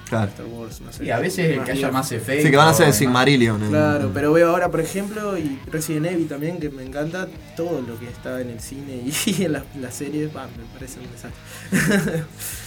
Claro. 0.09 0.29
Star 0.31 0.47
Wars, 0.47 0.81
no 0.83 0.93
sé. 0.93 1.05
Y 1.07 1.11
a 1.11 1.19
veces 1.19 1.59
que 1.65 1.71
haya 1.73 1.91
más 1.91 2.13
efectos. 2.13 2.45
Sí, 2.45 2.51
que 2.51 2.57
van 2.57 2.69
a 2.69 2.75
ser 2.75 2.85
el 2.85 2.91
más- 2.91 2.99
Sigmarillion. 2.99 3.63
el- 3.63 3.69
Claro, 3.71 4.11
pero 4.13 4.33
veo 4.33 4.51
ahora, 4.51 4.71
por 4.71 4.81
ejemplo, 4.81 5.39
y 5.39 5.59
Resident 5.71 6.07
Evil 6.07 6.29
también, 6.29 6.59
que 6.61 6.69
me 6.69 6.83
encanta 6.85 7.29
todo 7.57 7.81
lo 7.81 7.99
que 7.99 8.09
está 8.09 8.41
en 8.41 8.51
el 8.51 8.61
cine 8.61 9.03
y 9.07 9.13
en 9.45 9.53
las 9.53 9.63
las 9.81 9.95
series, 9.95 10.31
bah, 10.33 10.49
me 10.49 10.65
parece 10.75 10.99
un 11.01 11.07
desastre. 11.11 12.25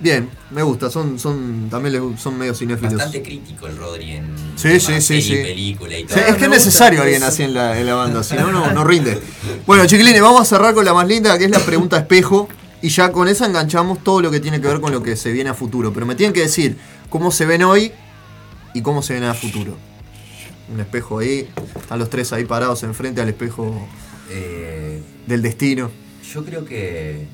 Bien, 0.00 0.28
me 0.50 0.62
gusta, 0.62 0.90
son, 0.90 1.18
son 1.18 1.68
también 1.70 1.92
les- 2.12 2.20
son 2.20 2.36
medio 2.36 2.54
cinéfilos. 2.54 2.94
Bastante 2.94 3.22
crítico 3.22 3.66
el 3.68 3.76
Rodri 3.76 4.10
en 4.12 4.26
Sí, 4.56 4.78
sí, 4.80 5.00
sí, 5.00 5.22
sí. 5.22 5.36
película 5.36 5.96
y 5.96 6.02
Sí, 6.02 6.06
todo. 6.08 6.18
es 6.18 6.34
que 6.36 6.44
es 6.44 6.50
necesario 6.50 7.00
alguien 7.02 7.22
así 7.22 7.42
en 7.44 7.54
la, 7.54 7.78
en 7.78 7.86
la 7.86 7.94
banda, 7.94 8.22
si 8.24 8.34
no, 8.34 8.50
no, 8.50 8.72
no 8.72 8.84
rinde. 8.84 9.20
Bueno, 9.66 9.86
chiquilines, 9.86 10.20
vamos 10.20 10.42
a 10.42 10.44
cerrar 10.44 10.74
con 10.74 10.84
la 10.84 10.92
más 10.92 11.06
linda, 11.06 11.38
que 11.38 11.44
es 11.44 11.50
la 11.50 11.60
pregunta 11.60 11.96
espejo. 11.98 12.48
Y 12.82 12.88
ya 12.90 13.12
con 13.12 13.28
esa 13.28 13.46
enganchamos 13.46 14.04
todo 14.04 14.20
lo 14.20 14.30
que 14.30 14.40
tiene 14.40 14.60
que 14.60 14.66
ver 14.68 14.80
con 14.80 14.92
lo 14.92 15.02
que 15.02 15.16
se 15.16 15.32
viene 15.32 15.48
a 15.48 15.54
futuro. 15.54 15.92
Pero 15.94 16.04
me 16.04 16.16
tienen 16.16 16.34
que 16.34 16.40
decir 16.40 16.76
cómo 17.08 17.30
se 17.30 17.46
ven 17.46 17.62
hoy 17.62 17.92
y 18.74 18.82
cómo 18.82 19.00
se 19.00 19.14
ven 19.14 19.24
a 19.24 19.32
futuro. 19.32 19.74
Un 20.72 20.80
espejo 20.80 21.20
ahí, 21.20 21.48
están 21.80 21.98
los 21.98 22.10
tres 22.10 22.32
ahí 22.34 22.44
parados 22.44 22.82
enfrente 22.82 23.20
al 23.22 23.28
espejo 23.28 23.86
Eh, 24.30 25.00
del 25.26 25.40
destino. 25.40 25.90
yo 26.32 26.44
creo 26.44 26.64
que 26.66 27.26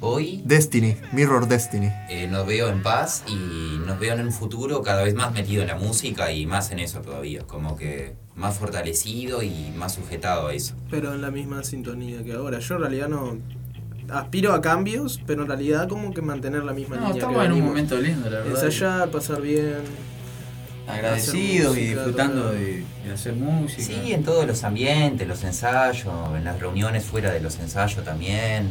hoy 0.00 0.42
Destiny, 0.44 0.96
Mirror 1.12 1.48
Destiny. 1.48 1.90
eh, 2.08 2.26
nos 2.30 2.46
veo 2.46 2.68
en 2.68 2.82
paz 2.82 3.24
y 3.26 3.78
nos 3.86 3.98
veo 3.98 4.14
en 4.14 4.26
un 4.26 4.32
futuro 4.32 4.82
cada 4.82 5.02
vez 5.04 5.14
más 5.14 5.32
metido 5.32 5.62
en 5.62 5.68
la 5.68 5.76
música 5.76 6.32
y 6.32 6.46
más 6.46 6.70
en 6.70 6.78
eso 6.78 7.00
todavía, 7.00 7.42
como 7.46 7.76
que 7.76 8.14
más 8.36 8.56
fortalecido 8.56 9.42
y 9.42 9.72
más 9.76 9.94
sujetado 9.94 10.48
a 10.48 10.54
eso. 10.54 10.74
pero 10.90 11.12
en 11.14 11.20
la 11.22 11.30
misma 11.30 11.62
sintonía 11.64 12.22
que 12.22 12.32
ahora. 12.34 12.58
Yo 12.60 12.76
en 12.76 12.80
realidad 12.82 13.08
no 13.08 13.38
aspiro 14.10 14.52
a 14.54 14.60
cambios, 14.62 15.20
pero 15.26 15.42
en 15.42 15.48
realidad 15.48 15.88
como 15.88 16.12
que 16.14 16.22
mantener 16.22 16.62
la 16.64 16.72
misma 16.72 16.96
No, 16.96 17.02
línea. 17.08 17.14
estamos 17.16 17.40
que 17.40 17.46
en 17.46 17.52
un 17.52 17.64
momento 17.64 17.98
lindo, 17.98 18.30
la 18.30 18.38
verdad. 18.40 18.64
Ensayar, 18.64 19.10
pasar 19.10 19.42
bien. 19.42 19.76
Agradecidos 20.86 21.72
hacer 21.72 21.82
y 21.82 21.86
música, 21.86 22.00
disfrutando 22.04 22.50
de, 22.52 22.84
de 23.04 23.12
hacer 23.12 23.34
música. 23.34 23.82
Sí, 23.82 24.12
en 24.12 24.24
todos 24.24 24.46
los 24.46 24.64
ambientes, 24.64 25.28
los 25.28 25.44
ensayos, 25.44 26.06
en 26.34 26.44
las 26.44 26.58
reuniones 26.58 27.04
fuera 27.04 27.30
de 27.30 27.40
los 27.40 27.58
ensayos 27.58 28.02
también. 28.04 28.70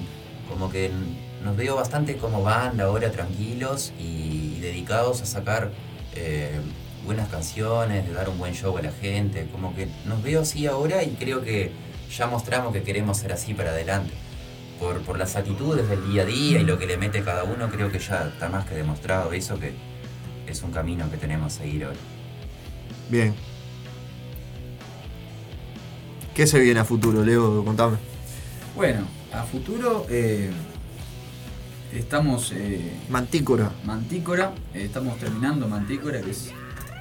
Como 0.50 0.70
que 0.70 0.92
nos 1.44 1.56
veo 1.56 1.76
bastante 1.76 2.18
como 2.18 2.44
banda 2.44 2.86
ahora 2.86 3.12
tranquilos 3.12 3.94
y, 4.00 4.56
y 4.58 4.60
dedicados 4.60 5.22
a 5.22 5.26
sacar 5.26 5.72
eh, 6.16 6.60
buenas 7.06 7.30
canciones, 7.30 8.08
de 8.08 8.14
dar 8.14 8.30
un 8.30 8.38
buen 8.38 8.54
show 8.54 8.78
a 8.78 8.82
la 8.82 8.92
gente. 8.92 9.48
Como 9.52 9.76
que 9.76 9.88
nos 10.06 10.22
veo 10.24 10.42
así 10.42 10.68
ahora 10.68 11.04
y 11.04 11.12
creo 11.12 11.42
que 11.42 11.72
ya 12.16 12.28
mostramos 12.28 12.74
que 12.74 12.84
queremos 12.84 13.18
ser 13.18 13.34
así 13.34 13.54
para 13.54 13.72
adelante. 13.72 14.14
Por, 14.80 15.02
por 15.02 15.18
las 15.18 15.36
actitudes 15.36 15.90
del 15.90 16.08
día 16.12 16.22
a 16.22 16.26
día 16.26 16.60
y 16.60 16.64
lo 16.64 16.78
que 16.78 16.86
le 16.86 16.98
mete 16.98 17.24
cada 17.24 17.44
uno, 17.44 17.68
creo 17.70 17.92
que 17.92 17.98
ya 17.98 18.28
está 18.28 18.48
más 18.48 18.66
que 18.68 18.76
demostrado 18.76 19.34
eso 19.34 19.60
que 19.60 19.74
es 20.46 20.62
un 20.62 20.72
camino 20.72 21.10
que 21.10 21.18
tenemos 21.18 21.56
a 21.56 21.58
seguir 21.64 21.86
ahora. 21.86 21.98
Bien. 23.10 23.34
¿Qué 26.36 26.46
se 26.46 26.60
viene 26.60 26.80
a 26.80 26.86
futuro, 26.86 27.24
Leo? 27.24 27.66
Contame. 27.66 27.98
Bueno, 28.76 29.08
a 29.34 29.44
futuro 29.44 30.06
eh, 30.10 30.50
estamos. 31.94 32.52
eh, 32.56 32.94
Mantícora. 33.10 33.72
Mantícora, 33.86 34.54
eh, 34.74 34.84
estamos 34.86 35.18
terminando 35.18 35.68
Mantícora, 35.68 36.22
que 36.22 36.32
es 36.32 36.52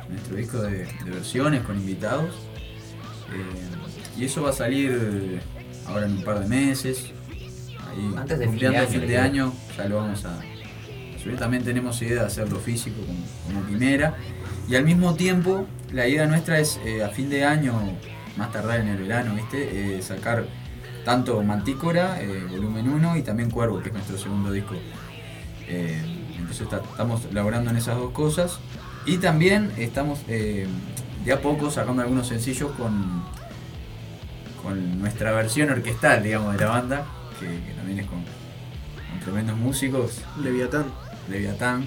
nuestro 0.09 0.37
disco 0.37 0.59
de, 0.63 0.87
de 1.05 1.11
versiones 1.11 1.63
con 1.63 1.77
invitados. 1.77 2.35
Eh, 3.33 4.21
y 4.21 4.25
eso 4.25 4.43
va 4.43 4.51
a 4.51 4.53
salir 4.53 5.41
ahora 5.87 6.07
en 6.07 6.13
un 6.13 6.25
par 6.25 6.41
de 6.41 6.47
meses. 6.47 7.07
Ahí, 7.91 8.15
Antes 8.17 8.39
de 8.39 8.49
fin 8.49 8.59
de 8.59 8.67
año, 8.69 8.89
fin 8.89 9.01
de 9.07 9.19
año, 9.19 9.53
ya 9.77 9.85
lo 9.89 9.97
vamos 9.97 10.25
a, 10.25 10.39
a 10.39 10.43
subir. 11.23 11.37
También 11.39 11.65
tenemos 11.65 12.01
idea 12.03 12.21
de 12.23 12.27
hacerlo 12.27 12.59
físico 12.59 12.97
como, 13.05 13.19
como 13.47 13.67
quimera. 13.69 14.17
Y 14.69 14.75
al 14.75 14.85
mismo 14.85 15.15
tiempo, 15.15 15.67
la 15.93 16.09
idea 16.09 16.27
nuestra 16.27 16.59
es 16.59 16.81
eh, 16.85 17.05
a 17.05 17.09
fin 17.11 17.29
de 17.31 17.45
año, 17.45 17.75
más 18.37 18.53
tardar 18.53 18.81
en 18.81 18.89
el 18.89 18.97
verano, 18.99 19.35
¿viste? 19.35 19.97
Eh, 19.97 20.03
sacar 20.03 20.47
tanto 21.07 21.41
Mantícora, 21.45 22.21
eh, 22.21 22.45
volumen 22.51 22.89
1, 22.89 23.17
y 23.17 23.23
también 23.23 23.49
Cuervo, 23.49 23.81
que 23.81 23.89
es 23.91 23.95
nuestro 23.95 24.19
segundo 24.19 24.51
disco. 24.51 24.75
Eh, 25.69 26.03
entonces 26.37 26.63
está- 26.63 26.83
estamos 26.91 27.23
laborando 27.33 27.71
en 27.71 27.77
esas 27.77 27.97
dos 27.97 28.11
cosas. 28.11 28.59
Y 29.07 29.19
también 29.19 29.71
estamos 29.79 30.19
eh, 30.27 30.67
de 31.25 31.33
a 31.33 31.41
poco 31.41 31.71
sacando 31.71 32.03
algunos 32.03 32.27
sencillos 32.27 32.73
con, 32.73 33.23
con 34.63 34.99
nuestra 34.99 35.31
versión 35.33 35.71
orquestal, 35.71 36.23
digamos, 36.25 36.53
de 36.55 36.61
la 36.65 36.67
banda, 36.71 37.07
que, 37.39 37.47
que 37.47 37.73
también 37.75 38.01
es 38.01 38.07
con, 38.07 38.19
con 38.19 39.21
tremendos 39.23 39.57
músicos. 39.57 40.23
Leviatán. 40.43 40.87
Leviatán. 41.31 41.87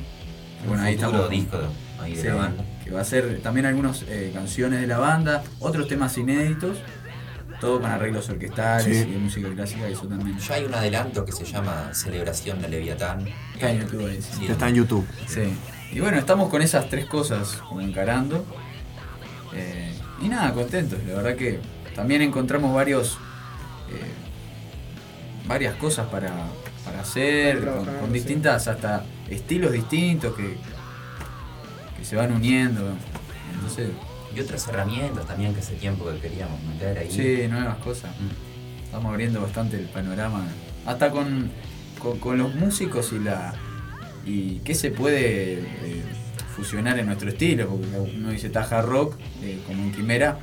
Un 0.63 0.67
Bueno, 0.69 0.83
ahí 0.83 0.95
estamos. 0.95 1.29
disco 1.29 1.57
ahí 2.01 2.15
de 2.15 2.23
la 2.29 2.35
banda. 2.35 2.63
Que 2.85 2.91
va 2.91 3.01
a 3.01 3.05
ser 3.05 3.41
también 3.41 3.65
algunas 3.65 4.03
eh, 4.07 4.31
canciones 4.33 4.79
de 4.79 4.87
la 4.87 4.97
banda, 4.97 5.43
otros 5.59 5.87
temas 5.89 6.17
inéditos, 6.17 6.77
todo 7.59 7.81
con 7.81 7.89
arreglos 7.89 8.29
orquestales 8.29 9.03
Sí. 9.03 9.09
y 9.09 9.11
de 9.13 9.17
música 9.17 9.49
clásica, 9.53 9.87
eso 9.87 10.07
también. 10.07 10.37
Ya 10.39 10.55
hay 10.55 10.65
un 10.65 10.73
adelanto 10.73 11.25
que 11.25 11.31
se 11.31 11.45
llama 11.45 11.93
Celebración 11.93 12.61
de 12.61 12.69
Leviatán. 12.69 13.27
Está 13.53 13.71
en 13.71 13.81
YouTube 13.81 14.21
sí. 14.21 14.47
Está 14.47 14.69
en 14.69 14.75
YouTube. 14.75 15.07
Sí. 15.27 15.53
Y 15.91 15.99
bueno, 15.99 16.17
estamos 16.17 16.49
con 16.49 16.61
esas 16.61 16.89
tres 16.89 17.05
cosas 17.05 17.57
como 17.67 17.81
encarando. 17.81 18.45
Eh, 19.53 19.93
y 20.21 20.29
nada, 20.29 20.53
contentos. 20.53 20.99
La 21.07 21.15
verdad 21.15 21.35
que 21.35 21.59
también 21.95 22.21
encontramos 22.21 22.73
varios 22.73 23.17
eh, 23.89 24.19
varias 25.47 25.75
cosas 25.75 26.07
para, 26.07 26.31
para 26.85 27.01
hacer, 27.01 27.65
con, 27.99 28.13
distintas, 28.13 28.67
hasta 28.67 29.03
estilos 29.29 29.71
distintos 29.71 30.35
que, 30.35 30.57
que 31.97 32.05
se 32.05 32.15
van 32.15 32.31
uniendo. 32.31 32.93
Entonces, 33.55 33.89
Y 34.35 34.39
otras 34.39 34.67
herramientas 34.67 35.25
también 35.25 35.53
que 35.53 35.59
hace 35.61 35.75
tiempo 35.75 36.05
que 36.05 36.19
queríamos 36.19 36.61
meter 36.63 36.97
ahí. 36.97 37.11
Sí, 37.11 37.47
nuevas 37.47 37.77
cosas. 37.77 38.11
Estamos 38.83 39.11
abriendo 39.11 39.41
bastante 39.41 39.77
el 39.77 39.85
panorama. 39.87 40.45
Hasta 40.85 41.09
con, 41.09 41.49
con, 41.99 42.19
con 42.19 42.37
los 42.37 42.53
músicos 42.55 43.11
y 43.13 43.19
la. 43.19 43.53
y 44.25 44.59
qué 44.59 44.75
se 44.75 44.91
puede 44.91 45.53
eh, 45.59 46.03
fusionar 46.55 46.99
en 46.99 47.07
nuestro 47.07 47.29
estilo. 47.29 47.67
Porque 47.69 48.11
uno 48.15 48.29
dice 48.29 48.49
taja 48.49 48.81
rock, 48.81 49.15
eh, 49.41 49.59
como 49.65 49.83
en 49.83 49.91
Quimera, 49.91 50.37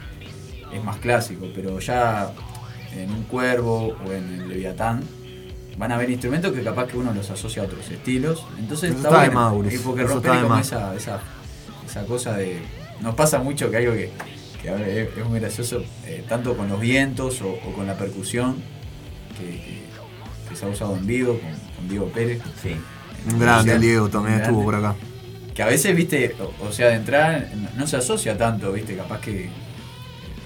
es 0.72 0.82
más 0.82 0.96
clásico, 0.96 1.46
pero 1.54 1.78
ya 1.78 2.32
en 2.96 3.10
un 3.10 3.22
cuervo 3.24 3.96
o 4.04 4.12
en 4.12 4.32
el 4.32 4.48
Leviatán. 4.48 5.02
Van 5.78 5.92
a 5.92 5.96
haber 5.96 6.08
instrumentos 6.08 6.52
que 6.52 6.62
capaz 6.62 6.86
que 6.86 6.96
uno 6.96 7.12
los 7.12 7.28
asocia 7.30 7.62
a 7.62 7.66
otros 7.66 7.88
estilos. 7.90 8.46
Entonces 8.58 8.90
Eso 8.90 8.98
está, 8.98 9.26
está 9.26 9.50
bueno. 9.50 9.70
porque 9.84 10.02
Eso 10.02 10.14
romper 10.14 10.32
de 10.32 10.40
como 10.42 10.56
esa, 10.58 10.94
esa, 10.94 11.20
esa 11.86 12.04
cosa 12.06 12.36
de. 12.36 12.62
Nos 13.00 13.14
pasa 13.14 13.38
mucho 13.38 13.70
que 13.70 13.76
algo 13.78 13.92
que, 13.92 14.10
es, 14.64 15.26
muy 15.28 15.38
gracioso, 15.40 15.82
eh, 16.04 16.24
tanto 16.28 16.56
con 16.56 16.68
los 16.68 16.80
vientos 16.80 17.40
o, 17.42 17.50
o 17.50 17.72
con 17.74 17.86
la 17.86 17.96
percusión, 17.96 18.56
que, 19.38 19.46
que- 19.46 19.86
que 20.48 20.54
se 20.56 20.64
ha 20.64 20.68
usado 20.68 20.96
en 20.96 21.06
vivo 21.06 21.38
con, 21.38 21.50
con 21.76 21.88
Diego 21.88 22.06
Pérez. 22.06 22.40
Sí. 22.62 22.76
Un 23.32 23.38
grande, 23.40 23.72
el 23.74 23.80
Diego 23.80 24.08
también 24.08 24.40
estuvo 24.40 24.62
por 24.64 24.74
acá. 24.76 24.94
Que 25.54 25.62
a 25.62 25.66
veces, 25.66 25.96
viste, 25.96 26.36
o, 26.40 26.66
o 26.68 26.72
sea, 26.72 26.88
de 26.88 26.94
entrada 26.96 27.48
no, 27.54 27.68
no 27.76 27.86
se 27.86 27.96
asocia 27.96 28.36
tanto, 28.38 28.72
viste, 28.72 28.96
capaz 28.96 29.20
que 29.20 29.46
eh, 29.46 29.50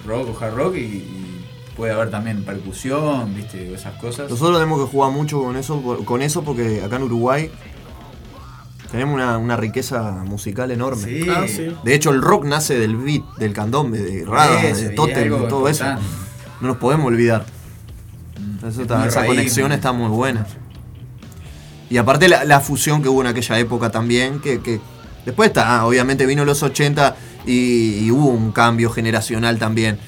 rock 0.06 0.28
o 0.30 0.44
hard 0.44 0.54
rock 0.54 0.76
y, 0.76 0.80
y 0.80 1.44
puede 1.76 1.92
haber 1.92 2.10
también 2.10 2.42
percusión, 2.44 3.34
viste, 3.34 3.74
esas 3.74 3.94
cosas. 3.96 4.30
Nosotros 4.30 4.58
tenemos 4.58 4.80
que 4.84 4.90
jugar 4.90 5.10
mucho 5.12 5.42
con 5.42 5.56
eso, 5.56 5.82
con 6.04 6.22
eso 6.22 6.42
porque 6.42 6.82
acá 6.82 6.96
en 6.96 7.02
Uruguay 7.02 7.50
tenemos 8.90 9.14
una, 9.14 9.38
una 9.38 9.56
riqueza 9.56 10.10
musical 10.24 10.70
enorme. 10.70 11.02
Sí. 11.04 11.26
Ah, 11.28 11.44
sí. 11.46 11.68
De 11.84 11.94
hecho, 11.94 12.10
el 12.10 12.20
rock 12.22 12.44
nace 12.44 12.78
del 12.78 12.96
beat, 12.96 13.22
del 13.38 13.52
candombe, 13.52 13.98
de 13.98 14.24
Rada, 14.24 14.60
de 14.62 14.90
Totem, 14.90 15.30
de 15.30 15.48
todo 15.48 15.68
eso. 15.68 15.84
No 16.60 16.68
nos 16.68 16.76
podemos 16.78 17.06
olvidar. 17.06 17.46
Eso 18.66 18.82
está- 18.82 18.98
muy 18.98 19.08
esa 19.08 19.20
raíz, 19.20 19.28
conexión 19.28 19.72
está 19.72 19.92
muy 19.92 20.08
buena. 20.08 20.46
Y 21.88 21.96
aparte 21.96 22.28
la, 22.28 22.44
la 22.44 22.60
fusión 22.60 23.02
que 23.02 23.08
hubo 23.08 23.20
en 23.22 23.26
aquella 23.28 23.58
época 23.58 23.90
también, 23.90 24.40
que, 24.40 24.60
que 24.60 24.80
después 25.24 25.48
está, 25.48 25.76
ah, 25.80 25.86
obviamente 25.86 26.26
vino 26.26 26.44
los 26.44 26.62
80 26.62 27.16
y, 27.46 28.04
y 28.04 28.10
hubo 28.10 28.26
un 28.28 28.52
cambio 28.52 28.90
generacional 28.90 29.58
también. 29.58 29.98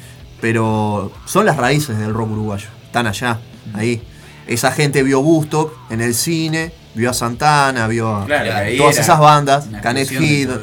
Pero 0.41 1.13
son 1.25 1.47
las 1.47 1.57
raíces 1.57 1.99
del 1.99 2.13
rock 2.15 2.33
uruguayo, 2.33 2.69
están 2.85 3.07
allá, 3.07 3.41
ahí. 3.75 4.03
Esa 4.47 4.73
gente 4.73 5.03
vio 5.03 5.23
Bustock 5.23 5.73
en 5.91 6.01
el 6.01 6.15
cine, 6.15 6.73
vio 6.94 7.10
a 7.10 7.14
Santana, 7.14 7.86
vio 7.89 8.14
a 8.14 8.24
Claro, 8.27 8.51
todas 8.77 8.98
esas 8.98 9.19
bandas, 9.19 9.69
Canet 9.82 10.10
eso. 10.10 10.60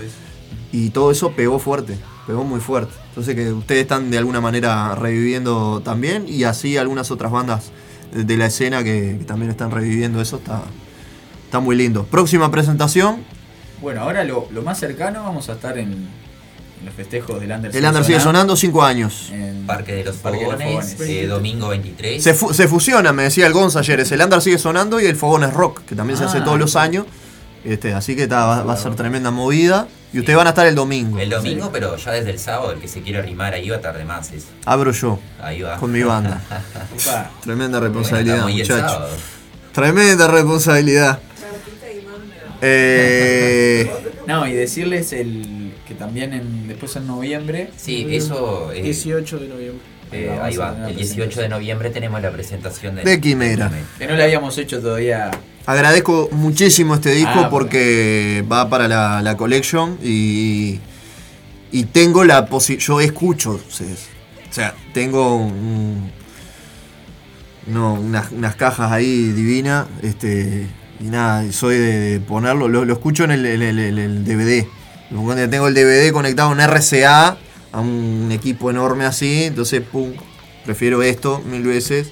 y 0.72 0.90
todo 0.92 1.12
eso 1.12 1.32
pegó 1.32 1.60
fuerte, 1.60 1.98
pegó 2.28 2.44
muy 2.44 2.60
fuerte. 2.60 2.94
Entonces 3.10 3.36
que 3.36 3.52
ustedes 3.52 3.82
están 3.82 4.12
de 4.12 4.18
alguna 4.18 4.40
manera 4.42 4.96
reviviendo 4.96 5.82
también 5.84 6.26
y 6.28 6.44
así 6.44 6.78
algunas 6.78 7.12
otras 7.12 7.32
bandas 7.32 7.72
de, 8.14 8.24
de 8.24 8.38
la 8.38 8.46
escena 8.46 8.84
que, 8.84 9.18
que 9.20 9.26
también 9.26 9.50
están 9.52 9.72
reviviendo 9.72 10.22
eso, 10.22 10.38
está, 10.38 10.62
está 11.46 11.60
muy 11.60 11.76
lindo. 11.76 12.06
Próxima 12.06 12.50
presentación, 12.52 13.24
Bueno, 13.82 14.02
ahora 14.02 14.24
lo, 14.24 14.48
lo 14.52 14.62
más 14.62 14.80
cercano 14.80 15.24
vamos 15.24 15.50
a 15.50 15.54
estar 15.54 15.78
en, 15.78 16.08
en 16.80 16.86
los 16.86 16.94
festejos 16.96 17.40
del 17.40 17.52
Under. 17.52 17.76
el 17.76 17.86
Under 17.86 18.04
sigue 18.06 18.20
sonando 18.20 18.56
5 18.56 18.84
años. 18.84 19.30
En 19.32 19.66
Parque 19.66 19.96
de 19.96 20.04
los 20.06 20.16
Parque 20.18 20.40
de 20.40 20.46
los 20.46 20.54
Fogones, 20.62 20.94
Fogones. 20.94 21.10
eh, 21.10 21.28
domingo 21.28 21.68
23. 21.70 22.24
Se, 22.24 22.34
fu- 22.34 22.54
se 22.54 22.68
fusiona, 22.68 23.12
me 23.14 23.24
decía 23.24 23.46
el 23.48 23.54
Gonza 23.54 23.80
ayer, 23.80 24.00
es 24.00 24.12
el 24.12 24.22
Under 24.22 24.42
sigue 24.42 24.58
sonando 24.58 25.00
y 25.00 25.06
el 25.06 25.16
Fogón 25.16 25.44
es 25.44 25.54
Rock, 25.54 25.82
que 25.86 25.96
también 25.96 26.18
se 26.18 26.26
hace 26.26 26.40
Ah, 26.40 26.44
todos 26.46 26.58
los 26.60 26.76
años. 26.76 27.06
Este, 27.66 27.94
así 27.94 28.16
que 28.16 28.26
va, 28.28 28.64
va 28.64 28.74
a 28.74 28.78
ser 28.78 28.96
tremenda 28.96 29.32
movida. 29.32 29.88
Y 30.12 30.18
ustedes 30.20 30.38
van 30.38 30.48
a 30.48 30.52
estar 30.52 30.66
el 30.66 30.74
domingo. 30.74 31.20
El 31.20 31.30
domingo, 31.30 31.70
pero 31.72 31.96
ya 31.98 32.12
desde 32.14 32.32
el 32.32 32.40
sábado, 32.40 32.72
el 32.72 32.80
que 32.80 32.88
se 32.88 33.02
quiere 33.04 33.20
arrimar 33.20 33.54
ahí 33.54 33.70
va 33.70 33.76
a 33.78 33.82
tarde 33.82 34.06
más. 34.06 34.32
eso. 34.32 34.48
Abro 34.66 34.92
yo. 34.92 35.20
Ahí 35.40 35.62
va. 35.62 35.78
Con 35.78 35.92
mi 35.92 36.02
banda. 36.02 36.42
Tremenda 37.44 37.80
responsabilidad, 37.80 38.48
muchachos. 38.48 38.80
sábado. 38.80 39.10
Tremenda 39.74 40.28
responsabilidad. 40.28 41.20
Eh, 42.62 43.92
No, 44.28 44.46
y 44.46 44.54
decirles 44.54 45.12
el 45.12 45.59
que 45.90 45.96
también 45.96 46.32
en, 46.34 46.68
después 46.70 46.96
en 46.96 47.08
noviembre. 47.08 47.72
Sí, 47.76 48.06
eso. 48.12 48.72
eh, 48.72 48.82
18 48.84 49.40
de 49.40 49.48
noviembre. 49.50 49.82
eh, 50.12 50.40
ahí 50.42 50.56
va. 50.56 50.70
El 50.70 50.76
una 50.78 50.88
18 50.90 51.42
de 51.42 51.50
noviembre 51.50 51.90
tenemos 51.90 52.22
la 52.22 52.32
presentación 52.32 52.96
de, 52.96 53.04
De 53.04 53.20
Quimera. 53.20 53.70
Que 53.98 54.06
no 54.08 54.16
le 54.16 54.24
habíamos 54.24 54.58
hecho 54.58 54.80
todavía. 54.80 55.32
agradezco 55.66 56.30
muchísimo 56.32 56.94
este 56.96 57.12
disco 57.12 57.32
Ah, 57.46 57.50
porque 57.50 58.46
va 58.50 58.70
para 58.70 58.88
la, 58.88 59.22
la 59.22 59.36
collection 59.36 59.98
y, 60.04 60.80
y 61.72 61.84
tengo 61.86 62.24
la 62.24 62.46
posibilidad. 62.46 62.86
Yo 62.88 63.02
escucho, 63.02 63.52
o 63.54 64.52
sea, 64.54 64.74
tengo 64.94 65.36
un- 65.38 66.12
no, 67.68 67.94
unas, 67.96 68.32
unas 68.32 68.56
cajas 68.56 68.92
ahí 68.92 69.32
divinas. 69.32 69.88
Este, 70.02 70.68
y 71.00 71.04
nada, 71.06 71.52
soy 71.52 71.78
de, 71.78 72.00
de 72.00 72.20
ponerlo, 72.20 72.68
lo, 72.68 72.86
lo 72.86 72.94
escucho 72.94 73.24
en 73.26 73.32
el, 73.32 73.46
el 73.46 74.24
DVD. 74.26 74.66
Cuando 75.10 75.50
Tengo 75.50 75.68
el 75.68 75.74
DVD 75.74 76.12
conectado 76.12 76.50
a 76.50 76.52
un 76.52 76.60
RCA, 76.60 77.38
a 77.72 77.80
un 77.80 78.30
equipo 78.32 78.70
enorme 78.70 79.06
así, 79.06 79.44
entonces, 79.44 79.82
pum, 79.82 80.14
prefiero 80.66 81.02
esto 81.02 81.42
mil 81.46 81.64
veces. 81.64 82.12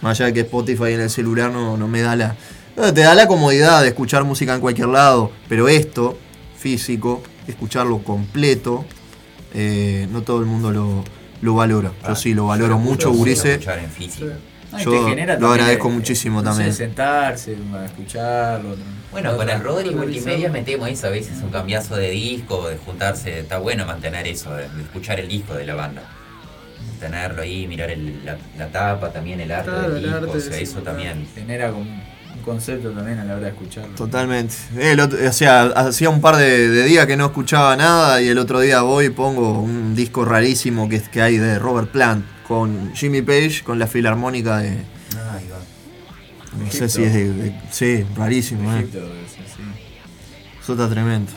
Más 0.00 0.18
allá 0.18 0.26
de 0.26 0.34
que 0.34 0.40
Spotify 0.40 0.92
en 0.92 1.00
el 1.00 1.10
celular 1.10 1.50
no, 1.50 1.76
no 1.76 1.88
me 1.88 2.00
da 2.02 2.14
la. 2.16 2.36
no, 2.76 2.94
te 2.94 3.00
da 3.00 3.14
la 3.14 3.26
comodidad 3.26 3.82
de 3.82 3.88
escuchar 3.88 4.24
música 4.24 4.54
en 4.54 4.60
cualquier 4.60 4.88
lado, 4.88 5.32
pero 5.48 5.68
esto, 5.68 6.16
físico, 6.56 7.22
escucharlo 7.48 7.98
completo, 8.04 8.84
eh, 9.54 10.06
no 10.10 10.22
todo 10.22 10.40
el 10.40 10.46
mundo 10.46 10.70
lo, 10.70 11.04
lo 11.42 11.54
valora. 11.54 11.92
Yo 12.06 12.14
sí 12.14 12.32
lo 12.32 12.46
valoro 12.46 12.78
mucho, 12.78 13.12
Gurice. 13.12 13.60
No, 14.72 14.78
Yo 14.78 15.08
lo 15.40 15.48
agradezco 15.50 15.88
de- 15.88 15.94
muchísimo 15.94 16.42
no 16.42 16.50
sé, 16.50 16.56
también. 16.56 16.74
sentarse, 16.74 17.56
a 17.74 17.84
escucharlo. 17.86 18.76
Bueno, 19.10 19.34
con 19.36 19.48
el 19.48 19.60
Rodri 19.62 19.90
Multimedia 19.94 20.50
metemos 20.50 20.88
eso 20.90 21.06
a 21.06 21.10
veces 21.10 21.38
un 21.42 21.50
cambiazo 21.50 21.96
de 21.96 22.10
disco, 22.10 22.68
de 22.68 22.76
juntarse. 22.76 23.40
Está 23.40 23.58
bueno 23.58 23.86
mantener 23.86 24.26
eso, 24.26 24.54
de, 24.54 24.68
de 24.68 24.82
escuchar 24.82 25.18
el 25.20 25.28
disco 25.28 25.54
de 25.54 25.64
la 25.64 25.74
banda. 25.74 26.02
Tenerlo 27.00 27.42
ahí, 27.42 27.66
mirar 27.66 27.90
el- 27.90 28.24
la, 28.24 28.36
la 28.58 28.66
tapa, 28.68 29.10
también 29.10 29.40
el 29.40 29.50
arte 29.52 29.70
Claro, 29.70 29.88
del 29.94 29.96
el 29.96 30.02
disco. 30.10 30.16
arte, 30.26 30.38
o 30.38 30.40
sea, 30.40 30.52
sí, 30.52 30.62
eso 30.64 30.80
también. 30.80 31.26
Genera 31.34 31.70
como 31.70 31.80
un 31.82 32.42
concepto 32.44 32.90
también 32.90 33.18
a 33.20 33.24
la 33.24 33.34
hora 33.36 33.44
de 33.44 33.48
escucharlo. 33.50 33.94
Totalmente. 33.94 34.54
El 34.78 35.00
otro- 35.00 35.18
o 35.26 35.32
sea, 35.32 35.62
hacía 35.76 36.10
un 36.10 36.20
par 36.20 36.36
de, 36.36 36.68
de 36.68 36.84
días 36.84 37.06
que 37.06 37.16
no 37.16 37.26
escuchaba 37.26 37.74
nada 37.76 38.20
y 38.20 38.28
el 38.28 38.38
otro 38.38 38.60
día 38.60 38.82
voy 38.82 39.06
y 39.06 39.10
pongo 39.10 39.60
un 39.60 39.94
disco 39.94 40.24
rarísimo 40.24 40.88
que, 40.88 41.00
que 41.00 41.22
hay 41.22 41.38
de 41.38 41.58
Robert 41.58 41.90
Plant 41.90 42.24
con 42.48 42.92
Jimmy 42.94 43.22
Page 43.22 43.62
con 43.62 43.78
la 43.78 43.86
filarmónica 43.86 44.58
de. 44.58 44.70
Ah, 45.16 45.36
ahí 45.38 45.46
va. 45.52 45.58
No 46.64 46.70
sé 46.72 46.88
si 46.88 47.04
es 47.04 47.12
de. 47.14 47.32
de- 47.32 47.60
sí, 47.70 48.04
rarísimo, 48.16 48.72
eh. 48.72 48.78
Egipto. 48.80 48.98
Eso 50.62 50.72
está 50.72 50.88
tremendo. 50.88 51.30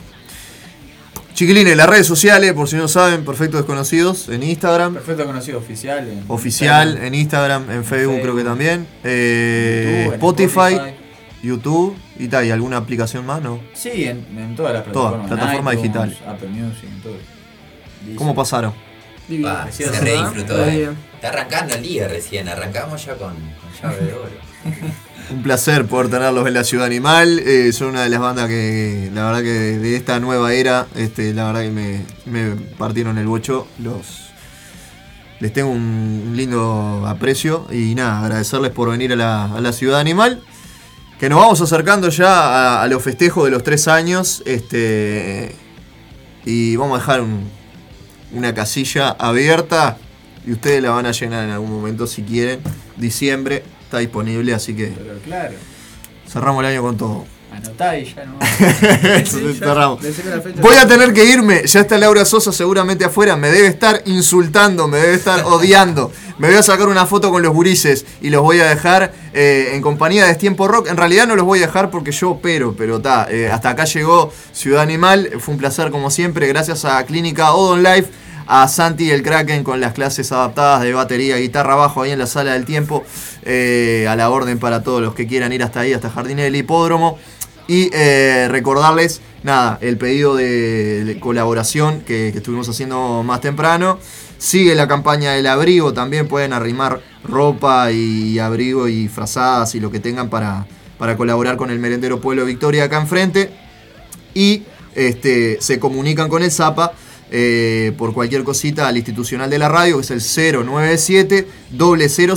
Chiquilines, 1.34 1.76
las 1.76 1.88
redes 1.88 2.06
sociales, 2.06 2.52
por 2.52 2.68
si 2.68 2.76
no 2.76 2.88
saben, 2.88 3.24
Perfecto 3.24 3.56
Desconocidos, 3.56 4.28
en 4.28 4.42
Instagram. 4.42 4.94
Perfecto 4.94 5.24
conocido 5.24 5.58
oficial. 5.58 6.06
en 6.08 6.24
Oficial, 6.28 6.88
Instagram. 6.88 7.06
en 7.06 7.14
Instagram, 7.14 7.70
en 7.70 7.84
Facebook, 7.84 8.20
creo 8.20 8.36
que 8.36 8.44
también. 8.44 8.86
Eh, 9.02 10.02
YouTube, 10.04 10.14
Spotify, 10.14 10.74
Spotify. 10.74 10.94
YouTube 11.42 11.96
y 12.18 12.28
tal. 12.28 12.46
¿Y 12.46 12.50
alguna 12.50 12.76
aplicación 12.76 13.24
más? 13.24 13.40
¿No? 13.42 13.60
Sí, 13.72 14.04
en, 14.04 14.26
en 14.38 14.54
todas 14.54 14.74
las 14.74 14.84
Todas, 14.92 15.14
plataformas. 15.14 15.28
plataforma 15.28 15.72
en 15.72 15.78
iTunes, 15.78 16.08
digital. 16.10 16.34
Apple 16.34 16.48
Music, 16.48 16.84
en 16.84 17.00
todo. 17.02 17.16
¿Cómo 18.16 18.34
pasaron? 18.34 18.74
Ah, 19.46 19.66
eh. 20.68 20.90
Está 21.14 21.28
arrancando 21.28 21.74
el 21.74 21.82
día 21.82 22.08
recién, 22.08 22.48
arrancamos 22.48 23.04
ya 23.04 23.14
con, 23.16 23.34
con 23.34 23.72
llave 23.82 24.04
de 24.06 24.12
oro. 24.14 24.30
Un 25.30 25.42
placer 25.42 25.86
poder 25.86 26.10
tenerlos 26.10 26.46
en 26.46 26.54
la 26.54 26.64
Ciudad 26.64 26.84
Animal. 26.86 27.38
Eh, 27.38 27.72
son 27.72 27.88
una 27.90 28.02
de 28.02 28.08
las 28.10 28.20
bandas 28.20 28.48
que, 28.48 29.08
la 29.14 29.24
verdad, 29.26 29.42
que 29.42 29.48
de 29.78 29.96
esta 29.96 30.18
nueva 30.20 30.52
era, 30.52 30.86
este, 30.96 31.32
la 31.32 31.46
verdad 31.46 31.62
que 31.62 31.70
me, 31.70 32.04
me 32.26 32.56
partieron 32.76 33.16
el 33.18 33.26
bocho. 33.26 33.66
Los, 33.78 34.30
les 35.40 35.52
tengo 35.52 35.70
un, 35.70 36.24
un 36.28 36.36
lindo 36.36 37.04
aprecio 37.06 37.66
y 37.70 37.94
nada, 37.94 38.20
agradecerles 38.24 38.72
por 38.72 38.90
venir 38.90 39.12
a 39.12 39.16
la, 39.16 39.44
a 39.46 39.60
la 39.60 39.72
Ciudad 39.72 40.00
Animal. 40.00 40.42
Que 41.18 41.28
nos 41.28 41.38
vamos 41.38 41.60
acercando 41.60 42.08
ya 42.08 42.78
a, 42.80 42.82
a 42.82 42.86
los 42.88 43.00
festejos 43.02 43.44
de 43.44 43.52
los 43.52 43.62
tres 43.62 43.86
años. 43.88 44.42
Este, 44.44 45.54
y 46.44 46.74
vamos 46.76 46.96
a 46.96 47.00
dejar 47.00 47.20
un- 47.22 47.48
una 48.32 48.54
casilla 48.54 49.10
abierta 49.10 49.98
y 50.46 50.52
ustedes 50.52 50.82
la 50.82 50.90
van 50.90 51.06
a 51.06 51.12
llenar 51.12 51.44
en 51.44 51.50
algún 51.50 51.70
momento 51.70 52.06
si 52.06 52.22
quieren. 52.22 52.60
Diciembre 52.96 53.62
está 53.84 53.98
disponible, 53.98 54.54
así 54.54 54.74
que 54.74 54.88
Pero 54.88 55.18
claro, 55.20 55.54
cerramos 56.28 56.64
el 56.64 56.70
año 56.70 56.82
con 56.82 56.96
todo. 56.96 57.24
Anotá 57.56 57.98
y 57.98 58.04
ya 58.12 58.24
no. 58.24 58.38
Cerramos. 59.58 60.00
Voy 60.60 60.74
a 60.76 60.86
tener 60.86 61.12
que 61.12 61.24
irme. 61.24 61.66
Ya 61.66 61.80
está 61.80 61.98
Laura 61.98 62.24
Sosa 62.24 62.52
seguramente 62.52 63.04
afuera. 63.04 63.36
Me 63.36 63.50
debe 63.50 63.68
estar 63.68 64.02
insultando, 64.06 64.88
me 64.88 64.98
debe 64.98 65.14
estar 65.14 65.44
odiando. 65.44 66.12
Me 66.38 66.48
voy 66.48 66.56
a 66.56 66.62
sacar 66.62 66.88
una 66.88 67.06
foto 67.06 67.30
con 67.30 67.42
los 67.42 67.52
gurises 67.52 68.04
y 68.20 68.30
los 68.30 68.42
voy 68.42 68.60
a 68.60 68.66
dejar 68.68 69.12
eh, 69.32 69.70
en 69.74 69.82
compañía 69.82 70.26
de 70.26 70.34
Tiempo 70.34 70.66
Rock. 70.66 70.88
En 70.88 70.96
realidad 70.96 71.26
no 71.26 71.36
los 71.36 71.44
voy 71.44 71.60
a 71.62 71.66
dejar 71.66 71.90
porque 71.90 72.10
yo 72.12 72.30
opero, 72.30 72.74
pero 72.76 72.96
está. 72.96 73.28
hasta 73.52 73.70
acá 73.70 73.84
llegó 73.84 74.32
Ciudad 74.52 74.82
Animal. 74.82 75.30
Fue 75.38 75.54
un 75.54 75.58
placer 75.60 75.90
como 75.90 76.10
siempre. 76.10 76.46
Gracias 76.48 76.84
a 76.84 77.04
Clínica 77.04 77.52
Odon 77.52 77.82
Life. 77.82 78.10
A 78.44 78.66
Santi 78.66 79.10
el 79.10 79.22
Kraken 79.22 79.62
con 79.62 79.80
las 79.80 79.92
clases 79.92 80.32
adaptadas 80.32 80.82
de 80.82 80.92
batería, 80.92 81.36
guitarra, 81.36 81.76
bajo 81.76 82.02
ahí 82.02 82.10
en 82.10 82.18
la 82.18 82.26
sala 82.26 82.54
del 82.54 82.64
tiempo. 82.64 83.04
eh, 83.44 84.06
a 84.08 84.16
la 84.16 84.30
orden 84.30 84.58
para 84.58 84.82
todos 84.82 85.00
los 85.00 85.14
que 85.14 85.26
quieran 85.26 85.52
ir 85.52 85.62
hasta 85.62 85.80
ahí, 85.80 85.92
hasta 85.92 86.10
Jardines 86.10 86.44
del 86.44 86.56
Hipódromo. 86.56 87.18
Y 87.68 87.90
eh, 87.92 88.48
recordarles, 88.50 89.20
nada, 89.42 89.78
el 89.80 89.96
pedido 89.96 90.36
de, 90.36 91.16
colaboración 91.20 92.00
que, 92.00 92.30
que 92.32 92.38
estuvimos 92.38 92.68
haciendo 92.68 93.22
más 93.22 93.40
temprano. 93.40 93.98
Sigue 94.38 94.74
la 94.74 94.88
campaña 94.88 95.32
del 95.32 95.46
abrigo, 95.46 95.92
también 95.92 96.26
pueden 96.26 96.52
arrimar 96.52 97.00
ropa 97.22 97.92
y 97.92 98.38
abrigo 98.40 98.88
y 98.88 99.06
frazadas 99.06 99.74
y 99.76 99.80
lo 99.80 99.90
que 99.90 100.00
tengan 100.00 100.30
para, 100.30 100.66
para 100.98 101.16
colaborar 101.16 101.56
con 101.56 101.70
el 101.70 101.78
merendero 101.78 102.20
Pueblo 102.20 102.44
Victoria 102.44 102.84
acá 102.84 103.00
enfrente. 103.00 103.50
Y 104.34 104.64
este, 104.94 105.58
se 105.60 105.78
comunican 105.78 106.28
con 106.28 106.42
el 106.42 106.50
Zapa 106.50 106.92
eh, 107.30 107.92
por 107.96 108.12
cualquier 108.12 108.44
cosita 108.44 108.88
al 108.88 108.96
institucional 108.96 109.48
de 109.48 109.58
la 109.58 109.68
radio, 109.68 109.96
que 109.96 110.02
es 110.02 110.10
el 110.36 110.54
097 110.64 111.46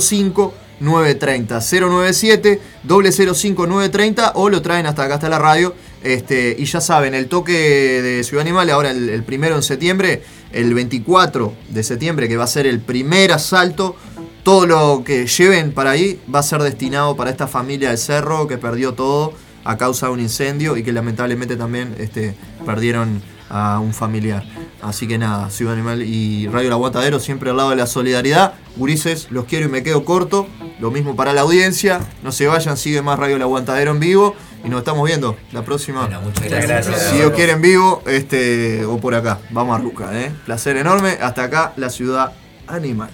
005 0.00 0.54
930 0.80 1.60
097 1.60 2.60
005 2.86 3.66
930 3.66 4.32
o 4.34 4.48
lo 4.48 4.62
traen 4.62 4.86
hasta 4.86 5.04
acá 5.04 5.14
hasta 5.14 5.28
la 5.28 5.38
radio 5.38 5.74
este, 6.02 6.54
y 6.58 6.64
ya 6.64 6.80
saben 6.80 7.14
el 7.14 7.28
toque 7.28 7.52
de 7.52 8.24
Ciudad 8.24 8.42
Animal 8.42 8.70
ahora 8.70 8.90
el, 8.90 9.22
primero 9.24 9.56
en 9.56 9.62
septiembre 9.62 10.22
el 10.52 10.74
24 10.74 11.52
de 11.70 11.82
septiembre 11.82 12.28
que 12.28 12.36
va 12.36 12.44
a 12.44 12.48
ser 12.48 12.66
el 12.66 12.80
primer 12.80 13.32
asalto 13.32 13.96
todo 14.42 14.66
lo 14.66 15.02
que 15.04 15.26
lleven 15.26 15.72
para 15.72 15.90
ahí 15.90 16.20
va 16.32 16.40
a 16.40 16.42
ser 16.42 16.62
destinado 16.62 17.16
para 17.16 17.30
esta 17.30 17.46
familia 17.46 17.88
del 17.88 17.98
cerro 17.98 18.46
que 18.46 18.58
perdió 18.58 18.94
todo 18.94 19.34
a 19.64 19.76
causa 19.76 20.06
de 20.06 20.12
un 20.12 20.20
incendio 20.20 20.76
y 20.76 20.84
que 20.84 20.92
lamentablemente 20.92 21.56
también 21.56 21.94
este, 21.98 22.36
perdieron 22.64 23.20
a 23.48 23.80
un 23.80 23.92
familiar. 23.92 24.44
Así 24.82 25.06
que 25.06 25.18
nada, 25.18 25.50
Ciudad 25.50 25.74
Animal 25.74 26.02
y 26.02 26.46
Radio 26.48 26.68
El 26.68 26.72
Aguantadero 26.72 27.20
siempre 27.20 27.50
al 27.50 27.56
lado 27.56 27.70
de 27.70 27.76
la 27.76 27.86
solidaridad. 27.86 28.54
Gurises, 28.76 29.28
los 29.30 29.44
quiero 29.46 29.66
y 29.66 29.68
me 29.68 29.82
quedo 29.82 30.04
corto. 30.04 30.46
Lo 30.78 30.90
mismo 30.90 31.16
para 31.16 31.32
la 31.32 31.42
audiencia. 31.42 32.00
No 32.22 32.32
se 32.32 32.46
vayan, 32.46 32.76
sigue 32.76 33.02
más 33.02 33.18
Radio 33.18 33.36
El 33.36 33.42
Aguantadero 33.42 33.92
en 33.92 34.00
vivo. 34.00 34.34
Y 34.64 34.68
nos 34.68 34.80
estamos 34.80 35.06
viendo 35.06 35.36
la 35.52 35.62
próxima. 35.64 36.08
muchas 36.22 36.48
gracias. 36.48 37.10
Si 37.10 37.16
Dios 37.16 37.32
quiere 37.32 37.52
en 37.52 37.62
vivo, 37.62 38.02
este, 38.06 38.84
o 38.84 38.98
por 38.98 39.14
acá. 39.14 39.38
Vamos 39.50 39.78
a 39.78 39.82
Ruca, 39.82 40.10
¿eh? 40.18 40.32
Placer 40.44 40.76
enorme. 40.76 41.18
Hasta 41.20 41.44
acá, 41.44 41.72
la 41.76 41.88
Ciudad 41.88 42.32
Animal. 42.66 43.10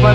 ¿Cómo 0.00 0.14